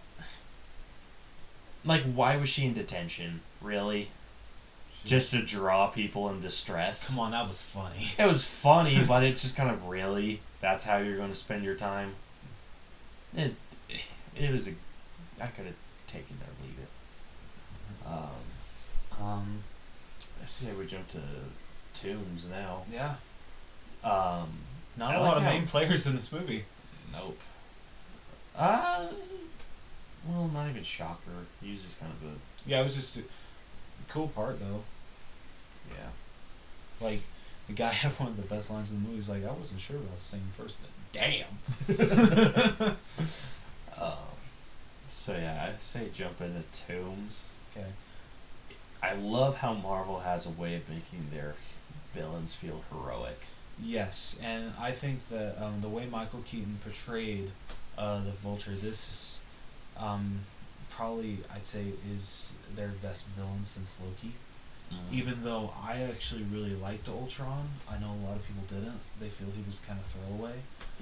like, 1.85 2.03
why 2.13 2.37
was 2.37 2.49
she 2.49 2.65
in 2.65 2.73
detention? 2.73 3.41
Really? 3.61 4.09
She- 5.03 5.09
Just 5.09 5.31
to 5.31 5.41
draw 5.41 5.87
people 5.87 6.29
in 6.29 6.39
distress? 6.41 7.09
come 7.09 7.19
on, 7.19 7.31
that 7.31 7.47
was 7.47 7.61
funny. 7.61 8.07
It 8.17 8.25
was 8.25 8.43
funny, 8.45 9.03
but 9.07 9.23
it's 9.23 9.41
just 9.41 9.55
kind 9.55 9.69
of 9.69 9.87
really. 9.87 10.41
That's 10.61 10.83
how 10.85 10.97
you're 10.97 11.17
going 11.17 11.29
to 11.29 11.35
spend 11.35 11.63
your 11.63 11.75
time. 11.75 12.15
It, 13.35 13.43
is, 13.43 13.57
it 14.35 14.51
was 14.51 14.67
a. 14.67 14.71
I 15.41 15.47
could 15.47 15.65
have 15.65 15.75
taken 16.07 16.35
or 16.41 16.65
leave 16.65 16.77
it. 16.79 16.87
Um, 18.07 19.25
Um, 19.27 19.63
I 20.41 20.45
say 20.47 20.67
we 20.73 20.85
jump 20.87 21.07
to 21.09 21.21
Toomes 21.93 22.49
now. 22.49 22.83
yeah, 22.91 23.15
Um, 24.03 24.49
not 24.95 25.11
I 25.11 25.15
a 25.15 25.19
like 25.21 25.27
lot 25.27 25.37
of 25.37 25.43
how- 25.43 25.49
main 25.49 25.67
players 25.67 26.07
in 26.07 26.15
this 26.15 26.31
movie. 26.31 26.65
Nope. 27.11 27.39
Uh, 28.57 29.07
well, 30.27 30.47
not 30.53 30.69
even 30.69 30.83
Shocker. 30.83 31.31
He 31.61 31.71
was 31.71 31.83
just 31.83 31.99
kind 31.99 32.11
of 32.11 32.29
a 32.29 32.33
Yeah, 32.69 32.79
it 32.79 32.83
was 32.83 32.95
just 32.95 33.17
a 33.17 33.23
cool 34.09 34.27
part 34.29 34.59
though. 34.59 34.83
yeah. 35.91 36.09
Like 37.05 37.21
the 37.67 37.73
guy 37.73 37.89
had 37.91 38.11
one 38.13 38.29
of 38.29 38.35
the 38.35 38.41
best 38.43 38.71
lines 38.71 38.91
in 38.91 38.97
the 38.97 39.03
movie. 39.03 39.15
He's 39.15 39.29
like, 39.29 39.45
I 39.45 39.51
wasn't 39.51 39.79
sure 39.81 39.97
about 39.97 40.19
saying 40.19 40.43
first, 40.57 40.77
but 40.81 40.89
damn. 41.13 42.95
Um, 43.99 44.13
so 45.09 45.33
yeah, 45.33 45.71
I 45.73 45.77
say 45.79 46.09
jump 46.13 46.39
into 46.39 46.59
Toomes. 46.71 47.45
okay. 47.75 47.87
I 49.01 49.13
love 49.13 49.57
how 49.57 49.73
Marvel 49.73 50.19
has 50.19 50.45
a 50.45 50.51
way 50.51 50.75
of 50.75 50.87
making 50.87 51.27
their 51.31 51.55
villains 52.13 52.53
feel 52.53 52.83
heroic. 52.91 53.37
Yes, 53.81 54.39
and 54.43 54.71
I 54.79 54.91
think 54.91 55.27
that 55.29 55.59
um, 55.63 55.81
the 55.81 55.89
way 55.89 56.05
Michael 56.05 56.41
Keaton 56.45 56.77
portrayed 56.83 57.49
uh, 57.97 58.23
the 58.23 58.31
Vulture, 58.31 58.71
this 58.71 59.41
um, 59.97 60.39
probably 60.89 61.37
I'd 61.53 61.63
say 61.63 61.85
is 62.11 62.57
their 62.75 62.91
best 63.01 63.27
villain 63.29 63.63
since 63.63 63.99
Loki. 64.01 64.33
Even 65.11 65.43
though 65.43 65.69
I 65.75 66.01
actually 66.03 66.43
really 66.43 66.73
liked 66.73 67.09
Ultron, 67.09 67.67
I 67.91 67.99
know 67.99 68.07
a 68.07 68.23
lot 68.25 68.37
of 68.37 68.47
people 68.47 68.63
didn't. 68.67 68.99
They 69.19 69.27
feel 69.27 69.47
he 69.53 69.61
was 69.65 69.79
kind 69.79 69.99
of 69.99 70.05
throwaway. 70.05 70.53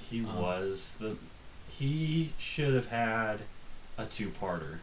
he 0.01 0.21
um, 0.21 0.41
was 0.41 0.97
the 0.99 1.17
he 1.69 2.33
should 2.39 2.73
have 2.73 2.87
had 2.87 3.41
a 3.97 4.05
two-parter. 4.05 4.79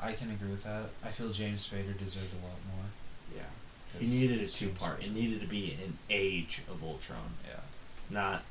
I 0.00 0.12
can 0.12 0.30
agree 0.30 0.50
with 0.50 0.64
that. 0.64 0.84
I 1.04 1.08
feel 1.08 1.30
James 1.30 1.66
Spader 1.68 1.96
deserved 1.98 2.32
a 2.32 2.46
lot 2.46 2.56
more. 2.74 2.86
Yeah. 3.36 3.98
he 4.00 4.06
needed 4.06 4.40
a 4.40 4.46
two-part. 4.46 5.02
It 5.02 5.12
needed 5.12 5.40
to 5.40 5.46
be 5.46 5.76
an 5.84 5.98
age 6.10 6.62
of 6.70 6.82
Ultron. 6.82 7.18
Yeah. 7.46 7.60
not 8.10 8.42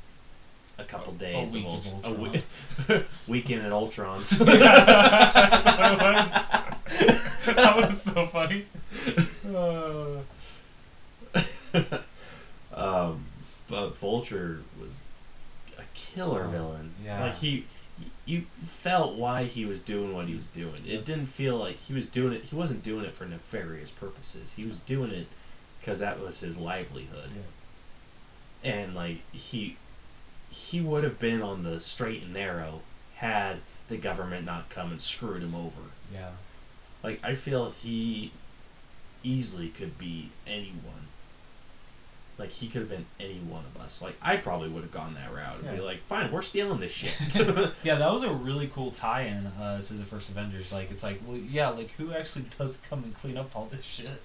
a 0.77 0.83
couple 0.83 1.13
A- 1.13 1.15
a 1.15 1.19
days 1.19 1.53
week 1.55 1.65
of 1.65 1.87
of 1.87 2.05
Ultron. 2.05 2.15
A 2.15 2.93
we- 2.93 3.03
weekend 3.27 3.65
at 3.65 3.71
Ultron's. 3.71 4.29
That's 4.39 5.65
what 5.65 5.91
it 5.91 6.01
was. 6.01 6.49
that 7.55 7.75
was 7.77 8.01
so 8.01 8.25
funny. 8.25 8.65
Uh, 9.55 10.21
but 13.67 13.89
Vulture 13.97 14.59
was 14.81 15.01
a 15.77 15.83
killer 15.93 16.43
Oh, 16.45 16.49
villain. 16.49 16.91
yeah. 17.03 17.25
Like 17.25 17.35
he, 17.35 17.65
you 18.25 18.43
felt 18.65 19.15
why 19.15 19.43
he 19.43 19.65
was 19.65 19.81
doing 19.81 20.13
what 20.13 20.25
he 20.27 20.35
was 20.35 20.47
doing. 20.47 20.81
It 20.85 21.05
didn't 21.05 21.27
feel 21.27 21.57
like 21.57 21.77
he 21.77 21.93
was 21.93 22.07
doing 22.07 22.33
it. 22.33 22.43
He 22.43 22.55
wasn't 22.55 22.83
doing 22.83 23.05
it 23.05 23.13
for 23.13 23.25
nefarious 23.25 23.91
purposes. 23.91 24.53
He 24.53 24.65
was 24.65 24.79
doing 24.79 25.11
it 25.11 25.27
because 25.79 25.99
that 25.99 26.19
was 26.19 26.39
his 26.39 26.57
livelihood. 26.57 27.29
Yeah. 28.63 28.71
And 28.71 28.95
like 28.95 29.17
he, 29.33 29.77
he 30.55 30.79
would 30.79 31.03
have 31.03 31.19
been 31.19 31.41
on 31.41 31.63
the 31.63 31.79
straight 31.79 32.23
and 32.23 32.33
narrow 32.33 32.81
had 33.15 33.57
the 33.89 33.97
government 33.97 34.45
not 34.45 34.69
come 34.69 34.91
and 34.91 35.01
screwed 35.01 35.43
him 35.43 35.53
over. 35.53 35.81
Yeah. 36.13 36.29
Like 37.03 37.19
I 37.23 37.35
feel 37.35 37.71
he 37.71 38.31
easily 39.21 39.67
could 39.67 39.97
be 39.97 40.29
anyone. 40.47 41.09
Like 42.37 42.49
he 42.49 42.67
could 42.67 42.81
have 42.81 42.89
been 42.89 43.05
any 43.19 43.39
one 43.39 43.63
of 43.65 43.81
us. 43.81 44.01
Like 44.01 44.15
I 44.21 44.37
probably 44.37 44.69
would 44.69 44.83
have 44.83 44.91
gone 44.91 45.13
that 45.15 45.33
route 45.33 45.61
and 45.61 45.77
be 45.77 45.83
like, 45.83 46.01
"Fine, 46.01 46.31
we're 46.31 46.41
stealing 46.41 46.79
this 46.79 46.91
shit." 46.91 47.35
yeah, 47.83 47.95
that 47.95 48.11
was 48.11 48.23
a 48.23 48.31
really 48.31 48.67
cool 48.67 48.91
tie-in 48.91 49.47
uh, 49.47 49.81
to 49.81 49.93
the 49.93 50.03
first 50.03 50.29
Avengers. 50.29 50.73
Like, 50.73 50.91
it's 50.91 51.03
like, 51.03 51.19
well, 51.25 51.37
yeah, 51.37 51.69
like 51.69 51.91
who 51.91 52.13
actually 52.13 52.45
does 52.57 52.77
come 52.77 53.03
and 53.03 53.13
clean 53.13 53.37
up 53.37 53.55
all 53.55 53.65
this 53.65 53.85
shit? 53.85 54.21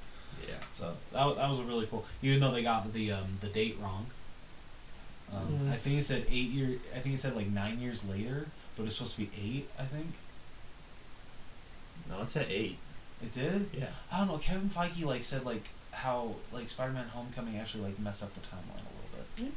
yeah. 0.48 0.54
So 0.72 0.94
that, 1.12 1.36
that 1.36 1.50
was 1.50 1.58
a 1.58 1.64
really 1.64 1.86
cool. 1.86 2.04
Even 2.22 2.40
though 2.40 2.52
they 2.52 2.62
got 2.62 2.92
the 2.92 3.12
um, 3.12 3.26
the 3.40 3.48
date 3.48 3.76
wrong. 3.80 4.06
Um, 5.32 5.46
Mm. 5.60 5.70
I 5.72 5.76
think 5.76 5.94
he 5.96 6.02
said 6.02 6.26
eight 6.28 6.50
year. 6.50 6.78
I 6.92 6.94
think 6.98 7.06
he 7.12 7.16
said 7.16 7.36
like 7.36 7.48
nine 7.48 7.78
years 7.80 8.08
later, 8.08 8.46
but 8.76 8.84
it's 8.86 8.96
supposed 8.96 9.14
to 9.16 9.20
be 9.20 9.30
eight. 9.40 9.68
I 9.78 9.84
think 9.84 10.14
No, 12.08 12.22
it's 12.22 12.36
at 12.36 12.48
eight. 12.50 12.78
it 13.22 13.32
did. 13.32 13.70
Yeah. 13.76 13.90
I 14.10 14.18
don't 14.18 14.28
know. 14.28 14.38
Kevin 14.38 14.68
Feige 14.68 15.04
like 15.04 15.22
said 15.22 15.44
like 15.44 15.68
how 15.92 16.34
like 16.52 16.68
Spider-Man: 16.68 17.06
Homecoming 17.08 17.58
actually 17.58 17.84
like 17.84 17.98
messed 18.00 18.22
up 18.22 18.34
the 18.34 18.40
timeline 18.40 18.82
a 18.82 18.92
little 18.96 19.26
bit. 19.36 19.52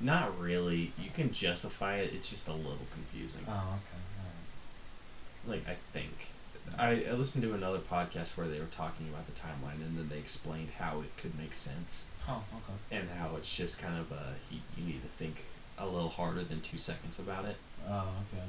Not 0.00 0.38
really. 0.40 0.92
You 0.98 1.10
can 1.14 1.32
justify 1.32 1.96
it. 1.98 2.12
It's 2.12 2.28
just 2.28 2.48
a 2.48 2.52
little 2.52 2.86
confusing. 2.92 3.44
Oh, 3.48 3.78
okay. 3.78 5.50
Like 5.56 5.68
I 5.68 5.76
think. 5.92 6.28
I, 6.78 7.04
I 7.08 7.12
listened 7.12 7.44
to 7.44 7.54
another 7.54 7.78
podcast 7.78 8.36
where 8.36 8.48
they 8.48 8.58
were 8.58 8.66
talking 8.66 9.08
about 9.08 9.26
the 9.26 9.32
timeline 9.32 9.84
and 9.84 9.96
then 9.96 10.08
they 10.08 10.18
explained 10.18 10.70
how 10.78 11.00
it 11.00 11.16
could 11.16 11.36
make 11.38 11.54
sense 11.54 12.06
Oh, 12.28 12.42
okay. 12.56 12.98
and 12.98 13.08
how 13.10 13.36
it's 13.36 13.54
just 13.54 13.80
kind 13.80 13.98
of 13.98 14.10
a 14.12 14.34
he, 14.50 14.60
you 14.76 14.86
need 14.86 15.02
to 15.02 15.08
think 15.08 15.44
a 15.78 15.86
little 15.86 16.08
harder 16.08 16.42
than 16.42 16.60
two 16.62 16.78
seconds 16.78 17.18
about 17.18 17.44
it. 17.44 17.56
Oh, 17.88 18.08
okay. 18.32 18.42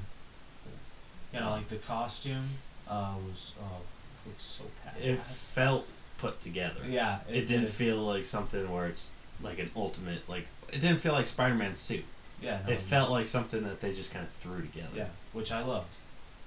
You 1.33 1.39
know, 1.41 1.51
like 1.51 1.67
the 1.67 1.75
costume 1.77 2.45
uh, 2.87 3.15
was 3.27 3.51
oh, 3.61 3.81
it 4.25 4.29
looks 4.29 4.43
so 4.43 4.63
It 5.01 5.19
felt 5.19 5.85
put 6.17 6.39
together. 6.41 6.79
yeah, 6.87 7.19
It, 7.29 7.47
didn't 7.47 7.63
did. 7.65 7.69
feel 7.71 7.97
like 7.97 8.23
something 8.25 8.71
where 8.71 8.87
it's 8.87 9.09
like 9.41 9.59
an 9.59 9.69
ultimate 9.75 10.27
like 10.29 10.47
it 10.71 10.79
didn't 10.79 10.97
feel 10.99 11.11
like 11.13 11.27
Spider-Man's 11.27 11.77
suit. 11.77 12.05
Yeah, 12.41 12.59
no, 12.65 12.73
It 12.73 12.79
felt 12.79 13.09
like 13.11 13.27
something 13.27 13.63
that 13.63 13.81
they 13.81 13.93
just 13.93 14.13
kind 14.13 14.25
of 14.25 14.31
threw 14.31 14.61
together. 14.61 14.87
Yeah, 14.95 15.07
which 15.33 15.51
I 15.51 15.63
loved. 15.63 15.95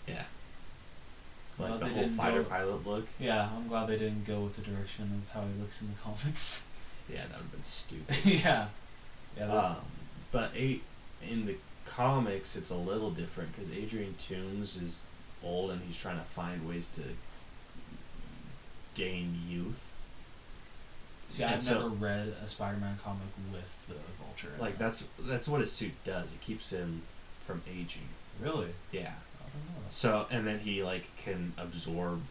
Yeah. 0.06 0.24
Like 1.58 1.80
the 1.80 1.86
whole 1.86 2.06
fighter 2.08 2.42
go- 2.42 2.48
pilot 2.48 2.86
look. 2.86 3.06
Yeah, 3.18 3.48
I'm 3.56 3.66
glad 3.68 3.88
they 3.88 3.98
didn't 3.98 4.24
go 4.26 4.40
with 4.40 4.54
the 4.56 4.62
direction 4.62 5.22
of 5.26 5.32
how 5.32 5.40
he 5.46 5.60
looks 5.60 5.82
in 5.82 5.88
the 5.88 5.94
comics. 6.00 6.68
Yeah, 7.10 7.22
that 7.22 7.36
would 7.36 7.44
have 7.44 7.52
been 7.52 7.64
stupid. 7.64 8.16
yeah. 8.26 8.66
Yeah. 9.34 9.50
um, 9.50 9.76
but 10.30 10.54
a, 10.54 10.78
in 11.26 11.46
the 11.46 11.56
comics, 11.86 12.54
it's 12.54 12.68
a 12.68 12.76
little 12.76 13.10
different 13.10 13.50
because 13.56 13.72
Adrian 13.72 14.14
Toomes 14.18 14.76
is 14.82 15.00
old 15.42 15.70
and 15.70 15.80
he's 15.86 15.98
trying 15.98 16.18
to 16.18 16.24
find 16.24 16.68
ways 16.68 16.90
to 16.90 17.02
gain 18.94 19.38
youth. 19.48 19.96
See, 21.30 21.42
and 21.44 21.54
I've 21.54 21.62
so- 21.62 21.74
never 21.74 21.88
read 21.88 22.34
a 22.44 22.48
Spider-Man 22.48 22.98
comic 23.02 23.28
with 23.52 23.86
the 23.88 23.94
Vulture. 24.22 24.52
Like 24.60 24.78
that's 24.78 25.06
that's 25.20 25.48
what 25.48 25.60
his 25.60 25.72
suit 25.72 25.92
does. 26.04 26.32
It 26.32 26.40
keeps 26.40 26.70
him 26.70 27.02
from 27.40 27.62
aging. 27.70 28.08
really. 28.40 28.68
Yeah. 28.92 29.12
I 29.58 29.72
don't 29.74 29.82
know. 29.84 29.90
So 29.90 30.26
and 30.30 30.46
then 30.46 30.58
he 30.58 30.82
like 30.82 31.04
can 31.16 31.52
absorb 31.58 32.22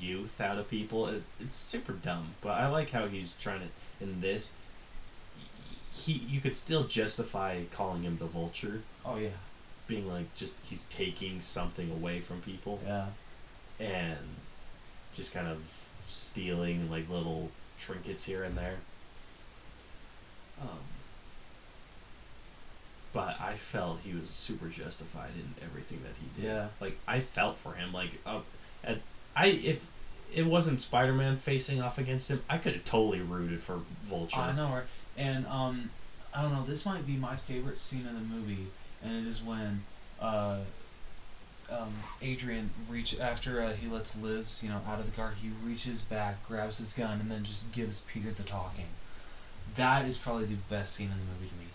youth 0.00 0.40
out 0.40 0.58
of 0.58 0.68
people. 0.68 1.06
It, 1.08 1.22
it's 1.40 1.56
super 1.56 1.92
dumb, 1.92 2.34
but 2.40 2.50
I 2.52 2.68
like 2.68 2.90
how 2.90 3.06
he's 3.06 3.34
trying 3.34 3.60
to 3.60 4.04
in 4.04 4.20
this. 4.20 4.52
He 5.92 6.12
you 6.12 6.40
could 6.40 6.54
still 6.54 6.84
justify 6.84 7.62
calling 7.70 8.02
him 8.02 8.18
the 8.18 8.26
Vulture, 8.26 8.82
Oh 9.04 9.16
yeah. 9.16 9.28
being 9.86 10.08
like 10.08 10.32
just 10.34 10.54
he's 10.62 10.84
taking 10.84 11.40
something 11.40 11.90
away 11.90 12.20
from 12.20 12.40
people 12.42 12.80
Yeah. 12.86 13.06
and 13.80 14.18
just 15.14 15.32
kind 15.34 15.48
of 15.48 15.62
stealing 16.06 16.90
like 16.90 17.08
little 17.08 17.50
trinkets 17.78 18.24
here 18.24 18.44
and 18.44 18.56
there. 18.56 18.76
Um, 20.60 20.78
but 23.16 23.40
I 23.40 23.54
felt 23.54 24.00
he 24.00 24.12
was 24.12 24.28
super 24.28 24.68
justified 24.68 25.30
in 25.36 25.64
everything 25.64 26.02
that 26.02 26.12
he 26.20 26.42
did. 26.42 26.50
Yeah. 26.50 26.68
Like 26.82 26.98
I 27.08 27.20
felt 27.20 27.56
for 27.56 27.72
him. 27.72 27.90
Like 27.90 28.10
uh, 28.26 28.40
at, 28.84 28.98
I 29.34 29.46
if 29.46 29.88
it 30.34 30.44
wasn't 30.44 30.80
Spider 30.80 31.14
Man 31.14 31.38
facing 31.38 31.80
off 31.80 31.96
against 31.96 32.30
him, 32.30 32.42
I 32.50 32.58
could 32.58 32.74
have 32.74 32.84
totally 32.84 33.20
rooted 33.20 33.62
for 33.62 33.80
Vulture. 34.04 34.38
I 34.38 34.54
know, 34.54 34.68
right? 34.68 34.82
And 35.16 35.46
um, 35.46 35.88
I 36.34 36.42
don't 36.42 36.52
know. 36.52 36.64
This 36.64 36.84
might 36.84 37.06
be 37.06 37.16
my 37.16 37.36
favorite 37.36 37.78
scene 37.78 38.06
in 38.06 38.14
the 38.14 38.20
movie, 38.20 38.66
and 39.02 39.26
it 39.26 39.26
is 39.26 39.42
when 39.42 39.82
uh, 40.20 40.58
um, 41.72 41.94
Adrian 42.20 42.68
reach 42.86 43.18
after 43.18 43.62
uh, 43.62 43.72
he 43.72 43.88
lets 43.88 44.14
Liz, 44.20 44.62
you 44.62 44.68
know, 44.68 44.82
out 44.86 45.00
of 45.00 45.06
the 45.06 45.16
car. 45.16 45.32
He 45.40 45.48
reaches 45.66 46.02
back, 46.02 46.46
grabs 46.46 46.76
his 46.76 46.92
gun, 46.92 47.18
and 47.20 47.30
then 47.30 47.44
just 47.44 47.72
gives 47.72 48.00
Peter 48.00 48.30
the 48.30 48.42
talking. 48.42 48.88
That 49.74 50.04
is 50.04 50.18
probably 50.18 50.44
the 50.44 50.56
best 50.68 50.94
scene 50.94 51.08
in 51.08 51.18
the 51.18 51.24
movie 51.32 51.48
to 51.48 51.54
me, 51.54 51.65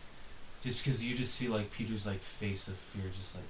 just 0.61 0.79
because 0.83 1.03
you 1.03 1.15
just 1.15 1.35
see 1.35 1.47
like 1.47 1.71
Peter's 1.71 2.05
like 2.07 2.19
face 2.19 2.67
of 2.67 2.75
fear, 2.75 3.03
just 3.11 3.35
like 3.35 3.43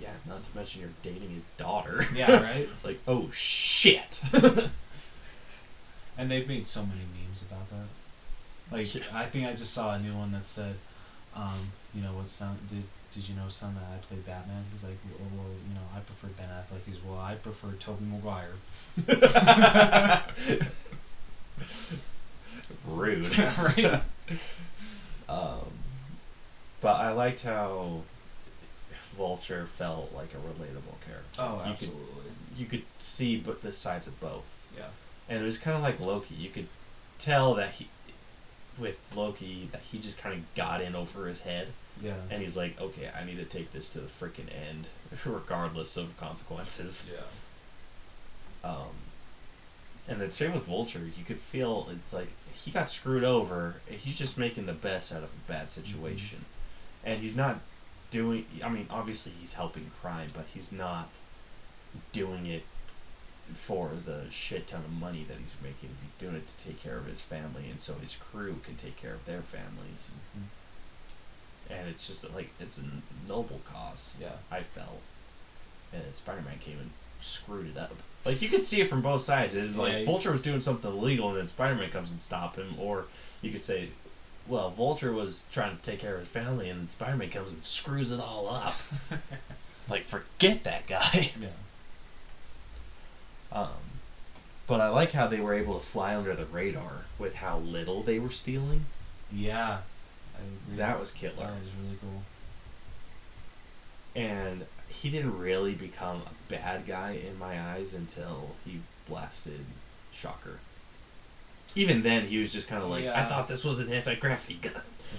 Yeah, 0.00 0.08
Yeah, 0.08 0.32
not 0.32 0.42
to 0.42 0.56
mention 0.56 0.80
you're 0.82 0.90
dating 1.02 1.30
his 1.30 1.44
daughter. 1.56 2.04
yeah, 2.14 2.42
right. 2.52 2.68
like 2.84 2.98
oh 3.06 3.30
shit. 3.32 4.22
And 6.18 6.30
they've 6.30 6.48
made 6.48 6.66
so 6.66 6.80
many 6.82 7.02
memes 7.20 7.42
about 7.42 7.68
that. 7.70 8.74
Like 8.74 8.94
Yeah. 8.94 9.02
I 9.12 9.26
think 9.26 9.46
I 9.46 9.52
just 9.52 9.72
saw 9.74 9.94
a 9.94 9.98
new 9.98 10.14
one 10.14 10.32
that 10.32 10.46
said, 10.46 10.76
um, 11.34 11.70
you 11.94 12.02
know, 12.02 12.12
what 12.14 12.28
son 12.28 12.56
did 12.68 12.84
did 13.12 13.28
you 13.28 13.36
know 13.36 13.48
son 13.48 13.74
that 13.74 13.84
I 13.84 13.96
played 13.98 14.24
Batman? 14.26 14.64
He's 14.70 14.84
like, 14.84 14.96
well, 15.18 15.28
well 15.36 15.46
you 15.68 15.74
know, 15.74 15.80
I 15.94 16.00
prefer 16.00 16.28
Ben 16.36 16.48
Affleck. 16.48 16.84
He's 16.86 17.02
well, 17.02 17.18
I 17.18 17.34
prefer 17.34 17.72
Tobey 17.78 18.04
Maguire. 18.04 18.52
Rude. 22.86 23.26
right? 23.58 24.00
Um, 25.28 25.70
but 26.80 26.96
I 27.00 27.12
liked 27.12 27.42
how 27.42 28.02
Vulture 29.16 29.66
felt 29.66 30.12
like 30.14 30.32
a 30.34 30.36
relatable 30.36 31.00
character. 31.06 31.38
Oh, 31.40 31.62
you 31.64 31.72
absolutely. 31.72 32.04
Could, 32.04 32.58
you 32.58 32.66
could 32.66 32.82
see 32.98 33.36
but 33.36 33.62
the 33.62 33.72
sides 33.72 34.06
of 34.06 34.18
both, 34.20 34.44
Yeah. 34.76 34.84
and 35.28 35.40
it 35.42 35.44
was 35.44 35.58
kind 35.58 35.76
of 35.76 35.82
like 35.82 35.98
Loki. 36.00 36.34
You 36.34 36.50
could 36.50 36.68
tell 37.18 37.54
that 37.54 37.70
he, 37.72 37.88
with 38.78 39.10
Loki, 39.16 39.68
that 39.72 39.80
he 39.82 39.98
just 39.98 40.18
kind 40.18 40.34
of 40.34 40.54
got 40.54 40.80
in 40.80 40.94
over 40.94 41.26
his 41.26 41.40
head, 41.42 41.68
Yeah. 42.02 42.14
and 42.30 42.40
he's 42.42 42.56
like, 42.56 42.80
okay, 42.80 43.10
I 43.18 43.24
need 43.24 43.38
to 43.38 43.44
take 43.44 43.72
this 43.72 43.90
to 43.94 44.00
the 44.00 44.08
freaking 44.08 44.48
end, 44.68 44.88
regardless 45.24 45.96
of 45.96 46.16
consequences. 46.16 47.10
yeah. 48.64 48.70
Um, 48.70 48.88
and 50.08 50.20
the 50.20 50.30
same 50.30 50.52
with 50.54 50.64
Vulture, 50.64 51.00
you 51.16 51.24
could 51.24 51.40
feel 51.40 51.88
it's 51.92 52.12
like 52.12 52.28
he 52.66 52.72
got 52.72 52.90
screwed 52.90 53.22
over. 53.22 53.76
He's 53.88 54.18
just 54.18 54.36
making 54.36 54.66
the 54.66 54.72
best 54.72 55.14
out 55.14 55.22
of 55.22 55.30
a 55.30 55.48
bad 55.50 55.68
mm-hmm. 55.68 55.80
situation, 55.80 56.44
and 57.04 57.20
he's 57.20 57.36
not 57.36 57.60
doing. 58.10 58.44
I 58.62 58.68
mean, 58.68 58.88
obviously 58.90 59.32
he's 59.40 59.54
helping 59.54 59.86
crime, 60.02 60.28
but 60.34 60.46
he's 60.52 60.72
not 60.72 61.08
doing 62.12 62.46
it 62.46 62.64
for 63.52 63.90
the 64.04 64.24
shit 64.30 64.66
ton 64.66 64.80
of 64.80 64.92
money 64.92 65.24
that 65.28 65.36
he's 65.38 65.56
making. 65.62 65.90
He's 66.02 66.10
doing 66.12 66.34
it 66.34 66.48
to 66.48 66.66
take 66.66 66.82
care 66.82 66.98
of 66.98 67.06
his 67.06 67.20
family, 67.22 67.70
and 67.70 67.80
so 67.80 67.94
his 67.94 68.16
crew 68.16 68.56
can 68.64 68.74
take 68.74 68.96
care 68.96 69.14
of 69.14 69.24
their 69.26 69.42
families. 69.42 70.10
Mm-hmm. 70.36 71.72
And 71.72 71.88
it's 71.88 72.08
just 72.08 72.34
like 72.34 72.50
it's 72.58 72.78
a 72.78 73.28
noble 73.28 73.60
cause. 73.64 74.16
Yeah. 74.20 74.32
I 74.50 74.62
felt, 74.62 75.02
and 75.92 76.14
Spider-Man 76.14 76.58
came 76.58 76.78
and 76.80 76.90
screwed 77.20 77.68
it 77.68 77.78
up. 77.78 77.94
Like 78.26 78.42
you 78.42 78.48
could 78.48 78.64
see 78.64 78.80
it 78.80 78.88
from 78.88 79.02
both 79.02 79.20
sides. 79.20 79.54
It's 79.54 79.76
Yeah, 79.76 79.82
like 79.84 80.04
Vulture 80.04 80.32
was 80.32 80.42
doing 80.42 80.60
something 80.60 80.90
illegal, 80.90 81.28
and 81.28 81.38
then 81.38 81.46
Spider-Man 81.46 81.90
comes 81.90 82.10
and 82.10 82.20
stop 82.20 82.56
him. 82.56 82.74
Or 82.78 83.04
you 83.40 83.52
could 83.52 83.62
say, 83.62 83.88
well, 84.48 84.70
Vulture 84.70 85.12
was 85.12 85.46
trying 85.52 85.76
to 85.76 85.82
take 85.82 86.00
care 86.00 86.14
of 86.14 86.20
his 86.20 86.28
family, 86.28 86.68
and 86.68 86.90
Spider-Man 86.90 87.30
comes 87.30 87.52
and 87.52 87.62
screws 87.64 88.10
it 88.10 88.20
all 88.20 88.48
up. 88.48 88.74
like 89.88 90.02
forget 90.02 90.64
that 90.64 90.86
guy. 90.86 91.30
Yeah. 91.38 91.48
Um, 93.52 93.68
but 94.66 94.80
I 94.80 94.88
like 94.88 95.12
how 95.12 95.28
they 95.28 95.40
were 95.40 95.54
able 95.54 95.78
to 95.78 95.86
fly 95.86 96.14
under 96.14 96.34
the 96.34 96.44
radar 96.44 97.04
with 97.18 97.36
how 97.36 97.58
little 97.58 98.02
they 98.02 98.18
were 98.18 98.30
stealing. 98.30 98.84
Yeah. 99.32 99.78
That 100.74 100.98
was 101.00 101.12
killer. 101.12 101.36
that 101.36 101.52
was 101.52 101.70
really 101.82 101.96
cool. 102.02 102.22
and 104.14 104.66
he 104.88 105.10
didn't 105.10 105.38
really 105.38 105.74
become 105.74 106.22
a 106.26 106.52
bad 106.52 106.86
guy 106.86 107.12
in 107.12 107.38
my 107.38 107.60
eyes 107.60 107.94
until 107.94 108.50
he 108.64 108.80
blasted 109.06 109.64
Shocker. 110.12 110.58
even 111.74 112.02
then 112.02 112.24
he 112.24 112.38
was 112.38 112.52
just 112.52 112.68
kind 112.68 112.82
of 112.82 112.88
like, 112.90 113.06
I 113.06 113.24
thought 113.24 113.48
this 113.48 113.64
was 113.64 113.80
an 113.80 113.92
anti 113.92 114.14
gravity 114.14 114.54
gun. 114.62 114.72
Yeah. 114.74 115.18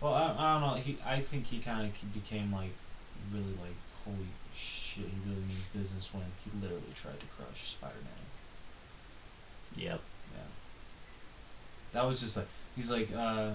Well, 0.00 0.14
I, 0.14 0.34
I 0.38 0.60
don't 0.60 0.68
know. 0.68 0.74
He, 0.82 0.98
I 1.04 1.20
think 1.20 1.46
he 1.46 1.58
kind 1.58 1.86
of 1.86 2.14
became 2.14 2.52
like 2.52 2.70
really 3.32 3.54
like 3.60 3.76
holy 4.04 4.28
shit. 4.54 5.04
He 5.06 5.18
really 5.30 5.42
means 5.42 5.66
business 5.74 6.12
when 6.12 6.24
he 6.44 6.50
literally 6.60 6.82
tried 6.94 7.18
to 7.20 7.26
crush 7.26 7.70
Spider 7.72 7.94
Man. 8.04 9.84
Yep. 9.84 10.00
Yeah. 10.34 10.40
That 11.92 12.06
was 12.06 12.20
just 12.20 12.36
like 12.36 12.46
he's 12.76 12.90
like 12.90 13.08
uh, 13.16 13.52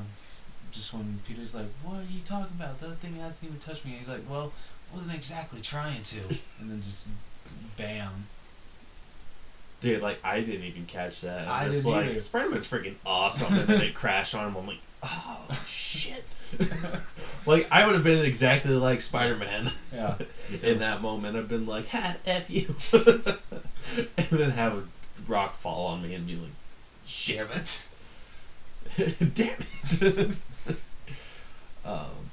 just 0.72 0.94
when 0.94 1.20
Peter's 1.28 1.56
like, 1.56 1.68
"What 1.84 2.00
are 2.00 2.12
you 2.12 2.22
talking 2.26 2.56
about? 2.58 2.80
That 2.80 2.98
thing 3.00 3.14
hasn't 3.16 3.44
even 3.44 3.60
touched 3.60 3.86
me." 3.86 3.92
And 3.92 4.00
he's 4.00 4.10
like, 4.10 4.30
"Well, 4.30 4.52
wasn't 4.94 5.16
exactly 5.16 5.62
trying 5.62 6.04
to," 6.04 6.20
and 6.60 6.70
then 6.70 6.82
just 6.82 7.08
bam. 7.78 8.28
Dude, 9.82 10.02
like 10.02 10.20
I 10.24 10.42
didn't 10.42 10.66
even 10.66 10.86
catch 10.86 11.22
that. 11.22 11.48
I 11.48 11.64
I'm 11.64 11.72
just 11.72 11.86
didn't 11.86 11.98
like 11.98 12.10
either. 12.10 12.20
Spider 12.20 12.50
Man's 12.50 12.68
freaking 12.68 12.96
awesome, 13.06 13.54
and 13.54 13.68
then 13.68 13.82
it 13.82 13.94
crashed 13.94 14.36
on 14.36 14.48
him. 14.48 14.58
I'm 14.58 14.68
like, 14.68 14.80
oh 15.04 15.64
shit. 15.66 16.26
like 17.46 17.68
I 17.72 17.86
would 17.86 17.96
have 17.96 18.04
been 18.04 18.26
exactly 18.26 18.72
like 18.72 19.02
Spider 19.02 19.38
Man. 19.38 19.72
Yeah. 19.94 20.16
In 20.64 20.80
that 20.80 21.02
moment, 21.02 21.38
I've 21.38 21.48
been 21.48 21.66
like, 21.66 21.88
"Ha, 21.90 22.16
f 22.26 22.50
you," 22.50 22.76
and 22.94 24.28
then 24.32 24.52
have 24.52 24.74
a 24.74 24.84
rock 25.28 25.54
fall 25.54 25.88
on 25.88 26.02
me 26.02 26.14
and 26.14 26.28
be 26.28 26.36
like, 26.36 26.50
Damn 27.26 27.48
it. 27.52 27.88
"Damn 29.34 29.56
it." 30.02 30.38
Um, 31.90 32.30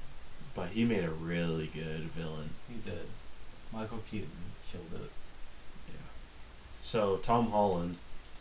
but 0.54 0.68
he 0.68 0.84
made 0.84 1.04
a 1.04 1.10
really 1.10 1.66
good 1.68 2.02
villain. 2.12 2.50
He 2.68 2.76
did. 2.88 3.06
Michael 3.72 3.98
Keaton 4.10 4.30
killed 4.70 4.92
it. 4.94 5.10
Yeah. 5.88 5.94
So 6.82 7.16
Tom 7.18 7.50
Holland, 7.50 7.96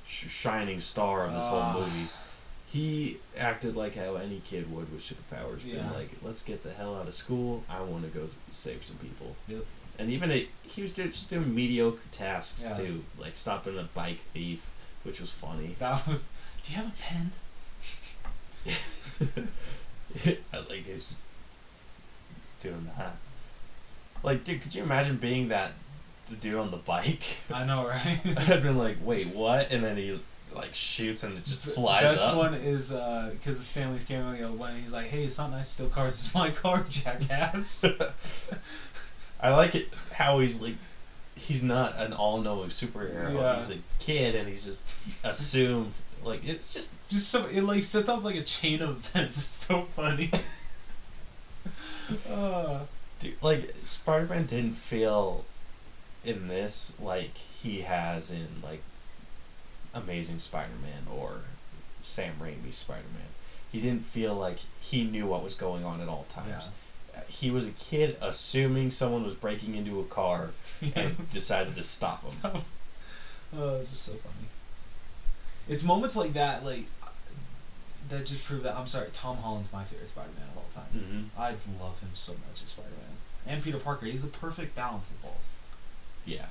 sh- 0.05 0.27
shining 0.29 0.79
star 0.79 1.25
of 1.25 1.33
this 1.33 1.43
Ah. 1.45 1.71
whole 1.71 1.81
movie, 1.83 2.07
he 2.67 3.17
acted 3.37 3.75
like 3.75 3.95
how 3.95 4.15
any 4.15 4.39
kid 4.45 4.71
would 4.73 4.91
with 4.91 5.01
superpowers. 5.01 5.63
Been 5.63 5.75
Yeah. 5.75 5.91
like, 5.91 6.09
let's 6.23 6.43
get 6.43 6.63
the 6.63 6.73
hell 6.73 6.95
out 6.95 7.07
of 7.07 7.13
school. 7.13 7.63
I 7.69 7.81
want 7.81 8.03
to 8.03 8.09
go 8.17 8.27
save 8.49 8.83
some 8.83 8.97
people. 8.97 9.35
Yep. 9.47 9.65
And 9.97 10.09
even 10.09 10.29
it, 10.31 10.49
he 10.63 10.81
was 10.81 10.91
just 10.93 11.29
doing 11.29 11.53
mediocre 11.55 12.01
tasks 12.11 12.63
Yeah. 12.69 12.77
too, 12.77 13.05
like 13.17 13.37
stopping 13.37 13.77
a 13.79 13.83
bike 13.83 14.19
thief, 14.19 14.69
which 15.03 15.19
was 15.21 15.31
funny. 15.31 15.75
That 15.79 16.05
was. 16.07 16.27
Do 16.63 16.71
you 16.71 16.77
have 16.77 16.87
a 16.87 17.01
pen? 17.01 17.31
I 20.53 20.57
like 20.69 20.85
his 20.85 21.15
doing 22.59 22.89
that. 22.97 23.15
Like, 24.23 24.43
dude, 24.43 24.61
could 24.61 24.73
you 24.73 24.83
imagine 24.83 25.17
being 25.17 25.49
that 25.49 25.71
the 26.29 26.35
dude 26.35 26.55
on 26.55 26.71
the 26.71 26.77
bike? 26.77 27.23
I 27.53 27.65
know, 27.65 27.87
right? 27.87 28.19
I'd 28.49 28.63
been 28.63 28.77
like, 28.77 28.97
wait, 29.03 29.27
what? 29.27 29.71
And 29.71 29.83
then 29.83 29.97
he 29.97 30.19
like 30.53 30.73
shoots 30.73 31.23
and 31.23 31.37
it 31.37 31.43
just 31.43 31.65
flies 31.65 32.03
Best 32.03 32.27
up. 32.29 32.37
one 32.37 32.53
is 32.53 32.93
uh, 32.93 33.29
because 33.33 33.57
the 33.57 33.63
Stan 33.65 33.91
Lee's 33.91 34.05
cameo 34.05 34.51
when 34.53 34.73
he's 34.79 34.93
like, 34.93 35.07
"Hey, 35.07 35.25
it's 35.25 35.37
not 35.37 35.51
nice 35.51 35.67
to 35.67 35.73
steal 35.73 35.89
cars. 35.89 36.13
It's 36.13 36.33
my 36.33 36.49
car, 36.49 36.85
jackass." 36.89 37.83
I 39.41 39.53
like 39.53 39.75
it 39.75 39.89
how 40.13 40.39
he's 40.39 40.61
like, 40.61 40.75
he's 41.35 41.61
not 41.61 41.97
an 41.97 42.13
all-knowing 42.13 42.69
superhero. 42.69 43.35
Yeah. 43.35 43.55
He's 43.55 43.71
a 43.71 43.77
kid 43.99 44.35
and 44.35 44.47
he's 44.47 44.63
just 44.63 44.89
assumed 45.23 45.91
like 46.25 46.47
it's 46.47 46.73
just 46.73 46.93
Just 47.09 47.29
so 47.29 47.45
it 47.47 47.61
like 47.61 47.83
sets 47.83 48.09
off 48.09 48.23
like 48.23 48.35
a 48.35 48.43
chain 48.43 48.81
of 48.81 48.89
events. 48.89 49.37
It's 49.37 49.45
so 49.45 49.83
funny. 49.83 50.31
uh, 52.29 52.79
dude, 53.19 53.41
like 53.41 53.71
Spider-Man 53.83 54.45
didn't 54.45 54.75
feel 54.75 55.45
in 56.23 56.47
this 56.47 56.95
like 56.99 57.37
he 57.37 57.81
has 57.81 58.31
in 58.31 58.47
like 58.63 58.81
Amazing 59.93 60.39
Spider-Man 60.39 61.07
or 61.11 61.41
Sam 62.01 62.33
Raimi's 62.39 62.77
Spider-Man. 62.77 63.29
He 63.71 63.81
didn't 63.81 64.03
feel 64.03 64.35
like 64.35 64.59
he 64.79 65.03
knew 65.03 65.27
what 65.27 65.43
was 65.43 65.55
going 65.55 65.83
on 65.85 66.01
at 66.01 66.07
all 66.09 66.25
times. 66.29 66.71
He 67.27 67.49
was 67.51 67.67
a 67.67 67.71
kid 67.71 68.17
assuming 68.21 68.91
someone 68.91 69.23
was 69.23 69.35
breaking 69.35 69.75
into 69.75 69.99
a 69.99 70.05
car 70.05 70.51
and 70.95 71.29
decided 71.29 71.75
to 71.75 71.83
stop 71.83 72.23
him. 72.23 72.33
That 72.41 72.53
was, 72.53 72.79
oh, 73.57 73.75
it's 73.77 73.91
just 73.91 74.03
so 74.03 74.13
funny. 74.13 74.49
It's 75.67 75.83
moments 75.83 76.15
like 76.15 76.33
that, 76.33 76.63
like 76.63 76.85
that, 78.09 78.25
just 78.25 78.45
prove 78.45 78.63
that. 78.63 78.75
I'm 78.75 78.87
sorry, 78.87 79.07
Tom 79.13 79.37
Holland's 79.37 79.71
my 79.73 79.83
favorite 79.83 80.09
Spider-Man 80.09 80.47
of 80.51 80.57
all 80.57 80.65
time. 80.73 80.91
Mm-hmm. 80.95 81.39
I 81.41 81.49
love 81.83 81.99
him 81.99 82.09
so 82.13 82.33
much 82.33 82.63
as 82.63 82.69
Spider-Man, 82.69 83.17
and 83.47 83.63
Peter 83.63 83.79
Parker. 83.79 84.05
He's 84.05 84.23
the 84.23 84.29
perfect 84.37 84.75
balance 84.75 85.09
of 85.11 85.21
both. 85.23 85.49
Yeah. 86.25 86.45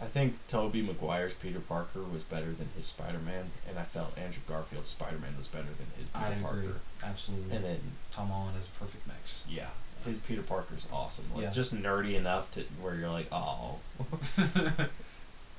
I 0.00 0.06
think 0.06 0.44
Tobey 0.48 0.82
Maguire's 0.82 1.34
Peter 1.34 1.60
Parker 1.60 2.02
was 2.02 2.22
better 2.24 2.52
than 2.52 2.68
his 2.74 2.86
Spider-Man, 2.86 3.50
and 3.68 3.78
I 3.78 3.84
felt 3.84 4.18
Andrew 4.18 4.42
Garfield's 4.48 4.88
Spider-Man 4.88 5.36
was 5.36 5.46
better 5.46 5.68
than 5.78 5.86
his 5.98 6.08
Peter 6.08 6.24
I 6.24 6.28
agree, 6.30 6.42
Parker. 6.42 6.80
absolutely. 7.04 7.54
And 7.56 7.64
then 7.64 7.80
Tom 8.10 8.28
Holland 8.28 8.56
is 8.58 8.68
a 8.68 8.80
perfect 8.80 9.06
mix. 9.06 9.46
Yeah, 9.48 9.68
his 10.04 10.18
Peter 10.18 10.42
Parker's 10.42 10.88
awesome. 10.92 11.26
Like 11.34 11.44
Yeah. 11.44 11.50
just 11.50 11.74
nerdy 11.80 12.14
enough 12.14 12.50
to 12.52 12.62
where 12.80 12.94
you're 12.96 13.08
like, 13.10 13.28
oh, 13.30 13.78
but 13.98 14.88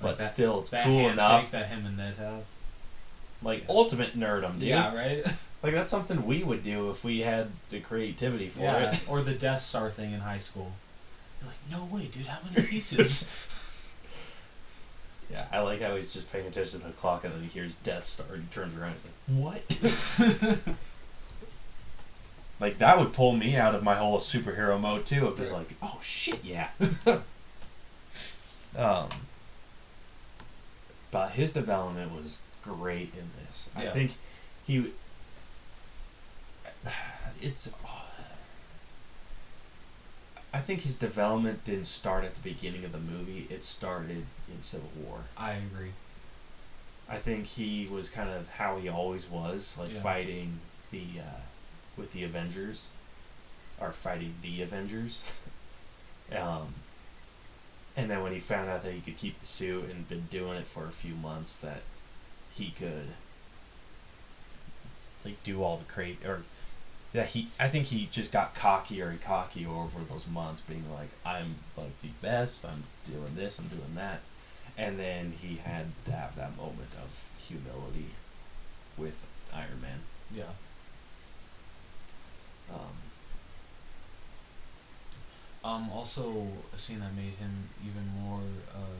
Like 0.01 0.17
that- 0.17 0.19
still 0.19 0.67
cool 0.83 1.09
enough. 1.09 1.51
that 1.51 1.67
him 1.67 1.85
and 1.85 1.95
Ned 1.97 2.15
have. 2.17 2.43
Like 3.43 3.61
Yeah. 3.61 3.65
ultimate 3.69 4.17
nerdum, 4.17 4.53
dude. 4.53 4.63
Yeah, 4.63 4.95
right. 4.95 5.23
Like 5.63 5.73
that's 5.73 5.89
something 5.89 6.27
we 6.27 6.43
would 6.43 6.61
do 6.61 6.91
if 6.91 7.03
we 7.03 7.21
had 7.21 7.47
the 7.69 7.79
creativity 7.79 8.49
for 8.49 8.59
yeah, 8.59 8.91
it. 8.91 9.03
or 9.09 9.23
the 9.23 9.33
Death 9.33 9.61
Star 9.61 9.89
thing 9.89 10.11
in 10.13 10.19
high 10.19 10.37
school. 10.37 10.71
You're 11.41 11.49
like, 11.49 11.57
no 11.71 11.95
way, 11.95 12.05
dude. 12.05 12.27
How 12.27 12.37
many 12.47 12.67
pieces? 12.67 13.47
yeah, 15.31 15.45
I 15.51 15.61
like 15.61 15.81
how 15.81 15.95
he's 15.95 16.13
just 16.13 16.31
paying 16.31 16.45
attention 16.45 16.81
to 16.81 16.85
the 16.85 16.93
clock 16.93 17.23
and 17.23 17.33
then 17.33 17.41
he 17.41 17.47
hears 17.47 17.73
Death 17.75 18.03
Star 18.05 18.27
and 18.35 18.43
he 18.43 18.49
turns 18.53 18.77
around 18.77 18.91
and 18.91 19.01
he's 19.01 19.07
like, 19.07 20.63
what? 20.63 20.75
like 22.59 22.77
that 22.77 22.99
would 22.99 23.13
pull 23.13 23.35
me 23.35 23.55
out 23.55 23.73
of 23.73 23.81
my 23.81 23.95
whole 23.95 24.19
superhero 24.19 24.79
mode 24.79 25.03
too. 25.07 25.27
I'd 25.27 25.35
be 25.35 25.49
like, 25.49 25.73
oh 25.81 25.97
shit, 25.99 26.43
yeah. 26.43 26.69
um, 28.77 29.09
but 31.09 31.31
his 31.31 31.51
development 31.51 32.11
was 32.13 32.37
great 32.65 33.13
in 33.13 33.29
this. 33.45 33.69
I 33.75 33.87
think 33.87 34.11
he. 34.65 34.91
It's. 37.41 37.71
I 40.53 40.59
think 40.59 40.81
his 40.81 40.95
development 40.95 41.63
didn't 41.65 41.85
start 41.87 42.23
at 42.23 42.33
the 42.33 42.41
beginning 42.41 42.85
of 42.85 42.91
the 42.91 42.99
movie. 42.99 43.47
It 43.49 43.63
started 43.63 44.25
in 44.53 44.61
Civil 44.61 44.89
War. 45.03 45.19
I 45.37 45.53
agree. 45.53 45.91
I 47.09 47.17
think 47.17 47.45
he 47.45 47.87
was 47.91 48.09
kind 48.09 48.29
of 48.29 48.47
how 48.49 48.77
he 48.77 48.89
always 48.89 49.29
was, 49.29 49.75
like 49.77 49.91
Yeah. 49.91 50.01
fighting 50.01 50.59
the 50.91 51.19
uh, 51.19 51.41
with 51.97 52.13
the 52.13 52.23
Avengers, 52.23 52.87
or 53.79 53.91
fighting 53.91 54.33
the 54.41 54.61
Avengers. 54.61 55.23
um, 56.31 56.73
and 57.97 58.09
then 58.09 58.23
when 58.23 58.31
he 58.31 58.39
found 58.39 58.69
out 58.69 58.81
that 58.83 58.93
he 58.93 59.01
could 59.01 59.17
keep 59.17 59.39
the 59.39 59.45
suit 59.45 59.89
and 59.89 60.07
been 60.07 60.27
doing 60.31 60.57
it 60.57 60.67
for 60.67 60.85
a 60.85 60.91
few 60.91 61.15
months, 61.15 61.59
that 61.59 61.81
he 62.57 62.71
could 62.71 63.09
like 65.23 65.41
do 65.43 65.63
all 65.63 65.77
the 65.77 65.83
crazy 65.85 66.17
or 66.25 66.41
that 67.13 67.27
he 67.27 67.47
I 67.59 67.67
think 67.69 67.87
he 67.87 68.07
just 68.11 68.31
got 68.31 68.55
cockier 68.55 69.09
and 69.09 69.21
cockier 69.21 69.69
over 69.69 69.99
those 70.09 70.27
months, 70.27 70.61
being 70.61 70.85
like 70.93 71.09
I'm 71.25 71.55
like 71.77 71.99
the 72.01 72.09
best, 72.21 72.65
I'm 72.65 72.83
doing 73.05 73.35
this, 73.35 73.59
I'm 73.59 73.67
doing 73.67 73.95
that, 73.95 74.21
and 74.77 74.99
then 74.99 75.33
he 75.41 75.57
had 75.57 75.87
to 76.05 76.11
have 76.11 76.35
that 76.35 76.57
moment 76.57 76.93
of 77.03 77.27
humility 77.37 78.11
with 78.97 79.25
Iron 79.53 79.81
Man. 79.81 79.99
Yeah. 80.33 80.51
Um, 82.73 82.95
Um, 85.63 85.89
also 85.89 86.47
a 86.73 86.77
scene 86.77 86.99
that 86.99 87.13
made 87.15 87.33
him 87.35 87.69
even 87.83 88.05
more 88.23 88.41
of, 88.73 88.97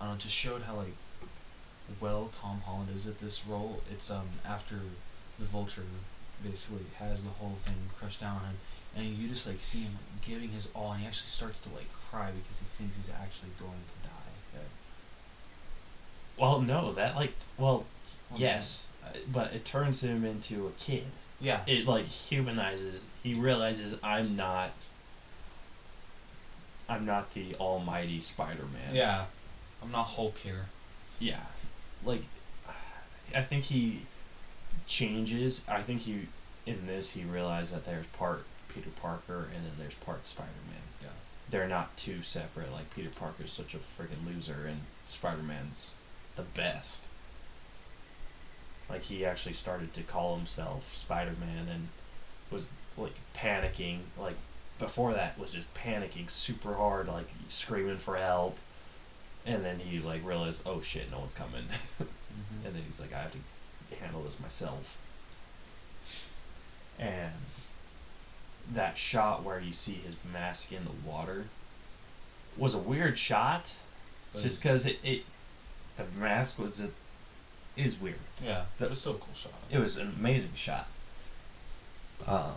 I 0.00 0.04
don't 0.04 0.14
know, 0.14 0.18
just 0.18 0.34
showed 0.34 0.62
how 0.62 0.76
like 0.76 0.94
well 2.00 2.28
Tom 2.32 2.60
Holland 2.64 2.90
is 2.94 3.06
at 3.06 3.18
this 3.18 3.46
role. 3.46 3.80
It's 3.90 4.10
um 4.10 4.28
after 4.46 4.76
the 5.38 5.44
Vulture 5.46 5.82
basically 6.42 6.84
has 6.98 7.24
the 7.24 7.30
whole 7.30 7.54
thing 7.56 7.76
crushed 7.98 8.20
down 8.20 8.36
on 8.36 8.42
him, 8.44 8.58
and 8.96 9.06
you 9.06 9.28
just 9.28 9.46
like 9.46 9.60
see 9.60 9.80
him 9.80 9.92
giving 10.22 10.48
his 10.50 10.70
all, 10.74 10.92
and 10.92 11.00
he 11.00 11.06
actually 11.06 11.28
starts 11.28 11.60
to 11.60 11.68
like 11.70 11.90
cry 11.92 12.30
because 12.30 12.60
he 12.60 12.66
thinks 12.66 12.96
he's 12.96 13.10
actually 13.10 13.50
going 13.58 13.72
to 13.72 14.08
die. 14.08 14.60
well, 16.38 16.60
no, 16.60 16.92
that 16.92 17.14
like 17.14 17.32
well, 17.58 17.86
Well, 18.30 18.40
yes, 18.40 18.88
but 19.32 19.52
it 19.52 19.64
turns 19.64 20.02
him 20.02 20.24
into 20.24 20.66
a 20.66 20.70
kid. 20.72 21.04
Yeah. 21.40 21.60
It 21.66 21.86
like 21.86 22.06
humanizes. 22.06 23.06
He 23.22 23.34
realizes 23.34 23.98
I'm 24.02 24.36
not. 24.36 24.72
I'm 26.88 27.06
not 27.06 27.32
the 27.32 27.54
almighty 27.56 28.20
Spider-Man. 28.20 28.94
Yeah. 28.94 29.24
I'm 29.82 29.90
not 29.90 30.04
Hulk 30.04 30.36
here. 30.38 30.66
Yeah. 31.18 31.40
Like 32.04 32.22
I 33.34 33.42
think 33.42 33.64
he 33.64 34.02
changes. 34.86 35.64
I 35.68 35.82
think 35.82 36.02
he 36.02 36.28
in 36.66 36.86
this 36.86 37.12
he 37.12 37.24
realized 37.24 37.74
that 37.74 37.84
there's 37.84 38.06
part 38.08 38.44
Peter 38.68 38.90
Parker 39.00 39.48
and 39.54 39.64
then 39.64 39.72
there's 39.78 39.94
part 39.94 40.26
Spider-Man. 40.26 40.82
Yeah. 41.02 41.08
They're 41.50 41.68
not 41.68 41.96
two 41.96 42.22
separate. 42.22 42.72
Like 42.72 42.94
Peter 42.94 43.10
Parker's 43.10 43.52
such 43.52 43.74
a 43.74 43.78
freaking 43.78 44.26
loser 44.26 44.66
and 44.68 44.80
Spider-Man's 45.06 45.94
the 46.36 46.42
best. 46.42 47.08
Like 48.88 49.02
he 49.02 49.24
actually 49.24 49.54
started 49.54 49.94
to 49.94 50.02
call 50.02 50.36
himself 50.36 50.94
Spider-Man 50.94 51.68
and 51.70 51.88
was 52.50 52.68
like 52.96 53.14
panicking. 53.34 54.00
Like 54.18 54.36
before 54.78 55.12
that 55.14 55.38
was 55.38 55.52
just 55.52 55.74
panicking 55.74 56.30
super 56.30 56.74
hard, 56.74 57.08
like 57.08 57.28
screaming 57.48 57.98
for 57.98 58.16
help. 58.16 58.58
And 59.46 59.64
then 59.64 59.78
he 59.78 59.98
like 60.00 60.24
realized, 60.24 60.62
oh 60.66 60.80
shit, 60.80 61.10
no 61.10 61.18
one's 61.18 61.34
coming. 61.34 61.64
Mhm. 61.64 62.06
and 62.64 62.74
then 62.74 62.82
he's 62.86 63.00
like, 63.00 63.12
I 63.12 63.20
have 63.22 63.32
to 63.32 63.96
handle 64.00 64.22
this 64.22 64.40
myself. 64.40 64.98
And 66.98 67.32
that 68.72 68.96
shot 68.96 69.42
where 69.42 69.60
you 69.60 69.72
see 69.72 69.92
his 69.94 70.16
mask 70.32 70.72
in 70.72 70.84
the 70.84 71.08
water 71.08 71.44
was 72.56 72.74
a 72.74 72.78
weird 72.78 73.18
shot, 73.18 73.76
But- 74.32 74.42
just 74.42 74.62
because 74.62 74.86
it, 74.86 74.98
it 75.02 75.24
the 75.96 76.04
mask 76.18 76.58
was 76.58 76.78
just 76.78 76.92
it 77.76 77.84
was 77.84 78.00
weird. 78.00 78.18
Yeah, 78.42 78.64
that 78.78 78.88
was 78.88 79.00
still 79.00 79.16
a 79.16 79.18
cool 79.18 79.34
shot. 79.34 79.52
It 79.70 79.78
was 79.78 79.96
an 79.96 80.14
amazing 80.18 80.54
shot. 80.54 80.88
Um, 82.26 82.54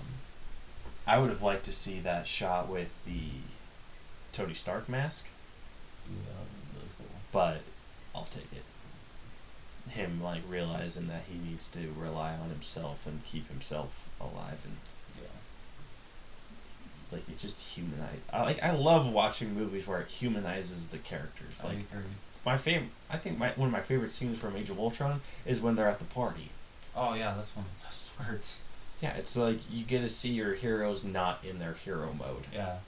I 1.07 1.17
would 1.19 1.29
have 1.31 1.41
liked 1.41 1.65
to 1.65 1.73
see 1.73 1.99
that 2.01 2.27
shot 2.27 2.67
with 2.69 3.03
the 3.05 3.29
Tony 4.31 4.53
Stark 4.53 4.87
mask, 4.87 5.27
Yeah, 6.07 6.13
that 6.33 6.39
was 6.39 6.75
really 6.75 6.89
cool. 6.99 7.16
But 7.31 7.61
I'll 8.15 8.25
take 8.25 8.51
it. 8.53 8.63
Him 9.91 10.21
like 10.21 10.41
realizing 10.49 11.07
that 11.07 11.21
he 11.31 11.37
needs 11.49 11.67
to 11.69 11.79
rely 11.97 12.33
on 12.33 12.49
himself 12.49 13.05
and 13.07 13.23
keep 13.23 13.47
himself 13.47 14.09
alive 14.19 14.59
and 14.65 14.75
Yeah. 15.21 15.27
like 17.11 17.27
it 17.29 17.37
just 17.39 17.59
humanize. 17.59 18.19
I 18.33 18.43
like 18.43 18.61
I 18.63 18.71
love 18.71 19.11
watching 19.11 19.53
movies 19.55 19.87
where 19.87 20.01
it 20.01 20.09
humanizes 20.09 20.89
the 20.89 20.97
characters. 20.97 21.63
I 21.63 21.69
Like 21.69 21.77
my 22.45 22.57
favorite, 22.57 22.89
I 23.09 23.17
think 23.17 23.37
my 23.37 23.49
one 23.55 23.67
of 23.67 23.71
my 23.71 23.81
favorite 23.81 24.11
scenes 24.11 24.37
from 24.37 24.55
Age 24.57 24.69
of 24.69 24.79
Ultron 24.79 25.21
is 25.45 25.61
when 25.61 25.75
they're 25.75 25.87
at 25.87 25.99
the 25.99 26.05
party. 26.05 26.49
Oh 26.95 27.13
yeah, 27.13 27.33
that's 27.35 27.55
one 27.55 27.65
of 27.65 27.71
the 27.79 27.85
best 27.85 28.17
parts. 28.17 28.65
Yeah, 28.99 29.13
it's 29.13 29.37
like 29.37 29.59
you 29.71 29.85
get 29.85 30.01
to 30.01 30.09
see 30.09 30.29
your 30.31 30.53
heroes 30.53 31.03
not 31.03 31.39
in 31.45 31.59
their 31.59 31.73
hero 31.73 32.13
mode. 32.17 32.47
Yeah. 32.51 32.79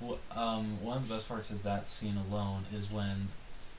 Well, 0.00 0.18
um, 0.30 0.82
one 0.84 0.98
of 0.98 1.08
the 1.08 1.14
best 1.14 1.26
parts 1.26 1.50
of 1.50 1.62
that 1.64 1.88
scene 1.88 2.16
alone 2.16 2.64
is 2.72 2.90
when, 2.90 3.28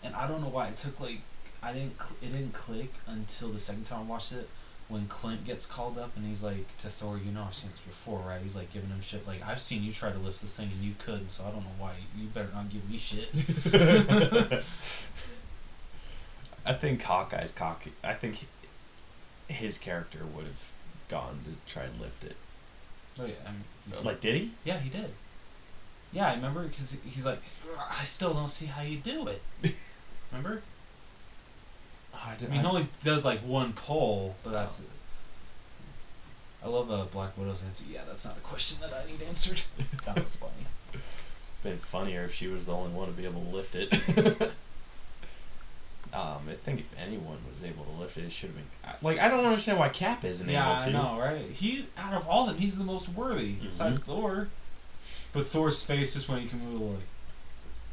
and 0.04 0.16
I 0.16 0.28
don't 0.28 0.42
know 0.42 0.48
why 0.50 0.68
it 0.68 0.78
took 0.78 1.00
like 1.00 1.20
I 1.62 1.74
didn't 1.74 2.02
cl- 2.02 2.18
it 2.22 2.32
didn't 2.32 2.54
click 2.54 2.92
until 3.08 3.50
the 3.50 3.60
second 3.60 3.86
time 3.86 4.00
I 4.00 4.04
watched 4.04 4.32
it 4.32 4.48
when 4.88 5.06
Clint 5.08 5.46
gets 5.46 5.66
called 5.68 6.00
up 6.00 6.16
and 6.16 6.26
he's 6.26 6.44
like 6.44 6.76
to 6.80 6.88
Thor, 6.88 7.18
you 7.24 7.32
know 7.32 7.44
I've 7.44 7.54
seen 7.54 7.70
this 7.70 7.82
before, 7.82 8.20
right? 8.20 8.42
He's 8.42 8.56
like 8.56 8.72
giving 8.74 8.90
him 8.90 9.02
shit 9.02 9.28
like 9.28 9.46
I've 9.48 9.62
seen 9.62 9.84
you 9.84 9.92
try 9.92 10.12
to 10.12 10.18
lift 10.18 10.42
this 10.42 10.58
thing 10.58 10.68
and 10.74 10.82
you 10.84 10.94
couldn't, 11.00 11.30
so 11.30 11.44
I 11.44 11.52
don't 11.52 11.64
know 11.64 11.76
why 11.78 11.92
you 12.18 12.28
better 12.28 12.50
not 12.54 12.70
give 12.70 12.90
me 12.90 12.98
shit. 12.98 13.30
I 16.66 16.74
think 16.74 17.02
Hawkeye's 17.02 17.52
cocky. 17.54 17.92
I 18.04 18.14
think 18.14 18.46
his 19.48 19.78
character 19.78 20.20
would 20.36 20.46
have 20.46 20.72
gone 21.08 21.40
to 21.46 21.72
try 21.72 21.84
and 21.84 22.00
lift 22.00 22.24
it. 22.24 22.36
Oh 23.20 23.26
yeah, 23.26 23.34
I 23.46 23.52
mean, 23.52 24.04
Like, 24.06 24.22
did 24.22 24.36
he? 24.36 24.52
yeah, 24.64 24.78
he 24.80 24.90
did. 24.90 25.10
Yeah, 26.12 26.30
I 26.32 26.36
remember 26.36 26.64
because 26.64 26.98
he's 27.06 27.26
like, 27.26 27.40
I 28.00 28.04
still 28.04 28.34
don't 28.34 28.48
see 28.50 28.66
how 28.66 28.82
you 28.82 28.98
do 28.98 29.28
it. 29.28 29.42
Remember? 30.32 30.62
Oh, 32.14 32.22
I, 32.26 32.34
I 32.34 32.36
did, 32.36 32.50
mean, 32.50 32.62
he 32.62 32.66
only 32.66 32.88
does 33.04 33.26
like 33.26 33.40
one 33.40 33.74
pull, 33.74 34.36
but 34.44 34.52
that's 34.52 34.82
Oh. 34.82 34.86
I 36.62 36.68
love 36.68 36.92
uh, 36.92 37.06
Black 37.06 37.38
Widow's 37.38 37.64
answer. 37.64 37.86
Yeah, 37.90 38.02
that's 38.08 38.26
not 38.26 38.38
a 38.38 38.42
question 38.42 38.82
that 38.82 38.94
I 38.94 39.10
need 39.10 39.22
answered. 39.28 39.62
that 40.06 40.22
was 40.22 40.36
funny. 40.36 40.52
been 41.64 41.78
funnier 41.78 42.24
if 42.24 42.34
she 42.34 42.48
was 42.48 42.66
the 42.66 42.74
only 42.74 42.92
one 42.92 43.08
to 43.08 43.14
be 43.14 43.26
able 43.26 43.42
to 43.42 43.50
lift 43.50 43.76
it. 43.76 43.94
um, 46.14 46.42
I 46.50 46.56
think 46.56 46.82
if 46.82 46.94
anyone 47.00 47.38
was 47.50 47.64
able 47.64 47.86
to 47.86 47.92
lift 47.92 48.18
it, 48.18 48.26
it 48.26 48.32
should 48.34 48.50
have 48.50 48.58
been. 48.58 48.66
Like, 49.02 49.20
I 49.20 49.30
don't 49.30 49.46
understand 49.46 49.80
why 49.80 49.88
Cap 49.88 50.26
isn't 50.26 50.50
yeah, 50.50 50.70
able 50.70 50.82
to. 50.84 50.92
Yeah, 50.92 51.00
I 51.00 51.04
know, 51.04 51.20
right? 51.20 51.50
He 51.52 51.86
out 51.98 52.14
of 52.14 52.28
all 52.28 52.50
of 52.50 52.56
them, 52.56 52.62
he's 52.62 52.78
the 52.78 52.84
most 52.84 53.08
worthy 53.10 53.54
besides 53.54 54.00
Thor. 54.00 54.50
But 55.32 55.46
Thor's 55.46 55.86
face 55.86 56.16
is 56.16 56.28
when 56.28 56.42
he 56.42 56.48
can 56.48 56.60
move 56.60 56.82
like 56.82 57.00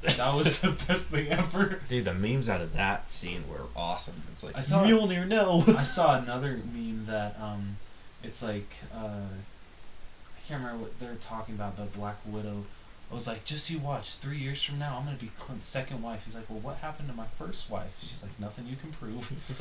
that 0.02 0.34
was 0.34 0.60
the 0.60 0.70
best 0.86 1.08
thing 1.08 1.28
ever. 1.28 1.80
Dude, 1.88 2.04
the 2.04 2.14
memes 2.14 2.48
out 2.48 2.60
of 2.60 2.74
that 2.74 3.10
scene 3.10 3.44
were 3.48 3.66
awesome. 3.74 4.14
It's 4.32 4.44
like 4.44 4.56
I 4.56 4.60
saw- 4.60 4.84
Mjolnir, 4.84 5.26
no. 5.26 5.62
I 5.76 5.82
saw 5.82 6.18
another 6.18 6.58
meme 6.72 7.04
that 7.06 7.38
um, 7.40 7.76
it's 8.22 8.42
like 8.42 8.68
uh, 8.94 9.26
I 9.26 10.40
can't 10.48 10.60
remember 10.62 10.84
what 10.84 10.98
they're 10.98 11.14
talking 11.16 11.54
about, 11.54 11.76
but 11.76 11.92
Black 11.92 12.16
Widow. 12.26 12.64
I 13.10 13.14
was 13.14 13.28
like, 13.28 13.44
just 13.44 13.70
you 13.70 13.78
watch. 13.78 14.16
Three 14.16 14.36
years 14.36 14.62
from 14.62 14.78
now, 14.80 14.96
I'm 14.98 15.04
gonna 15.04 15.16
be 15.16 15.30
Clint's 15.36 15.66
second 15.66 16.02
wife. 16.02 16.24
He's 16.24 16.34
like, 16.34 16.48
well, 16.50 16.58
what 16.58 16.76
happened 16.78 17.08
to 17.08 17.14
my 17.14 17.26
first 17.26 17.70
wife? 17.70 17.96
She's 18.00 18.22
like, 18.24 18.38
nothing 18.40 18.66
you 18.66 18.74
can 18.76 18.90
prove. 18.90 19.30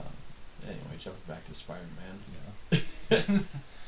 um, 0.00 0.06
anyway, 0.64 0.96
jumping 0.98 1.22
back 1.28 1.44
to 1.44 1.54
Spider 1.54 1.80
Man. 1.96 2.18
Yeah. 2.72 2.78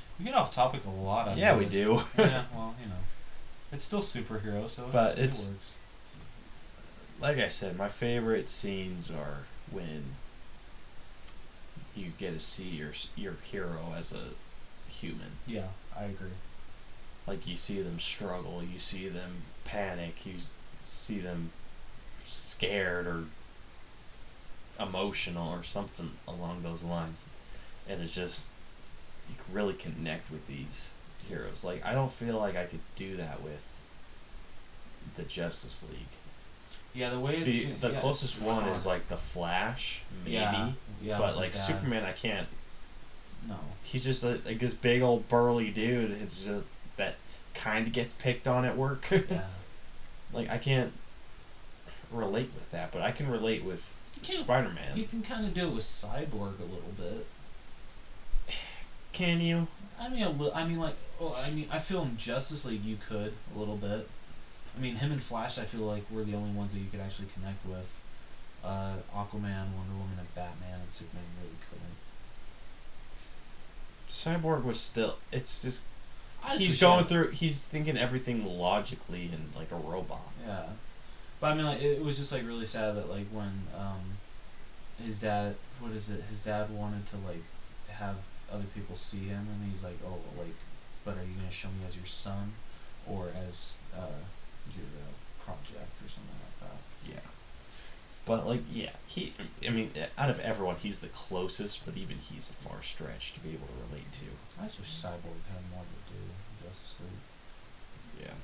we 0.19 0.25
get 0.27 0.35
off 0.35 0.53
topic 0.53 0.83
a 0.87 0.91
lot 0.91 1.29
on 1.29 1.39
Yeah, 1.39 1.57
we 1.57 1.65
do. 1.65 2.01
yeah, 2.19 2.45
well, 2.55 2.75
you 2.83 2.89
know, 2.89 2.95
it's 3.73 3.85
still 3.85 4.01
superhero, 4.01 4.69
so 4.69 4.85
it's, 4.85 4.93
But 4.93 5.19
it 5.19 5.25
works. 5.25 5.79
Like 7.21 7.39
I 7.39 7.49
said, 7.49 7.77
my 7.77 7.89
favorite 7.89 8.49
scenes 8.49 9.11
are 9.11 9.45
when 9.71 10.05
you 11.97 12.13
get 12.19 12.35
to 12.35 12.41
see 12.41 12.65
your 12.65 12.93
your 13.17 13.35
hero 13.43 13.95
as 13.97 14.13
a 14.13 14.91
human. 14.91 15.33
Yeah, 15.47 15.69
I 15.97 16.05
agree. 16.05 16.29
Like 17.27 17.47
you 17.47 17.57
see 17.57 17.81
them 17.81 17.99
struggle, 17.99 18.63
you 18.63 18.79
see 18.79 19.09
them 19.09 19.43
panic, 19.65 20.27
you 20.27 20.35
see 20.81 21.19
them 21.19 21.51
scared 22.23 23.07
or 23.07 23.25
emotional 24.81 25.53
or 25.53 25.63
something 25.63 26.11
along 26.27 26.63
those 26.63 26.83
lines, 26.83 27.29
and 27.89 28.03
it's 28.03 28.15
just 28.15 28.51
you 29.31 29.37
can 29.37 29.55
really 29.55 29.75
connect 29.75 30.31
with 30.31 30.47
these 30.47 30.93
heroes. 31.29 31.65
Like 31.65 31.85
I 31.85 31.93
don't 31.95 32.11
feel 32.11 32.39
like 32.39 32.57
I 32.57 32.65
could 32.65 32.81
do 32.97 33.17
that 33.17 33.43
with 33.43 33.65
the 35.17 35.23
Justice 35.25 35.85
League. 35.91 35.99
Yeah, 36.95 37.09
the 37.11 37.19
way 37.21 37.37
it's 37.37 37.47
The, 37.47 37.89
the 37.89 37.93
yeah, 37.95 38.01
closest 38.01 38.37
it's- 38.37 38.43
it's 38.49 38.55
one 38.55 38.65
hard. 38.65 38.77
is 38.77 38.87
like 38.87 39.09
the 39.09 39.17
Flash, 39.17 40.03
maybe. 40.25 40.35
yeah, 40.37 40.73
yeah, 41.03 41.19
but 41.19 41.37
like. 41.37 41.53
Superman, 41.55 42.05
I 42.05 42.13
can't. 42.13 42.47
No. 43.49 43.57
He's 43.83 44.05
just 44.05 44.23
a, 44.25 44.39
like 44.45 44.59
this 44.59 44.75
big 44.75 45.03
old 45.03 45.29
burly 45.29 45.71
dude. 45.71 46.11
It's 46.23 46.45
just 46.45 46.71
that 46.97 47.15
kind 47.55 47.87
of 47.87 47.93
gets 47.93 48.13
picked 48.15 48.47
on 48.47 48.65
at 48.65 48.77
work. 48.77 49.07
Yeah. 49.31 49.41
like 50.33 50.49
I 50.51 50.59
can't 50.59 50.93
relate 52.11 52.51
with 52.55 52.71
that, 52.73 52.93
but 52.93 53.01
I 53.03 53.11
can 53.11 53.29
relate 53.31 53.65
with 53.65 53.91
Spider 54.23 54.69
Man. 54.71 54.97
You 54.97 55.05
can 55.05 55.23
kind 55.23 55.45
of 55.47 55.55
do 55.55 55.67
it 55.69 55.75
with 55.75 55.85
Cyborg 55.85 56.61
a 56.61 56.65
little 56.65 56.93
bit. 56.97 57.27
Can 59.13 59.41
you? 59.41 59.67
I 60.03 60.09
mean, 60.09 60.25
a 60.25 60.31
li- 60.31 60.51
I 60.53 60.67
mean, 60.67 60.81
like, 60.81 60.97
well, 61.21 61.37
I 61.47 61.51
mean, 61.51 61.69
I 61.71 61.79
feel 61.79 62.03
in 62.03 62.17
Justice 62.17 62.65
League 62.65 62.85
you 62.85 62.97
could 63.09 63.33
a 63.55 63.59
little 63.59 63.77
bit. 63.77 64.09
I 64.77 64.81
mean, 64.81 64.97
him 64.97 65.13
and 65.13 65.23
Flash, 65.23 65.59
I 65.59 65.65
feel 65.65 65.83
like 65.83 66.03
were 66.11 66.25
the 66.25 66.35
only 66.35 66.51
ones 66.51 66.73
that 66.73 66.81
you 66.81 66.89
could 66.91 67.01
actually 67.01 67.29
connect 67.35 67.65
with. 67.67 68.01
Uh, 68.65 68.95
Aquaman, 69.15 69.71
Wonder 69.77 69.95
Woman, 69.95 70.19
and 70.19 70.35
Batman, 70.35 70.81
and 70.81 70.91
Superman 70.91 71.23
really 71.41 71.55
couldn't. 71.71 71.97
Cyborg 74.09 74.65
was 74.65 74.81
still. 74.81 75.17
It's 75.31 75.63
just 75.63 75.85
he's 76.57 76.81
going 76.81 77.05
through. 77.05 77.31
He's 77.31 77.65
thinking 77.65 77.97
everything 77.97 78.45
logically 78.45 79.31
and 79.33 79.55
like 79.55 79.71
a 79.71 79.77
robot. 79.77 80.33
Yeah, 80.47 80.65
but 81.41 81.53
I 81.53 81.55
mean, 81.55 81.65
like, 81.65 81.81
it, 81.81 81.99
it 81.99 82.05
was 82.05 82.19
just 82.19 82.33
like 82.33 82.47
really 82.47 82.65
sad 82.65 82.97
that 82.97 83.09
like 83.09 83.27
when 83.33 83.53
um, 83.79 84.01
his 85.05 85.21
dad, 85.21 85.55
what 85.81 85.93
is 85.93 86.11
it? 86.11 86.23
His 86.29 86.43
dad 86.43 86.71
wanted 86.71 87.07
to 87.07 87.17
like 87.19 87.43
have 87.89 88.17
other 88.53 88.65
people 88.75 88.95
see 88.95 89.27
him, 89.27 89.47
and 89.51 89.71
he's 89.71 89.85
like, 89.85 89.99
oh, 90.07 90.19
like, 90.39 90.55
but 91.05 91.17
are 91.17 91.25
you 91.25 91.35
gonna 91.39 91.51
show 91.51 91.69
me 91.69 91.87
as 91.87 91.97
your 91.97 92.07
son, 92.07 92.53
or 93.07 93.29
as 93.47 93.79
uh, 93.97 94.23
your 94.77 94.87
uh, 94.87 95.45
project 95.45 95.93
or 96.05 96.09
something 96.09 96.39
like 96.39 96.71
that? 96.71 97.13
Yeah. 97.13 97.31
But 98.25 98.47
like, 98.47 98.61
yeah, 98.71 98.91
he. 99.07 99.33
I 99.67 99.71
mean, 99.71 99.91
out 100.17 100.31
of 100.31 100.39
everyone, 100.41 100.77
he's 100.77 101.01
the 101.01 101.09
closest. 101.09 101.85
But 101.85 101.97
even 101.97 102.19
he's 102.19 102.49
a 102.49 102.53
far 102.53 102.83
stretch 102.83 103.35
to 103.35 103.41
be 103.41 103.51
able 103.51 103.67
to 103.67 103.89
relate 103.91 104.13
to. 104.13 104.27
I 104.61 104.65
just 104.65 104.79
wish 104.79 104.89
Cyborg 104.89 105.43
had 105.51 105.63
more 105.75 105.83
to 105.83 106.13
do 106.13 106.21
in 106.21 106.69
Justice 106.69 106.99
League. 107.01 108.27
Yeah. 108.27 108.35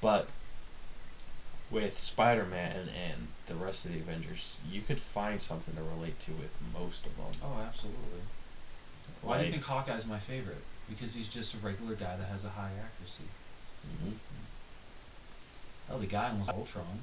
But 0.00 0.28
with 1.70 1.98
Spider 1.98 2.44
Man 2.44 2.88
and 3.10 3.28
the 3.46 3.54
rest 3.54 3.86
of 3.86 3.92
the 3.92 3.98
Avengers, 3.98 4.60
you 4.70 4.82
could 4.82 5.00
find 5.00 5.40
something 5.40 5.74
to 5.74 5.82
relate 5.82 6.20
to 6.20 6.32
with 6.32 6.54
most 6.72 7.06
of 7.06 7.16
them. 7.16 7.32
Oh, 7.42 7.60
absolutely. 7.66 8.20
Why 9.22 9.38
do 9.38 9.46
you 9.46 9.52
think 9.52 9.64
Hawkeye's 9.64 10.06
my 10.06 10.18
favorite? 10.18 10.62
Because 10.88 11.14
he's 11.14 11.28
just 11.28 11.54
a 11.54 11.58
regular 11.58 11.94
guy 11.94 12.16
that 12.16 12.28
has 12.28 12.44
a 12.44 12.48
high 12.50 12.70
accuracy. 12.84 13.24
Mhm. 14.04 14.14
Oh, 15.90 15.98
the 15.98 16.06
guy 16.06 16.28
almost 16.28 16.50
Ultron. 16.50 17.00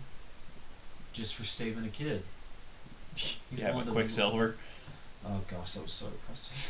Just 1.14 1.36
for 1.36 1.44
saving 1.44 1.86
a 1.86 1.90
kid. 1.90 2.24
He's 3.16 3.40
yeah, 3.56 3.74
one 3.74 3.88
Quicksilver. 3.88 4.58
Oh 5.26 5.42
gosh, 5.50 5.74
that 5.74 5.84
was 5.84 5.92
so 5.94 6.08
depressing. 6.08 6.58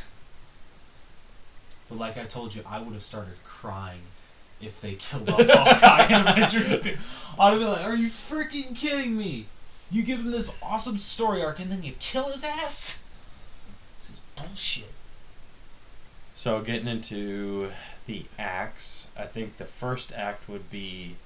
But 1.90 1.98
like 1.98 2.18
I 2.20 2.26
told 2.26 2.54
you, 2.54 2.62
I 2.68 2.80
would 2.80 2.94
have 2.94 3.02
started 3.02 3.34
crying 3.44 4.02
if 4.62 4.80
they 4.80 4.94
killed 4.94 5.28
off 5.28 5.42
Hawkeye 5.50 6.06
in 6.16 6.28
Avengers 6.28 6.82
2. 6.82 6.90
I'd 7.40 7.50
have 7.50 7.60
been 7.60 7.68
like, 7.68 7.84
"Are 7.84 7.96
you 7.96 8.10
freaking 8.10 8.76
kidding 8.76 9.18
me?" 9.18 9.48
You 9.90 10.04
give 10.04 10.20
him 10.20 10.30
this 10.30 10.54
awesome 10.62 11.00
story 11.00 11.42
arc 11.42 11.60
and 11.60 11.72
then 11.72 11.82
you 11.82 11.94
kill 12.00 12.26
his 12.26 12.44
ass. 12.44 13.04
This 13.98 14.12
is 14.12 14.20
bullshit. 14.36 14.92
So 16.40 16.62
getting 16.62 16.88
into 16.88 17.70
the 18.06 18.24
acts, 18.40 19.10
I 19.18 19.26
think 19.26 19.58
the 19.58 19.66
first 19.66 20.14
act 20.14 20.48
would 20.48 20.70
be 20.70 21.18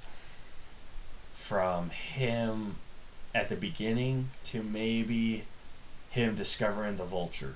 from 1.35 1.91
him 1.91 2.77
at 3.35 3.47
the 3.47 3.55
beginning 3.55 4.31
to 4.45 4.63
maybe 4.63 5.43
him 6.09 6.33
discovering 6.33 6.97
the 6.97 7.03
vulture 7.05 7.53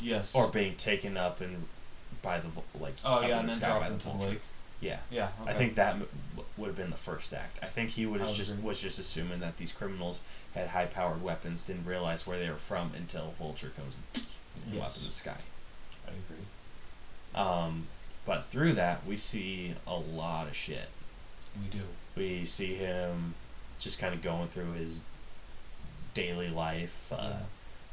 Yes. 0.00 0.36
or 0.36 0.46
being 0.46 0.76
taken 0.76 1.16
up 1.16 1.40
and 1.40 1.66
by 2.22 2.38
the 2.38 2.46
like 2.78 2.94
oh 3.04 3.22
yeah, 3.26 3.40
and 3.40 3.48
the 3.50 3.58
then 3.58 3.68
dropped 3.68 3.90
into 3.90 4.04
the 4.06 4.12
vulture. 4.12 4.28
lake. 4.28 4.40
Yeah, 4.80 5.00
Yeah. 5.10 5.30
I 5.46 5.52
think 5.52 5.74
that 5.74 5.94
m- 5.94 6.06
would 6.56 6.68
have 6.68 6.76
been 6.76 6.90
the 6.90 6.96
first 6.96 7.34
act. 7.34 7.58
I 7.60 7.66
think 7.66 7.90
he 7.90 8.06
would 8.06 8.20
have 8.20 8.32
just 8.32 8.52
agree. 8.52 8.66
was 8.68 8.80
just 8.80 9.00
assuming 9.00 9.40
that 9.40 9.56
these 9.56 9.72
criminals 9.72 10.22
had 10.54 10.68
high 10.68 10.86
powered 10.86 11.22
weapons, 11.24 11.66
didn't 11.66 11.86
realize 11.86 12.24
where 12.24 12.38
they 12.38 12.48
were 12.48 12.54
from 12.56 12.92
until 12.96 13.32
Vulture 13.32 13.70
comes 13.70 13.96
and 14.14 14.24
him 14.74 14.80
up 14.82 14.96
in 14.96 15.06
the 15.06 15.10
sky. 15.10 15.34
I 16.06 16.10
agree. 16.12 16.44
Um, 17.34 17.86
but 18.24 18.44
through 18.44 18.74
that, 18.74 19.06
we 19.06 19.16
see 19.16 19.74
a 19.86 19.94
lot 19.94 20.46
of 20.48 20.56
shit. 20.56 20.88
We 21.60 21.68
do. 21.68 21.84
We 22.16 22.44
see 22.44 22.74
him 22.74 23.34
just 23.78 24.00
kind 24.00 24.14
of 24.14 24.22
going 24.22 24.48
through 24.48 24.72
his 24.72 25.04
daily 26.14 26.48
life, 26.48 27.12
uh, 27.12 27.16
Yeah. 27.30 27.36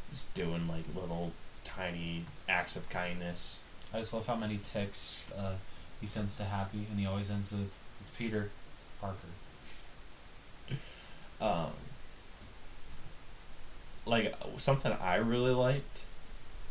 just 0.09 0.33
doing 0.33 0.67
like 0.67 0.85
little 0.95 1.31
tiny 1.63 2.23
acts 2.47 2.75
of 2.75 2.89
kindness. 2.89 3.61
I 3.93 3.97
just 3.97 4.13
love 4.13 4.25
how 4.27 4.35
many 4.35 4.57
texts 4.57 5.31
uh, 5.33 5.55
he 6.01 6.07
sends 6.07 6.37
to 6.37 6.43
Happy, 6.45 6.85
and 6.89 6.99
he 6.99 7.05
always 7.05 7.29
ends 7.29 7.51
with 7.51 7.77
"It's 8.01 8.09
Peter 8.11 8.51
Parker." 8.99 9.27
Um, 11.41 11.71
like 14.05 14.33
something 14.57 14.93
I 14.93 15.15
really 15.15 15.51
liked 15.51 16.05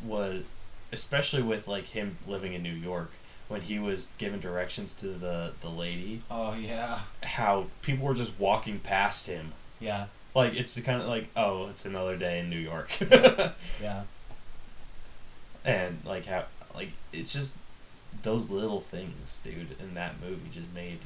was, 0.02 0.44
especially 0.92 1.42
with 1.42 1.66
like 1.66 1.84
him 1.86 2.16
living 2.26 2.52
in 2.54 2.62
New 2.62 2.72
York, 2.72 3.10
when 3.48 3.60
he 3.60 3.78
was 3.78 4.10
giving 4.18 4.40
directions 4.40 4.94
to 4.96 5.08
the 5.08 5.52
the 5.60 5.68
lady, 5.68 6.20
Oh 6.30 6.54
yeah, 6.54 7.00
how 7.22 7.66
people 7.82 8.06
were 8.06 8.14
just 8.14 8.38
walking 8.38 8.78
past 8.78 9.26
him. 9.26 9.52
yeah, 9.80 10.06
Like 10.34 10.54
it's 10.54 10.78
kind 10.80 11.00
of 11.02 11.08
like, 11.08 11.28
oh, 11.36 11.68
it's 11.68 11.84
another 11.86 12.16
day 12.16 12.38
in 12.40 12.50
New 12.50 12.58
York. 12.58 12.96
yeah. 13.82 14.02
and 15.64 15.98
like 16.04 16.26
how 16.26 16.44
like 16.74 16.90
it's 17.12 17.32
just 17.32 17.56
those 18.22 18.50
little 18.50 18.80
things 18.80 19.40
dude 19.42 19.76
in 19.80 19.94
that 19.94 20.14
movie 20.20 20.48
just 20.52 20.72
made 20.74 20.98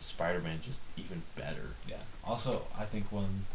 spider-man 0.00 0.58
just 0.60 0.80
even 0.96 1.22
better 1.36 1.70
Yeah. 1.88 1.96
Also, 2.24 2.62
I 2.78 2.84
think 2.84 3.10
one 3.12 3.46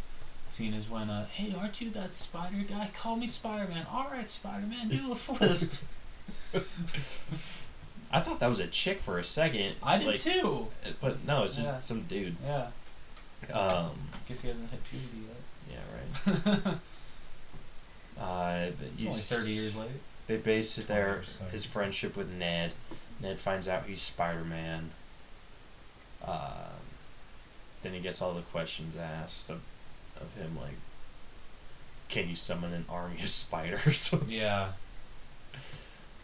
scene 0.51 0.73
is 0.73 0.89
when, 0.89 1.09
uh, 1.09 1.25
hey, 1.27 1.53
aren't 1.57 1.81
you 1.81 1.89
that 1.91 2.13
spider 2.13 2.63
guy? 2.67 2.89
Call 2.93 3.15
me 3.15 3.27
Spider 3.27 3.69
Man. 3.71 3.85
All 3.91 4.07
right, 4.11 4.29
Spider 4.29 4.65
Man, 4.65 4.87
do 4.89 5.11
a 5.11 5.15
flip. 5.15 5.69
i 8.11 8.19
thought 8.21 8.39
that 8.39 8.47
was 8.47 8.59
a 8.59 8.67
chick 8.67 9.01
for 9.01 9.17
a 9.19 9.23
second 9.23 9.75
I 9.83 9.97
did 9.97 10.07
like, 10.07 10.19
too. 10.19 10.67
but 11.01 11.25
no 11.25 11.43
it's 11.43 11.55
just 11.57 11.69
Yeah. 11.69 11.79
some 11.79 12.03
dude 12.03 12.35
Yeah. 12.43 12.67
um 13.53 13.91
Guess 14.27 14.41
he 14.41 14.47
hasn't 14.49 14.71
hit 14.71 14.81
puberty 14.85 15.23
yet. 15.27 15.75
yeah 16.45 16.53
right 16.55 16.63
yet. 16.65 16.77
uh 18.21 18.65
it's 18.91 19.01
you 19.01 19.09
only 19.09 19.19
thirty 19.19 19.51
years 19.51 19.75
late. 19.77 19.89
they 20.27 20.37
base 20.37 20.77
it 20.77 20.87
their 20.87 21.05
20 21.05 21.17
years, 21.17 21.27
sorry. 21.37 21.51
his 21.51 21.65
friendship 21.65 22.15
with 22.17 22.29
ned 22.31 22.73
ned 23.21 23.39
finds 23.39 23.67
out 23.67 23.83
he's 23.85 24.01
spider-man 24.01 24.89
um, 26.25 26.41
then 27.83 27.93
he 27.93 27.99
gets 27.99 28.21
all 28.21 28.33
the 28.33 28.41
questions 28.41 28.95
asked 28.97 29.49
of, 30.21 30.33
him 30.35 30.55
like 30.57 30.75
can 32.09 32.29
you 32.29 32.35
summon 32.35 32.73
an 32.73 32.85
army 32.89 33.21
of 33.21 33.29
spiders? 33.43 34.13
Yeah. 34.27 34.71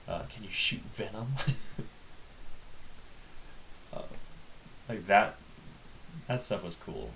uh, 0.08 0.24
can 0.30 0.44
you 0.44 0.50
shoot 0.50 0.82
venom? 0.94 1.28
Uh, 3.94 4.02
like 4.90 5.06
that 5.06 5.36
that 6.28 6.42
stuff 6.42 6.64
was 6.64 6.76
cool. 6.76 7.12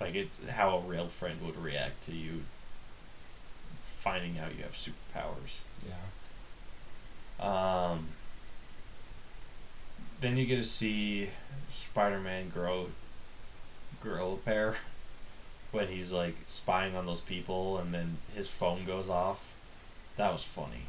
Like 0.00 0.14
it 0.14 0.28
how 0.50 0.78
a 0.78 0.80
real 0.80 1.08
friend 1.08 1.40
would 1.42 1.56
react 1.56 2.02
to 2.04 2.12
you 2.14 2.42
finding 4.00 4.38
out 4.38 4.54
you 4.56 4.62
have 4.62 4.72
superpowers. 4.72 5.62
Yeah. 7.38 7.92
um, 7.92 8.08
then 10.20 10.36
you 10.36 10.46
get 10.46 10.56
to 10.56 10.64
see 10.64 11.28
Spider-Man 11.68 12.48
grow 12.48 12.88
grow 14.00 14.32
a 14.34 14.36
pair 14.38 14.76
when 15.72 15.88
he's 15.88 16.12
like 16.12 16.36
spying 16.46 16.94
on 16.94 17.06
those 17.06 17.20
people 17.20 17.78
and 17.78 17.92
then 17.92 18.18
his 18.34 18.48
phone 18.48 18.84
goes 18.84 19.10
off. 19.10 19.54
That 20.16 20.32
was 20.32 20.44
funny. 20.44 20.86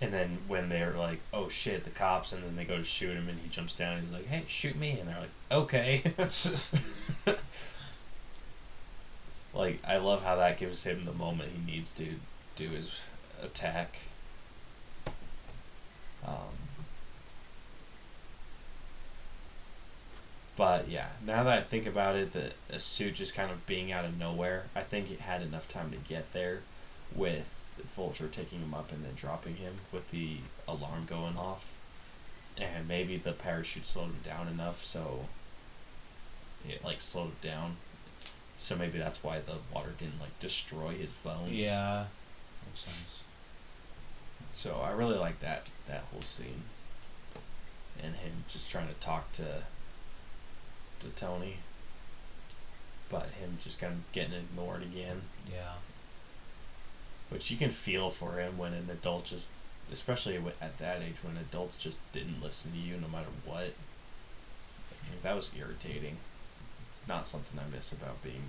And 0.00 0.12
then 0.12 0.38
when 0.48 0.68
they're 0.68 0.94
like, 0.94 1.20
"Oh 1.32 1.48
shit, 1.48 1.84
the 1.84 1.90
cops!" 1.90 2.32
and 2.32 2.42
then 2.42 2.56
they 2.56 2.64
go 2.64 2.78
to 2.78 2.84
shoot 2.84 3.16
him 3.16 3.28
and 3.28 3.38
he 3.38 3.48
jumps 3.48 3.74
down 3.74 3.94
and 3.94 4.02
he's 4.02 4.12
like, 4.12 4.26
"Hey, 4.26 4.44
shoot 4.48 4.76
me!" 4.76 4.98
and 4.98 5.08
they're 5.08 5.20
like, 5.20 5.30
"Okay." 5.52 6.02
like 9.54 9.78
I 9.86 9.98
love 9.98 10.24
how 10.24 10.36
that 10.36 10.58
gives 10.58 10.84
him 10.84 11.04
the 11.04 11.12
moment 11.12 11.52
he 11.52 11.72
needs 11.72 11.92
to 11.92 12.14
do 12.56 12.70
his 12.70 13.02
attack. 13.42 13.98
Um, 16.26 16.59
but 20.60 20.90
yeah, 20.90 21.06
now 21.26 21.42
that 21.44 21.58
I 21.58 21.62
think 21.62 21.86
about 21.86 22.16
it, 22.16 22.34
the 22.34 22.52
a 22.68 22.78
suit 22.78 23.14
just 23.14 23.34
kind 23.34 23.50
of 23.50 23.64
being 23.64 23.92
out 23.92 24.04
of 24.04 24.18
nowhere, 24.18 24.64
I 24.76 24.82
think 24.82 25.10
it 25.10 25.20
had 25.20 25.40
enough 25.40 25.66
time 25.68 25.90
to 25.90 25.96
get 25.96 26.34
there 26.34 26.60
with 27.16 27.82
Vulture 27.96 28.28
taking 28.28 28.58
him 28.58 28.74
up 28.74 28.92
and 28.92 29.02
then 29.02 29.14
dropping 29.16 29.56
him 29.56 29.72
with 29.90 30.10
the 30.10 30.36
alarm 30.68 31.06
going 31.06 31.38
off. 31.38 31.72
And 32.58 32.86
maybe 32.86 33.16
the 33.16 33.32
parachute 33.32 33.86
slowed 33.86 34.08
him 34.08 34.20
down 34.22 34.48
enough 34.48 34.84
so 34.84 35.24
it 36.68 36.84
like 36.84 37.00
slowed 37.00 37.40
down. 37.40 37.76
So 38.58 38.76
maybe 38.76 38.98
that's 38.98 39.24
why 39.24 39.38
the 39.38 39.56
water 39.74 39.94
didn't 39.98 40.20
like 40.20 40.38
destroy 40.40 40.90
his 40.90 41.12
bones. 41.12 41.52
Yeah. 41.52 42.04
Makes 42.66 42.80
sense. 42.80 43.22
So 44.52 44.82
I 44.84 44.90
really 44.90 45.16
like 45.16 45.40
that 45.40 45.70
that 45.86 46.04
whole 46.12 46.20
scene, 46.20 46.64
and 48.02 48.14
him 48.16 48.44
just 48.46 48.70
trying 48.70 48.88
to 48.88 48.94
talk 49.00 49.32
to 49.32 49.62
to 51.00 51.08
Tony, 51.10 51.56
but 53.10 53.30
him 53.30 53.58
just 53.60 53.80
kind 53.80 53.92
of 53.94 54.12
getting 54.12 54.34
ignored 54.34 54.82
again, 54.82 55.22
Yeah. 55.52 55.74
which 57.28 57.50
you 57.50 57.56
can 57.56 57.70
feel 57.70 58.10
for 58.10 58.38
him 58.38 58.56
when 58.58 58.72
an 58.74 58.88
adult 58.90 59.24
just, 59.26 59.48
especially 59.90 60.36
at 60.60 60.78
that 60.78 61.02
age 61.02 61.16
when 61.22 61.36
adults 61.36 61.76
just 61.76 61.98
didn't 62.12 62.42
listen 62.42 62.72
to 62.72 62.78
you 62.78 62.96
no 62.96 63.08
matter 63.08 63.30
what. 63.44 63.74
I 65.06 65.10
mean, 65.10 65.20
that 65.22 65.34
was 65.36 65.50
irritating. 65.56 66.18
It's 66.90 67.02
not 67.08 67.26
something 67.26 67.58
I 67.58 67.64
miss 67.74 67.92
about 67.92 68.22
being 68.22 68.42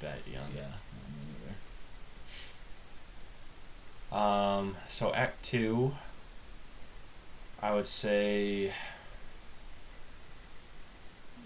that 0.00 0.18
young. 0.30 0.52
Yeah. 0.54 0.66
Um, 4.12 4.76
so 4.88 5.12
Act 5.12 5.42
Two, 5.42 5.94
I 7.60 7.74
would 7.74 7.86
say, 7.86 8.72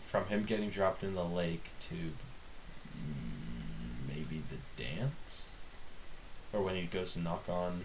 from 0.09 0.25
him 0.29 0.43
getting 0.43 0.71
dropped 0.71 1.05
in 1.05 1.15
the 1.15 1.23
lake 1.23 1.69
to 1.81 1.95
maybe 4.09 4.43
the 4.51 4.83
dance, 4.83 5.51
or 6.51 6.63
when 6.63 6.75
he 6.75 6.83
goes 6.85 7.13
to 7.13 7.21
knock 7.21 7.47
on 7.47 7.85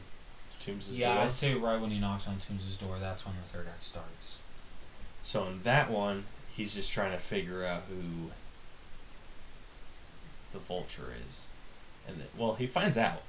Toomes' 0.61 0.97
Yeah, 0.97 1.15
door. 1.15 1.23
I 1.25 1.27
say 1.27 1.53
right 1.53 1.79
when 1.79 1.91
he 1.91 1.99
knocks 1.99 2.25
on 2.25 2.37
Toomes' 2.37 2.79
door, 2.79 2.95
that's 2.97 3.25
when 3.25 3.35
the 3.35 3.41
third 3.41 3.67
act 3.67 3.83
starts. 3.83 4.39
So 5.21 5.43
in 5.43 5.63
that 5.63 5.91
one, 5.91 6.23
he's 6.55 6.73
just 6.73 6.93
trying 6.93 7.11
to 7.11 7.17
figure 7.17 7.65
out 7.65 7.83
who 7.89 8.31
the 10.53 10.59
vulture 10.59 11.13
is, 11.27 11.47
and 12.07 12.21
then, 12.21 12.27
well, 12.37 12.53
he 12.53 12.67
finds 12.67 12.97
out 12.97 13.23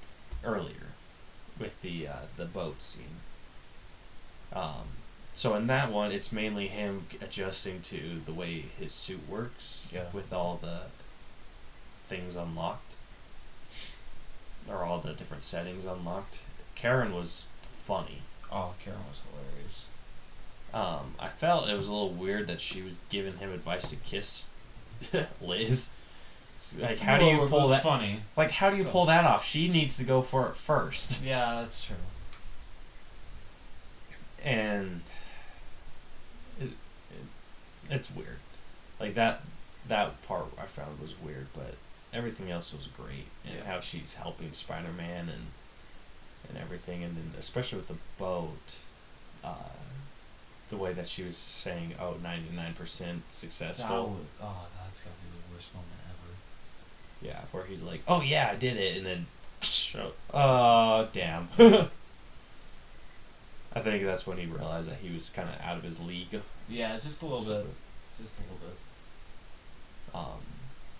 earlier 0.45 0.93
with 1.59 1.83
the 1.83 2.07
uh, 2.07 2.27
the 2.37 2.45
boat 2.45 2.81
scene. 2.81 3.19
Um, 4.53 4.87
so 5.35 5.55
in 5.57 5.67
that 5.67 5.91
one, 5.93 6.11
it's 6.13 6.33
mainly 6.33 6.69
him 6.69 7.07
adjusting 7.21 7.81
to 7.83 8.21
the 8.25 8.33
way 8.33 8.65
his 8.79 8.93
suit 8.95 9.29
works 9.29 9.89
Yeah. 9.93 10.05
with 10.13 10.33
all 10.33 10.57
the 10.61 10.83
things 12.09 12.37
unlocked, 12.37 12.95
or 14.69 14.85
all 14.85 14.99
the 14.99 15.13
different 15.13 15.43
settings 15.43 15.85
unlocked. 15.85 16.41
Karen 16.75 17.15
was 17.15 17.47
funny. 17.85 18.23
Oh, 18.51 18.75
Karen 18.83 19.01
was 19.09 19.23
hilarious. 19.31 19.89
Um, 20.73 21.15
I 21.21 21.29
felt 21.29 21.69
it 21.69 21.75
was 21.77 21.89
a 21.89 21.93
little 21.93 22.11
weird 22.11 22.47
that 22.49 22.61
she 22.61 22.83
was 22.83 23.01
giving 23.11 23.37
him 23.39 23.53
advice 23.53 23.91
to 23.91 23.97
kiss 23.97 24.51
Liz. 25.41 25.91
Like, 26.79 26.99
how 26.99 27.19
do 27.19 27.25
you 27.27 27.47
pull 27.49 27.67
that? 27.69 27.83
funny. 27.83 28.21
Like, 28.37 28.51
how 28.53 28.71
do 28.71 28.77
you 28.77 28.85
So- 28.85 28.91
pull 28.91 29.07
that 29.07 29.25
off? 29.25 29.45
She 29.45 29.69
needs 29.69 29.97
to 29.99 30.05
go 30.05 30.23
for 30.23 30.49
it 30.49 30.55
first, 30.57 31.21
Yeah, 31.21 31.61
that's 31.61 31.85
true. 31.85 31.97
and 34.43 35.01
it's 37.91 38.11
weird. 38.15 38.39
Like 39.01 39.15
that, 39.15 39.43
that 39.89 40.23
part 40.27 40.47
I 40.61 40.67
found 40.67 41.01
was 41.01 41.15
weird, 41.21 41.49
but 41.55 41.75
everything 42.13 42.51
else 42.51 42.73
was 42.73 42.87
great, 42.89 43.27
and 43.45 43.55
Yeah. 43.57 43.65
how 43.65 43.81
she's 43.81 44.15
helping 44.15 44.53
Spider 44.53 44.93
Man 44.93 45.29
and 45.29 45.47
and 46.49 46.59
everything, 46.59 47.03
and 47.03 47.17
then 47.17 47.33
especially 47.39 47.79
with 47.79 47.89
the 47.89 47.97
boat, 48.19 48.77
uh, 49.43 49.55
the 50.69 50.77
way 50.77 50.93
that 50.93 51.09
she 51.09 51.23
was 51.23 51.37
saying, 51.39 51.95
"Oh, 51.99 52.15
99 52.23 52.75
percent 52.75 53.27
That 53.29 53.33
successful." 53.35 54.09
was, 54.11 54.29
oh, 54.43 54.67
that's 54.85 55.01
gotta 55.01 55.17
be 55.17 55.31
the 55.49 55.55
worst 55.55 55.75
moment 55.75 55.93
ever. 56.05 56.35
Yeah, 57.27 57.41
where 57.53 57.65
he's 57.65 57.83
like, 57.83 58.03
"Oh 58.07 58.21
yeah, 58.21 58.51
I 58.53 58.57
did 58.57 58.77
it," 58.77 58.97
and 58.99 59.07
then, 59.07 59.27
oh 60.35 61.09
damn. 61.13 61.49
I 63.75 63.81
think 63.81 64.05
that's 64.05 64.27
when 64.27 64.39
he 64.39 64.47
realized 64.47 64.89
that 64.89 64.99
he 64.99 65.13
was 65.13 65.31
kind 65.31 65.49
of 65.49 65.61
out 65.61 65.77
of 65.77 65.83
his 65.83 66.01
league. 66.01 66.41
Yeah, 66.69 66.97
just 66.99 67.23
a 67.23 67.27
little 67.27 67.41
bit. 67.41 67.67
Just 68.21 68.39
a 68.39 68.43
little 68.43 68.59
bit. 68.59 68.77
Um, 70.15 70.41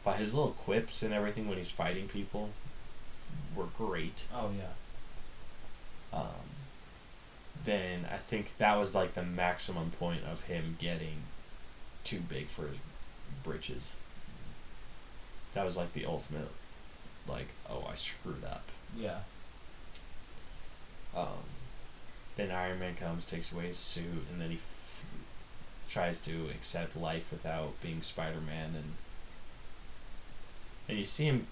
but 0.05 0.17
his 0.17 0.35
little 0.35 0.53
quips 0.53 1.03
and 1.03 1.15
everything 1.15 1.49
when 1.49 1.59
he's 1.59 1.71
fighting 1.71 2.09
people 2.09 2.51
were 3.55 3.67
great. 3.77 4.27
Oh 4.35 4.51
yeah. 4.59 6.19
Um, 6.19 6.45
then 7.65 8.07
I 8.13 8.17
think 8.17 8.57
that 8.59 8.77
was 8.77 8.95
like 8.95 9.15
the 9.15 9.23
maximum 9.23 9.91
point 9.93 10.23
of 10.25 10.43
him 10.45 10.77
getting 10.81 11.23
too 12.03 12.21
big 12.21 12.49
for 12.49 12.67
his 12.67 12.77
britches. 13.43 13.97
That 15.55 15.65
was 15.65 15.77
like 15.77 15.93
the 15.93 16.05
ultimate, 16.07 16.51
like, 17.29 17.49
oh, 17.71 17.87
I 17.89 17.95
screwed 17.95 18.45
up. 18.45 18.69
Yeah. 18.97 19.21
Um, 21.17 21.45
then 22.37 22.51
Iron 22.51 22.81
Man 22.81 22.97
comes, 22.97 23.27
takes 23.27 23.53
away 23.53 23.69
his 23.69 23.79
suit, 23.79 24.27
and 24.31 24.41
then 24.41 24.51
he 24.51 24.57
f- 24.57 25.05
tries 25.89 26.21
to 26.23 26.49
accept 26.51 26.97
life 26.97 27.31
without 27.31 27.81
being 27.81 28.03
Spider 28.03 28.41
Man, 28.41 28.75
and 28.75 28.95
and 30.89 30.99
you 30.99 31.05
see 31.05 31.25
him 31.27 31.47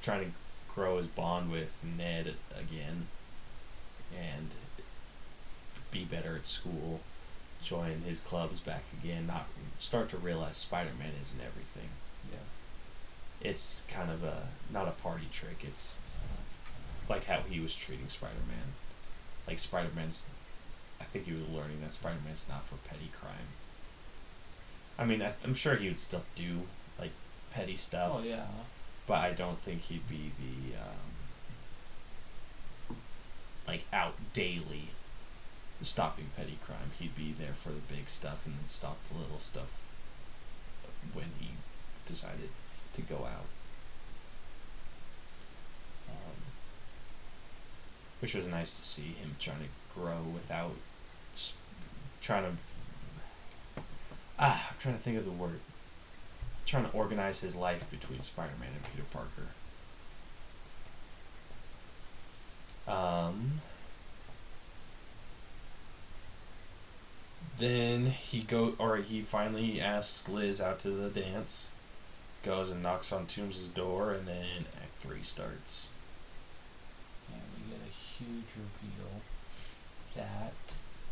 trying 0.00 0.24
to 0.24 0.30
grow 0.74 0.96
his 0.96 1.06
bond 1.06 1.50
with 1.50 1.84
Ned 1.84 2.34
again, 2.58 3.08
and 4.16 4.54
be 5.90 6.04
better 6.04 6.36
at 6.36 6.46
school, 6.46 7.00
join 7.62 8.02
his 8.02 8.20
clubs 8.20 8.60
back 8.60 8.84
again, 9.00 9.26
not 9.26 9.46
start 9.78 10.08
to 10.10 10.16
realize 10.16 10.56
Spider 10.56 10.90
Man 10.98 11.12
isn't 11.20 11.40
everything. 11.40 11.88
Yeah. 12.30 13.48
It's 13.50 13.84
kind 13.88 14.10
of 14.10 14.22
a 14.22 14.48
not 14.72 14.88
a 14.88 14.92
party 14.92 15.28
trick. 15.32 15.58
It's 15.62 15.98
like 17.08 17.24
how 17.24 17.40
he 17.40 17.60
was 17.60 17.76
treating 17.76 18.08
Spider 18.08 18.34
Man. 18.46 18.74
Like 19.48 19.58
Spider 19.58 19.88
Man's, 19.96 20.28
I 21.00 21.04
think 21.04 21.24
he 21.24 21.32
was 21.32 21.48
learning 21.48 21.80
that 21.80 21.92
Spider 21.94 22.18
Man's 22.24 22.46
not 22.48 22.62
for 22.64 22.76
petty 22.88 23.08
crime. 23.18 23.48
I 24.98 25.04
mean, 25.06 25.22
I, 25.22 25.32
I'm 25.42 25.54
sure 25.54 25.74
he 25.74 25.88
would 25.88 25.98
still 25.98 26.24
do 26.36 26.60
like 27.00 27.12
petty 27.50 27.76
stuff, 27.78 28.12
Oh 28.16 28.22
yeah. 28.22 28.44
but 29.06 29.18
I 29.18 29.32
don't 29.32 29.58
think 29.58 29.80
he'd 29.80 30.06
be 30.08 30.32
the 30.38 30.76
um, 32.90 32.96
like 33.66 33.84
out 33.92 34.14
daily 34.32 34.88
stopping 35.80 36.26
petty 36.36 36.58
crime. 36.62 36.90
He'd 36.98 37.16
be 37.16 37.32
there 37.32 37.54
for 37.54 37.70
the 37.70 37.80
big 37.94 38.08
stuff 38.08 38.44
and 38.46 38.54
then 38.54 38.66
stop 38.66 38.98
the 39.08 39.16
little 39.18 39.38
stuff 39.38 39.86
when 41.14 41.26
he 41.40 41.48
decided 42.06 42.50
to 42.92 43.02
go 43.02 43.24
out. 43.24 43.46
Which 48.20 48.34
was 48.34 48.48
nice 48.48 48.78
to 48.78 48.84
see 48.84 49.14
him 49.20 49.36
trying 49.38 49.60
to 49.60 49.98
grow 49.98 50.22
without 50.34 50.74
trying 52.20 52.44
to. 52.44 53.82
Ah, 54.38 54.68
I'm 54.70 54.76
trying 54.78 54.96
to 54.96 55.00
think 55.00 55.18
of 55.18 55.24
the 55.24 55.30
word. 55.30 55.60
Trying 56.66 56.84
to 56.84 56.92
organize 56.92 57.40
his 57.40 57.56
life 57.56 57.90
between 57.90 58.22
Spider-Man 58.22 58.70
and 58.74 58.84
Peter 58.84 59.06
Parker. 59.10 59.48
Um. 62.86 63.60
Then 67.58 68.06
he 68.06 68.42
go, 68.42 68.74
or 68.78 68.98
he 68.98 69.20
finally 69.22 69.80
asks 69.80 70.28
Liz 70.28 70.60
out 70.60 70.78
to 70.80 70.90
the 70.90 71.10
dance. 71.10 71.70
Goes 72.44 72.70
and 72.70 72.82
knocks 72.82 73.12
on 73.12 73.26
Toomes' 73.26 73.74
door, 73.74 74.12
and 74.12 74.28
then 74.28 74.66
Act 74.80 75.00
Three 75.00 75.24
starts. 75.24 75.88
And 77.32 77.40
we 77.56 77.72
get 77.72 77.80
a 77.84 77.92
huge 78.18 78.46
reveal 78.56 79.22
that 80.14 80.52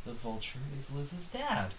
the 0.05 0.13
Vulture 0.13 0.59
is 0.77 0.91
Liz's 0.91 1.29
dad. 1.29 1.71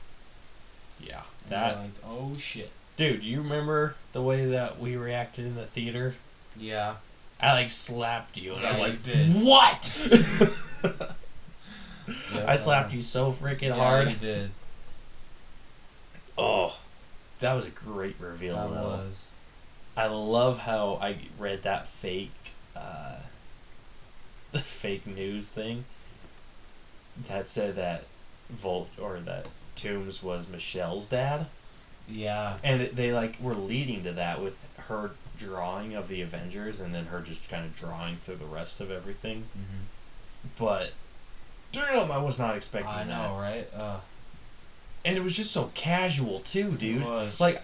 Yeah, 0.99 1.21
And 1.43 1.51
that 1.51 1.77
like, 1.77 1.89
oh 2.05 2.35
shit. 2.37 2.71
dude. 2.95 3.23
You 3.23 3.41
remember 3.41 3.95
the 4.13 4.21
way 4.21 4.45
that 4.45 4.79
we 4.79 4.95
reacted 4.95 5.45
in 5.45 5.55
the 5.55 5.65
theater? 5.65 6.13
Yeah. 6.57 6.95
I 7.39 7.53
like 7.53 7.69
slapped 7.69 8.35
you, 8.37 8.53
and 8.55 8.65
I 8.65 8.69
was 8.69 8.79
like, 8.79 9.03
did. 9.03 9.27
"What?" 9.45 10.09
Yeah. 12.33 12.45
I 12.47 12.55
slapped 12.55 12.93
you 12.93 13.01
so 13.01 13.31
freaking 13.31 13.61
Yeah, 13.69 13.73
hard. 13.75 14.09
you 14.09 14.15
did. 14.15 14.49
Oh, 16.39 16.77
that 17.39 17.53
was 17.53 17.65
a 17.65 17.69
great 17.71 18.15
reveal. 18.19 18.55
That 18.55 18.69
though. 18.69 18.89
was. 18.89 19.31
I 19.95 20.05
love 20.05 20.59
how 20.59 20.99
I 21.01 21.17
read 21.39 21.63
that 21.63 21.87
fake, 21.87 22.53
uh, 22.75 23.15
the 24.57 24.63
fake 24.63 25.05
news 25.07 25.51
thing 25.51 25.85
that 27.27 27.47
said 27.47 27.75
that 27.75 28.03
Volt 28.49 28.89
or 28.99 29.19
that 29.19 29.47
Toomes 29.75 30.23
was 30.23 30.47
Michelle's 30.47 31.09
dad, 31.09 31.45
Yeah. 32.09 32.57
and 32.63 32.81
it, 32.81 32.95
they 32.95 33.11
like 33.13 33.35
were 33.41 33.53
leading 33.53 34.03
to 34.03 34.11
that 34.13 34.41
with 34.41 34.57
her 34.87 35.11
drawing 35.37 35.93
of 35.95 36.07
the 36.07 36.21
Avengers, 36.21 36.79
and 36.79 36.93
then 36.95 37.05
her 37.05 37.21
just 37.21 37.47
kind 37.49 37.65
of 37.65 37.75
drawing 37.75 38.15
through 38.15 38.37
the 38.37 38.45
rest 38.45 38.81
of 38.81 38.89
everything. 38.89 39.43
Mm-hmm. 39.57 40.63
But 40.63 40.93
damn, 41.71 42.11
I 42.11 42.17
was 42.17 42.39
not 42.39 42.55
expecting 42.55 42.89
I 42.91 43.03
that, 43.03 43.07
know, 43.07 43.37
right? 43.37 43.67
Uh, 43.75 43.99
and 45.05 45.15
it 45.17 45.23
was 45.23 45.35
just 45.37 45.51
so 45.51 45.69
casual 45.75 46.39
too, 46.39 46.71
dude. 46.71 47.03
Like, 47.39 47.61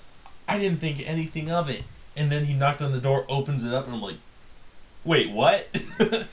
I 0.47 0.57
didn't 0.59 0.79
think 0.79 1.07
anything 1.07 1.49
of 1.51 1.69
it. 1.69 1.83
And 2.15 2.31
then 2.31 2.45
he 2.45 2.53
knocked 2.53 2.81
on 2.83 2.91
the 2.91 2.99
door, 2.99 3.25
opens 3.27 3.65
it 3.65 3.73
up, 3.73 3.85
and 3.85 3.95
I'm 3.95 4.01
like, 4.01 4.17
wait, 5.03 5.31
what? 5.31 5.67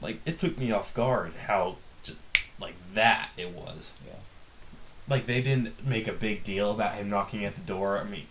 like, 0.00 0.20
it 0.26 0.38
took 0.38 0.58
me 0.58 0.72
off 0.72 0.94
guard 0.94 1.32
how 1.46 1.76
just 2.02 2.18
like 2.60 2.74
that 2.94 3.30
it 3.36 3.50
was. 3.50 3.94
Yeah. 4.06 4.12
Like, 5.08 5.26
they 5.26 5.42
didn't 5.42 5.86
make 5.86 6.08
a 6.08 6.12
big 6.12 6.44
deal 6.44 6.70
about 6.70 6.94
him 6.94 7.08
knocking 7.08 7.44
at 7.44 7.54
the 7.54 7.60
door. 7.60 7.98
I 7.98 8.04
mean, 8.04 8.26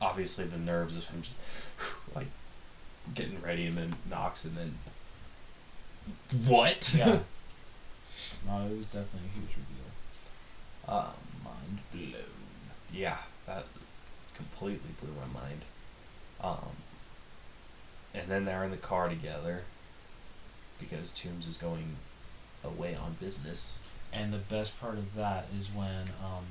obviously, 0.00 0.44
the 0.44 0.58
nerves 0.58 0.96
of 0.96 1.06
him 1.06 1.22
just 1.22 1.38
like 2.14 2.26
getting 3.14 3.40
ready 3.40 3.66
and 3.66 3.76
then 3.76 3.94
knocks 4.08 4.44
and 4.44 4.56
then. 4.56 4.74
What? 6.46 6.94
yeah. 6.96 7.06
no, 8.46 8.66
it 8.66 8.76
was 8.76 8.92
definitely 8.92 9.28
a 9.34 9.38
huge 9.38 9.56
reveal. 9.56 10.96
um, 10.98 11.14
Mind 11.42 11.80
blown. 11.92 12.22
yeah, 12.92 13.18
that 13.46 13.64
completely 14.34 14.90
blew 15.00 15.10
my 15.14 15.40
mind. 15.40 15.64
Um, 16.42 16.76
and 18.12 18.28
then 18.28 18.44
they're 18.44 18.64
in 18.64 18.70
the 18.70 18.76
car 18.76 19.08
together 19.08 19.62
because 20.88 21.12
Toomes 21.12 21.48
is 21.48 21.56
going 21.56 21.96
away 22.62 22.94
on 22.94 23.16
business. 23.20 23.80
And 24.12 24.32
the 24.32 24.38
best 24.38 24.80
part 24.80 24.94
of 24.94 25.14
that 25.16 25.46
is 25.56 25.70
when 25.74 26.08
um, 26.24 26.44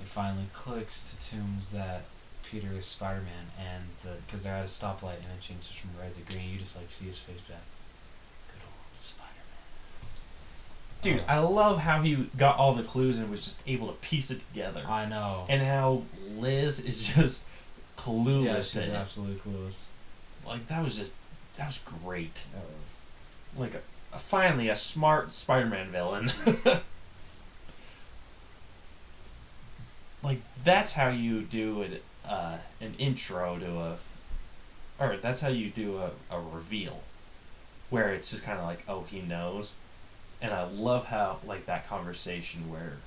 it 0.00 0.06
finally 0.06 0.46
clicks 0.52 1.14
to 1.14 1.36
Toomes 1.36 1.70
that 1.72 2.02
Peter 2.44 2.68
is 2.76 2.84
Spider-Man, 2.86 3.46
and 3.58 3.84
the 4.02 4.16
because 4.26 4.44
they're 4.44 4.54
at 4.54 4.64
a 4.64 4.68
stoplight 4.68 5.16
and 5.16 5.26
it 5.26 5.40
changes 5.40 5.68
from 5.68 5.90
red 6.00 6.14
to 6.14 6.20
green. 6.32 6.50
You 6.50 6.58
just 6.58 6.76
like 6.76 6.90
see 6.90 7.06
his 7.06 7.18
face 7.18 7.40
back. 7.42 7.62
Good 8.48 8.62
old 8.62 8.96
Spider-Man. 8.96 9.32
Dude, 11.02 11.22
I 11.28 11.38
love 11.38 11.78
how 11.78 12.02
he 12.02 12.28
got 12.36 12.58
all 12.58 12.74
the 12.74 12.82
clues 12.82 13.18
and 13.18 13.30
was 13.30 13.44
just 13.44 13.62
able 13.66 13.88
to 13.88 13.94
piece 13.94 14.30
it 14.30 14.40
together. 14.40 14.82
I 14.86 15.06
know. 15.06 15.46
and 15.48 15.62
how 15.62 16.02
Liz 16.36 16.84
is 16.84 17.14
just 17.14 17.46
clueless 17.96 18.74
yeah, 18.74 18.82
she's 18.82 18.90
absolutely 18.92 19.36
clueless. 19.36 19.88
Like 20.46 20.66
that 20.68 20.84
was 20.84 20.98
just 20.98 21.14
that 21.56 21.66
was 21.66 21.78
great. 21.78 22.46
That 22.52 22.62
was. 22.62 22.83
Like 23.56 23.74
a, 23.74 23.80
a 24.12 24.18
finally 24.18 24.68
a 24.68 24.76
smart 24.76 25.32
Spider-Man 25.32 25.90
villain. 25.90 26.30
like 30.22 30.38
that's 30.64 30.92
how 30.92 31.08
you 31.08 31.42
do 31.42 31.82
it, 31.82 32.02
uh, 32.26 32.56
an 32.80 32.94
intro 32.98 33.58
to 33.58 33.78
a, 33.78 33.96
or 34.98 35.16
that's 35.18 35.40
how 35.40 35.48
you 35.48 35.70
do 35.70 35.98
a, 35.98 36.10
a 36.30 36.40
reveal, 36.40 37.00
where 37.90 38.12
it's 38.14 38.30
just 38.30 38.44
kind 38.44 38.58
of 38.58 38.64
like 38.64 38.84
oh 38.88 39.02
he 39.02 39.20
knows, 39.20 39.76
and 40.40 40.52
I 40.52 40.64
love 40.64 41.06
how 41.06 41.38
like 41.44 41.66
that 41.66 41.88
conversation 41.88 42.70
where 42.70 42.98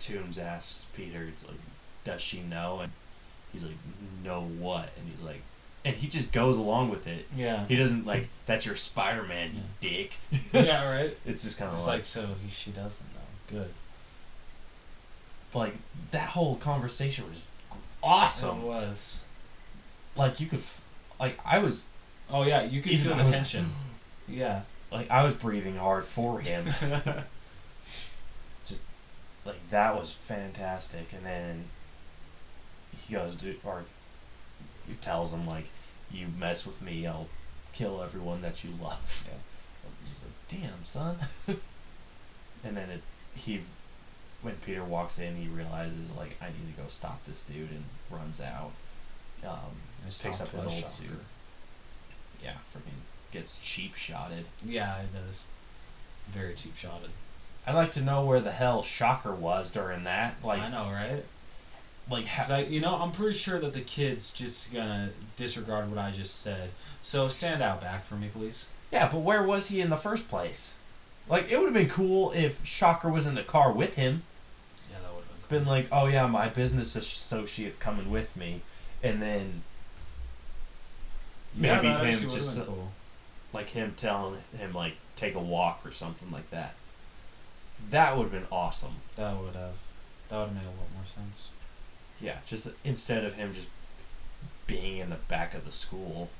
Toomes 0.00 0.38
asks 0.38 0.86
Peter, 0.94 1.24
it's 1.24 1.46
like, 1.46 1.58
does 2.04 2.20
she 2.20 2.40
know? 2.42 2.80
And 2.80 2.92
he's 3.52 3.64
like, 3.64 3.76
know 4.24 4.42
what? 4.42 4.90
And 4.96 5.08
he's 5.08 5.22
like, 5.22 5.42
and 5.84 5.96
he 5.96 6.06
just 6.08 6.32
goes 6.32 6.56
along 6.56 6.90
with 6.90 7.06
it. 7.06 7.26
Yeah. 7.34 7.66
He 7.66 7.76
doesn't 7.76 8.06
like 8.06 8.28
that's 8.46 8.64
your 8.66 8.76
Spider 8.76 9.22
Man, 9.24 9.50
you 9.54 9.60
Yeah. 9.80 9.90
dick. 9.90 10.18
yeah, 10.52 10.94
right. 10.96 11.16
It's 11.26 11.42
just 11.42 11.58
kind 11.58 11.68
of 11.70 11.74
It's 11.76 11.86
like, 11.86 11.96
like 11.98 12.04
so 12.04 12.26
he, 12.44 12.50
she 12.50 12.70
doesn't 12.70 13.06
know. 13.14 13.20
Good. 13.60 13.72
like 15.54 15.74
that 16.12 16.28
whole 16.30 16.56
conversation 16.56 17.28
was 17.28 17.46
awesome. 18.02 18.60
It 18.60 18.64
was. 18.66 19.24
Like 20.16 20.40
you 20.40 20.46
could, 20.46 20.60
like 21.20 21.38
I 21.44 21.58
was, 21.58 21.88
Oh 22.30 22.44
yeah, 22.44 22.62
you 22.62 22.80
could 22.82 22.96
feel 22.98 23.14
the 23.16 23.24
tension. 23.24 23.66
Yeah. 24.28 24.62
like 24.90 25.10
I 25.10 25.24
was 25.24 25.34
breathing 25.34 25.76
hard 25.76 26.04
for 26.04 26.38
him. 26.40 26.64
Just 28.64 28.84
like 29.44 29.56
that 29.70 29.94
was 29.98 30.12
fantastic. 30.14 31.12
And 31.12 31.26
then 31.26 31.64
he 33.06 33.14
goes 33.14 33.34
to, 33.36 33.54
or 33.64 33.82
he 34.88 34.94
tells 34.94 35.32
him 35.32 35.46
like, 35.46 35.64
"You 36.12 36.28
mess 36.38 36.66
with 36.66 36.80
me, 36.82 37.06
I'll 37.06 37.28
kill 37.72 38.02
everyone 38.02 38.40
that 38.42 38.62
you 38.64 38.70
love." 38.80 39.24
Yeah. 39.26 39.38
Just 40.08 40.22
like, 40.24 40.62
"Damn, 40.62 40.84
son." 40.84 41.16
and 42.64 42.76
then 42.76 42.90
it, 42.90 43.02
he, 43.34 43.60
when 44.42 44.54
Peter 44.56 44.84
walks 44.84 45.18
in, 45.18 45.36
he 45.36 45.48
realizes 45.48 46.10
like, 46.12 46.36
"I 46.40 46.46
need 46.46 46.74
to 46.74 46.82
go 46.82 46.88
stop 46.88 47.24
this 47.24 47.42
dude," 47.44 47.70
and 47.70 47.84
runs 48.10 48.40
out. 48.40 48.72
Um, 49.44 49.76
And 50.04 50.18
picks 50.22 50.40
up 50.40 50.50
his 50.50 50.64
old 50.64 50.72
Shocker. 50.72 50.86
suit. 50.86 51.24
Yeah, 52.42 52.54
freaking 52.74 53.00
gets 53.32 53.58
cheap 53.58 53.94
shotted. 53.94 54.46
Yeah, 54.64 54.98
it 55.00 55.12
does. 55.12 55.48
Very 56.28 56.54
cheap 56.54 56.76
shotted. 56.76 57.10
I'd 57.66 57.74
like 57.74 57.92
to 57.92 58.02
know 58.02 58.24
where 58.24 58.40
the 58.40 58.52
hell 58.52 58.82
Shocker 58.82 59.34
was 59.34 59.70
during 59.72 60.04
that. 60.04 60.42
Like, 60.44 60.62
I 60.62 60.68
know, 60.68 60.90
right? 60.90 61.24
Like 62.08 62.26
ha- 62.26 62.54
I, 62.54 62.64
you 62.64 62.80
know, 62.80 62.96
I'm 62.96 63.12
pretty 63.12 63.36
sure 63.38 63.60
that 63.60 63.72
the 63.74 63.80
kid's 63.80 64.32
just 64.32 64.72
gonna 64.72 65.10
disregard 65.36 65.88
what 65.88 65.98
I 65.98 66.10
just 66.10 66.40
said. 66.40 66.74
So 67.00 67.28
stand 67.28 67.62
out 67.62 67.80
back 67.80 68.04
for 68.04 68.14
me, 68.16 68.28
please. 68.28 68.70
yeah, 68.92 69.08
but 69.10 69.20
where 69.20 69.42
was 69.42 69.68
he 69.68 69.80
in 69.80 69.90
the 69.90 69.96
first 69.96 70.28
place? 70.28 70.78
Like, 71.28 71.50
it 71.50 71.56
would 71.58 71.66
have 71.66 71.74
been 71.74 71.88
cool 71.88 72.32
if 72.32 72.64
Shocker 72.64 73.08
was 73.10 73.26
in 73.26 73.34
the 73.34 73.44
car 73.44 73.72
with 73.72 73.94
him. 73.94 74.24
Yeah, 74.90 74.98
that 75.02 75.14
would 75.14 75.24
have 75.24 75.48
been 75.48 75.58
Been 75.60 75.66
like, 75.68 75.88
oh 75.92 76.06
yeah, 76.06 76.26
my 76.26 76.48
business 76.48 76.94
associate's 76.96 77.78
coming 77.78 78.10
with 78.10 78.36
me, 78.36 78.62
and 79.02 79.20
then 79.22 79.64
maybe 81.54 81.86
yeah, 81.88 82.04
him 82.04 82.28
just 82.28 82.64
cool. 82.66 82.92
like 83.52 83.70
him 83.70 83.94
telling 83.96 84.42
him 84.56 84.72
like 84.72 84.96
take 85.16 85.34
a 85.34 85.40
walk 85.40 85.84
or 85.84 85.90
something 85.92 86.30
like 86.30 86.50
that. 86.50 86.74
That 87.90 88.16
would 88.16 88.24
have 88.24 88.32
been 88.32 88.46
awesome. 88.50 89.02
That 89.16 89.36
would 89.36 89.54
have. 89.54 89.76
That 90.28 90.38
would 90.38 90.48
have 90.48 90.54
made 90.54 90.64
a 90.64 90.68
lot 90.68 90.92
more 90.94 91.04
sense. 91.04 91.48
Yeah, 92.22 92.36
just 92.46 92.68
instead 92.84 93.24
of 93.24 93.34
him 93.34 93.52
just 93.52 93.66
being 94.68 94.98
in 94.98 95.10
the 95.10 95.16
back 95.16 95.54
of 95.54 95.64
the 95.64 95.72
school. 95.72 96.30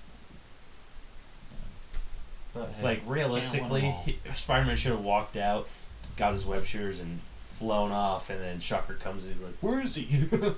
But 2.54 2.70
hey, 2.76 2.82
like 2.82 3.02
realistically, 3.06 3.90
he, 4.04 4.18
Spider-Man 4.32 4.76
should 4.76 4.92
have 4.92 5.04
walked 5.04 5.36
out, 5.36 5.68
got 6.16 6.32
his 6.32 6.46
web 6.46 6.64
shooters, 6.64 7.00
and 7.00 7.20
flown 7.48 7.90
off, 7.90 8.30
and 8.30 8.40
then 8.40 8.60
Shocker 8.60 8.94
comes 8.94 9.24
in 9.24 9.30
and 9.30 9.38
he's 9.38 9.46
like, 9.46 9.56
"Where 9.60 9.80
is 9.80 9.96
he?" 9.96 10.28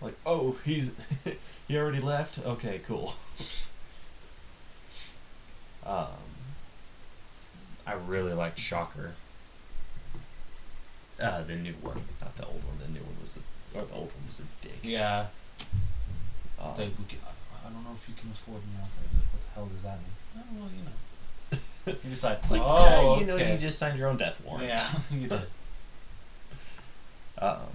like, 0.00 0.14
oh, 0.24 0.56
he's 0.64 0.94
he 1.68 1.76
already 1.76 2.00
left. 2.00 2.38
Okay, 2.38 2.80
cool. 2.86 3.14
um, 5.84 6.06
I 7.86 7.92
really 8.06 8.32
like 8.32 8.56
Shocker. 8.56 9.12
Uh, 11.20 11.42
the 11.44 11.54
new 11.54 11.72
one, 11.82 12.00
not 12.20 12.36
the 12.36 12.44
old 12.44 12.62
one. 12.64 12.78
The 12.78 12.88
new 12.92 13.00
one 13.00 13.16
was 13.22 13.38
a, 13.38 13.78
or 13.78 13.84
the 13.84 13.94
old 13.94 14.12
one 14.12 14.26
was 14.26 14.40
a 14.40 14.64
dick. 14.66 14.76
Yeah, 14.82 15.26
Um, 16.60 16.74
they, 16.76 16.84
we 16.84 17.04
can, 17.08 17.18
I, 17.64 17.70
don't 17.70 17.84
know 17.84 17.92
if 17.94 18.08
you 18.08 18.14
can 18.14 18.30
afford 18.30 18.60
me 18.62 18.74
out 18.82 18.90
there. 18.92 19.02
It's 19.08 19.18
like, 19.18 19.26
what 19.32 19.40
the 19.42 19.48
hell 19.54 19.66
does 19.66 19.82
that 19.82 19.98
mean? 19.98 20.12
Oh, 20.36 20.60
well, 20.60 20.70
you 20.76 20.84
know. 20.84 20.92
You 22.04 22.10
decide. 22.10 22.38
it's 22.42 22.50
like, 22.50 22.62
oh, 22.64 23.20
you 23.20 23.26
know, 23.26 23.34
okay. 23.36 23.52
you 23.52 23.58
just 23.58 23.78
signed 23.78 23.96
your 23.96 24.08
own 24.08 24.16
death 24.16 24.42
warrant. 24.44 24.66
Yeah, 24.68 24.82
you 25.10 25.28
did. 25.28 25.42
Um, 27.38 27.66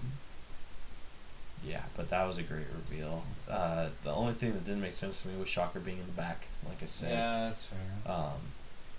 yeah, 1.63 1.83
but 1.95 2.09
that 2.09 2.25
was 2.25 2.39
a 2.39 2.43
great 2.43 2.65
reveal. 2.73 3.23
Uh, 3.47 3.89
the 4.03 4.11
only 4.11 4.33
thing 4.33 4.53
that 4.53 4.65
didn't 4.65 4.81
make 4.81 4.95
sense 4.95 5.21
to 5.21 5.27
me 5.29 5.39
was 5.39 5.47
Shocker 5.47 5.79
being 5.79 5.99
in 5.99 6.05
the 6.07 6.13
back, 6.13 6.47
like 6.67 6.81
I 6.81 6.87
said. 6.87 7.11
Yeah, 7.11 7.39
that's 7.45 7.65
fair. 7.65 8.11
Um, 8.11 8.39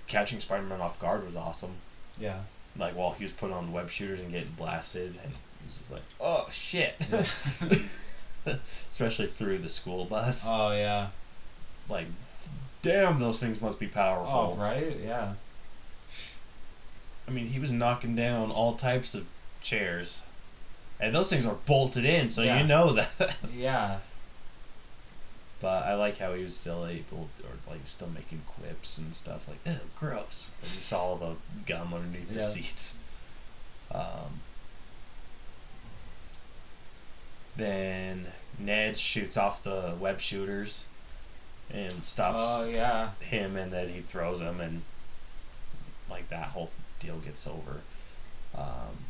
catching 0.06 0.38
Spider-Man 0.38 0.80
off 0.80 1.00
guard 1.00 1.24
was 1.26 1.34
awesome. 1.34 1.72
Yeah. 2.18 2.38
Like 2.78 2.96
while 2.96 3.12
he 3.12 3.24
was 3.24 3.32
putting 3.32 3.54
on 3.54 3.66
the 3.66 3.72
web 3.72 3.90
shooters 3.90 4.20
and 4.20 4.30
getting 4.32 4.52
blasted, 4.52 5.14
and 5.22 5.32
he 5.32 5.66
was 5.66 5.78
just 5.78 5.92
like, 5.92 6.02
"Oh 6.20 6.46
shit!" 6.50 6.94
Yeah. 7.12 7.24
Especially 8.88 9.26
through 9.26 9.58
the 9.58 9.68
school 9.68 10.04
bus. 10.04 10.46
Oh 10.48 10.72
yeah. 10.72 11.08
like, 11.88 12.06
damn, 12.82 13.20
those 13.20 13.40
things 13.40 13.60
must 13.60 13.78
be 13.78 13.86
powerful. 13.86 14.56
Oh 14.56 14.60
right. 14.60 14.96
Yeah. 15.04 15.34
I 17.28 17.30
mean, 17.30 17.46
he 17.46 17.58
was 17.60 17.70
knocking 17.72 18.16
down 18.16 18.50
all 18.50 18.74
types 18.74 19.14
of 19.14 19.26
chairs, 19.62 20.22
and 20.98 21.14
those 21.14 21.30
things 21.30 21.46
are 21.46 21.56
bolted 21.66 22.04
in, 22.04 22.28
so 22.30 22.42
Yeah. 22.42 22.60
you 22.60 22.66
know 22.66 22.92
that. 22.94 23.36
Yeah. 23.54 23.98
But 25.62 25.84
I 25.86 25.94
like 25.94 26.18
how 26.18 26.34
he 26.34 26.42
was 26.42 26.56
still 26.56 26.84
able, 26.88 27.30
or 27.44 27.72
like 27.72 27.86
still 27.86 28.08
making 28.10 28.42
quips 28.48 28.98
and 28.98 29.14
stuff 29.14 29.46
like, 29.46 29.60
"Oh, 29.64 29.78
gross!" 29.94 30.50
When 30.60 30.72
you 30.72 30.78
saw 30.82 31.00
all 31.00 31.16
the 31.16 31.36
gum 31.66 31.94
underneath 31.94 32.32
the 32.32 32.40
Yeah. 32.40 32.46
seats. 32.46 32.96
Um, 33.92 34.40
then 37.54 38.32
Ned 38.58 38.98
shoots 38.98 39.36
off 39.36 39.62
the 39.62 39.94
web 40.00 40.20
shooters 40.20 40.86
and 41.70 42.02
stops 42.02 42.38
Oh 42.40 42.68
yeah. 42.68 43.10
him, 43.20 43.56
and 43.56 43.72
then 43.72 43.88
he 43.88 44.00
throws 44.00 44.40
him, 44.40 44.60
and 44.60 44.82
like 46.10 46.28
that 46.30 46.48
whole 46.48 46.70
deal 46.98 47.18
gets 47.18 47.46
over. 47.46 47.82
Um, 48.56 49.06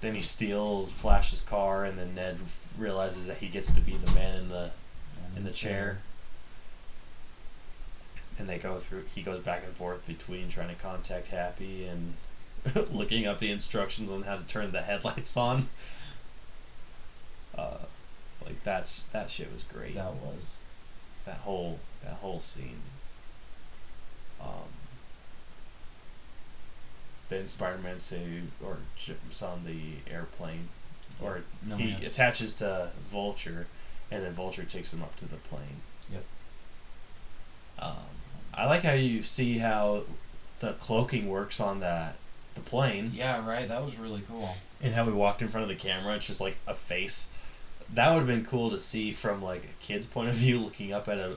then 0.00 0.14
he 0.14 0.22
steals 0.22 0.92
Flash's 0.92 1.40
car, 1.40 1.84
and 1.84 1.98
then 1.98 2.14
Ned 2.14 2.38
realizes 2.78 3.26
that 3.26 3.38
he 3.38 3.48
gets 3.48 3.72
to 3.72 3.80
be 3.80 3.96
the 3.96 4.12
man 4.12 4.36
in 4.36 4.48
the 4.48 4.70
in 5.36 5.44
the 5.44 5.50
chair. 5.50 5.98
And 8.38 8.48
they 8.48 8.58
go 8.58 8.78
through. 8.78 9.04
He 9.14 9.22
goes 9.22 9.38
back 9.40 9.62
and 9.64 9.74
forth 9.74 10.06
between 10.06 10.48
trying 10.48 10.68
to 10.68 10.74
contact 10.74 11.28
Happy 11.28 11.86
and 11.86 12.14
looking 12.92 13.26
up 13.26 13.38
the 13.38 13.50
instructions 13.50 14.10
on 14.10 14.22
how 14.22 14.36
to 14.36 14.42
turn 14.44 14.72
the 14.72 14.82
headlights 14.82 15.36
on. 15.36 15.68
Uh, 17.56 17.78
like 18.44 18.62
that's 18.64 19.00
that 19.12 19.30
shit 19.30 19.52
was 19.52 19.62
great. 19.62 19.94
That 19.94 20.14
was. 20.14 20.58
That 21.26 21.36
whole 21.38 21.78
that 22.02 22.14
whole 22.14 22.40
scene. 22.40 22.80
Um. 24.42 24.48
Then 27.28 27.46
Spider-Man 27.46 27.98
say 28.00 28.40
or 28.62 28.78
jumps 28.96 29.42
on 29.42 29.64
the 29.64 30.12
airplane, 30.12 30.68
or 31.22 31.42
No, 31.66 31.76
he 31.76 31.92
man. 31.92 32.04
attaches 32.04 32.54
to 32.56 32.90
Vulture, 33.10 33.66
and 34.10 34.22
then 34.22 34.32
Vulture 34.32 34.64
takes 34.64 34.92
him 34.92 35.02
up 35.02 35.14
to 35.16 35.24
the 35.26 35.36
plane. 35.36 35.80
Yep. 36.12 36.24
Um, 37.78 37.96
I 38.54 38.66
like 38.66 38.82
how 38.82 38.92
you 38.92 39.22
see 39.22 39.58
how 39.58 40.02
the 40.60 40.72
cloaking 40.74 41.28
works 41.28 41.60
on 41.60 41.80
that 41.80 42.16
the 42.54 42.60
plane, 42.60 43.10
Yeah. 43.12 43.44
Right. 43.46 43.66
That 43.68 43.82
was 43.82 43.98
really 43.98 44.22
cool. 44.28 44.54
and 44.80 44.94
how 44.94 45.04
we 45.04 45.12
walked 45.12 45.42
in 45.42 45.48
front 45.48 45.62
of 45.64 45.68
the 45.68 45.74
camera. 45.74 46.14
It's 46.14 46.26
just 46.26 46.40
like 46.40 46.56
a 46.68 46.74
face. 46.74 47.32
That 47.94 48.10
would 48.10 48.18
have 48.18 48.26
been 48.28 48.44
cool 48.44 48.70
to 48.70 48.78
see 48.78 49.10
from 49.10 49.42
like 49.42 49.64
a 49.64 49.72
kid's 49.84 50.06
point 50.06 50.28
of 50.28 50.34
view, 50.36 50.60
looking 50.60 50.92
up 50.92 51.08
at 51.08 51.18
a 51.18 51.36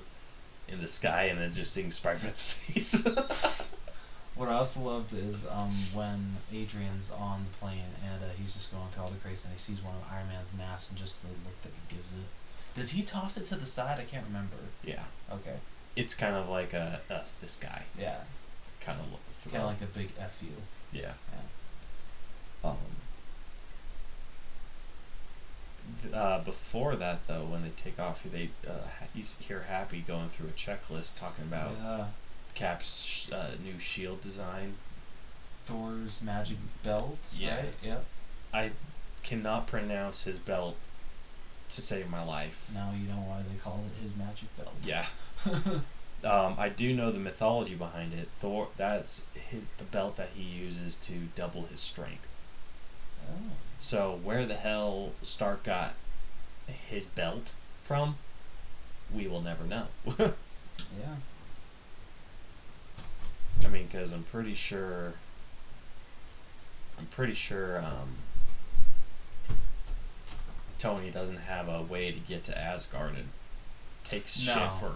in 0.67 0.79
the 0.81 0.87
sky 0.87 1.23
and 1.23 1.39
then 1.39 1.51
just 1.51 1.73
seeing 1.73 1.89
Spider-Man's 1.89 2.41
face. 2.53 3.03
What 4.35 4.49
I 4.49 4.53
also 4.53 4.81
loved 4.81 5.13
is 5.13 5.47
um, 5.49 5.71
when 5.93 6.33
Adrian's 6.53 7.09
on 7.09 7.43
the 7.49 7.57
plane 7.57 7.81
and 8.05 8.21
uh, 8.21 8.27
he's 8.37 8.53
just 8.53 8.71
going 8.71 8.87
through 8.91 9.03
all 9.03 9.09
the 9.09 9.15
crates 9.17 9.43
and 9.45 9.51
he 9.53 9.57
sees 9.57 9.81
one 9.81 9.95
of 9.95 10.03
Iron 10.13 10.27
Man's 10.27 10.53
masks 10.53 10.89
and 10.89 10.97
just 10.97 11.23
the 11.23 11.29
look 11.29 11.59
that 11.63 11.71
he 11.71 11.95
gives 11.95 12.13
it. 12.13 12.19
Does 12.77 12.91
he 12.91 13.01
toss 13.01 13.35
it 13.37 13.45
to 13.47 13.55
the 13.55 13.65
side? 13.65 13.99
I 13.99 14.03
can't 14.05 14.25
remember. 14.25 14.55
yeah, 14.83 15.03
Okay. 15.31 15.55
it's 15.97 16.13
kind 16.13 16.35
of 16.35 16.47
like 16.47 16.73
a 16.73 17.01
uh, 17.09 17.23
this 17.41 17.57
guy 17.57 17.81
Yeah. 17.99 18.19
kind 18.79 18.99
of 19.01 19.11
look. 19.11 19.19
Kind 19.51 19.63
of 19.63 19.69
like 19.69 19.81
a 19.81 19.85
big 19.97 20.09
F 20.19 20.37
you. 20.41 20.49
Yeah. 20.93 21.13
Yeah. 22.63 22.69
Um, 22.69 22.77
uh, 26.13 26.39
before 26.41 26.95
that, 26.95 27.25
though, 27.27 27.45
when 27.45 27.63
they 27.63 27.69
take 27.69 27.99
off, 27.99 28.23
they 28.23 28.49
uh, 28.67 28.71
you 29.15 29.23
hear 29.39 29.61
Happy 29.69 30.01
going 30.01 30.29
through 30.29 30.47
a 30.49 30.51
checklist 30.51 31.17
talking 31.17 31.45
about 31.45 31.71
Yeah. 31.81 32.05
Cap's 32.55 33.03
sh- 33.03 33.31
uh, 33.31 33.51
new 33.63 33.79
shield 33.79 34.21
design. 34.21 34.75
Thor's 35.65 36.21
magic 36.21 36.57
belt. 36.83 37.17
Yeah. 37.35 37.55
Right? 37.57 37.73
Yep. 37.83 38.05
I 38.53 38.71
cannot 39.23 39.67
pronounce 39.67 40.23
his 40.23 40.39
belt 40.39 40.75
to 41.69 41.81
save 41.81 42.09
my 42.09 42.23
life. 42.23 42.69
Now 42.73 42.91
you 42.99 43.07
know 43.07 43.21
why 43.27 43.41
they 43.49 43.57
call 43.59 43.83
it 43.85 44.01
his 44.01 44.15
magic 44.15 44.55
belt. 44.57 44.73
Yeah. 44.83 45.05
Um, 46.23 46.55
I 46.57 46.69
do 46.69 46.95
know 46.95 47.11
the 47.11 47.19
mythology 47.19 47.75
behind 47.75 48.11
it. 48.11 48.27
Thor, 48.39 48.69
that's 48.75 49.27
his, 49.35 49.61
the 49.77 49.83
belt 49.83 50.17
that 50.17 50.29
he 50.35 50.41
uses 50.41 50.97
to 50.97 51.13
double 51.35 51.63
his 51.67 51.79
strength. 51.79 52.45
oh. 53.29 53.51
So 53.79 54.19
where 54.23 54.45
the 54.45 54.55
hell 54.55 55.11
Stark 55.21 55.63
got 55.63 55.93
his 56.67 57.05
belt 57.05 57.53
from, 57.83 58.17
we 59.13 59.27
will 59.27 59.41
never 59.41 59.63
know. 59.63 59.87
Yeah. 60.99 61.15
I 63.65 63.67
mean, 63.69 63.87
because 63.87 64.11
I'm 64.11 64.23
pretty 64.23 64.53
sure. 64.53 65.13
I'm 66.99 67.07
pretty 67.07 67.33
sure. 67.33 67.79
Um, 67.79 68.09
Tony 70.77 71.09
doesn't 71.09 71.37
have 71.37 71.67
a 71.67 71.81
way 71.81 72.11
to 72.11 72.19
get 72.19 72.43
to 72.45 72.57
Asgard 72.57 73.15
and 73.15 73.29
takes 74.03 74.45
No. 74.45 74.53
shit 74.53 74.71
for 74.79 74.91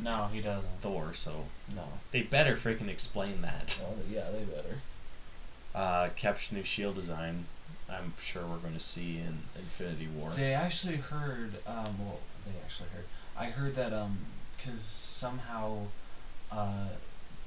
No, 0.00 0.28
he 0.32 0.40
doesn't. 0.40 0.80
Thor, 0.80 1.12
so 1.14 1.46
No. 1.74 1.84
they 2.12 2.22
better 2.22 2.54
freaking 2.56 2.88
explain 2.88 3.42
that. 3.42 3.82
Oh, 3.86 3.96
yeah, 4.10 4.28
they 4.30 4.44
better. 4.44 4.80
Uh, 5.74 6.08
Cap's 6.16 6.50
new 6.52 6.62
shield 6.64 6.94
design, 6.96 7.46
I'm 7.88 8.12
sure 8.20 8.42
we're 8.46 8.56
going 8.58 8.74
to 8.74 8.80
see 8.80 9.18
in 9.18 9.42
Infinity 9.56 10.08
War. 10.08 10.30
They 10.30 10.52
actually 10.52 10.96
heard. 10.96 11.54
Um, 11.66 11.98
well, 11.98 12.20
they 12.44 12.52
actually 12.64 12.88
heard. 12.90 13.04
I 13.36 13.46
heard 13.46 13.74
that 13.76 13.92
um, 13.92 14.18
cause 14.64 14.80
somehow, 14.80 15.86
uh, 16.52 16.88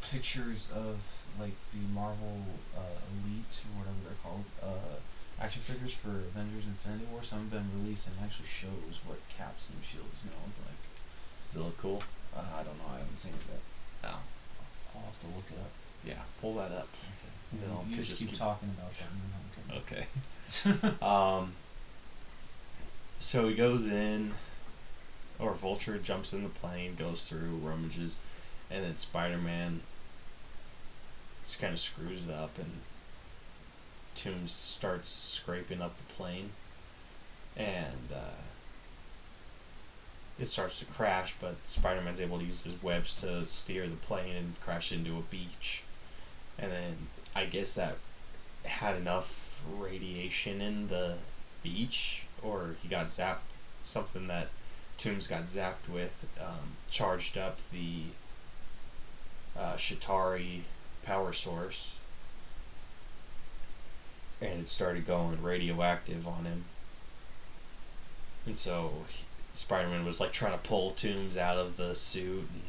pictures 0.01 0.69
of 0.75 0.97
like 1.39 1.53
the 1.73 1.79
Marvel 1.93 2.43
uh, 2.77 2.81
Elite 3.25 3.61
or 3.65 3.79
whatever 3.79 3.95
they're 4.03 4.21
called, 4.23 4.43
uh, 4.61 4.95
action 5.41 5.61
figures 5.61 5.93
for 5.93 6.09
Avengers 6.09 6.65
Infinity 6.65 7.05
War, 7.11 7.23
some 7.23 7.39
have 7.39 7.51
been 7.51 7.67
released 7.81 8.07
and 8.07 8.15
actually 8.23 8.47
shows 8.47 9.01
what 9.05 9.17
Cap's 9.35 9.69
new 9.69 9.81
shield 9.83 10.05
is 10.11 10.23
gonna 10.23 10.37
look 10.45 10.57
like. 10.67 10.81
Does 11.47 11.57
it 11.57 11.61
look 11.65 11.77
cool? 11.77 12.01
Uh, 12.35 12.41
I 12.55 12.63
don't 12.63 12.77
know. 12.77 12.89
I 12.93 12.99
haven't 12.99 13.17
seen 13.17 13.33
it 13.33 13.45
yet. 13.49 13.61
No. 14.03 14.17
I'll 14.95 15.05
have 15.05 15.19
to 15.21 15.27
look 15.27 15.45
it 15.51 15.57
up. 15.59 15.71
Yeah, 16.05 16.21
pull 16.41 16.55
that 16.55 16.71
up. 16.71 16.87
Okay. 16.89 17.61
You 17.61 17.67
know, 17.67 17.85
you 17.89 17.95
just, 17.95 18.09
just 18.11 18.21
keep, 18.21 18.29
keep- 18.29 18.39
talking 18.39 18.69
about 18.77 18.91
that. 18.91 19.07
and 19.09 19.21
then 19.31 19.77
Okay. 19.77 20.05
Um, 21.05 21.53
so 23.19 23.47
he 23.47 23.55
goes 23.55 23.87
in, 23.87 24.33
or 25.39 25.53
Vulture 25.53 25.97
jumps 25.97 26.33
in 26.33 26.43
the 26.43 26.49
plane, 26.49 26.95
goes 26.95 27.27
through, 27.27 27.55
rummages, 27.61 28.21
and 28.69 28.83
then 28.83 28.95
Spider 28.95 29.37
Man 29.37 29.81
just 31.43 31.61
kind 31.61 31.73
of 31.73 31.79
screws 31.79 32.27
it 32.27 32.33
up, 32.33 32.57
and 32.57 32.71
Toomes 34.15 34.49
starts 34.49 35.09
scraping 35.09 35.81
up 35.81 35.97
the 35.97 36.13
plane, 36.13 36.51
and 37.55 38.11
uh, 38.13 38.41
it 40.39 40.47
starts 40.47 40.79
to 40.79 40.85
crash, 40.85 41.35
but 41.39 41.55
Spider 41.65 42.01
Man's 42.01 42.19
able 42.19 42.39
to 42.39 42.45
use 42.45 42.63
his 42.63 42.81
webs 42.81 43.13
to 43.21 43.45
steer 43.45 43.87
the 43.87 43.95
plane 43.95 44.35
and 44.35 44.59
crash 44.61 44.91
into 44.91 45.17
a 45.17 45.21
beach. 45.21 45.83
And 46.57 46.71
then 46.71 47.07
I 47.35 47.45
guess 47.45 47.75
that 47.75 47.97
had 48.65 48.95
enough 48.95 49.61
radiation 49.77 50.61
in 50.61 50.87
the 50.87 51.17
beach, 51.61 52.23
or 52.41 52.75
he 52.81 52.87
got 52.87 53.07
zapped. 53.07 53.39
Something 53.83 54.27
that 54.27 54.47
Toomes 54.97 55.29
got 55.29 55.43
zapped 55.43 55.89
with 55.89 56.25
um, 56.39 56.77
charged 56.89 57.37
up 57.37 57.59
the 57.71 58.03
uh, 59.57 59.73
Chitauri 59.73 60.61
power 61.03 61.33
source, 61.33 61.99
and 64.43 64.61
it 64.61 64.67
started 64.67 65.07
going 65.07 65.41
radioactive 65.41 66.27
on 66.27 66.45
him. 66.45 66.65
And 68.45 68.57
so 68.57 68.91
Spider 69.53 69.87
Man 69.87 70.05
was 70.05 70.19
like 70.19 70.31
trying 70.31 70.51
to 70.53 70.67
pull 70.67 70.91
Toomes 70.91 71.37
out 71.37 71.57
of 71.57 71.77
the 71.77 71.95
suit 71.95 72.39
and 72.39 72.61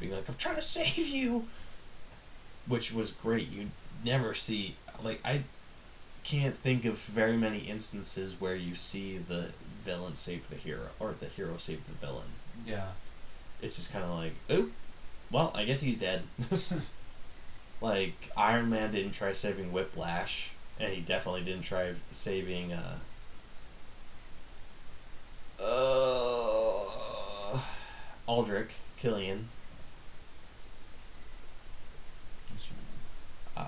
being 0.00 0.12
like, 0.12 0.28
I'm 0.28 0.36
trying 0.36 0.56
to 0.56 0.62
save 0.62 1.08
you! 1.08 1.46
Which 2.66 2.92
was 2.92 3.10
great. 3.10 3.48
You 3.48 3.70
never 4.04 4.34
see, 4.34 4.76
like, 5.02 5.20
I 5.24 5.42
can't 6.22 6.54
think 6.54 6.84
of 6.84 6.98
very 6.98 7.36
many 7.36 7.60
instances 7.60 8.36
where 8.38 8.54
you 8.54 8.74
see 8.74 9.18
the 9.18 9.48
villain 9.80 10.14
save 10.14 10.48
the 10.48 10.56
hero, 10.56 10.88
or 11.00 11.14
the 11.18 11.26
hero 11.26 11.56
save 11.56 11.86
the 11.86 12.06
villain. 12.06 12.26
Yeah. 12.66 12.88
It's 13.62 13.76
just 13.76 13.92
kind 13.92 14.04
of 14.04 14.10
like, 14.10 14.34
oh, 14.50 14.68
well, 15.30 15.52
I 15.54 15.64
guess 15.64 15.80
he's 15.80 15.98
dead. 15.98 16.22
like, 17.80 18.30
Iron 18.36 18.68
Man 18.68 18.90
didn't 18.90 19.12
try 19.12 19.32
saving 19.32 19.72
Whiplash, 19.72 20.52
and 20.80 20.92
he 20.92 21.00
definitely 21.00 21.42
didn't 21.42 21.62
try 21.62 21.92
saving, 22.12 22.72
uh, 22.72 22.98
uh, 25.60 26.88
Aldrich, 28.26 28.70
Killian. 28.96 29.48
Um, 33.56 33.64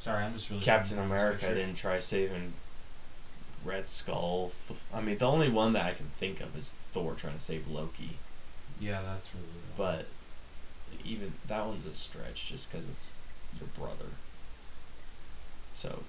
Sorry, 0.00 0.22
I'm 0.24 0.34
just 0.34 0.50
really. 0.50 0.62
Captain 0.62 0.96
trying 0.96 1.08
to 1.08 1.14
find 1.14 1.32
this 1.32 1.42
America 1.42 1.54
didn't 1.54 1.76
try 1.76 1.98
saving 1.98 2.52
Red 3.64 3.88
Skull. 3.88 4.52
I 4.92 5.00
mean, 5.00 5.18
the 5.18 5.26
only 5.26 5.48
one 5.48 5.72
that 5.72 5.86
I 5.86 5.92
can 5.92 6.10
think 6.18 6.40
of 6.40 6.56
is 6.56 6.74
Thor 6.92 7.14
trying 7.14 7.34
to 7.34 7.40
save 7.40 7.66
Loki. 7.68 8.18
Yeah, 8.78 9.00
that's 9.02 9.32
really. 9.34 9.46
Good. 9.46 9.76
But 9.76 10.06
even 11.04 11.32
that 11.46 11.66
one's 11.66 11.86
a 11.86 11.94
stretch 11.94 12.48
just 12.48 12.70
because 12.70 12.88
it's 12.88 13.16
your 13.58 13.68
brother. 13.68 14.10
So, 15.72 16.02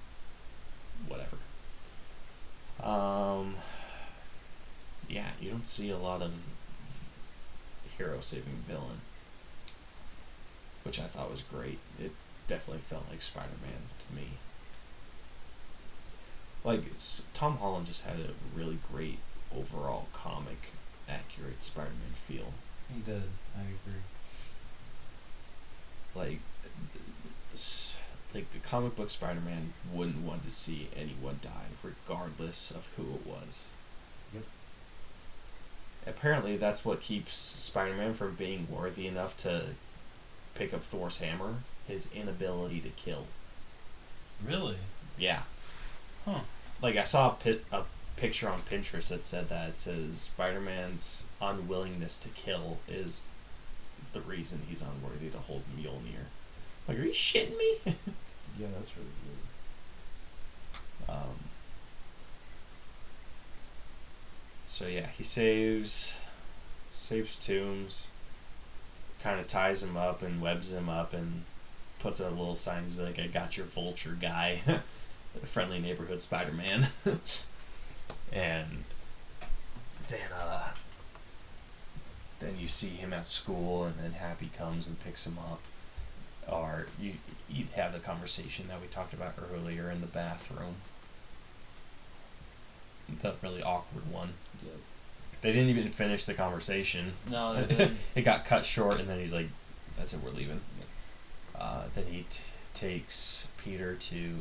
whatever. 1.06 1.36
Um, 2.82 3.56
yeah, 5.08 5.28
you 5.40 5.50
don't 5.50 5.66
see 5.66 5.90
a 5.90 5.96
lot 5.98 6.22
of 6.22 6.34
hero 7.96 8.20
saving 8.20 8.62
villain, 8.66 9.00
which 10.84 11.00
I 11.00 11.04
thought 11.04 11.30
was 11.30 11.42
great. 11.42 11.78
It 11.98 12.12
definitely 12.46 12.82
felt 12.82 13.08
like 13.10 13.22
Spider 13.22 13.48
Man 13.62 13.82
to 13.98 14.14
me. 14.14 14.28
Like, 16.64 16.82
Tom 17.34 17.58
Holland 17.58 17.86
just 17.86 18.04
had 18.04 18.16
a 18.18 18.34
really 18.56 18.78
great 18.92 19.18
overall 19.56 20.08
comic 20.12 20.72
accurate 21.08 21.64
Spider 21.64 21.90
Man 21.90 22.12
feel. 22.14 22.52
he 22.94 23.00
did. 23.00 23.22
I 23.56 23.62
agree. 23.62 24.02
like 26.14 26.40
like 28.34 28.50
the 28.50 28.58
comic 28.58 28.94
book 28.96 29.10
Spider-Man 29.10 29.72
wouldn't 29.92 30.24
want 30.24 30.44
to 30.44 30.50
see 30.50 30.88
anyone 30.96 31.40
die 31.42 31.68
regardless 31.82 32.70
of 32.70 32.88
who 32.96 33.14
it 33.14 33.26
was. 33.26 33.68
Yep. 34.34 34.44
Apparently 36.06 36.56
that's 36.56 36.84
what 36.84 37.00
keeps 37.00 37.34
Spider-Man 37.34 38.14
from 38.14 38.34
being 38.34 38.66
worthy 38.70 39.06
enough 39.06 39.36
to 39.38 39.74
pick 40.54 40.74
up 40.74 40.82
Thor's 40.82 41.18
hammer, 41.18 41.58
his 41.86 42.12
inability 42.12 42.80
to 42.80 42.90
kill. 42.90 43.26
Really? 44.44 44.76
Yeah. 45.18 45.42
Huh. 46.24 46.40
Like 46.82 46.96
I 46.96 47.04
saw 47.04 47.30
a, 47.30 47.34
pit, 47.34 47.64
a 47.72 47.82
picture 48.16 48.48
on 48.48 48.58
Pinterest 48.60 49.08
that 49.08 49.24
said 49.24 49.48
that 49.48 49.70
it 49.70 49.78
says 49.78 50.20
Spider-Man's 50.20 51.24
unwillingness 51.40 52.18
to 52.18 52.28
kill 52.30 52.78
is 52.88 53.36
the 54.12 54.20
reason 54.20 54.62
he's 54.68 54.82
unworthy 54.82 55.30
to 55.30 55.38
hold 55.38 55.62
Mjolnir. 55.76 56.26
Like, 56.88 56.98
are 56.98 57.04
you 57.04 57.12
shitting 57.12 57.56
me? 57.56 57.94
Yeah, 58.58 58.66
that's 58.76 58.90
really 58.96 59.08
good. 61.06 61.12
um, 61.12 61.36
so 64.66 64.88
yeah, 64.88 65.06
he 65.06 65.22
saves 65.22 66.16
saves 66.90 67.38
Toomes, 67.38 68.06
kind 69.20 69.38
of 69.38 69.46
ties 69.46 69.84
him 69.84 69.96
up 69.96 70.22
and 70.22 70.42
webs 70.42 70.72
him 70.72 70.88
up 70.88 71.12
and 71.12 71.44
puts 72.00 72.18
a 72.18 72.28
little 72.28 72.56
sign. 72.56 72.82
He's 72.82 72.98
like, 72.98 73.20
"I 73.20 73.28
got 73.28 73.56
your 73.56 73.66
vulture 73.66 74.16
guy." 74.20 74.60
friendly 75.44 75.78
neighborhood 75.78 76.22
Spider-Man. 76.22 76.88
and 78.32 78.84
then 80.08 80.32
uh 80.34 80.72
then 82.40 82.54
you 82.58 82.68
see 82.68 82.88
him 82.88 83.12
at 83.12 83.28
school 83.28 83.84
and 83.84 83.94
then 84.00 84.12
Happy 84.12 84.50
comes 84.56 84.86
and 84.86 84.98
picks 85.00 85.26
him 85.26 85.38
up. 85.38 85.60
Or 86.50 86.86
you 87.00 87.14
you 87.48 87.64
have 87.76 87.92
the 87.92 87.98
conversation 87.98 88.68
that 88.68 88.80
we 88.80 88.86
talked 88.88 89.12
about 89.12 89.34
earlier 89.54 89.90
in 89.90 90.00
the 90.00 90.06
bathroom. 90.06 90.76
The 93.22 93.34
really 93.42 93.62
awkward 93.62 94.10
one. 94.12 94.34
Yep. 94.64 94.74
They 95.40 95.52
didn't 95.52 95.70
even 95.70 95.88
finish 95.90 96.24
the 96.24 96.34
conversation. 96.34 97.12
No, 97.30 97.54
they 97.54 97.74
didn't. 97.74 97.96
it 98.14 98.22
got 98.22 98.44
cut 98.44 98.66
short, 98.66 99.00
and 99.00 99.08
then 99.08 99.18
he's 99.18 99.32
like, 99.32 99.46
"That's 99.96 100.12
it, 100.12 100.20
we're 100.22 100.30
leaving." 100.30 100.60
Uh, 101.58 101.84
then 101.94 102.04
he 102.10 102.24
t- 102.28 102.42
takes 102.74 103.46
Peter 103.56 103.94
to 103.94 104.36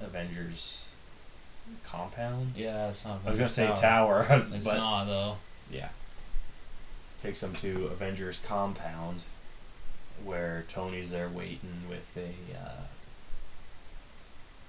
Avengers 0.00 0.88
compound. 1.84 2.52
yeah, 2.56 2.88
it's 2.88 3.04
not. 3.06 3.20
I 3.24 3.28
was 3.28 3.36
gonna 3.36 3.48
say 3.48 3.66
tower. 3.74 4.24
tower, 4.24 4.26
It's 4.36 4.64
but 4.64 4.76
not 4.76 5.04
though. 5.04 5.36
yeah, 5.70 5.88
takes 7.18 7.42
him 7.42 7.54
to 7.56 7.86
Avengers 7.86 8.40
compound, 8.46 9.22
where 10.24 10.64
Tony's 10.68 11.12
there 11.12 11.28
waiting 11.28 11.82
with 11.88 12.16
a 12.16 12.56
uh, 12.58 12.82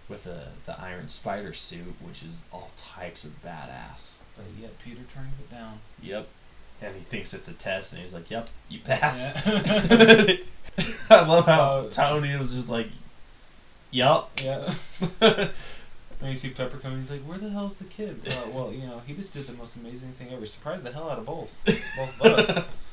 with 0.08 0.26
a 0.26 0.50
the 0.66 0.80
Iron 0.80 1.10
Spider 1.10 1.54
suit, 1.54 1.96
which 2.02 2.24
is 2.24 2.46
all 2.52 2.72
types 2.78 3.24
of 3.26 3.42
badass. 3.44 4.16
But 4.36 4.46
yet 4.60 4.78
Peter 4.80 5.02
turns 5.14 5.40
it 5.40 5.50
down. 5.52 5.80
Yep. 6.02 6.28
And 6.82 6.96
he 6.96 7.02
thinks 7.02 7.34
it's 7.34 7.50
a 7.50 7.54
test, 7.54 7.94
and 7.94 8.02
he's 8.02 8.14
like, 8.14 8.32
"Yep, 8.32 8.50
you 8.70 8.80
passed." 8.80 9.46
Yeah. 9.46 10.36
I 11.10 11.26
love 11.26 11.46
how 11.46 11.62
Uh, 11.62 11.90
Tony 11.90 12.36
was 12.38 12.54
just 12.54 12.70
like, 12.70 12.88
"Yup." 13.92 14.32
Yeah. 14.44 14.74
And 16.22 16.28
you 16.32 16.36
see 16.36 16.50
Pepper 16.50 16.76
coming. 16.76 16.98
He's 16.98 17.12
like, 17.12 17.22
"Where 17.22 17.38
the 17.38 17.50
hell's 17.50 17.78
the 17.78 17.86
kid?" 17.86 18.20
Uh, 18.28 18.50
well, 18.54 18.74
you 18.74 18.86
know, 18.86 19.02
he 19.08 19.14
just 19.14 19.34
did 19.34 19.48
the 19.48 19.54
most 19.54 19.78
amazing 19.78 20.12
thing 20.12 20.28
ever. 20.34 20.46
Surprised 20.46 20.84
the 20.84 20.92
hell 20.92 21.10
out 21.10 21.18
of 21.18 21.26
both, 21.26 21.62
both 21.66 22.22
of 22.22 22.32
us. 22.34 22.66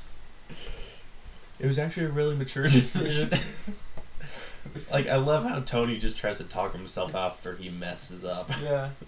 It 1.59 1.67
was 1.67 1.79
actually 1.79 2.07
a 2.07 2.11
really 2.11 2.37
mature 2.37 2.65
decision. 2.69 3.31
like 4.91 5.09
I 5.09 5.17
love 5.17 5.45
how 5.45 5.61
Tony 5.61 5.99
just 5.99 6.19
tries 6.19 6.39
to 6.39 6.45
talk 6.45 6.73
himself 6.73 7.15
out 7.15 7.33
after 7.33 7.55
he 7.55 7.69
messes 7.69 8.25
up. 8.25 8.51
Yeah. 8.63 8.91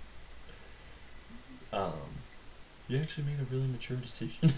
Um, 1.70 1.92
you 2.88 2.98
actually 2.98 3.24
made 3.24 3.38
a 3.40 3.44
really 3.54 3.66
mature 3.66 3.98
decision. 3.98 4.50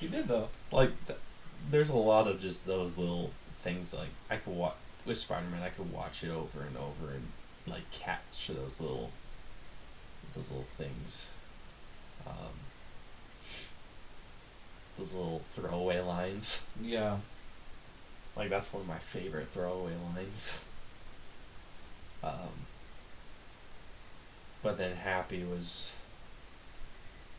you 0.00 0.08
did 0.08 0.26
though. 0.26 0.48
like, 0.72 0.90
th- 1.06 1.20
there's 1.70 1.90
a 1.90 1.96
lot 1.96 2.26
of 2.26 2.40
just 2.40 2.66
those 2.66 2.98
little 2.98 3.30
things. 3.62 3.94
Like, 3.94 4.08
I 4.30 4.36
could 4.36 4.54
watch 4.56 4.74
with 5.04 5.16
Spider-Man. 5.16 5.62
I 5.62 5.68
could 5.68 5.92
watch 5.92 6.24
it 6.24 6.30
over 6.30 6.62
and 6.62 6.76
over 6.76 7.12
and 7.12 7.22
like 7.68 7.88
catch 7.92 8.48
those 8.48 8.80
little, 8.80 9.10
those 10.34 10.50
little 10.50 10.66
things. 10.76 11.30
Um, 12.26 12.65
those 14.96 15.14
little 15.14 15.40
throwaway 15.52 16.00
lines. 16.00 16.66
Yeah. 16.80 17.18
Like 18.36 18.50
that's 18.50 18.72
one 18.72 18.82
of 18.82 18.88
my 18.88 18.98
favorite 18.98 19.48
throwaway 19.48 19.94
lines. 20.14 20.64
Um, 22.22 22.66
but 24.62 24.78
then 24.78 24.96
Happy 24.96 25.44
was, 25.44 25.94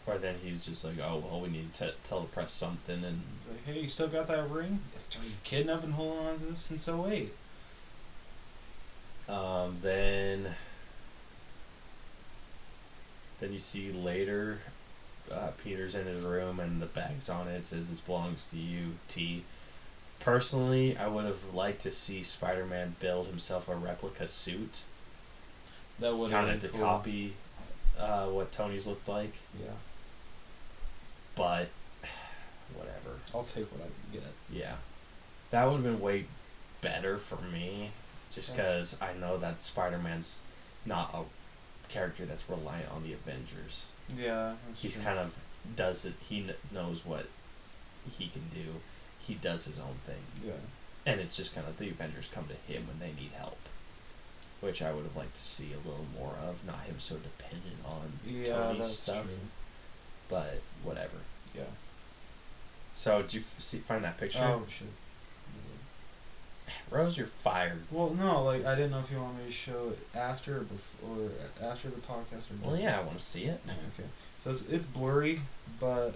or 0.05 0.17
then 0.17 0.35
he's 0.43 0.65
just 0.65 0.85
like, 0.85 0.95
oh 0.99 1.17
well, 1.25 1.41
we 1.41 1.49
need 1.49 1.73
to 1.75 1.93
tell 2.03 2.21
the 2.21 2.27
press 2.27 2.51
something, 2.53 3.03
and 3.03 3.21
like, 3.49 3.65
hey, 3.65 3.81
you 3.81 3.87
still 3.87 4.07
got 4.07 4.27
that 4.27 4.49
ring? 4.49 4.79
Are 5.19 5.25
you 5.25 5.31
kidding? 5.43 5.69
I've 5.69 5.81
been 5.81 5.91
holding 5.91 6.25
on 6.25 6.37
to 6.37 6.45
this 6.45 6.59
since 6.61 6.87
08. 6.87 7.33
um, 9.29 9.77
then 9.81 10.55
then 13.39 13.53
you 13.53 13.59
see 13.59 13.91
later, 13.91 14.59
uh, 15.31 15.49
Peter's 15.63 15.95
in 15.95 16.05
his 16.05 16.23
room 16.23 16.59
and 16.59 16.81
the 16.81 16.85
bag's 16.85 17.29
on 17.29 17.47
it. 17.47 17.55
it 17.55 17.67
says 17.67 17.89
this 17.89 17.99
belongs 17.99 18.49
to 18.51 18.57
you, 18.57 18.93
T. 19.07 19.43
Personally, 20.19 20.97
I 20.97 21.07
would 21.07 21.25
have 21.25 21.53
liked 21.53 21.81
to 21.81 21.91
see 21.91 22.23
Spider-Man 22.23 22.95
build 22.99 23.27
himself 23.27 23.69
a 23.69 23.75
replica 23.75 24.27
suit. 24.27 24.83
That 25.99 26.15
would 26.17 26.31
kind 26.31 26.47
have 26.47 26.55
of 26.55 26.61
been 26.61 26.71
to 26.71 26.77
cool. 26.77 26.85
copy 26.85 27.33
uh, 27.99 28.25
what 28.27 28.51
Tony's 28.51 28.87
looked 28.87 29.07
like, 29.07 29.33
Yeah. 29.61 29.71
but 31.35 31.67
whatever. 32.75 33.17
I'll 33.33 33.43
take 33.43 33.71
what 33.71 33.81
I 33.81 33.85
can 34.11 34.19
get. 34.21 34.31
Yeah, 34.51 34.75
that 35.51 35.65
would 35.65 35.73
have 35.75 35.83
been 35.83 35.99
way 35.99 36.25
better 36.81 37.17
for 37.17 37.41
me, 37.51 37.91
just 38.31 38.55
because 38.55 38.99
I 39.01 39.13
know 39.13 39.37
that 39.37 39.63
Spider-Man's 39.63 40.43
not 40.85 41.11
a 41.13 41.23
character 41.91 42.25
that's 42.25 42.49
reliant 42.49 42.91
on 42.91 43.03
the 43.03 43.13
Avengers. 43.13 43.89
Yeah. 44.15 44.53
He's 44.75 44.95
true. 44.95 45.03
kind 45.05 45.19
of 45.19 45.35
does 45.75 46.05
it. 46.05 46.13
He 46.21 46.41
kn- 46.43 46.55
knows 46.71 47.05
what 47.05 47.27
he 48.17 48.27
can 48.29 48.43
do. 48.53 48.75
He 49.19 49.33
does 49.33 49.65
his 49.65 49.79
own 49.79 49.95
thing, 50.05 50.21
Yeah. 50.45 50.53
and 51.05 51.19
it's 51.19 51.35
just 51.35 51.53
kind 51.53 51.67
of 51.67 51.77
the 51.77 51.89
Avengers 51.89 52.29
come 52.33 52.47
to 52.47 52.71
him 52.71 52.87
when 52.87 52.99
they 52.99 53.11
need 53.19 53.31
help. 53.37 53.59
Which 54.61 54.81
I 54.81 54.91
would 54.93 55.03
have 55.03 55.15
liked 55.15 55.35
to 55.35 55.41
see 55.41 55.73
a 55.73 55.77
little 55.87 56.05
more 56.17 56.33
of, 56.47 56.65
not 56.65 56.79
him 56.83 56.99
so 56.99 57.17
dependent 57.17 57.75
on 57.85 58.19
Yeah, 58.25 58.45
Tony's 58.45 58.85
stuff. 58.87 59.25
true. 59.25 59.33
But 60.29 60.61
whatever. 60.83 61.17
Yeah. 61.53 61.63
So 62.95 63.21
did 63.21 63.33
you 63.35 63.39
f- 63.41 63.59
see, 63.59 63.79
find 63.79 64.03
that 64.03 64.17
picture? 64.17 64.39
Oh 64.41 64.63
shit. 64.69 64.87
Rose, 66.89 67.17
you're 67.17 67.27
fired. 67.27 67.81
Well, 67.91 68.13
no, 68.13 68.43
like 68.43 68.65
I 68.65 68.75
didn't 68.75 68.91
know 68.91 68.99
if 68.99 69.11
you 69.11 69.19
want 69.19 69.37
me 69.37 69.45
to 69.45 69.51
show 69.51 69.89
it 69.89 70.17
after 70.17 70.57
or 70.57 70.61
before, 70.61 71.29
after 71.61 71.89
the 71.89 71.97
podcast 71.97 72.49
or. 72.51 72.67
Well, 72.67 72.77
yeah, 72.77 72.99
I 72.99 73.03
want 73.03 73.17
to 73.17 73.23
see 73.23 73.45
it. 73.45 73.61
Okay. 73.93 74.07
So 74.39 74.51
it's, 74.51 74.67
it's 74.67 74.85
blurry, 74.85 75.39
but 75.79 76.13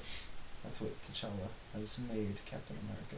that's 0.63 0.79
what 0.79 1.01
T'Challa 1.01 1.49
has 1.73 1.99
made 2.11 2.39
Captain 2.45 2.77
America. 2.85 3.15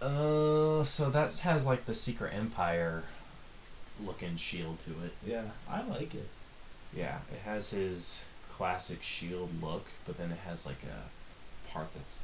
Uh, 0.00 0.84
so 0.84 1.10
that 1.10 1.36
has 1.38 1.66
like 1.66 1.86
the 1.86 1.94
Secret 1.94 2.32
Empire 2.34 3.04
looking 4.04 4.36
shield 4.36 4.78
to 4.80 4.90
it. 5.04 5.12
Yeah, 5.26 5.44
I 5.68 5.82
like 5.82 6.14
it. 6.14 6.28
Yeah, 6.94 7.18
it 7.32 7.38
has 7.44 7.70
his 7.70 8.24
classic 8.48 9.02
shield 9.02 9.50
look, 9.62 9.86
but 10.04 10.16
then 10.16 10.30
it 10.30 10.38
has 10.46 10.66
like 10.66 10.82
a 10.84 11.68
part 11.68 11.92
that's 11.94 12.22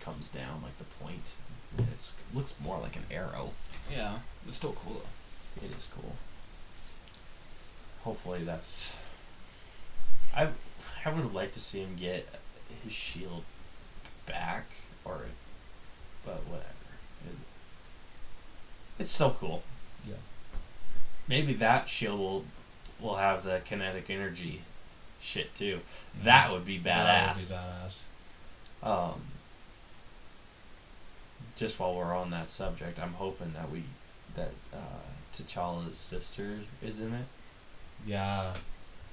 comes 0.00 0.30
down 0.30 0.62
like 0.62 0.76
the 0.78 0.84
point. 1.04 1.34
And 1.78 1.86
it's 1.94 2.14
looks 2.34 2.56
more 2.62 2.78
like 2.78 2.96
an 2.96 3.04
arrow. 3.10 3.50
Yeah, 3.94 4.18
it's 4.46 4.56
still 4.56 4.72
cool 4.72 4.94
though. 4.94 5.66
It 5.66 5.76
is 5.76 5.90
cool. 5.94 6.14
Hopefully 8.02 8.40
that's. 8.44 8.96
I 10.34 10.48
I 11.04 11.10
would 11.10 11.34
like 11.34 11.52
to 11.52 11.60
see 11.60 11.80
him 11.80 11.96
get 11.96 12.28
his 12.82 12.92
shield 12.92 13.44
back, 14.26 14.66
or, 15.04 15.22
but 16.24 16.36
whatever. 16.46 16.68
It, 17.26 17.36
it's 18.98 19.10
still 19.10 19.36
cool. 19.38 19.62
Yeah. 20.06 20.14
Maybe 21.28 21.52
that 21.54 21.88
shield 21.88 22.18
will 22.18 22.44
will 23.00 23.16
have 23.16 23.44
the 23.44 23.60
kinetic 23.64 24.10
energy 24.10 24.62
shit 25.20 25.54
too. 25.54 25.80
That 26.24 26.50
would 26.50 26.64
be 26.64 26.78
badass. 26.78 27.50
That 27.50 27.64
would 27.64 27.82
be 27.82 27.84
badass. 27.84 28.04
Um, 28.82 29.20
just 31.60 31.78
while 31.78 31.94
we're 31.94 32.16
on 32.16 32.30
that 32.30 32.50
subject, 32.50 32.98
I'm 32.98 33.12
hoping 33.12 33.52
that 33.52 33.70
we 33.70 33.84
that 34.34 34.50
uh, 34.72 35.04
T'Challa's 35.34 35.98
sister 35.98 36.56
is 36.82 37.00
in 37.02 37.12
it. 37.12 37.26
Yeah. 38.06 38.54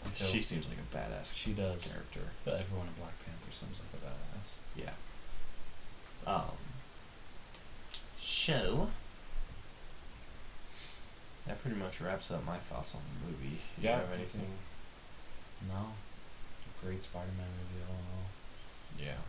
Until 0.05 0.27
She 0.27 0.39
seems 0.39 0.65
like 0.67 0.77
a 0.77 0.95
badass 0.95 1.35
she 1.35 1.51
does. 1.51 1.91
character. 1.91 2.21
But 2.45 2.61
everyone 2.61 2.87
in 2.87 2.93
Black 2.93 3.13
Panther 3.25 3.51
seems 3.51 3.81
like 3.81 4.01
a 4.01 4.05
badass. 4.05 4.53
Yeah. 4.77 6.31
Um. 6.31 6.55
So. 8.17 8.87
That 11.47 11.61
pretty 11.61 11.77
much 11.77 11.99
wraps 11.99 12.31
up 12.31 12.45
my 12.45 12.57
thoughts 12.57 12.95
on 12.95 13.01
the 13.01 13.27
movie. 13.27 13.57
Do 13.75 13.81
you 13.81 13.89
Yeah, 13.89 13.99
have 13.99 14.09
me 14.09 14.15
anything? 14.19 14.47
No. 15.67 15.87
Great 16.81 17.03
Spider-Man 17.03 17.47
movie 17.59 17.83
all 17.89 17.95
in 17.95 18.05
all. 18.15 18.29
Yeah. 19.05 19.21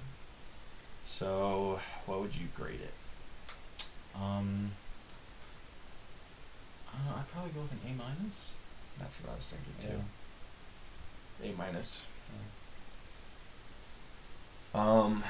So, 1.04 1.80
what 2.06 2.20
would 2.20 2.34
you 2.36 2.46
grade 2.54 2.80
it? 2.80 2.92
Um. 4.20 4.70
Know. 7.06 7.14
I'd 7.16 7.28
probably 7.28 7.50
go 7.52 7.60
with 7.62 7.72
an 7.72 7.80
A 7.86 7.92
minus. 7.94 8.52
That's 8.98 9.20
what 9.20 9.32
I 9.32 9.36
was 9.36 9.50
thinking 9.52 9.74
Yeah. 9.80 10.02
too. 11.44 11.52
A 11.52 11.56
minus. 11.56 12.06
Yeah. 14.74 14.80
Um. 14.80 15.22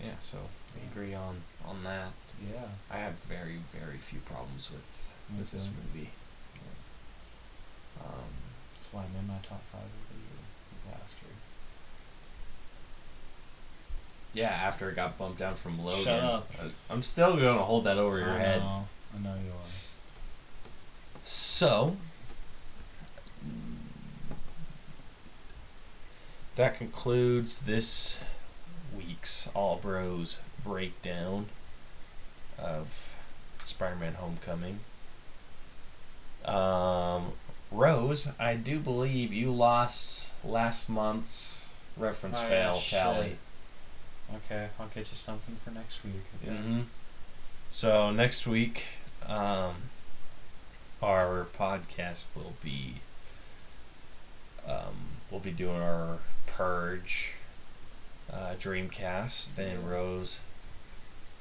Yeah, 0.00 0.18
so 0.20 0.36
we 0.74 0.82
agree 0.92 1.14
on 1.14 1.40
on 1.64 1.82
that. 1.84 2.12
Yeah. 2.52 2.68
I 2.90 2.98
have 2.98 3.14
very 3.24 3.56
very 3.72 3.98
few 3.98 4.20
problems 4.20 4.70
with 4.70 4.84
Me 5.30 5.38
with 5.38 5.50
this 5.50 5.66
too. 5.68 5.72
movie. 5.94 6.10
Um, 8.00 8.28
That's 8.74 8.92
why 8.92 9.02
I'm 9.02 9.16
in 9.18 9.26
my 9.26 9.38
top 9.48 9.64
five 9.72 9.80
of 9.80 10.04
the 10.10 10.18
year 10.20 10.92
last 10.92 11.14
year. 11.22 11.32
Yeah, 14.34 14.50
after 14.50 14.90
it 14.90 14.96
got 14.96 15.16
bumped 15.16 15.38
down 15.38 15.54
from 15.54 15.82
Logan. 15.82 16.04
Shut 16.04 16.20
up. 16.20 16.50
I- 16.60 16.92
I'm 16.92 17.02
still 17.02 17.36
going 17.36 17.56
to 17.56 17.62
hold 17.64 17.84
that 17.84 17.96
over 17.98 18.18
your 18.18 18.28
I 18.28 18.38
head. 18.38 18.60
Know. 18.60 18.86
I 19.16 19.22
know 19.22 19.34
you 19.34 19.50
are. 19.50 21.20
So, 21.22 21.96
that 26.56 26.74
concludes 26.74 27.60
this 27.60 28.18
week's 28.96 29.48
All 29.54 29.76
Bros 29.76 30.40
breakdown 30.62 31.46
of 32.58 33.14
Spider-Man: 33.64 34.14
Homecoming. 34.14 34.80
Um, 36.44 37.32
Rose, 37.70 38.28
I 38.38 38.54
do 38.54 38.78
believe 38.78 39.32
you 39.32 39.50
lost 39.50 40.28
last 40.44 40.88
month's 40.90 41.72
reference 41.96 42.38
Oh, 42.38 42.42
yeah, 42.42 42.48
fail 42.48 42.74
shit. 42.74 42.98
tally. 43.00 43.38
Okay, 44.32 44.68
I'll 44.78 44.88
get 44.88 45.10
you 45.10 45.16
something 45.16 45.56
for 45.64 45.70
next 45.70 46.04
week. 46.04 46.14
Okay. 46.42 46.54
hmm 46.54 46.80
So 47.70 48.10
next 48.10 48.46
week, 48.46 48.86
um, 49.26 49.74
our 51.02 51.46
podcast 51.56 52.24
will 52.34 52.54
be 52.62 52.96
um, 54.66 55.18
we'll 55.30 55.40
be 55.40 55.50
doing 55.50 55.80
our 55.80 56.18
purge 56.46 57.34
uh, 58.32 58.54
streamcast. 58.58 59.56
Then 59.56 59.86
Rose 59.86 60.40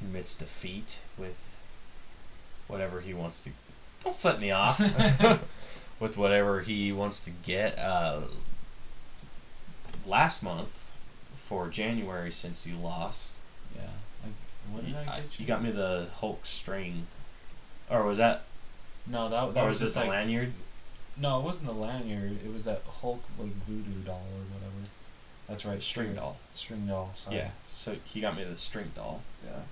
admits 0.01 0.35
defeat 0.35 0.99
with 1.17 1.53
whatever 2.67 2.99
he 2.99 3.13
wants 3.13 3.41
to. 3.43 3.51
Don't 4.03 4.15
flip 4.15 4.39
me 4.39 4.51
off. 4.51 4.79
with 5.99 6.17
whatever 6.17 6.61
he 6.61 6.91
wants 6.91 7.21
to 7.21 7.29
get. 7.29 7.79
Uh, 7.79 8.21
last 10.05 10.43
month 10.43 10.82
for 11.43 11.67
January, 11.69 12.31
since 12.31 12.65
you 12.65 12.75
lost, 12.77 13.37
Yeah. 13.75 13.81
Like, 14.23 14.33
what 14.71 14.85
did 14.85 14.91
you, 14.91 14.97
I 14.97 15.01
I- 15.01 15.19
get 15.19 15.39
you? 15.39 15.43
you 15.43 15.45
got 15.45 15.61
me 15.63 15.71
the 15.71 16.07
Hulk 16.15 16.45
string, 16.45 17.07
or 17.89 18.03
was 18.03 18.17
that? 18.17 18.43
No, 19.05 19.27
that, 19.29 19.53
that 19.53 19.63
or 19.63 19.67
was 19.67 19.73
was 19.75 19.79
this 19.81 19.93
just 19.95 19.97
a 19.97 20.07
like 20.07 20.17
lanyard? 20.17 20.53
no, 21.17 21.39
it 21.39 21.43
wasn't 21.43 21.67
the 21.67 21.73
lanyard. 21.73 22.39
It 22.43 22.51
was 22.53 22.65
that 22.65 22.81
Hulk 22.87 23.21
like 23.37 23.51
voodoo 23.67 23.99
doll 24.05 24.15
or 24.33 24.43
whatever. 24.53 24.89
That's 25.47 25.65
right. 25.65 25.81
String 25.81 26.07
string- 26.07 26.15
doll. 26.15 26.37
String 26.53 26.87
doll. 26.87 27.11
Sorry. 27.13 27.35
Yeah. 27.37 27.49
So 27.67 27.95
he 28.05 28.21
got 28.21 28.35
me 28.37 28.43
the 28.45 28.55
string 28.57 28.91
doll, 28.95 29.21
Yeah. 29.45 29.63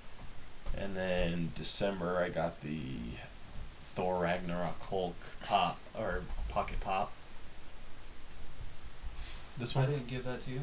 and 0.76 0.94
then 0.94 1.50
December 1.54 2.18
I 2.18 2.28
got 2.28 2.60
the 2.60 2.80
Thor 3.94 4.20
Ragnarok 4.22 4.80
Hulk 4.82 5.16
pop 5.42 5.78
or 5.98 6.22
pocket 6.50 6.80
pop. 6.80 7.12
This 9.56 9.74
one 9.74 9.84
I 9.84 9.88
didn't 9.90 10.08
give 10.08 10.24
that 10.24 10.40
to 10.42 10.50
you. 10.50 10.60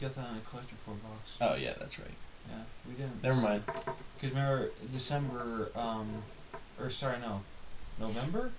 You 0.00 0.08
got 0.08 0.16
that 0.16 0.30
in 0.30 0.36
a 0.36 0.40
Collector 0.40 0.74
Corps 0.84 0.94
box. 0.94 1.36
Oh 1.40 1.54
yeah, 1.56 1.74
that's 1.78 1.98
right. 1.98 2.08
Yeah, 2.48 2.56
we 2.88 2.94
didn't. 2.94 3.22
Never 3.22 3.40
mind. 3.40 3.62
Because 4.16 4.30
remember 4.34 4.70
December, 4.90 5.70
um, 5.76 6.22
or 6.80 6.90
sorry, 6.90 7.18
no, 7.20 7.40
November, 8.00 8.50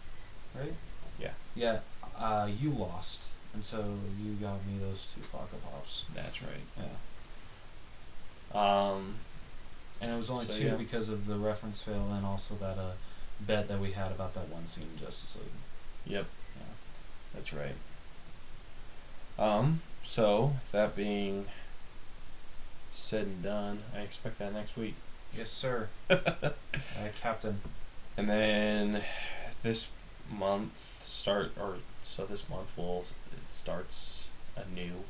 right? 0.57 0.73
Yeah. 1.19 1.31
Yeah. 1.55 1.79
Uh, 2.17 2.47
you 2.59 2.69
lost, 2.69 3.29
and 3.53 3.63
so 3.63 3.83
you 4.23 4.31
got 4.33 4.65
me 4.65 4.77
those 4.81 5.13
two 5.13 5.21
Pocket 5.29 5.61
Pops. 5.63 6.05
That's 6.15 6.41
right. 6.41 6.51
Yeah. 6.77 6.85
Um, 8.59 9.15
And 10.01 10.11
it 10.11 10.15
was 10.15 10.29
only 10.29 10.45
So, 10.45 10.59
two 10.61 10.67
yeah. 10.67 10.75
because 10.75 11.09
of 11.09 11.25
the 11.27 11.35
reference 11.35 11.81
fail 11.81 12.11
and 12.13 12.25
also 12.25 12.55
that 12.55 12.77
uh, 12.77 12.91
bet 13.41 13.67
that 13.67 13.79
we 13.79 13.91
had 13.91 14.11
about 14.11 14.33
that 14.35 14.47
one 14.49 14.65
scene 14.65 14.87
in 14.93 14.99
Justice 15.05 15.37
League. 15.37 16.13
yep, 16.13 16.25
Yeah. 16.55 16.61
that's 17.33 17.51
right. 17.53 17.75
Um, 19.37 19.81
so 20.05 20.53
that 20.71 20.95
being 20.95 21.45
said 22.93 23.23
and 23.25 23.43
done, 23.43 23.79
I 23.95 23.99
expect 23.99 24.39
that 24.39 24.53
next 24.53 24.77
week. 24.77 24.95
Yes, 25.35 25.49
sir. 25.49 25.89
uh, 26.09 26.51
Captain. 27.19 27.59
And 28.15 28.29
then 28.29 29.01
this 29.63 29.89
month 30.31 31.01
start 31.03 31.51
or 31.59 31.75
so 32.01 32.25
this 32.25 32.49
month 32.49 32.71
will 32.77 33.05
it 33.31 33.39
starts 33.51 34.27
anew 34.55 35.03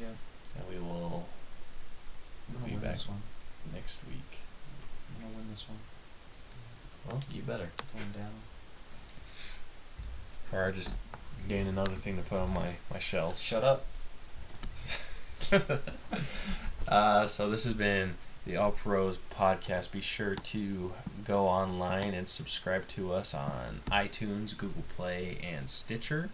Yeah. 0.00 0.08
and 0.56 0.68
we 0.68 0.78
will 0.78 1.26
Be 2.66 2.72
back. 2.74 2.98
next 3.72 3.98
week. 4.08 4.40
I'm 5.16 5.22
gonna 5.24 5.36
win 5.38 5.48
this 5.48 5.66
one. 5.68 5.78
Well, 7.08 7.20
you 7.32 7.42
better. 7.42 7.70
Going 7.94 8.12
down. 8.12 8.32
Or 10.52 10.66
I 10.66 10.70
just 10.72 10.96
gain 11.48 11.66
another 11.66 11.94
thing 11.94 12.16
to 12.16 12.22
put 12.22 12.38
on 12.38 12.52
my, 12.52 12.74
my 12.92 12.98
shelves. 12.98 13.40
Shut 13.40 13.64
up. 13.64 13.84
uh, 16.88 17.26
so 17.26 17.48
this 17.48 17.64
has 17.64 17.72
been 17.72 18.14
the 18.46 18.56
All 18.56 18.74
Bros 18.82 19.18
podcast. 19.34 19.92
Be 19.92 20.00
sure 20.00 20.34
to 20.34 20.92
go 21.24 21.46
online 21.46 22.14
and 22.14 22.28
subscribe 22.28 22.86
to 22.88 23.12
us 23.12 23.34
on 23.34 23.80
iTunes, 23.90 24.56
Google 24.56 24.84
Play, 24.96 25.38
and 25.42 25.68
Stitcher. 25.68 26.30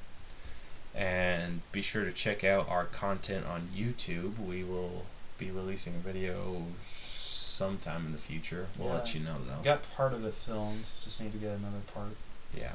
And 0.94 1.60
be 1.72 1.82
sure 1.82 2.04
to 2.04 2.12
check 2.12 2.42
out 2.42 2.68
our 2.68 2.84
content 2.84 3.46
on 3.46 3.68
YouTube. 3.76 4.38
We 4.38 4.64
will 4.64 5.04
be 5.38 5.50
releasing 5.50 5.94
a 5.94 5.98
video 5.98 6.62
sometime 7.02 8.06
in 8.06 8.12
the 8.12 8.18
future. 8.18 8.66
We'll 8.78 8.92
let 8.92 9.14
you 9.14 9.20
know 9.20 9.36
though. 9.44 9.62
Got 9.62 9.82
part 9.94 10.12
of 10.14 10.24
it 10.24 10.34
filmed. 10.34 10.88
Just 11.02 11.20
need 11.20 11.32
to 11.32 11.38
get 11.38 11.50
another 11.50 11.82
part. 11.92 12.16
Yeah. 12.56 12.72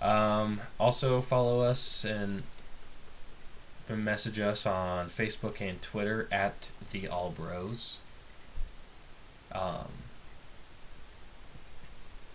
Um, 0.00 0.60
also 0.78 1.20
follow 1.20 1.60
us 1.60 2.04
and 2.04 2.42
message 3.90 4.40
us 4.40 4.66
on 4.66 5.06
Facebook 5.06 5.60
and 5.60 5.80
Twitter 5.80 6.28
at 6.32 6.70
the 6.90 7.06
All 7.08 7.30
Bros. 7.30 7.98
Um, 9.52 9.88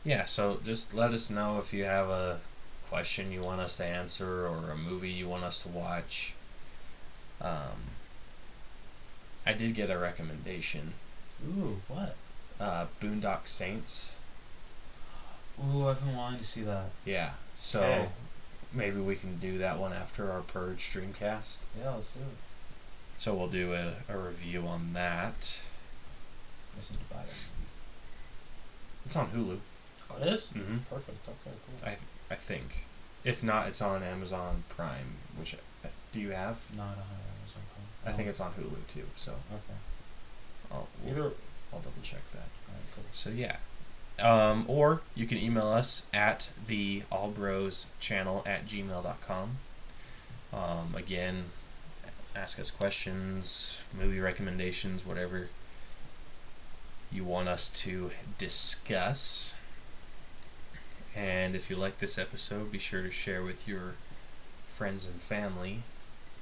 yeah, 0.03 0.25
so 0.25 0.59
just 0.63 0.93
let 0.93 1.11
us 1.11 1.29
know 1.29 1.57
if 1.59 1.73
you 1.73 1.83
have 1.85 2.09
a 2.09 2.39
question 2.87 3.31
you 3.31 3.41
want 3.41 3.61
us 3.61 3.75
to 3.75 3.85
answer 3.85 4.47
or 4.47 4.71
a 4.71 4.77
movie 4.77 5.09
you 5.09 5.27
want 5.27 5.43
us 5.43 5.59
to 5.59 5.67
watch. 5.67 6.33
Um, 7.41 7.91
I 9.45 9.53
did 9.53 9.73
get 9.73 9.89
a 9.89 9.97
recommendation. 9.97 10.93
Ooh, 11.47 11.81
what? 11.87 12.15
Uh, 12.59 12.85
Boondock 13.01 13.47
Saints. 13.47 14.15
Ooh, 15.59 15.87
I've 15.87 15.99
been 16.03 16.15
wanting 16.15 16.39
to 16.39 16.45
see 16.45 16.61
that. 16.61 16.89
Yeah. 17.05 17.31
So 17.53 17.81
Okay. 17.81 18.07
Maybe 18.73 18.99
we 18.99 19.15
can 19.15 19.37
do 19.37 19.57
that 19.57 19.77
one 19.79 19.93
after 19.93 20.31
our 20.31 20.41
Purge 20.41 20.79
streamcast. 20.83 21.65
Yeah, 21.79 21.91
let's 21.95 22.13
do 22.15 22.21
it. 22.21 22.25
So 23.17 23.33
we'll 23.35 23.47
do 23.47 23.73
a, 23.73 23.93
a 24.07 24.17
review 24.17 24.65
on 24.67 24.93
that. 24.93 25.63
I 26.73 26.79
just 26.79 26.93
to 26.93 26.99
buy 27.13 27.21
that 27.23 27.35
It's 29.05 29.15
on 29.15 29.29
Hulu. 29.31 29.57
Oh, 30.11 30.21
it 30.21 30.27
is? 30.27 30.51
Mm-hmm. 30.55 30.77
Perfect. 30.89 31.27
Okay, 31.27 31.55
cool. 31.65 31.87
I 31.89 31.97
I 32.31 32.35
think. 32.35 32.85
If 33.25 33.43
not, 33.43 33.67
it's 33.67 33.81
on 33.81 34.01
Amazon 34.03 34.63
Prime. 34.69 35.17
Which 35.37 35.55
I, 35.83 35.89
do 36.13 36.19
you 36.21 36.31
have? 36.31 36.57
no, 36.75 36.83
I 36.83 36.87
don't 36.87 36.95
have 36.97 37.05
Amazon 37.41 37.61
Prime. 37.73 38.13
I 38.13 38.15
think 38.15 38.29
it's 38.29 38.39
on 38.39 38.51
Hulu 38.53 38.87
too. 38.87 39.05
So 39.15 39.33
Okay. 39.33 39.79
I'll 40.71 40.87
we'll- 41.03 41.11
Either. 41.13 41.35
I'll 41.73 41.79
double 41.81 42.01
check 42.01 42.21
that. 42.31 42.47
Alright, 42.67 42.85
cool. 42.95 43.03
So 43.11 43.29
yeah. 43.29 43.57
Um, 44.21 44.65
or 44.67 45.01
you 45.15 45.25
can 45.25 45.37
email 45.37 45.67
us 45.67 46.07
at 46.13 46.51
the 46.67 47.03
allbros 47.11 47.85
channel 47.99 48.43
at 48.45 48.65
gmail.com. 48.65 49.57
Um, 50.51 50.95
again, 50.95 51.45
ask 52.35 52.59
us 52.59 52.71
questions, 52.71 53.81
movie 53.97 54.19
recommendations, 54.19 55.05
whatever 55.05 55.49
you 57.11 57.23
want 57.23 57.47
us 57.47 57.69
to 57.69 58.11
discuss. 58.37 59.55
And 61.15 61.55
if 61.55 61.69
you 61.69 61.75
like 61.75 61.99
this 61.99 62.17
episode, 62.17 62.71
be 62.71 62.79
sure 62.79 63.01
to 63.01 63.11
share 63.11 63.43
with 63.43 63.67
your 63.67 63.95
friends 64.67 65.05
and 65.05 65.21
family, 65.21 65.83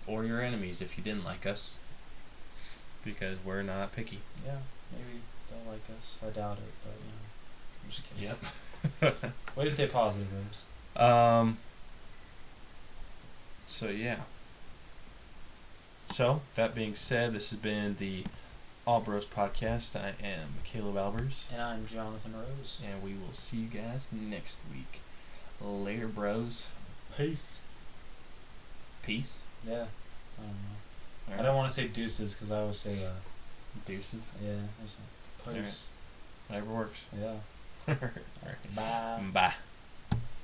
or 0.06 0.26
your 0.26 0.42
enemies 0.42 0.82
if 0.82 0.98
you 0.98 1.04
didn't 1.04 1.24
like 1.24 1.46
us, 1.46 1.80
because 3.04 3.38
we're 3.44 3.64
not 3.64 3.94
picky. 3.94 4.20
Yeah, 4.46 4.58
maybe 4.92 5.22
they'll 5.50 5.72
like 5.72 5.84
us. 5.98 6.20
I 6.26 6.30
doubt 6.30 6.58
it, 6.58 6.74
but 6.84 6.94
you 7.00 7.12
know. 7.12 7.17
I'm 7.88 7.92
just 7.92 8.04
kidding. 8.10 8.36
Yep. 9.02 9.34
Way 9.56 9.64
to 9.64 9.72
stay 9.72 9.88
positive, 9.88 10.28
Rose. 10.34 10.64
Um. 11.02 11.58
So 13.66 13.88
yeah. 13.88 14.18
So 16.06 16.42
that 16.56 16.76
being 16.76 16.96
said, 16.96 17.34
this 17.34 17.50
has 17.52 17.60
been 17.60 17.96
the 17.98 18.24
All 18.86 19.00
Bros 19.00 19.26
podcast. 19.26 19.96
I 19.96 20.10
am 20.26 20.56
Caleb 20.66 20.96
Albers, 20.96 21.52
And 21.54 21.62
I'm 21.62 21.86
Jonathan 21.86 22.34
Rose. 22.36 22.82
and 22.86 23.02
we 23.04 23.14
will 23.14 23.34
see 23.34 23.58
you 23.58 23.68
guys 23.68 24.12
next 24.14 24.60
week. 24.72 25.02
Later, 25.62 26.08
bros. 26.08 26.70
Peace. 27.18 27.62
Peace. 29.04 29.48
Yeah. 29.66 29.86
I 30.38 30.42
don't 30.42 30.48
know. 30.50 31.34
All 31.34 31.40
I 31.40 31.44
don't 31.44 31.56
want 31.56 31.68
to 31.70 31.74
say 31.74 31.88
deuces 31.88 32.34
because 32.36 32.52
I 32.52 32.60
always 32.60 32.78
say 32.78 33.04
uh, 33.06 33.12
Deuces. 33.86 34.34
yeah. 34.44 34.52
There's 34.80 34.98
a 34.98 35.50
Alright. 35.50 35.64
peace. 35.64 35.90
Whatever 36.48 36.72
works. 36.74 37.08
Yeah. 37.20 37.34
All 37.90 37.96
right. 38.44 38.76
Bye. 38.76 39.24
Bye. 39.34 39.54